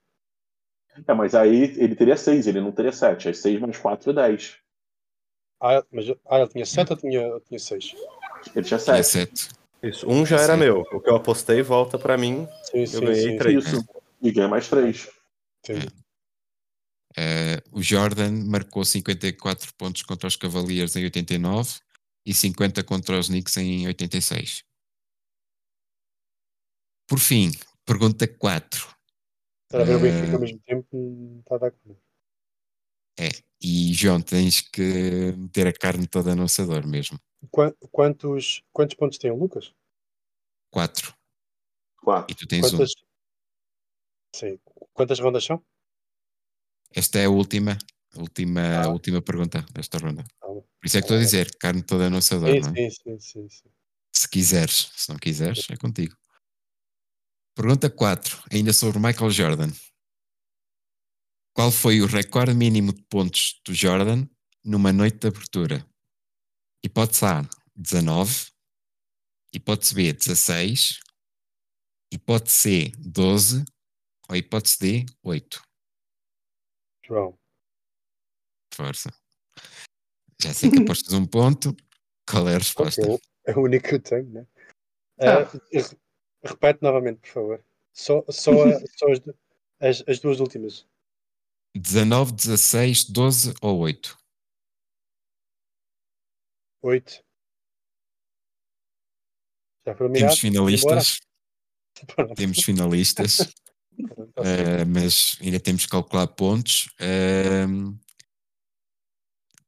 É, 1.07 1.15
mas 1.15 1.33
aí 1.33 1.63
ele 1.79 1.95
teria 1.95 2.17
6, 2.17 2.49
ele 2.49 2.61
não 2.61 2.73
teria 2.73 2.91
7. 2.91 3.29
Aí 3.29 3.35
6 3.35 3.61
mais 3.61 3.79
4 3.79 4.11
é 4.11 4.15
10. 4.15 4.59
Ah, 5.63 5.85
mas, 5.93 6.11
ah, 6.27 6.39
ele 6.41 6.49
tinha 6.49 6.67
7 6.67 6.91
ou 6.91 6.97
tinha, 6.97 7.35
ou 7.35 7.41
tinha 7.41 7.61
6? 7.61 7.95
Ele 8.55 8.65
tinha 8.65 8.79
7. 8.79 9.05
7. 9.07 9.49
Isso, 9.83 10.09
um 10.09 10.25
já 10.25 10.41
era 10.41 10.57
meu. 10.57 10.81
O 10.93 11.01
que 11.01 11.11
eu 11.11 11.17
apostei 11.17 11.63
volta 11.63 11.99
pra 11.99 12.17
mim. 12.17 12.49
Sim, 12.71 12.81
Eu 12.81 12.87
sim, 12.87 13.01
ganhei 13.01 13.31
sim. 13.31 13.37
três. 13.37 13.65
Isso. 13.67 13.85
E 14.23 14.33
ganha 14.33 14.49
mais 14.49 14.69
3. 14.69 15.11
Entendi. 15.63 15.89
Eh, 17.17 17.63
o 17.71 17.83
Jordan 17.83 18.33
marcou 18.47 18.85
54 18.85 19.75
pontos 19.75 20.03
contra 20.03 20.27
os 20.27 20.37
Cavaliers 20.37 20.97
em 20.97 21.05
89 21.05 21.79
e 22.27 22.35
50 22.35 22.83
contra 22.83 23.19
os 23.19 23.29
Knicks 23.29 23.57
em 23.59 23.87
86. 23.87 24.65
Por 27.07 27.19
fim, 27.19 27.53
pergunta 27.85 28.27
4. 28.27 28.95
Estar 29.67 29.83
a 29.83 29.85
ver 29.85 29.97
o 29.97 29.99
Eh, 29.99 30.11
Benfica 30.11 30.35
ao 30.35 30.41
mesmo 30.41 30.61
tempo 30.67 30.87
não 30.93 31.41
está 31.41 31.55
a 31.57 31.59
dar 31.59 31.71
conta. 31.71 32.01
E 33.61 33.95
João, 33.95 34.21
tens 34.21 34.61
que 34.61 35.33
meter 35.39 35.67
a 35.67 35.73
carne 35.73 36.07
toda 36.07 36.35
no 36.35 36.43
assador 36.43 36.87
mesmo. 36.87 37.19
Qua- 37.51 37.75
Quantos, 37.91 38.63
quantos 38.73 38.95
pontos 38.97 39.19
tem 39.19 39.31
o 39.31 39.37
Lucas? 39.37 39.73
4. 40.71 41.11
E 41.11 42.05
4. 42.05 42.37
tu 42.37 42.47
tens 42.47 42.67
um. 42.73 42.77
Quantas, 42.79 42.93
sim. 44.35 44.59
Quantas 44.93 45.19
rondas 45.21 45.45
são? 45.45 45.65
Esta 46.95 47.19
é 47.19 47.25
a 47.27 47.31
última, 47.31 47.77
a 48.15 48.21
última, 48.21 48.61
a 48.61 48.85
Ah. 48.85 48.89
última 48.89 49.21
pergunta 49.23 49.63
desta 49.73 49.99
ronda. 49.99 50.25
Ah. 50.43 50.47
Por 50.47 50.87
isso 50.87 50.97
é 50.99 51.01
que 51.01 51.05
estou 51.07 51.17
a 51.17 51.21
dizer, 51.21 51.57
carne 51.59 51.83
toda 51.83 52.11
no 52.11 52.19
assador, 52.19 52.51
Sim, 52.55 52.61
não 52.61 52.71
é? 52.71 52.75
sim, 52.75 52.91
sim, 52.91 53.19
sim, 53.21 53.49
sim. 53.49 53.69
Se 54.13 54.29
quiseres, 54.29 54.91
se 54.95 55.09
não 55.11 55.17
quiseres, 55.19 55.67
é 55.71 55.77
contigo. 55.77 56.17
Pergunta 57.57 57.89
4, 57.91 58.43
ainda 58.53 58.73
sobre 58.73 58.99
Michael 58.99 59.31
Jordan. 59.31 59.71
Qual 61.53 61.71
foi 61.71 62.01
o 62.01 62.07
recorde 62.07 62.53
mínimo 62.55 62.93
de 62.93 63.03
pontos 63.05 63.61
do 63.65 63.73
Jordan 63.73 64.27
numa 64.65 64.93
noite 64.93 65.19
de 65.19 65.29
abertura? 65.29 65.87
Hipótese 66.85 67.25
A, 67.25 67.43
19. 67.75 68.53
Hipótese 69.55 69.95
B, 69.95 70.13
16. 70.13 71.01
Hipótese 72.13 72.57
C, 72.57 72.93
12. 72.99 73.65
Ou 74.29 74.37
hipótese 74.37 74.79
D, 74.79 75.07
8. 75.23 75.63
João. 77.07 77.39
Força. 78.75 79.11
Já 80.43 80.53
sei 80.53 80.71
que 80.71 80.81
apostas 80.81 81.15
um 81.15 81.25
ponto. 81.27 81.75
Qual 82.29 82.49
é 82.49 82.55
a 82.57 82.59
resposta? 82.59 83.01
Ok, 83.03 83.19
É 83.47 83.53
o 83.57 83.63
único 83.63 83.89
que 83.89 83.95
eu 83.95 84.01
tenho, 84.03 84.29
né? 84.31 84.47
Ah. 85.21 85.45
Re- 85.73 85.99
repete 86.43 86.83
novamente, 86.83 87.21
por 87.21 87.29
favor. 87.29 87.65
Só, 87.93 88.25
só, 88.31 88.51
a- 88.67 88.81
só 88.99 89.07
as, 89.81 90.03
as 90.07 90.19
duas 90.21 90.41
últimas. 90.41 90.87
19, 91.77 92.33
16, 92.33 93.05
12 93.11 93.55
ou 93.63 93.79
8? 93.81 94.17
Oito. 96.85 97.25
Já 99.87 99.95
foram 99.95 100.13
Temos 100.13 100.39
finalistas. 100.39 101.19
Temos 102.37 102.63
finalistas. 102.63 103.37
Tá. 104.35 104.43
Uh, 104.43 104.87
mas 104.93 105.39
ainda 105.41 105.61
temos 105.61 105.85
que 105.85 105.91
calcular 105.91 106.27
pontos. 106.27 106.89
Um, 107.01 107.97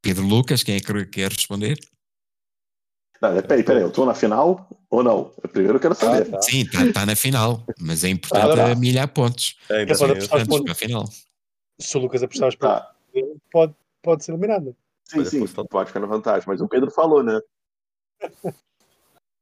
Pedro 0.03 0.27
Lucas, 0.27 0.63
quem 0.63 0.77
é 0.77 0.81
que 0.81 1.07
quer 1.07 1.31
responder? 1.31 1.79
Não, 3.23 3.41
peraí, 3.43 3.63
peraí, 3.65 3.83
eu 3.83 3.91
tô 3.93 4.05
na 4.05 4.15
final 4.15 4.69
ou 4.91 5.03
não? 5.03 5.33
Eu 5.43 5.49
primeiro 5.49 5.81
quero 5.81 5.95
saber. 5.95 6.27
Ah, 6.29 6.31
tá. 6.33 6.43
Sim, 6.43 6.63
está 6.63 7.07
na 7.07 7.17
final, 7.17 7.65
mas 7.81 8.05
é 8.05 8.09
importante 8.09 8.61
Ah, 8.61 8.73
a 8.73 8.75
milhar 8.75 9.09
pontos. 9.09 9.57
É, 9.71 9.85
eu- 9.85 9.97
Vamos 9.97 10.29
pontos. 10.29 10.61
para 10.61 10.73
a 10.73 10.75
final. 10.75 11.05
Se 11.81 11.97
o 11.97 12.01
Lucas 12.01 12.23
apostar 12.23 12.49
os 12.49 12.57
pontos, 12.57 12.79
Tá. 12.79 12.95
pode, 13.51 13.75
pode 14.03 14.25
ser 14.25 14.33
eliminado. 14.33 14.77
Sim, 15.09 15.25
sim, 15.25 15.47
tá. 15.47 15.65
pode 15.65 15.89
ficar 15.89 16.01
na 16.01 16.07
vantagem. 16.07 16.45
Mas 16.47 16.61
o 16.61 16.69
Pedro 16.69 16.91
falou, 16.91 17.23
né? 17.23 17.41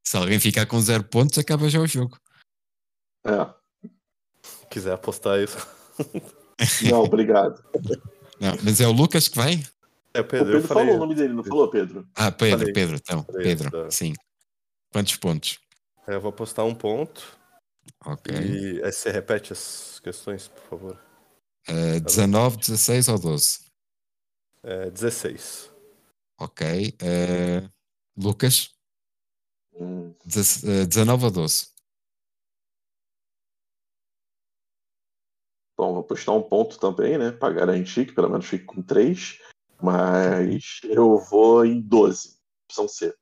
Se 0.07 0.17
alguém 0.17 0.39
ficar 0.39 0.67
com 0.67 0.81
zero 0.81 1.05
pontos, 1.05 1.39
acaba 1.39 1.69
já 1.69 1.81
o 1.81 1.87
jogo. 1.87 2.19
É. 3.25 3.47
Se 4.43 4.67
quiser 4.67 4.93
apostar 4.93 5.41
isso. 5.41 5.57
Não, 6.91 7.03
obrigado. 7.03 7.63
Não, 8.41 8.57
mas 8.63 8.81
é 8.81 8.87
o 8.87 8.93
Lucas 8.93 9.29
que 9.29 9.37
vai? 9.37 9.63
É, 10.13 10.21
O 10.21 10.25
Pedro, 10.25 10.47
Pedro 10.47 10.59
eu 10.59 10.63
falei. 10.63 10.85
falou 10.85 10.97
o 10.97 11.01
nome 11.01 11.15
dele, 11.15 11.35
não 11.35 11.43
falou, 11.43 11.69
Pedro? 11.69 12.07
Ah, 12.15 12.31
Pedro, 12.31 12.59
Falei. 12.59 12.73
Pedro, 12.73 12.97
então. 12.97 13.25
Falei, 13.25 13.43
Pedro, 13.43 13.71
tá. 13.71 13.91
sim. 13.91 14.15
Quantos 14.93 15.17
pontos? 15.17 15.59
É, 16.07 16.15
eu 16.15 16.21
vou 16.21 16.29
apostar 16.29 16.65
um 16.65 16.75
ponto. 16.75 17.37
Ok. 18.05 18.33
E 18.35 18.83
aí 18.85 18.93
você 18.93 19.11
repete 19.11 19.53
as 19.53 20.01
questões, 20.03 20.47
por 20.49 20.63
favor. 20.63 21.01
Uh, 21.69 22.01
19, 22.01 22.59
16 22.59 23.09
ou 23.09 23.19
12? 23.19 23.64
É, 24.65 24.91
16. 24.91 25.71
Ok. 26.41 26.97
Uh, 27.03 27.71
Lucas, 28.17 28.71
Hum, 29.77 30.15
Dez- 30.25 30.63
uh, 30.63 30.87
19 30.87 31.25
ou 31.25 31.31
12? 31.33 31.75
Bom, 35.77 35.93
vou 35.95 36.05
postar 36.05 36.33
um 36.33 36.43
ponto 36.43 36.79
também, 36.79 37.19
né? 37.19 37.33
Pra 37.33 37.51
garantir 37.51 38.07
que 38.07 38.13
pelo 38.13 38.31
menos 38.31 38.47
fique 38.47 38.65
com 38.65 38.81
3. 38.81 39.41
Mas 39.83 40.81
eu 40.85 41.19
vou 41.19 41.67
em 41.67 41.81
12. 41.81 42.39
Opção 42.71 42.87
C. 42.89 43.13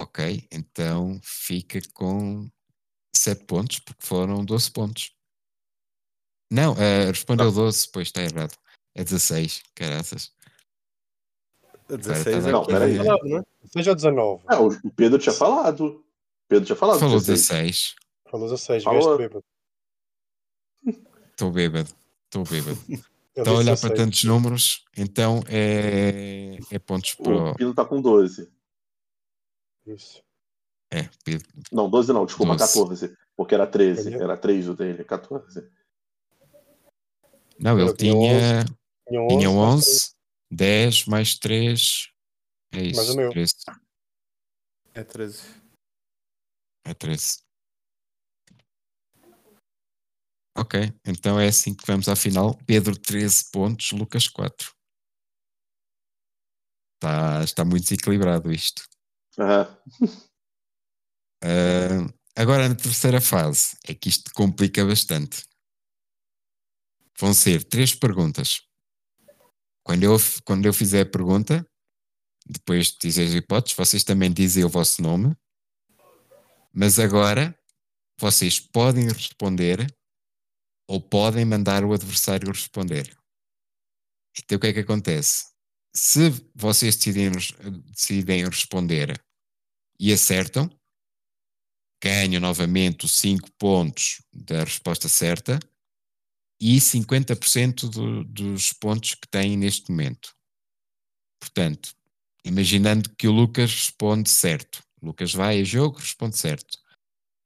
Ok, 0.00 0.48
então 0.50 1.20
fica 1.22 1.78
com 1.92 2.50
7 3.14 3.44
pontos, 3.44 3.78
porque 3.78 4.04
foram 4.04 4.44
12 4.44 4.70
pontos. 4.72 5.14
Não, 6.50 6.74
eh, 6.76 7.06
respondeu 7.06 7.52
12, 7.52 7.90
pois 7.92 8.08
está 8.08 8.22
errado. 8.22 8.56
É 8.94 9.02
16, 9.02 9.62
caraças. 9.74 10.32
16 11.88 12.24
tá 12.44 12.48
é 12.48 12.52
Não, 12.52 12.64
peraí. 12.64 12.98
né? 12.98 13.42
Seja 13.66 13.92
o 13.92 13.94
19. 13.94 14.42
Ah, 14.46 14.60
o 14.60 14.90
Pedro 14.90 15.18
tinha 15.18 15.34
falado. 15.34 16.04
Pedro 16.48 16.64
tinha 16.64 16.76
falado. 16.76 17.00
Falou 17.00 17.18
16. 17.18 17.50
16. 17.50 17.96
Falou 18.30 18.48
16, 18.48 18.84
Falou. 18.84 19.18
bêbado. 19.18 19.44
Estou 21.30 21.50
bêbado. 21.50 21.90
Estou 22.24 22.44
bêbado. 22.44 22.78
Estou 23.36 23.56
a 23.56 23.58
olhar 23.58 23.76
para 23.76 23.88
16. 23.88 23.94
tantos 23.98 24.24
números, 24.24 24.84
então 24.96 25.42
é, 25.48 26.56
é 26.70 26.78
pontos 26.78 27.14
para 27.16 27.32
O 27.32 27.50
o. 27.50 27.54
Pino 27.56 27.74
tá 27.74 27.84
com 27.84 28.00
12. 28.00 28.48
Isso. 29.86 30.22
É, 30.88 31.08
Pedro. 31.24 31.48
Não, 31.72 31.90
12 31.90 32.12
não, 32.12 32.24
desculpa, 32.24 32.54
12. 32.54 32.72
14. 32.72 33.16
Porque 33.36 33.54
era 33.56 33.66
13. 33.66 34.14
Olha. 34.14 34.22
Era 34.22 34.36
3 34.36 34.68
o 34.68 34.74
dele, 34.74 35.02
14. 35.02 35.68
Não, 37.58 37.78
ele 37.78 37.88
Eu 37.88 37.96
tinha 37.96 38.64
tinha, 39.08 39.26
Tinha 39.28 39.28
11. 39.28 39.38
tinha 39.38 39.50
mais 39.50 39.74
11, 39.86 40.14
10 40.50 41.04
mais 41.06 41.38
3. 41.38 42.08
É 42.72 42.76
Mais 42.82 42.96
isso. 42.98 43.12
o 43.12 43.16
meu. 43.16 43.30
13. 43.30 43.54
É 44.94 45.04
13. 45.04 45.42
É 46.86 46.94
13. 46.94 47.42
Ok, 50.56 50.80
então 51.04 51.38
é 51.40 51.48
assim 51.48 51.74
que 51.74 51.84
vamos 51.86 52.08
à 52.08 52.14
final. 52.14 52.56
Pedro 52.64 52.96
13 52.96 53.50
pontos, 53.50 53.90
Lucas 53.90 54.28
4. 54.28 54.72
Está, 56.96 57.42
está 57.42 57.64
muito 57.64 57.82
desequilibrado 57.84 58.52
isto. 58.52 58.82
Ah, 59.38 59.66
Ah, 61.46 62.08
agora 62.34 62.66
na 62.70 62.74
terceira 62.74 63.20
fase 63.20 63.76
é 63.86 63.94
que 63.94 64.08
isto 64.08 64.32
complica 64.32 64.82
bastante. 64.82 65.44
Vão 67.18 67.34
ser 67.34 67.62
três 67.64 67.94
perguntas. 67.94 68.62
Quando 69.84 70.02
eu, 70.02 70.16
quando 70.44 70.66
eu 70.66 70.72
fizer 70.72 71.02
a 71.02 71.10
pergunta, 71.10 71.66
depois 72.46 72.88
de 72.88 72.98
dizer 72.98 73.26
as 73.26 73.34
hipóteses, 73.34 73.76
vocês 73.76 74.02
também 74.02 74.32
dizem 74.32 74.64
o 74.64 74.68
vosso 74.68 75.02
nome. 75.02 75.36
Mas 76.72 76.98
agora 76.98 77.56
vocês 78.18 78.58
podem 78.58 79.06
responder 79.08 79.86
ou 80.88 81.00
podem 81.00 81.44
mandar 81.44 81.84
o 81.84 81.92
adversário 81.92 82.50
responder. 82.50 83.16
Então 84.38 84.56
o 84.56 84.60
que 84.60 84.68
é 84.68 84.72
que 84.72 84.80
acontece? 84.80 85.52
Se 85.94 86.30
vocês 86.54 86.96
decidem, 86.96 87.30
decidem 87.90 88.44
responder 88.44 89.22
e 90.00 90.12
acertam, 90.12 90.68
ganham 92.02 92.40
novamente 92.40 93.04
os 93.04 93.16
5 93.16 93.50
pontos 93.52 94.22
da 94.32 94.64
resposta 94.64 95.08
certa 95.08 95.58
e 96.60 96.80
50% 96.80 97.88
do, 97.88 98.24
dos 98.24 98.72
pontos 98.72 99.14
que 99.14 99.28
têm 99.28 99.56
neste 99.56 99.90
momento. 99.90 100.34
Portanto, 101.40 101.94
imaginando 102.44 103.14
que 103.16 103.28
o 103.28 103.32
Lucas 103.32 103.70
responde 103.70 104.30
certo. 104.30 104.82
Lucas 105.02 105.32
vai 105.32 105.60
a 105.60 105.64
jogo, 105.64 105.98
responde 105.98 106.38
certo. 106.38 106.78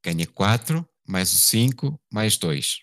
Ganha 0.04 0.26
4, 0.26 0.88
mais 1.06 1.32
o 1.32 1.38
5, 1.38 2.00
mais 2.12 2.36
2. 2.36 2.80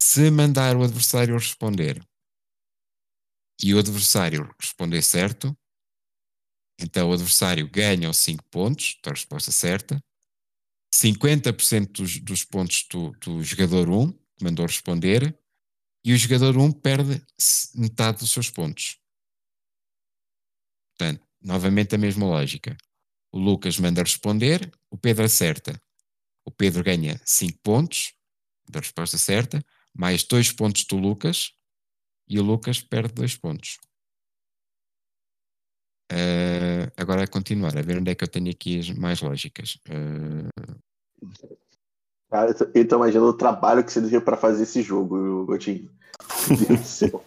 Se 0.00 0.30
mandar 0.30 0.76
o 0.76 0.82
adversário 0.82 1.34
responder 1.34 2.02
e 3.62 3.74
o 3.74 3.78
adversário 3.78 4.52
responder 4.60 5.02
certo, 5.02 5.56
então 6.80 7.10
o 7.10 7.12
adversário 7.12 7.68
ganha 7.70 8.10
os 8.10 8.18
5 8.18 8.42
pontos 8.50 8.98
da 9.04 9.12
resposta 9.12 9.52
certa, 9.52 10.02
50% 10.92 11.92
dos, 11.92 12.20
dos 12.20 12.44
pontos 12.44 12.86
do, 12.90 13.10
do 13.12 13.42
jogador 13.42 13.88
1, 13.88 14.12
que 14.12 14.44
mandou 14.44 14.66
responder, 14.66 15.36
e 16.04 16.12
o 16.12 16.18
jogador 16.18 16.56
1 16.56 16.72
perde 16.72 17.24
metade 17.74 18.18
dos 18.18 18.30
seus 18.30 18.50
pontos. 18.50 18.98
Portanto, 20.90 21.26
novamente 21.40 21.94
a 21.94 21.98
mesma 21.98 22.26
lógica. 22.26 22.76
O 23.32 23.38
Lucas 23.38 23.78
manda 23.78 24.02
responder, 24.02 24.70
o 24.90 24.98
Pedro 24.98 25.24
acerta. 25.24 25.80
O 26.44 26.50
Pedro 26.50 26.82
ganha 26.84 27.20
5 27.24 27.58
pontos 27.62 28.12
da 28.68 28.80
resposta 28.80 29.16
certa, 29.16 29.64
mais 29.94 30.24
2 30.24 30.52
pontos 30.52 30.84
do 30.84 30.96
Lucas, 30.96 31.52
e 32.28 32.38
o 32.38 32.42
Lucas 32.42 32.80
perde 32.80 33.14
2 33.14 33.36
pontos. 33.36 33.78
Ah, 36.14 36.92
agora 36.96 37.24
a 37.24 37.26
continuar, 37.26 37.76
a 37.76 37.82
ver 37.82 37.98
onde 37.98 38.10
é 38.10 38.14
que 38.14 38.22
eu 38.22 38.28
tenho 38.28 38.50
aqui 38.50 38.78
as 38.80 38.90
mais 38.90 39.20
lógicas. 39.22 39.78
Ah, 39.88 40.74
Cara, 42.30 42.50
eu 42.50 42.56
tô- 42.56 42.70
eu 42.74 42.96
imaginando 42.98 43.30
o 43.30 43.36
trabalho 43.36 43.84
que 43.84 43.92
você 43.92 44.00
deu 44.00 44.22
pra 44.22 44.36
fazer 44.36 44.62
esse 44.64 44.82
jogo, 44.82 45.44
Gotinho. 45.46 45.90
Meu 46.48 46.58
Deus 46.66 46.80
do 46.80 46.86
céu. 46.86 47.24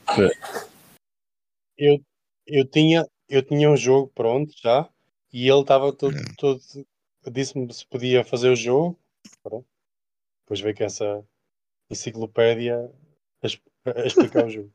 Eu, 1.78 2.04
eu, 2.48 2.66
tinha, 2.68 3.06
eu 3.30 3.44
tinha 3.44 3.70
um 3.70 3.78
jogo 3.78 4.12
pronto 4.16 4.52
já 4.62 4.90
e 5.32 5.48
ele 5.50 5.62
estava 5.62 5.92
todo, 5.94 6.16
Hum. 6.16 6.36
todo 6.38 6.60
disse-me 7.32 7.72
se 7.74 7.86
podia 7.86 8.24
fazer 8.24 8.50
o 8.50 8.56
jogo. 8.56 9.00
Pronto. 9.44 9.68
Depois 10.44 10.60
veio 10.60 10.76
com 10.76 10.84
essa 10.84 11.24
enciclopédia 11.90 12.92
a 13.44 14.06
explicar 14.06 14.46
o 14.46 14.50
jogo. 14.50 14.74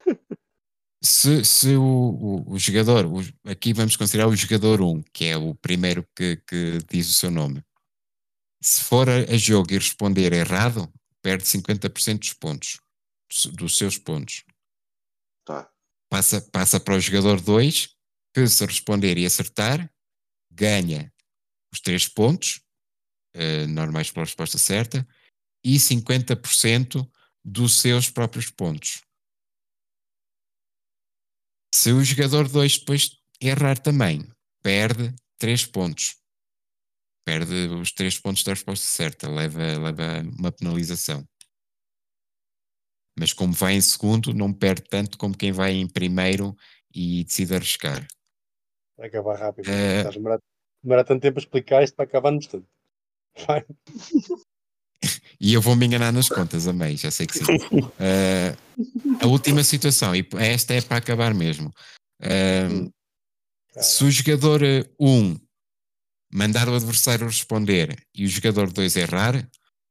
se, 1.02 1.44
se 1.44 1.76
o, 1.76 1.82
o, 1.82 2.52
o 2.54 2.58
jogador, 2.58 3.06
o- 3.06 3.50
aqui 3.50 3.72
vamos 3.72 3.96
considerar 3.96 4.28
o 4.28 4.36
jogador 4.36 4.80
1, 4.80 5.02
que 5.12 5.24
é 5.26 5.36
o 5.36 5.54
primeiro 5.54 6.06
que, 6.16 6.36
que 6.46 6.78
diz 6.90 7.10
o 7.10 7.14
seu 7.14 7.30
nome. 7.30 7.64
Se 8.62 8.84
for 8.84 9.08
a, 9.08 9.16
a 9.16 9.36
jogo 9.36 9.72
e 9.72 9.78
responder 9.78 10.32
errado, 10.32 10.92
perde 11.20 11.44
50% 11.44 12.18
dos 12.20 12.32
pontos, 12.34 12.80
dos- 13.52 13.76
seus 13.76 13.98
pontos. 13.98 14.44
Tá. 15.44 15.68
Passa, 16.08 16.40
passa 16.52 16.78
para 16.78 16.94
o 16.94 17.00
jogador 17.00 17.40
2, 17.40 17.96
que 18.34 18.46
se 18.46 18.64
responder 18.64 19.18
e 19.18 19.26
acertar, 19.26 19.90
ganha 20.50 21.12
os 21.72 21.80
3 21.80 22.06
pontos, 22.06 22.60
eh, 23.34 23.66
normais 23.66 24.10
pela 24.10 24.26
resposta 24.26 24.58
certa, 24.58 25.06
e 25.64 25.78
50% 25.78 27.10
dos 27.44 27.80
seus 27.80 28.10
próprios 28.10 28.50
pontos. 28.50 29.02
Se 31.74 31.90
o 31.90 32.04
jogador 32.04 32.48
2 32.48 32.78
depois 32.78 33.18
errar 33.40 33.78
também, 33.78 34.28
perde 34.62 35.14
3 35.38 35.64
pontos. 35.66 36.16
Perde 37.24 37.54
os 37.68 37.92
3 37.92 38.18
pontos 38.18 38.44
da 38.44 38.52
resposta 38.52 38.84
certa, 38.84 39.30
leva, 39.30 39.78
leva 39.78 40.20
uma 40.38 40.52
penalização. 40.52 41.26
Mas 43.18 43.32
como 43.32 43.52
vai 43.52 43.74
em 43.74 43.80
segundo, 43.80 44.34
não 44.34 44.52
perde 44.52 44.82
tanto 44.88 45.16
como 45.16 45.36
quem 45.36 45.52
vai 45.52 45.72
em 45.72 45.88
primeiro 45.88 46.54
e 46.94 47.24
decide 47.24 47.54
arriscar. 47.54 48.06
Vai 48.96 49.08
acabar 49.08 49.38
rápido. 49.38 49.68
A 49.68 50.10
demorar, 50.10 50.38
demorar 50.82 51.04
tanto 51.04 51.22
tempo 51.22 51.38
a 51.38 51.42
explicar 51.42 51.82
isto 51.82 51.94
para 51.94 52.04
acabar 52.04 52.30
no 52.30 52.38
instante. 52.38 52.66
Vai. 53.46 53.64
E 55.40 55.52
eu 55.52 55.60
vou 55.60 55.74
me 55.74 55.86
enganar 55.86 56.12
nas 56.12 56.28
contas, 56.28 56.66
amei, 56.68 56.96
já 56.96 57.10
sei 57.10 57.26
que 57.26 57.38
sim. 57.38 57.44
Eh, 57.98 58.56
a 59.20 59.26
última 59.26 59.62
situação, 59.64 60.14
e 60.14 60.26
esta 60.38 60.74
é 60.74 60.80
para 60.80 60.98
acabar 60.98 61.34
mesmo. 61.34 61.72
Eh, 62.20 62.68
se 63.76 64.04
o 64.04 64.10
jogador 64.10 64.60
1 64.98 65.38
mandar 66.32 66.68
o 66.68 66.74
adversário 66.74 67.26
responder 67.26 67.96
e 68.14 68.24
o 68.24 68.28
jogador 68.28 68.70
2 68.70 68.96
errar, 68.96 69.48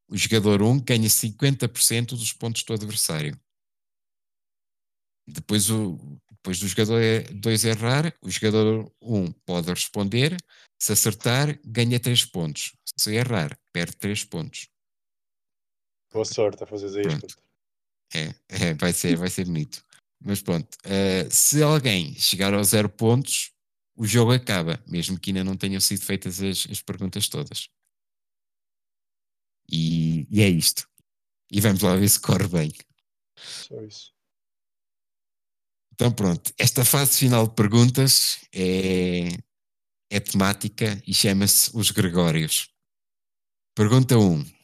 o 0.07 0.17
jogador 0.17 0.61
1 0.61 0.79
ganha 0.81 1.09
50% 1.09 2.09
dos 2.09 2.33
pontos 2.33 2.63
do 2.63 2.73
adversário. 2.73 3.39
Depois, 5.27 5.69
o, 5.69 5.97
depois 6.29 6.59
do 6.59 6.67
jogador 6.67 7.01
2 7.31 7.65
errar, 7.65 8.13
o 8.21 8.29
jogador 8.29 8.91
1 9.01 9.31
pode 9.45 9.69
responder. 9.69 10.35
Se 10.81 10.91
acertar, 10.91 11.59
ganha 11.63 11.99
3 11.99 12.25
pontos. 12.25 12.73
Se 12.97 13.15
errar, 13.15 13.57
perde 13.71 13.95
3 13.97 14.25
pontos. 14.25 14.67
Boa 16.11 16.25
sorte 16.25 16.63
a 16.63 16.67
fazer 16.67 16.97
aí 16.97 17.03
Pronto. 17.03 17.21
contas. 17.21 17.37
É, 18.13 18.35
é, 18.49 18.73
vai, 18.73 18.91
ser, 18.91 19.15
vai 19.15 19.29
ser 19.29 19.45
bonito. 19.45 19.83
Mas 20.19 20.41
pronto, 20.41 20.77
eh, 20.83 21.27
se 21.31 21.63
alguém 21.63 22.13
chegar 22.15 22.53
aos 22.53 22.69
zero 22.69 22.89
pontos, 22.89 23.51
o 23.95 24.05
jogo 24.05 24.31
acaba, 24.31 24.83
mesmo 24.87 25.19
que 25.19 25.31
ainda 25.31 25.43
não 25.43 25.57
tenham 25.57 25.79
sido 25.79 26.01
feitas 26.01 26.41
as, 26.41 26.67
as 26.69 26.81
perguntas 26.81 27.27
todas. 27.27 27.69
E, 29.71 30.27
e 30.29 30.41
é 30.41 30.49
isto. 30.49 30.87
E 31.49 31.59
vamos 31.61 31.81
lá 31.81 31.95
ver 31.95 32.09
se 32.09 32.19
corre 32.19 32.47
bem. 32.47 32.71
Só 33.37 33.81
isso. 33.81 34.13
Então 35.93 36.11
pronto, 36.11 36.53
esta 36.57 36.83
fase 36.83 37.17
final 37.17 37.47
de 37.47 37.55
perguntas 37.55 38.39
é, 38.53 39.29
é 40.09 40.19
temática 40.19 41.01
e 41.05 41.13
chama-se 41.13 41.71
Os 41.73 41.91
Gregórios. 41.91 42.69
Pergunta 43.75 44.17
1. 44.17 44.60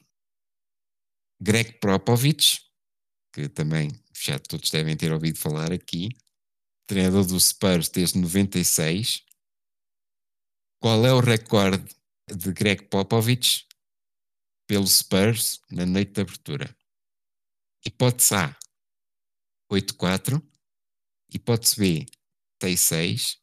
Greg 1.39 1.79
Popovich, 1.79 2.61
que 3.33 3.47
também 3.47 3.89
já 4.13 4.39
todos 4.39 4.69
devem 4.69 4.97
ter 4.97 5.11
ouvido 5.11 5.37
falar 5.37 5.71
aqui, 5.71 6.09
treinador 6.87 7.25
do 7.25 7.39
Spurs 7.39 7.89
desde 7.89 8.19
96. 8.19 9.23
Qual 10.81 11.05
é 11.05 11.13
o 11.13 11.19
recorde 11.19 11.95
de 12.27 12.51
Greg 12.53 12.87
Popovich 12.87 13.67
pelo 14.67 14.87
Spurs 14.87 15.61
na 15.69 15.85
noite 15.85 16.13
de 16.13 16.21
abertura? 16.21 16.75
Hipótese 17.85 18.35
A, 18.35 18.57
8-4. 19.71 20.41
Hipótese 21.33 21.75
B, 21.75 22.05
6-6. 22.61 23.37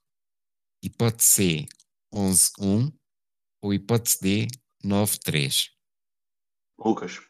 Hipótese 0.82 1.28
C, 1.30 1.66
11-1. 2.12 2.92
Ou 3.62 3.74
hipótese 3.74 4.20
D, 4.20 4.46
9-3. 4.84 5.70
Lucas, 6.78 7.20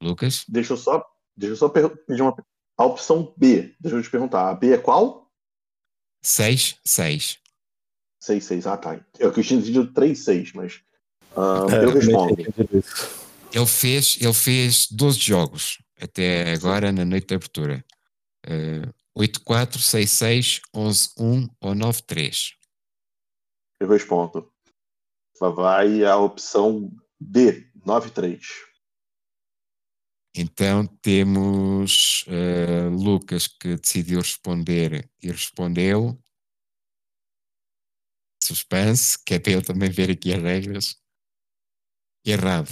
Lucas? 0.00 0.44
deixa 0.48 0.72
eu 0.72 0.76
só, 0.76 1.04
deixa 1.36 1.52
eu 1.52 1.56
só 1.56 1.68
pedir 1.68 2.22
uma. 2.22 2.34
A 2.76 2.84
opção 2.84 3.34
B, 3.36 3.74
deixa 3.78 3.96
eu 3.96 4.02
te 4.02 4.10
perguntar. 4.10 4.48
A 4.48 4.54
B 4.54 4.72
é 4.72 4.78
qual? 4.78 5.30
6-6. 6.24 7.38
6, 8.20 8.44
6. 8.44 8.66
Ah, 8.66 8.76
tá. 8.76 9.00
Eu 9.18 9.32
que 9.32 9.40
eu 9.40 9.44
tinha 9.44 9.60
entendido 9.60 9.92
3, 9.92 10.18
6, 10.18 10.52
mas. 10.52 10.80
ah, 11.36 11.66
É, 11.70 11.84
eu 11.84 11.92
respondo. 11.92 12.36
Ele 13.52 13.66
fez, 13.66 14.16
ele 14.20 14.32
fez 14.32 14.86
12 14.90 15.18
jogos 15.18 15.78
até 16.00 16.52
agora 16.52 16.92
na 16.92 17.04
noite 17.04 17.26
de 17.26 17.34
abertura. 17.34 17.84
Uh, 18.46 18.92
8-4, 19.18 19.78
6-6, 19.78 20.60
11-1 20.74 21.48
ou 21.60 21.74
9-3. 21.74 22.52
Eu 23.80 23.88
respondo. 23.88 24.50
Vai 25.38 26.04
a 26.04 26.16
opção 26.16 26.90
D, 27.18 27.66
9, 27.84 28.10
3. 28.10 28.40
Então 30.34 30.86
temos 30.86 32.24
uh, 32.28 32.88
Lucas 32.90 33.48
que 33.48 33.76
decidiu 33.76 34.20
responder 34.20 35.10
e 35.22 35.30
respondeu. 35.30 36.18
Suspense, 38.42 39.18
que 39.24 39.34
é 39.34 39.38
para 39.38 39.52
eu 39.52 39.62
também 39.64 39.90
ver 39.90 40.10
aqui 40.10 40.32
as 40.32 40.42
regras. 40.42 40.96
Errado. 42.24 42.70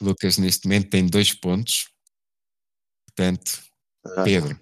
Lucas 0.00 0.38
neste 0.38 0.66
momento 0.66 0.90
tem 0.90 1.06
dois 1.06 1.32
pontos. 1.34 1.88
Portanto, 3.06 3.62
Ah, 4.04 4.22
Pedro, 4.24 4.58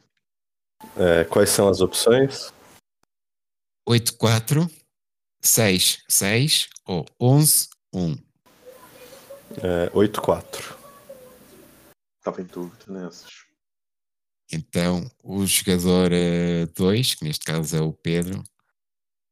É, 0.97 1.25
quais 1.25 1.51
são 1.51 1.69
as 1.69 1.81
opções? 1.81 2.53
8-4, 3.89 4.69
6-6 5.43 6.69
ou 6.87 7.05
11-1. 7.21 8.23
É, 9.63 9.91
8-4. 9.95 10.86
Tava 12.27 12.43
em 12.43 12.45
dúvida 12.45 12.85
nessas. 12.89 13.31
Então, 14.53 15.09
o 15.23 15.47
jogador 15.47 16.11
2, 16.75 17.15
que 17.15 17.25
neste 17.25 17.45
caso 17.45 17.77
é 17.77 17.81
o 17.81 17.93
Pedro, 17.93 18.43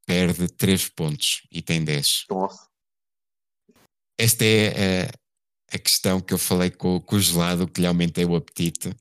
perde 0.07 0.47
3 0.47 0.89
pontos 0.91 1.43
e 1.51 1.61
tem 1.61 1.85
10. 1.85 2.27
Nossa. 2.31 2.69
Esta 4.16 4.45
é 4.45 5.07
a, 5.07 5.75
a 5.75 5.79
questão 5.81 6.21
que 6.21 6.33
eu 6.33 6.39
falei 6.39 6.71
com, 6.71 7.01
com 7.01 7.16
o 7.16 7.21
gelado, 7.21 7.66
que 7.66 7.81
lhe 7.81 7.87
aumentei 7.89 8.25
o 8.25 8.37
apetite. 8.37 8.95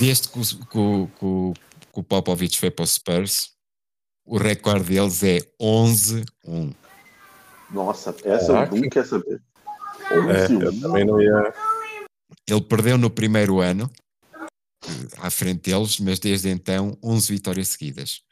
Desde 0.00 0.28
que 0.28 0.38
o, 0.40 0.42
que 0.66 0.78
o- 0.78 1.06
que 1.06 1.24
o- 1.24 1.54
que 1.92 2.00
o 2.00 2.02
Popovich 2.02 2.58
foi 2.58 2.70
para 2.72 2.82
o 2.82 2.86
Spurs, 2.86 3.54
o 4.24 4.38
recorde 4.38 4.86
deles 4.94 5.22
é 5.22 5.38
11-1. 5.60 6.74
Nossa, 7.70 8.10
essa 8.24 8.52
Caraca. 8.54 8.74
eu 8.74 8.80
nunca 8.82 8.98
ia 8.98 9.04
saber. 9.04 9.40
É, 10.10 10.44
11, 10.44 10.52
eu 10.64 10.72
1. 10.72 10.80
também 10.80 11.04
não 11.04 11.20
ia. 11.22 11.54
Ele 12.46 12.60
perdeu 12.60 12.98
no 12.98 13.10
primeiro 13.10 13.60
ano, 13.60 13.90
eh, 14.84 14.88
à 15.18 15.30
frente 15.30 15.70
deles, 15.70 15.98
mas 16.00 16.18
desde 16.18 16.48
então 16.48 16.96
11 17.02 17.32
vitórias 17.32 17.68
seguidas. 17.68 18.22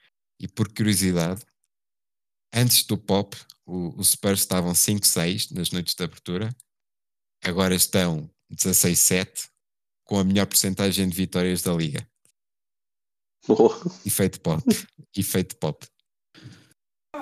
E 0.40 0.46
por 0.48 0.68
curiosidade, 0.72 1.42
antes 2.54 2.84
do 2.84 2.96
Pop, 2.96 3.36
o, 3.66 3.98
o 3.98 4.04
Spurs 4.04 4.40
estavam 4.40 4.72
5-6 4.72 5.52
nas 5.52 5.70
noites 5.70 5.94
de 5.94 6.04
abertura, 6.04 6.54
agora 7.44 7.74
estão 7.74 8.30
16-7, 8.52 9.48
com 10.04 10.18
a 10.18 10.24
melhor 10.24 10.46
porcentagem 10.46 11.08
de 11.08 11.14
vitórias 11.14 11.62
da 11.62 11.72
liga. 11.74 12.08
Oh, 13.46 13.70
Efeito 14.04 14.40
pop. 14.40 14.62
Efeito 15.16 15.56
pop. 15.56 15.86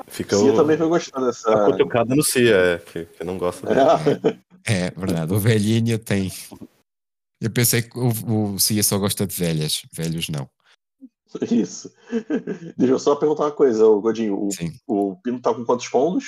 Fica 0.08 0.36
Cia 0.36 0.52
o, 0.52 0.56
também 0.56 0.76
vai 0.76 0.88
gostar 0.88 1.20
dessa. 1.20 1.52
a 1.52 1.70
cutucada 1.70 2.14
no 2.14 2.22
Cia, 2.22 2.54
é, 2.54 2.78
que, 2.78 3.06
que 3.06 3.24
não 3.24 3.38
gosta 3.38 3.66
dele. 3.66 4.40
É. 4.42 4.46
É 4.68 4.90
verdade, 4.90 5.32
o 5.32 5.38
velhinho 5.38 5.96
tem. 5.96 6.28
Eu 7.40 7.50
pensei 7.50 7.82
que 7.82 7.98
o, 7.98 8.54
o 8.54 8.58
Cia 8.58 8.82
só 8.82 8.98
gosta 8.98 9.26
de 9.26 9.34
velhas, 9.34 9.82
velhos 9.92 10.28
não. 10.28 10.50
Isso. 11.50 11.92
Deixa 12.76 12.92
eu 12.92 12.98
só 12.98 13.16
perguntar 13.16 13.44
uma 13.44 13.52
coisa, 13.52 13.84
ô 13.86 14.00
Godinho. 14.00 14.46
O, 14.46 14.50
Sim. 14.50 14.78
o 14.86 15.16
Pino 15.16 15.40
tá 15.40 15.54
com 15.54 15.64
quantos 15.64 15.88
pontos? 15.88 16.26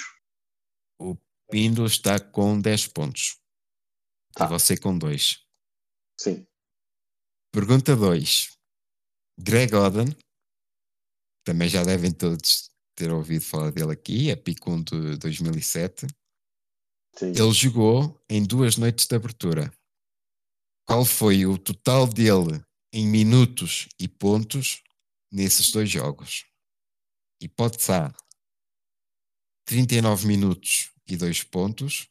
Pindo 1.50 1.86
está 1.86 2.20
com 2.20 2.60
10 2.60 2.88
pontos. 2.88 3.38
Tá. 4.34 4.44
E 4.44 4.48
você 4.48 4.76
com 4.76 4.96
2. 4.96 5.42
Sim. 6.20 6.46
Pergunta 7.50 7.96
2. 7.96 8.52
Greg 9.40 9.74
Oden, 9.74 10.14
também 11.44 11.68
já 11.68 11.82
devem 11.82 12.12
todos 12.12 12.70
ter 12.94 13.10
ouvido 13.10 13.44
falar 13.44 13.70
dele 13.70 13.92
aqui, 13.92 14.30
é 14.30 14.36
pico 14.36 14.70
1 14.70 14.82
de 14.82 15.16
2007. 15.16 16.06
Sim. 17.16 17.28
Ele 17.28 17.52
jogou 17.52 18.20
em 18.28 18.44
duas 18.44 18.76
noites 18.76 19.06
de 19.06 19.16
abertura. 19.16 19.72
Qual 20.88 21.04
foi 21.04 21.44
o 21.44 21.58
total 21.58 22.06
dele 22.06 22.64
em 22.90 23.06
minutos 23.06 23.86
e 24.00 24.08
pontos 24.08 24.82
nesses 25.30 25.70
dois 25.70 25.90
jogos? 25.90 26.46
Hipótese 27.42 27.92
A: 27.92 28.14
39 29.66 30.26
minutos 30.26 30.90
e 31.06 31.14
2 31.14 31.44
pontos. 31.44 32.08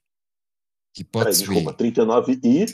Peraí, 0.93 1.01
Hipótese 1.01 1.39
desculpa. 1.39 1.71
B: 1.71 1.77
39 1.77 2.39
e 2.43 2.65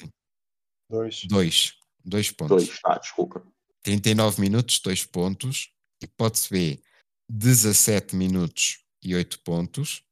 Dois. 0.90 1.24
2. 1.24 1.74
2 2.04 2.32
pontos. 2.32 2.66
2. 2.68 2.80
Ah, 2.84 3.00
desculpa. 3.00 3.48
39 3.82 4.42
minutos, 4.42 4.80
2 4.82 5.06
pontos. 5.06 5.74
Hipótese 6.02 6.50
B: 6.50 6.84
17 7.30 8.14
minutos 8.18 8.84
e 9.02 9.16
8 9.16 9.40
pontos. 9.40 10.04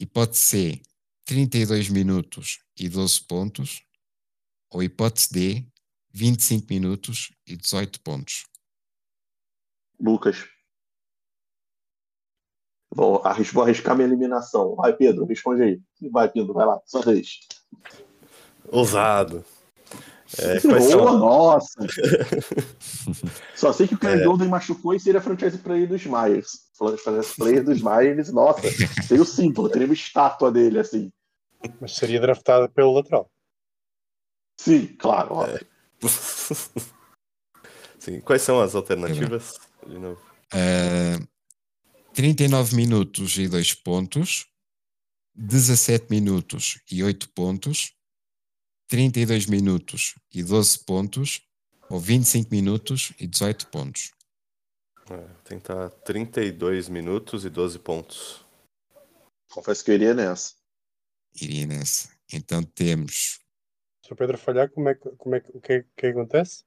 Hipótese 0.00 0.44
C: 0.44 0.82
32 1.24 1.88
minutos 1.88 2.58
e 2.76 2.88
12 2.88 3.22
pontos. 3.28 3.86
Ou 4.72 4.82
hipótese 4.82 5.32
D: 5.32 5.66
25 6.12 6.66
minutos 6.70 7.30
e 7.46 7.56
18 7.56 8.00
pontos. 8.00 8.44
Lucas. 10.00 10.46
Vou, 12.94 13.22
arris- 13.24 13.52
vou 13.52 13.62
arriscar 13.64 13.94
minha 13.96 14.06
eliminação. 14.08 14.74
Vai, 14.74 14.92
Pedro, 14.94 15.24
responde 15.24 15.62
aí. 15.62 15.80
Vai, 16.10 16.28
Pedro, 16.30 16.52
vai 16.52 16.66
lá, 16.66 16.80
sua 16.86 17.02
vez. 17.02 17.40
Ousado. 18.70 19.44
É, 20.38 20.58
são, 20.60 21.18
nossa! 21.18 21.86
Só 23.54 23.70
sei 23.72 23.86
que 23.86 23.94
o 23.94 23.98
Craig 23.98 24.20
É. 24.20 24.24
Golden 24.24 24.48
machucou 24.48 24.94
e 24.94 25.00
seria 25.00 25.20
franchise 25.20 25.58
player 25.58 25.86
dos 25.86 26.04
Myers. 26.06 26.70
Franchise 26.74 27.34
player 27.36 27.62
dos 27.62 27.82
Myers, 27.82 28.32
nossa, 28.32 28.62
seria 29.06 29.22
o 29.22 29.26
símbolo, 29.26 29.68
teria 29.68 29.86
uma 29.86 29.92
estátua 29.94 30.50
dele, 30.50 30.78
assim. 30.78 31.12
Mas 31.80 31.94
seria 31.94 32.18
draftada 32.20 32.66
pelo 32.68 32.92
lateral. 32.94 33.30
Sim, 34.62 34.86
claro, 34.96 35.34
óbvio. 35.34 35.66
Sim, 37.98 38.20
quais 38.20 38.42
são 38.42 38.60
as 38.60 38.76
alternativas? 38.76 39.58
De 39.84 39.98
novo. 39.98 40.22
Ah, 40.52 41.18
39 42.14 42.76
minutos 42.76 43.36
e 43.38 43.48
2 43.48 43.74
pontos. 43.74 44.46
17 45.34 46.06
minutos 46.10 46.80
e 46.88 47.02
8 47.02 47.28
pontos. 47.30 47.92
32 48.86 49.46
minutos 49.46 50.14
e 50.32 50.44
12 50.44 50.78
pontos. 50.84 51.42
Ou 51.90 51.98
25 51.98 52.48
minutos 52.52 53.12
e 53.18 53.26
18 53.26 53.66
pontos. 53.66 54.12
É, 55.10 55.26
tentar 55.42 55.90
32 55.90 56.88
minutos 56.88 57.44
e 57.44 57.50
12 57.50 57.80
pontos. 57.80 58.44
Confesso 59.50 59.84
que 59.84 59.90
eu 59.90 59.96
iria 59.96 60.14
nessa. 60.14 60.54
Iria 61.40 61.66
nessa. 61.66 62.10
Então 62.32 62.62
temos. 62.62 63.41
Se 64.12 64.14
o 64.14 64.16
Pedro 64.16 64.36
falhar, 64.36 64.68
como 64.70 64.90
é 64.90 64.94
que, 64.94 65.08
como 65.16 65.34
é 65.34 65.40
que, 65.40 65.56
o 65.56 65.60
que, 65.60 65.72
é 65.72 65.84
que 65.96 66.06
acontece? 66.08 66.64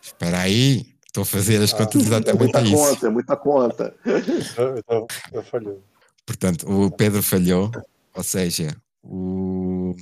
Espera 0.00 0.42
aí, 0.42 0.94
estou 1.04 1.22
a 1.22 1.26
fazer 1.26 1.60
as 1.60 1.74
Ah. 1.74 1.78
contas 1.78 2.02
É 2.02 2.04
exatamente 2.06 2.38
muita 2.38 2.58
a 2.58 2.62
isso. 2.62 2.76
conta, 2.76 3.06
é 3.06 3.10
muita 3.10 3.36
conta. 3.36 3.96
Eu, 4.06 4.82
eu, 4.88 5.06
eu 5.32 5.42
falhei. 5.42 5.82
Portanto, 6.24 6.70
o 6.70 6.88
Pedro 6.96 7.20
falhou, 7.20 7.68
ou 8.14 8.22
seja, 8.22 8.80
o, 9.02 9.96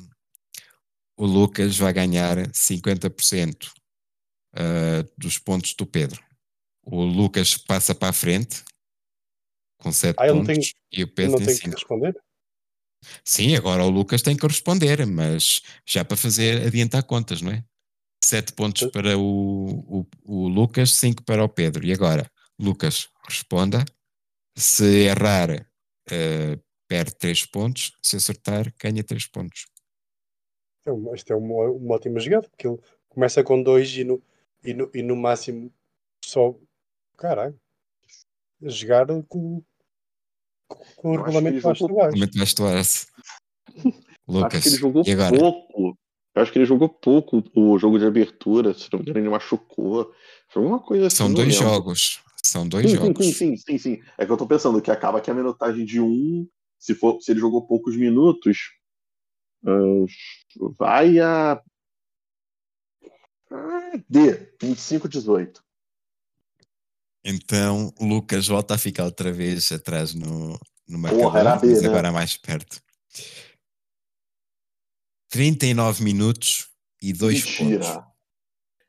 o 1.17 1.25
Lucas 1.25 1.79
vai 1.79 1.95
ganhar 1.95 2.37
50% 2.49 3.73
ah, 4.53 5.03
dos 5.17 5.39
pontos 5.39 5.73
do 5.75 5.87
Pedro. 5.87 6.23
O 6.83 7.03
Lucas 7.05 7.57
passa 7.57 7.95
para 7.95 8.09
a 8.11 8.13
frente 8.13 8.63
com 9.79 9.91
7 9.91 10.15
Ah, 10.19 10.27
pontos 10.31 10.75
e 10.93 11.03
o 11.05 11.09
Pedro 11.09 11.33
não 11.33 11.39
tem 11.39 11.47
tenho 11.47 11.59
que 11.59 11.65
5. 11.65 11.75
responder? 11.77 12.23
Sim, 13.25 13.57
agora 13.57 13.85
o 13.85 13.91
Lucas 13.91 14.23
tem 14.23 14.37
que 14.37 14.47
responder, 14.47 15.07
mas 15.07 15.63
já 15.87 16.05
para 16.05 16.17
fazer 16.17 16.67
adiantar 16.67 17.03
contas, 17.05 17.41
não 17.41 17.51
é? 17.53 17.65
7 18.23 18.53
pontos 18.53 18.91
para 18.91 19.17
o, 19.19 20.01
o, 20.01 20.07
o 20.25 20.49
Lucas, 20.49 20.93
5 20.95 21.25
para 21.25 21.43
o 21.43 21.49
Pedro. 21.49 21.85
E 21.85 21.93
agora, 21.93 22.31
Lucas, 22.59 23.09
responda. 23.27 23.85
Se 24.57 24.85
errar, 25.07 25.67
eh, 26.11 26.59
perde 26.87 27.17
3 27.17 27.47
pontos. 27.47 27.93
Se 28.03 28.17
acertar, 28.17 28.73
ganha 28.79 29.03
3 29.03 29.27
pontos. 29.27 29.67
Uma- 30.87 31.15
Isto 31.15 31.33
é 31.33 31.37
uma, 31.37 31.71
uma 31.71 31.95
ótima 31.95 32.21
jogada, 32.21 32.49
porque 32.49 32.67
ele 32.69 32.79
começa 33.09 33.43
com 33.43 33.63
dois 33.63 33.91
e 33.97 34.05
no, 34.05 34.23
e 34.63 34.75
no, 34.75 34.91
e 34.95 35.03
no 35.03 35.17
máximo 35.17 35.73
só. 36.25 36.55
Caralho. 37.17 37.59
Jogar 38.63 39.07
com, 39.29 39.65
com 40.97 41.13
o 41.13 41.17
regulamento 41.17 41.61
baixo 41.63 41.87
vais 41.89 42.55
tu 42.55 42.67
essa? 42.67 43.07
Acho 43.77 43.95
Lucas, 44.29 44.63
que 44.63 44.69
ele 44.69 44.77
jogou 44.77 45.03
e 45.07 45.13
agora? 45.13 45.37
pouco. 45.37 45.99
Eu 46.35 46.43
acho 46.43 46.53
que 46.53 46.59
ele 46.59 46.67
jogou 46.67 46.89
pouco 46.89 47.43
o 47.55 47.79
jogo 47.79 47.99
de 47.99 48.07
abertura. 48.07 48.73
Se 48.73 48.89
não 48.93 49.01
me 49.01 49.05
engano, 49.05 49.19
ele 49.19 49.29
machucou. 49.29 50.13
Foi 50.49 50.63
alguma 50.63 50.81
coisa 50.81 51.09
assim. 51.09 51.17
São 51.17 51.33
dois 51.33 51.49
lembro. 51.49 51.69
jogos. 51.69 52.21
São 52.43 52.69
dois 52.69 52.91
Sim, 52.91 52.97
jogos. 52.97 53.27
sim, 53.27 53.33
sim, 53.33 53.57
sim, 53.57 53.79
sim. 53.79 54.03
É 54.17 54.25
que 54.25 54.33
eu 54.33 54.37
tô 54.37 54.47
pensando 54.47 54.81
que 54.81 54.91
acaba 54.91 55.21
que 55.21 55.31
a 55.31 55.35
minutagem 55.35 55.85
de 55.85 56.01
um, 56.01 56.49
se, 56.79 56.95
for, 56.95 57.21
se 57.21 57.33
ele 57.33 57.41
jogou 57.41 57.67
poucos 57.67 57.97
minutos, 57.97 58.71
ah, 59.67 60.05
vai 60.79 61.19
a. 61.19 61.61
Ah, 63.51 63.93
D, 64.09 64.55
25, 64.63 65.09
18. 65.09 65.63
Então, 67.25 67.93
o 67.99 68.07
Lucas 68.07 68.47
volta 68.47 68.75
a 68.75 68.79
ficar 68.79 69.05
outra 69.05 69.33
vez 69.33 69.71
atrás 69.73 70.15
no, 70.15 70.59
no 70.89 70.99
marcador, 70.99 71.61
B, 71.61 71.67
mas 71.69 71.83
né? 71.83 71.89
agora 71.89 72.13
mais 72.13 72.37
perto. 72.37 72.81
39 75.31 76.03
minutos 76.03 76.69
e 77.01 77.13
2 77.13 77.57
pontos. 77.57 77.89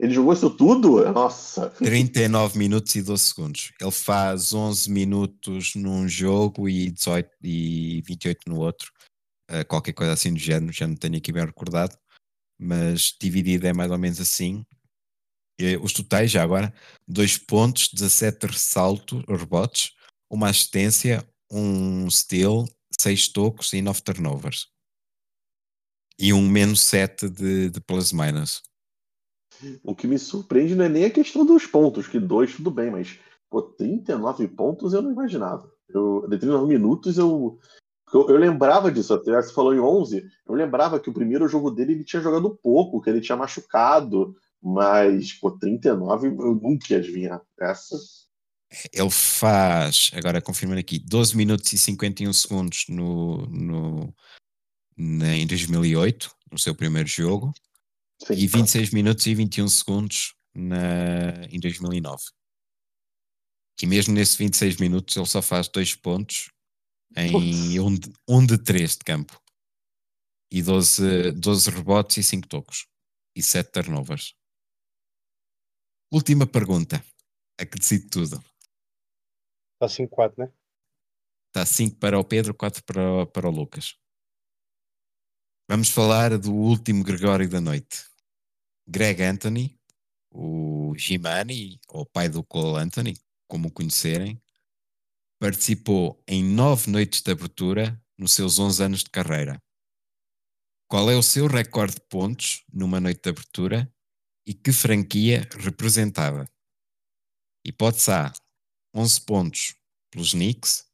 Ele 0.02 0.14
jogou 0.16 0.34
isso 0.34 0.50
tudo? 0.50 1.12
Nossa. 1.12 1.70
39 1.70 2.58
minutos 2.58 2.96
e 2.96 3.04
12 3.04 3.24
segundos. 3.24 3.72
Ele 3.80 3.92
faz 3.92 4.52
11 4.52 4.90
minutos 4.90 5.76
num 5.76 6.10
jogo 6.10 6.68
e, 6.68 6.90
18, 6.90 7.30
e 7.44 8.02
28 8.02 8.40
no 8.48 8.60
outro. 8.60 8.92
Uh, 9.52 9.64
qualquer 9.68 9.94
coisa 9.94 10.14
assim 10.14 10.34
do 10.34 10.40
género, 10.40 10.74
já 10.74 10.88
não 10.88 10.96
tenho 10.96 11.18
aqui 11.18 11.32
bem 11.32 11.46
recordado. 11.46 11.96
Mas 12.60 13.16
dividido 13.22 13.68
é 13.68 13.74
mais 13.74 13.92
ou 13.92 13.98
menos 14.00 14.20
assim. 14.20 14.66
E 15.62 15.78
os 15.78 15.94
totais, 15.94 16.32
já 16.32 16.42
agora, 16.42 16.74
2 17.08 17.38
pontos, 17.38 17.90
17 17.94 18.48
ressaltos, 18.48 19.24
rebotes, 19.28 19.94
uma 20.28 20.50
assistência, 20.50 21.24
um 21.52 22.10
steal, 22.10 22.68
6 23.00 23.28
tocos 23.28 23.72
e 23.74 23.82
9 23.82 24.02
turnovers. 24.02 24.68
E 26.18 26.34
um 26.34 26.48
menos 26.48 26.82
7 26.82 27.30
de, 27.30 27.70
de 27.70 27.80
plus 27.80 28.12
minus. 28.12 28.64
O 29.84 29.96
que 29.96 30.08
me 30.08 30.18
surpreende 30.18 30.74
não 30.74 30.86
é 30.86 30.90
nem 30.90 31.06
a 31.06 31.12
questão 31.12 31.46
dos 31.46 31.68
pontos, 31.68 32.08
que 32.08 32.20
dois 32.20 32.56
tudo 32.56 32.72
bem, 32.72 32.90
mas 32.90 33.20
pô, 33.48 33.62
39 33.62 34.48
pontos 34.48 34.94
eu 34.94 35.02
não 35.04 35.12
imaginava. 35.12 35.72
Eu, 35.88 36.22
de 36.28 36.40
39 36.40 36.68
minutos 36.68 37.20
eu, 37.20 37.60
eu, 38.12 38.30
eu 38.30 38.38
lembrava 38.38 38.92
disso, 38.92 39.14
até 39.14 39.40
você 39.40 39.54
falou 39.54 39.76
em 39.76 39.80
11, 39.80 40.26
eu 40.48 40.56
lembrava 40.56 41.00
que 41.00 41.10
o 41.10 41.14
primeiro 41.14 41.48
jogo 41.48 41.70
dele 41.70 41.94
ele 41.94 42.04
tinha 42.04 42.22
jogado 42.22 42.58
pouco, 42.64 43.00
que 43.00 43.10
ele 43.12 43.22
tinha 43.22 43.38
machucado, 43.38 44.36
mas 44.62 45.34
pô, 45.34 45.52
39 45.52 46.28
eu 46.28 46.56
nunca 46.56 46.94
ia 46.94 47.00
adivinhar. 47.00 47.42
Essa. 47.60 47.98
Ele 48.94 49.10
faz, 49.10 50.12
agora 50.14 50.42
confirmando 50.42 50.80
aqui, 50.80 50.98
12 50.98 51.36
minutos 51.36 51.74
e 51.74 51.78
51 51.78 52.32
segundos 52.32 52.86
no, 52.88 53.46
no, 53.48 54.16
na, 54.96 55.36
em 55.36 55.46
2008, 55.46 56.34
no 56.52 56.58
seu 56.58 56.74
primeiro 56.74 57.08
jogo, 57.08 57.54
Sim. 58.26 58.34
e 58.34 58.48
26 58.48 58.92
minutos 58.92 59.26
e 59.26 59.36
21 59.36 59.68
segundos 59.68 60.36
na, 60.56 61.46
em 61.50 61.60
2009. 61.60 62.24
E 63.82 63.86
mesmo 63.86 64.14
nesses 64.14 64.36
26 64.36 64.78
minutos 64.78 65.18
ele 65.18 65.26
só 65.26 65.42
faz 65.42 65.68
2 65.68 65.96
pontos 65.96 66.52
em 67.18 67.80
1 67.80 67.86
um 67.86 67.96
de, 67.96 68.14
um 68.28 68.46
de 68.46 68.58
3 68.58 68.92
de 68.92 69.00
campo. 69.00 69.42
E 70.50 70.62
12, 70.62 71.32
12 71.32 71.70
rebotes 71.72 72.18
e 72.18 72.24
5 72.24 72.48
tocos. 72.48 72.86
e 73.36 73.42
7 73.42 73.72
turnovers. 73.72 74.34
Última 76.12 76.46
pergunta, 76.46 77.04
a 77.60 77.66
que 77.66 77.78
decide 77.80 78.10
tudo. 78.10 78.38
Está 79.76 79.88
5-4, 79.88 80.38
né? 80.46 80.54
Está 81.48 81.66
5 81.66 81.98
para 81.98 82.20
o 82.20 82.24
Pedro, 82.24 82.54
4 82.54 82.84
para, 82.84 83.02
o- 83.24 83.28
para 83.28 83.48
o 83.48 83.52
Lucas. 83.52 83.98
Vamos 85.70 85.90
falar 85.90 86.38
do 86.38 86.54
último 86.54 87.04
Gregório 87.04 87.50
da 87.50 87.62
noite. 87.62 88.06
Greg 88.88 89.22
Anthony, 89.24 89.80
o 90.30 90.94
Gimani, 90.98 91.80
ou 91.88 92.06
pai 92.06 92.28
do 92.28 92.44
Cole 92.44 92.78
Anthony, 92.84 93.14
como 93.48 93.70
o 93.70 93.72
conhecerem, 93.72 94.42
participou 95.40 96.22
em 96.28 96.44
nove 96.44 96.92
noites 96.92 97.22
de 97.22 97.32
abertura 97.32 98.02
nos 98.18 98.34
seus 98.34 98.60
11 98.60 98.84
anos 98.84 99.04
de 99.04 99.10
carreira. 99.10 99.62
Qual 100.90 101.10
é 101.10 101.16
o 101.16 101.24
seu 101.24 101.48
recorde 101.48 101.96
de 101.96 102.02
pontos 102.02 102.66
numa 102.72 103.00
noite 103.00 103.22
de 103.24 103.30
abertura 103.30 103.92
e 104.46 104.54
que 104.54 104.72
franquia 104.72 105.48
representava? 105.60 106.50
Hipótese 107.66 108.12
A, 108.12 108.34
11 108.94 109.22
pontos 109.22 109.76
pelos 110.10 110.32
Knicks. 110.32 110.90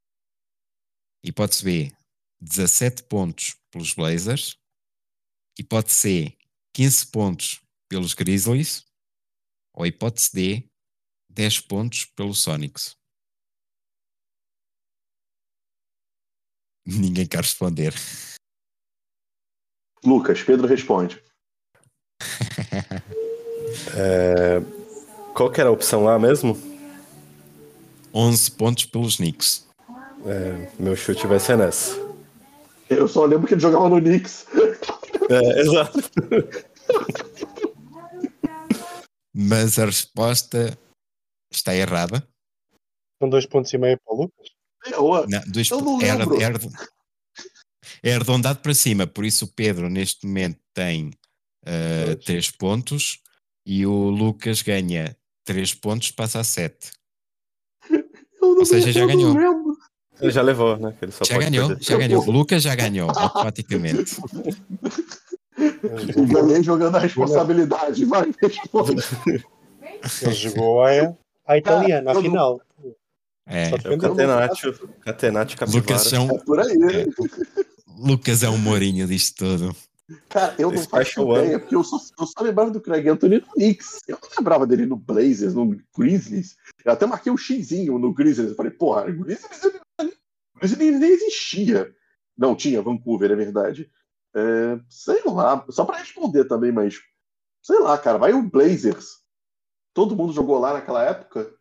Hipótese 1.24 1.64
B, 1.64 1.98
17 2.42 3.04
pontos 3.04 3.56
pelos 3.72 3.94
Blazers. 3.94 4.60
Hipótese 5.58 5.96
C, 5.96 6.38
15 6.74 7.08
pontos 7.08 7.62
pelos 7.90 8.14
Grizzlies. 8.14 8.86
Ou 9.74 9.86
hipótese 9.86 10.32
D, 10.34 10.70
10 11.30 11.62
pontos 11.62 12.06
pelos 12.06 12.42
Sonics. 12.42 12.98
Ninguém 16.86 17.28
quer 17.28 17.42
responder. 17.42 17.94
Lucas, 20.04 20.42
Pedro 20.44 20.68
responde. 20.68 21.24
Qual 25.34 25.52
que 25.52 25.60
era 25.62 25.70
a 25.70 25.74
opção 25.74 26.04
lá 26.04 26.18
mesmo? 26.18 26.58
11 28.14 28.52
pontos 28.52 28.86
pelos 28.86 29.18
Knicks. 29.18 29.66
É, 30.26 30.72
meu 30.80 30.96
chute 30.96 31.28
vai 31.28 31.40
ser 31.40 31.58
nessa. 31.58 31.96
Eu 32.90 33.08
só 33.08 33.26
lembro 33.26 33.48
que 33.48 33.54
ele 33.54 33.62
jogava 33.62 33.88
no 33.90 34.00
Knicks. 34.02 34.46
É, 35.30 35.60
exato. 35.62 36.00
Mas 39.34 39.78
a 39.78 39.86
resposta 39.86 40.78
está 41.52 41.76
errada. 41.76 42.28
São 43.22 43.30
dois 43.30 43.46
pontos 43.46 43.72
e 43.74 43.78
meio 43.78 44.00
para 44.04 44.14
o 44.14 44.22
Lucas. 44.24 44.48
Eu, 44.86 45.28
Não, 45.28 45.42
dois 45.52 45.70
Eu 45.70 45.82
não 45.82 46.02
é, 46.02 46.16
lembro. 46.16 46.42
é 46.42 46.46
ar- 46.46 46.54
é 48.04 48.14
arredondado 48.16 48.60
para 48.60 48.74
cima, 48.74 49.06
por 49.06 49.26
isso 49.26 49.46
o 49.46 49.48
Pedro 49.54 49.90
neste 49.90 50.26
momento 50.26 50.60
tem 50.74 51.12
Dois. 52.06 52.24
3 52.26 52.52
pontos 52.52 53.20
e 53.70 53.86
o 53.86 54.10
Lucas 54.10 54.62
ganha 54.62 55.14
3 55.44 55.74
pontos, 55.76 56.10
passa 56.12 56.40
a 56.40 56.44
7. 56.44 56.92
eu 57.92 58.00
não 58.42 58.60
Ou 58.60 58.66
seja, 58.66 58.94
já 58.94 59.06
ganhou. 59.06 59.36
Ele 60.22 60.32
já 60.32 60.42
levou, 60.42 60.78
né? 60.78 60.96
que 60.98 61.04
Ele 61.06 61.12
só 61.12 61.26
Já 61.26 61.36
pode 61.36 61.50
ganhou, 61.52 61.68
perder. 61.68 61.84
já 61.84 61.98
ganhou. 61.98 62.26
O 62.26 62.32
Lucas 62.32 62.64
já 62.64 62.74
ganhou, 62.76 63.10
automaticamente. 63.14 64.16
Eu 65.58 66.26
ganhei 66.28 66.64
jogando 66.64 66.96
a 66.96 67.00
responsabilidade. 67.00 68.06
Vai, 68.06 68.34
responde. 68.42 69.04
Ele 70.22 70.34
jogou 70.34 70.84
a, 70.86 70.90
a 71.46 71.58
italiana, 71.58 72.08
eu 72.08 72.12
a 72.12 72.14
não- 72.16 72.22
final. 72.22 72.62
É, 73.50 73.70
Só 73.70 73.76
É. 73.78 73.98
Catenaccio, 73.98 74.90
Catenaccio. 75.02 75.58
Lucas, 75.74 76.02
são, 76.02 76.30
É 76.30 76.38
por 76.40 76.60
aí. 76.60 76.78
É. 76.94 77.06
Lucas 77.98 78.44
é 78.44 78.50
o 78.50 78.58
Mourinho 78.58 79.08
disto 79.08 79.38
tudo. 79.46 79.76
Cara, 80.30 80.56
eu 80.58 80.72
não 80.72 80.78
faço 80.78 81.12
Special 81.12 81.38
ideia, 81.38 81.60
porque 81.60 81.76
eu 81.76 81.84
só, 81.84 81.98
eu 82.18 82.26
só 82.26 82.42
lembrava 82.42 82.72
do 82.72 82.80
Craig 82.80 83.08
Anthony 83.10 83.40
no 83.42 83.48
Knicks. 83.54 84.00
Eu 84.08 84.18
não 84.22 84.30
lembrava 84.38 84.66
dele 84.66 84.86
no 84.86 84.96
Blazers, 84.96 85.54
no 85.54 85.78
Grizzlies. 85.98 86.56
Eu 86.86 86.94
até 86.94 87.06
marquei 87.06 87.32
um 87.32 87.38
xizinho 87.38 88.00
no 88.00 88.14
Grizzlies. 88.14 88.52
Eu 88.52 88.56
falei, 88.56 88.72
porra, 88.72 89.12
Grizzlies, 89.12 89.64
ele- 90.00 90.18
Grizzlies 90.56 91.00
nem 91.00 91.12
existia. 91.12 91.94
Não, 92.38 92.56
tinha 92.56 92.82
Vancouver, 92.82 93.32
é 93.32 93.36
verdade. 93.36 93.92
É, 94.34 94.80
sei 94.90 95.22
lá, 95.26 95.66
só 95.70 95.84
pra 95.84 95.98
responder 95.98 96.46
também, 96.46 96.72
mas 96.72 97.02
sei 97.62 97.80
lá, 97.80 97.98
cara, 97.98 98.18
vai 98.18 98.34
o 98.34 98.42
Blazers. 98.50 99.18
Todo 99.94 100.16
mundo 100.16 100.32
jogou 100.32 100.58
lá 100.60 100.74
naquela 100.74 101.04
época? 101.04 101.54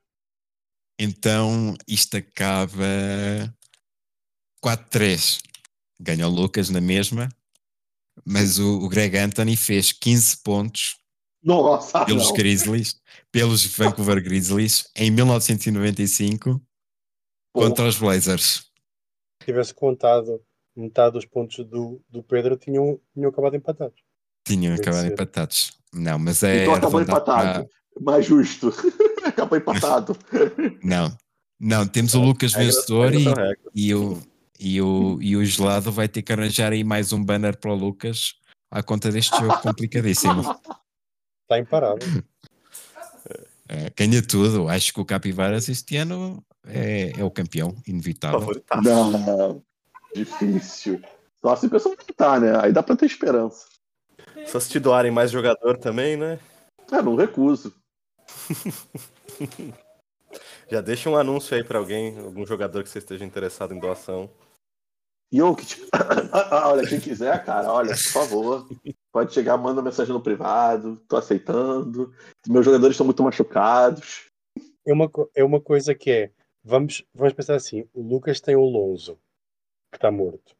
Então 1.01 1.75
isto 1.89 2.17
acaba 2.17 2.85
4-3. 4.65 5.41
Ganha 5.99 6.29
o 6.29 6.31
Lucas 6.31 6.69
na 6.69 6.81
mesma, 6.81 7.29
mas 8.27 8.59
o, 8.59 8.81
o 8.81 8.89
Greg 8.89 9.17
Anthony 9.17 9.57
fez 9.57 9.93
15 9.93 10.39
pontos 10.43 10.97
Nossa, 11.43 12.05
pelos 12.05 12.27
não. 12.27 12.33
Grizzlies, 12.35 13.01
pelos 13.31 13.65
Vancouver 13.67 14.23
Grizzlies, 14.23 14.89
em 14.97 15.11
1995 15.11 16.61
Porra. 17.55 17.69
contra 17.69 17.87
os 17.87 17.97
Blazers. 17.99 18.67
Se 19.41 19.47
tivesse 19.47 19.73
contado 19.73 20.41
metade 20.77 21.13
dos 21.15 21.25
pontos 21.25 21.65
do, 21.67 22.03
do 22.09 22.23
Pedro, 22.23 22.57
tinham, 22.57 23.01
tinham 23.15 23.31
acabado 23.31 23.55
empatados. 23.57 24.01
Tinham 24.47 24.75
acabado 24.75 25.07
empatados. 25.07 25.73
Não, 25.95 26.19
mas 26.19 26.43
é. 26.43 26.63
Então 26.63 26.75
acabou 26.75 27.01
empatado. 27.01 27.69
Mais 28.01 28.27
justo. 28.27 28.73
acabou 29.25 29.57
empatado. 29.59 30.15
para- 30.15 30.51
Não, 30.83 31.17
não, 31.59 31.87
temos 31.87 32.15
o 32.15 32.21
Lucas 32.23 32.53
Regras- 32.53 32.75
vencedor 32.77 33.11
regras 33.11 33.21
e, 33.21 33.25
são 33.25 33.35
regras. 33.35 33.73
e, 33.75 33.95
o, 33.95 34.23
e, 34.59 34.81
o, 34.81 35.19
e 35.21 35.37
o 35.37 35.45
gelado 35.45 35.91
vai 35.93 36.09
ter 36.09 36.23
que 36.23 36.33
arranjar 36.33 36.73
aí 36.73 36.85
mais 36.85 37.13
um 37.13 37.23
banner 37.23 37.59
para 37.59 37.71
o 37.71 37.75
Lucas 37.75 38.35
à 38.71 38.83
conta 38.83 39.11
deste 39.11 39.37
jogo 39.39 39.61
complicadíssimo. 39.61 40.43
Está 41.43 41.59
imparável. 41.59 42.23
É, 43.69 43.91
ganha 43.97 44.23
tudo. 44.23 44.69
Acho 44.69 44.93
que 44.93 45.01
o 45.01 45.05
Capivaras 45.05 45.69
este 45.69 45.97
ano 45.97 46.45
é, 46.67 47.13
é 47.19 47.25
o 47.25 47.31
campeão, 47.31 47.75
inevitável. 47.87 48.41
Favoritaço. 48.41 48.83
Não, 48.83 49.63
difícil. 50.15 51.01
Só 51.41 51.55
se 51.57 51.67
o 51.67 51.71
pessoal 51.71 51.97
tentar, 51.97 52.41
né? 52.41 52.59
Aí 52.61 52.73
dá 52.73 52.83
pra 52.83 52.97
ter 52.97 53.07
esperança. 53.07 53.67
Só 54.47 54.61
se 54.61 54.69
te 54.69 54.79
doarem 54.79 55.11
mais 55.11 55.31
jogador 55.31 55.79
também, 55.79 56.17
né? 56.17 56.39
É, 56.91 57.03
não 57.03 57.17
recuso. 57.17 57.75
Já 60.71 60.81
deixa 60.81 61.09
um 61.09 61.17
anúncio 61.17 61.57
aí 61.57 61.63
pra 61.63 61.79
alguém, 61.79 62.19
algum 62.19 62.45
jogador 62.45 62.83
que 62.83 62.89
você 62.89 62.99
esteja 62.99 63.25
interessado 63.25 63.73
em 63.73 63.79
doação. 63.79 64.29
Jokic. 65.33 65.87
Ah, 66.33 66.69
olha, 66.69 66.87
quem 66.87 67.01
quiser, 67.01 67.45
cara, 67.45 67.73
olha, 67.73 67.91
por 67.91 68.13
favor. 68.13 68.69
Pode 69.13 69.33
chegar, 69.33 69.57
manda 69.57 69.83
mensagem 69.83 70.13
no 70.13 70.23
privado. 70.23 70.97
Tô 71.09 71.17
aceitando. 71.17 72.13
Meus 72.47 72.65
jogadores 72.65 72.95
estão 72.95 73.07
muito 73.07 73.23
machucados. 73.23 74.27
É 74.87 74.93
uma, 74.93 75.11
é 75.35 75.43
uma 75.45 75.61
coisa 75.61 75.95
que 75.95 76.11
é. 76.11 76.31
Vamos, 76.63 77.05
vamos 77.15 77.33
pensar 77.33 77.55
assim: 77.55 77.89
o 77.93 78.03
Lucas 78.03 78.41
tem 78.41 78.55
o 78.55 78.65
Lonzo, 78.65 79.19
que 79.91 79.97
está 79.97 80.11
morto. 80.11 80.55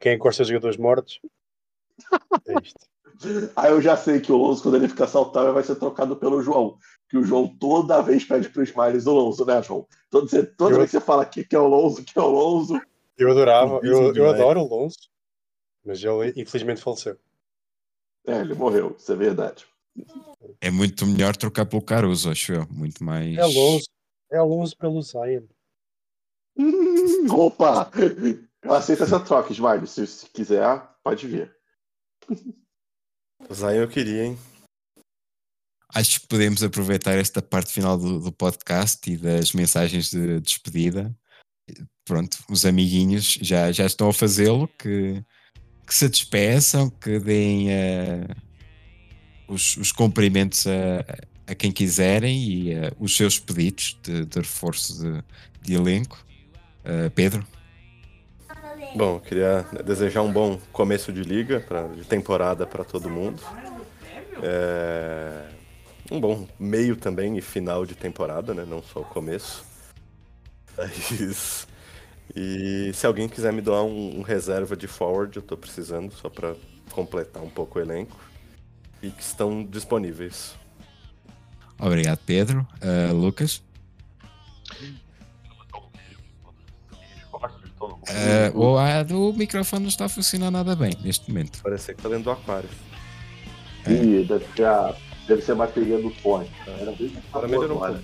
Quem 0.00 0.14
encosta 0.14 0.42
os 0.42 0.48
jogadores 0.48 0.76
mortos? 0.76 1.20
É 2.46 2.54
isto. 2.62 2.86
Aí 3.56 3.72
eu 3.72 3.80
já 3.80 3.96
sei 3.96 4.20
que 4.20 4.30
o 4.30 4.36
Lonzo, 4.36 4.62
quando 4.62 4.76
ele 4.76 4.88
ficar 4.88 5.08
saudável, 5.08 5.52
vai 5.52 5.64
ser 5.64 5.74
trocado 5.76 6.14
pelo 6.16 6.40
João. 6.42 6.78
Que 7.08 7.16
o 7.16 7.24
João 7.24 7.48
toda 7.58 8.02
vez 8.02 8.24
pede 8.24 8.48
pro 8.48 8.62
Smiles 8.62 9.06
o 9.06 9.12
Lonzo, 9.12 9.44
né, 9.44 9.60
João? 9.62 9.86
Toda, 10.10 10.46
toda 10.46 10.74
Eu- 10.74 10.78
vez 10.78 10.90
que 10.90 10.98
você 10.98 11.04
fala 11.04 11.24
que, 11.26 11.42
que 11.42 11.56
é 11.56 11.58
o 11.58 11.66
Lonzo, 11.66 12.04
que 12.04 12.16
é 12.16 12.22
o 12.22 12.28
Lonzo. 12.28 12.80
Eu 13.18 13.32
adorava, 13.32 13.80
eu, 13.82 14.14
eu 14.14 14.30
adoro 14.30 14.60
o 14.60 14.68
Lonzo, 14.68 15.10
mas 15.84 16.02
ele 16.02 16.40
infelizmente 16.40 16.80
faleceu. 16.80 17.18
É, 18.24 18.40
ele 18.40 18.54
morreu, 18.54 18.94
isso 18.96 19.12
é 19.12 19.16
verdade. 19.16 19.66
É 20.60 20.70
muito 20.70 21.04
melhor 21.04 21.36
trocar 21.36 21.66
pelo 21.66 21.82
Caruso, 21.82 22.30
acho 22.30 22.52
eu. 22.52 22.66
Muito 22.70 23.02
mais. 23.02 23.36
É 23.36 23.44
Lonzo, 23.44 23.88
é 24.30 24.40
Lonzo 24.40 24.76
pelo 24.76 25.02
Zion. 25.02 25.46
Hum, 26.56 27.26
opa! 27.30 27.90
Eu 28.62 28.72
aceito 28.72 29.02
essa 29.02 29.18
troca, 29.18 29.52
Smiles. 29.52 29.90
Se, 29.90 30.06
se 30.06 30.26
quiser, 30.30 30.82
pode 31.02 31.26
vir. 31.26 31.52
O 33.48 33.54
Zion 33.54 33.82
eu 33.82 33.88
queria, 33.88 34.26
hein? 34.26 34.38
Acho 35.94 36.20
que 36.20 36.26
podemos 36.26 36.62
aproveitar 36.62 37.16
esta 37.16 37.40
parte 37.40 37.72
final 37.72 37.96
do, 37.96 38.20
do 38.20 38.30
podcast 38.30 39.10
e 39.10 39.16
das 39.16 39.52
mensagens 39.52 40.10
de 40.10 40.40
despedida. 40.40 41.16
Pronto, 42.04 42.38
os 42.50 42.64
amiguinhos 42.64 43.38
já, 43.42 43.70
já 43.70 43.84
estão 43.84 44.08
a 44.08 44.12
fazê-lo, 44.12 44.68
que, 44.78 45.22
que 45.86 45.94
se 45.94 46.08
despeçam, 46.08 46.88
que 46.88 47.18
deem 47.18 47.70
eh, 47.70 48.26
os, 49.46 49.76
os 49.76 49.92
cumprimentos 49.92 50.66
a, 50.66 51.52
a 51.52 51.54
quem 51.54 51.70
quiserem 51.70 52.42
e 52.42 52.72
eh, 52.72 52.92
os 52.98 53.14
seus 53.14 53.38
pedidos 53.38 53.98
de, 54.02 54.24
de 54.24 54.38
reforço 54.38 55.02
de, 55.02 55.22
de 55.62 55.74
elenco. 55.74 56.24
Eh, 56.84 57.10
Pedro, 57.10 57.46
Bom, 58.94 59.20
queria 59.20 59.66
desejar 59.84 60.22
um 60.22 60.32
bom 60.32 60.58
começo 60.72 61.12
de 61.12 61.22
liga, 61.22 61.60
pra, 61.60 61.86
de 61.88 62.04
temporada 62.04 62.66
para 62.66 62.82
todo 62.84 63.10
mundo. 63.10 63.42
É, 64.42 65.44
um 66.10 66.18
bom 66.18 66.46
meio 66.58 66.96
também 66.96 67.36
e 67.36 67.40
final 67.40 67.84
de 67.84 67.94
temporada, 67.94 68.54
né? 68.54 68.64
Não 68.66 68.82
só 68.82 69.00
o 69.00 69.04
começo. 69.04 69.67
Mas- 70.78 71.66
E 72.36 72.92
se 72.94 73.06
alguém 73.06 73.28
quiser 73.28 73.52
me 73.52 73.60
doar 73.60 73.82
um, 73.82 74.18
um 74.18 74.22
reserva 74.22 74.76
de 74.76 74.86
forward, 74.86 75.34
eu 75.36 75.42
tô 75.42 75.56
precisando, 75.56 76.12
só 76.12 76.28
para 76.28 76.54
completar 76.90 77.42
um 77.42 77.48
pouco 77.50 77.78
o 77.78 77.82
elenco. 77.82 78.16
e 79.02 79.10
que 79.10 79.22
estão 79.22 79.64
disponíveis. 79.64 80.54
Obrigado, 81.80 82.18
Pedro. 82.26 82.66
Uh, 82.82 83.14
Lucas? 83.14 83.62
Uh, 87.80 88.58
o, 88.58 88.78
a, 88.78 89.02
o 89.14 89.32
microfone 89.32 89.82
não 89.82 89.88
está 89.88 90.06
a 90.06 90.08
funcionar 90.08 90.50
nada 90.50 90.74
bem 90.74 90.92
neste 91.02 91.30
momento. 91.30 91.60
Parece 91.62 91.86
que 91.94 92.00
está 92.00 92.08
dentro 92.08 92.24
do 92.24 92.30
aquário. 92.32 92.68
É. 93.86 93.92
Ih, 93.92 94.24
deve 94.24 94.44
ser 94.56 94.64
a, 94.64 94.96
deve 95.28 95.42
ser 95.42 95.52
a 95.52 95.54
bateria 95.54 95.98
do 96.00 96.10
fone. 96.10 96.50
Era 96.66 96.92
bem 96.92 97.12
melhorou 97.48 97.78
um 97.78 97.84
agora. 97.84 98.02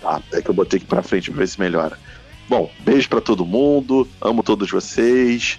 Tá, 0.00 0.22
é 0.32 0.40
que 0.42 0.48
eu 0.48 0.54
botei 0.54 0.78
aqui 0.78 0.86
pra 0.86 1.02
frente 1.02 1.30
pra 1.30 1.40
ver 1.40 1.48
se 1.48 1.58
melhora. 1.60 1.98
Bom, 2.48 2.70
beijo 2.80 3.08
pra 3.08 3.20
todo 3.20 3.44
mundo, 3.44 4.08
amo 4.20 4.42
todos 4.42 4.70
vocês. 4.70 5.58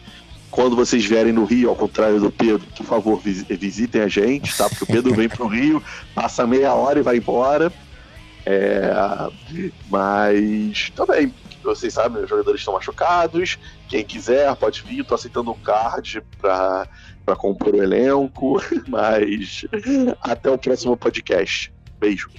Quando 0.49 0.75
vocês 0.75 1.05
vierem 1.05 1.31
no 1.31 1.45
Rio, 1.45 1.69
ao 1.69 1.75
contrário 1.75 2.19
do 2.19 2.31
Pedro, 2.31 2.65
por 2.75 2.85
favor, 2.85 3.19
vis- 3.19 3.43
visitem 3.43 4.01
a 4.01 4.07
gente, 4.07 4.57
tá? 4.57 4.67
Porque 4.67 4.83
o 4.85 4.87
Pedro 4.87 5.13
vem 5.13 5.29
pro 5.29 5.45
Rio, 5.47 5.83
passa 6.15 6.47
meia 6.47 6.73
hora 6.73 6.99
e 6.99 7.03
vai 7.03 7.17
embora. 7.17 7.71
É, 8.45 8.91
mas 9.89 10.89
também, 10.95 11.31
vocês 11.63 11.93
sabem, 11.93 12.23
os 12.23 12.29
jogadores 12.29 12.61
estão 12.61 12.73
machucados. 12.73 13.59
Quem 13.87 14.03
quiser 14.03 14.55
pode 14.55 14.81
vir, 14.81 15.05
tô 15.05 15.13
aceitando 15.13 15.51
um 15.51 15.59
card 15.59 16.23
pra 16.41 16.87
compor 17.37 17.75
o 17.75 17.83
elenco. 17.83 18.59
Mas 18.87 19.65
até 20.21 20.49
o 20.49 20.57
próximo 20.57 20.97
podcast. 20.97 21.71
Beijo. 21.99 22.29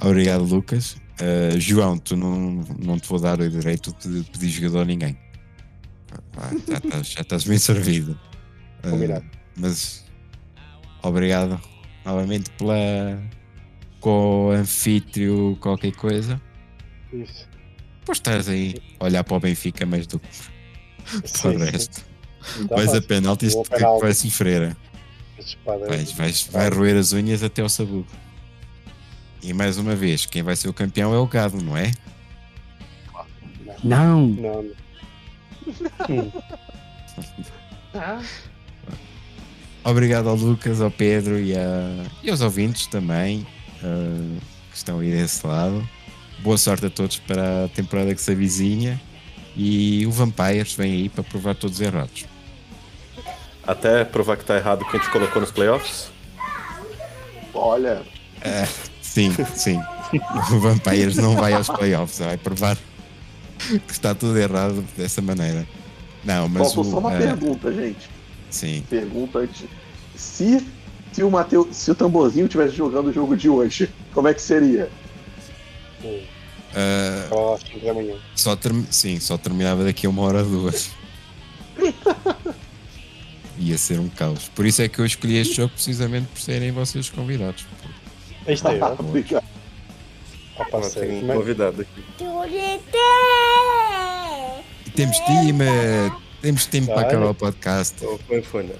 Obrigado, 0.00 0.44
Lucas. 0.44 0.96
Uh, 1.20 1.58
João, 1.58 1.98
tu 1.98 2.16
não, 2.16 2.64
não 2.78 2.98
te 2.98 3.08
vou 3.08 3.18
dar 3.18 3.40
o 3.40 3.48
direito 3.50 3.94
de 4.00 4.22
pedir 4.30 4.48
jogador 4.48 4.82
a 4.82 4.84
ninguém. 4.84 5.18
Vá, 6.32 6.50
já, 6.68 6.78
estás, 6.78 7.06
já 7.08 7.20
estás 7.20 7.44
bem 7.44 7.58
servido. 7.58 8.18
Uh, 8.84 9.22
mas 9.56 10.04
obrigado 11.02 11.60
novamente 12.04 12.50
pela 12.52 13.20
com 14.00 14.46
o 14.46 14.50
anfítrio 14.50 15.56
qualquer 15.60 15.92
coisa. 15.92 16.40
Isso. 17.12 17.48
Pois 18.04 18.18
estás 18.18 18.48
aí 18.48 18.76
a 19.00 19.04
olhar 19.04 19.24
para 19.24 19.36
o 19.36 19.40
Benfica 19.40 19.84
mais 19.84 20.06
do 20.06 20.20
que 20.20 20.28
para 21.42 21.50
o 21.50 21.58
resto. 21.58 22.04
Tá 22.68 22.76
Vais 22.76 22.88
a 22.88 22.92
fácil. 22.92 23.08
penaltis 23.08 23.54
Vou 23.54 23.64
que 23.64 24.00
vai 24.00 24.14
sofrer. 24.14 24.76
Vais, 25.64 26.12
vais, 26.12 26.48
vai 26.50 26.68
roer 26.70 26.96
as 26.96 27.12
unhas 27.12 27.42
até 27.42 27.62
ao 27.62 27.68
sabugo. 27.68 28.06
E 29.42 29.52
mais 29.52 29.78
uma 29.78 29.94
vez, 29.94 30.26
quem 30.26 30.42
vai 30.42 30.56
ser 30.56 30.68
o 30.68 30.72
campeão 30.72 31.14
é 31.14 31.18
o 31.18 31.26
gado, 31.26 31.62
não 31.62 31.76
é? 31.76 31.92
Não! 33.82 34.26
Não, 34.26 34.62
não. 36.08 36.32
Obrigado 39.84 40.28
ao 40.28 40.34
Lucas, 40.34 40.80
ao 40.80 40.90
Pedro 40.90 41.38
e, 41.38 41.56
a, 41.56 42.04
e 42.22 42.30
aos 42.30 42.40
ouvintes 42.40 42.86
também 42.86 43.46
ah, 43.82 44.38
que 44.70 44.76
estão 44.76 44.98
aí 44.98 45.10
desse 45.10 45.46
lado. 45.46 45.88
Boa 46.40 46.58
sorte 46.58 46.86
a 46.86 46.90
todos 46.90 47.18
para 47.18 47.64
a 47.64 47.68
temporada 47.68 48.14
que 48.14 48.20
se 48.20 48.30
avizinha. 48.30 49.00
E 49.56 50.06
o 50.06 50.10
Vampires 50.12 50.74
vem 50.74 50.92
aí 50.92 51.08
para 51.08 51.24
provar 51.24 51.54
todos 51.54 51.80
errados. 51.80 52.26
Até 53.66 54.04
provar 54.04 54.36
que 54.36 54.44
tá 54.44 54.56
errado 54.56 54.82
o 54.82 54.90
que 54.90 54.96
a 54.96 55.00
gente 55.00 55.10
colocou 55.10 55.40
nos 55.40 55.50
playoffs. 55.50 56.10
Olha, 57.52 58.02
Sim, 59.08 59.34
sim. 59.54 59.80
o 60.52 60.60
Vampires 60.60 61.16
não 61.16 61.34
vai 61.34 61.52
aos 61.52 61.68
playoffs, 61.68 62.18
vai 62.18 62.36
provar 62.36 62.76
que 63.58 63.92
está 63.92 64.14
tudo 64.14 64.38
errado 64.38 64.84
dessa 64.96 65.20
maneira. 65.20 65.66
Não, 66.24 66.48
mas 66.48 66.72
faltou 66.72 66.84
o, 66.84 66.90
só 66.90 66.98
uma 66.98 67.14
ah, 67.14 67.18
pergunta, 67.18 67.72
gente. 67.72 68.08
Sim. 68.50 68.84
Pergunta 68.88 69.40
antes. 69.40 69.64
Se, 70.14 70.64
se 71.12 71.22
o 71.22 71.30
Mateu, 71.30 71.68
se 71.72 71.90
o 71.90 71.94
tamborzinho 71.94 72.46
estivesse 72.46 72.76
jogando 72.76 73.08
o 73.08 73.12
jogo 73.12 73.36
de 73.36 73.48
hoje, 73.48 73.88
como 74.12 74.28
é 74.28 74.34
que 74.34 74.42
seria? 74.42 74.90
hum. 76.04 76.20
Ah, 76.74 77.24
Acaba 77.26 77.54
às 77.54 77.60
5 77.62 77.80
da 77.80 77.94
manhã. 77.94 78.16
Só 78.34 78.54
term... 78.54 78.84
Sim, 78.90 79.18
só 79.18 79.38
terminava 79.38 79.84
daqui 79.84 80.06
a 80.06 80.10
uma 80.10 80.22
hora 80.22 80.42
ou 80.42 80.44
duas. 80.44 80.90
Ia 83.58 83.78
ser 83.78 83.98
um 83.98 84.08
caos. 84.08 84.48
Por 84.54 84.66
isso 84.66 84.82
é 84.82 84.88
que 84.88 85.00
eu 85.00 85.06
escolhi 85.06 85.36
este 85.36 85.56
jogo 85.56 85.72
precisamente 85.72 86.28
por 86.28 86.40
serem 86.40 86.70
vocês 86.70 87.06
os 87.06 87.10
convidados. 87.10 87.66
Aí 88.48 88.54
está 88.54 88.74
eu. 88.74 88.84
Obrigado. 88.98 89.44
Ah, 90.58 90.64
pá, 90.64 90.78
Ah, 90.78 90.90
tem 90.90 91.22
um 91.24 91.30
é- 91.30 91.36
convidado 91.36 91.82
aqui. 91.82 92.04
Temos 94.96 95.18
time! 95.20 95.64
Temos 96.40 96.66
time 96.66 96.86
para 96.86 97.02
acabar 97.02 97.30
o 97.30 97.34
podcast. 97.34 97.96
Então, 98.04 98.38
o 98.38 98.42
fone. 98.42 98.72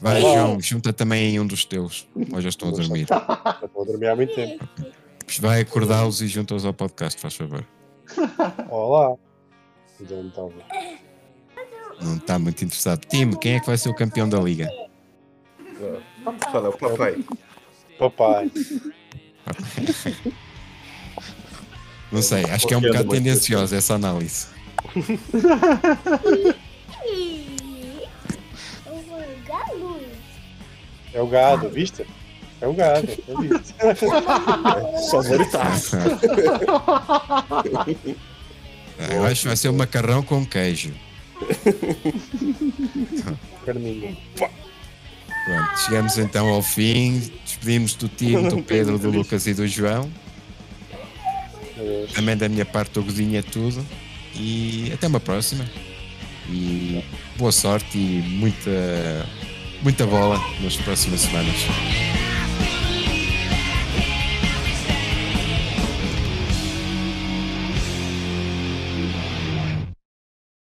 Vai. 0.00 0.20
João, 0.20 0.60
junta 0.60 0.92
também 0.92 1.26
aí 1.28 1.40
um 1.40 1.46
dos 1.46 1.64
teus. 1.64 2.06
Ou 2.32 2.40
já 2.40 2.48
estão 2.48 2.68
a 2.68 2.72
dormir. 2.72 3.02
Estou 3.02 3.82
a 3.82 3.84
dormir 3.84 4.08
há 4.08 4.16
muito 4.16 4.34
tempo. 4.34 4.68
Vai 5.40 5.60
acordá-los 5.60 6.20
e 6.20 6.26
junta-os 6.26 6.64
ao 6.64 6.72
podcast, 6.74 7.20
faz 7.20 7.34
favor. 7.36 7.64
Olá. 8.70 9.16
Não 10.00 10.28
estava. 10.28 10.52
Não 12.00 12.16
está 12.16 12.38
muito 12.38 12.64
interessado. 12.64 13.04
Time, 13.06 13.36
quem 13.38 13.54
é 13.56 13.60
que 13.60 13.66
vai 13.66 13.76
ser 13.76 13.88
o 13.88 13.94
campeão 13.94 14.28
da 14.28 14.38
liga? 14.40 14.68
Fala, 16.50 16.72
papai. 16.72 17.24
Papai. 17.98 18.50
Não 22.10 22.22
sei, 22.22 22.44
acho 22.44 22.66
que 22.66 22.72
é 22.72 22.76
um 22.76 22.80
Confiando 22.80 23.04
bocado 23.04 23.16
tendenciosa 23.16 23.76
essa 23.76 23.94
análise. 23.94 24.46
É 31.12 31.20
o 31.20 31.26
gado, 31.26 31.68
viste? 31.68 32.06
É 32.60 32.66
o 32.68 32.72
gado. 32.72 33.08
Eu 33.26 33.38
vi. 33.40 33.48
Favoritaço. 35.10 35.96
Eu 39.10 39.24
acho 39.24 39.42
que 39.42 39.48
vai 39.48 39.56
ser 39.56 39.68
um 39.68 39.72
macarrão 39.76 40.22
com 40.22 40.44
queijo. 40.44 40.92
Carninha. 43.64 44.16
Pronto, 45.48 45.80
chegamos 45.80 46.18
então 46.18 46.46
ao 46.46 46.60
fim. 46.62 47.22
Despedimos 47.42 47.94
do 47.94 48.06
time, 48.06 48.50
do 48.50 48.60
Pedro, 48.62 48.98
do 48.98 49.10
Lucas 49.10 49.46
e 49.46 49.54
do 49.54 49.66
João. 49.66 50.10
Também 52.14 52.36
da 52.36 52.50
minha 52.50 52.66
parte, 52.66 52.92
do 52.92 53.02
Godinho 53.02 53.38
é 53.38 53.40
tudo. 53.40 53.84
E 54.34 54.90
até 54.92 55.06
uma 55.06 55.18
próxima. 55.18 55.64
E 56.50 57.02
boa 57.38 57.50
sorte 57.50 57.96
e 57.96 58.22
muita, 58.28 59.26
muita 59.82 60.06
bola 60.06 60.38
nas 60.60 60.76
próximas 60.76 61.22
semanas. 61.22 61.56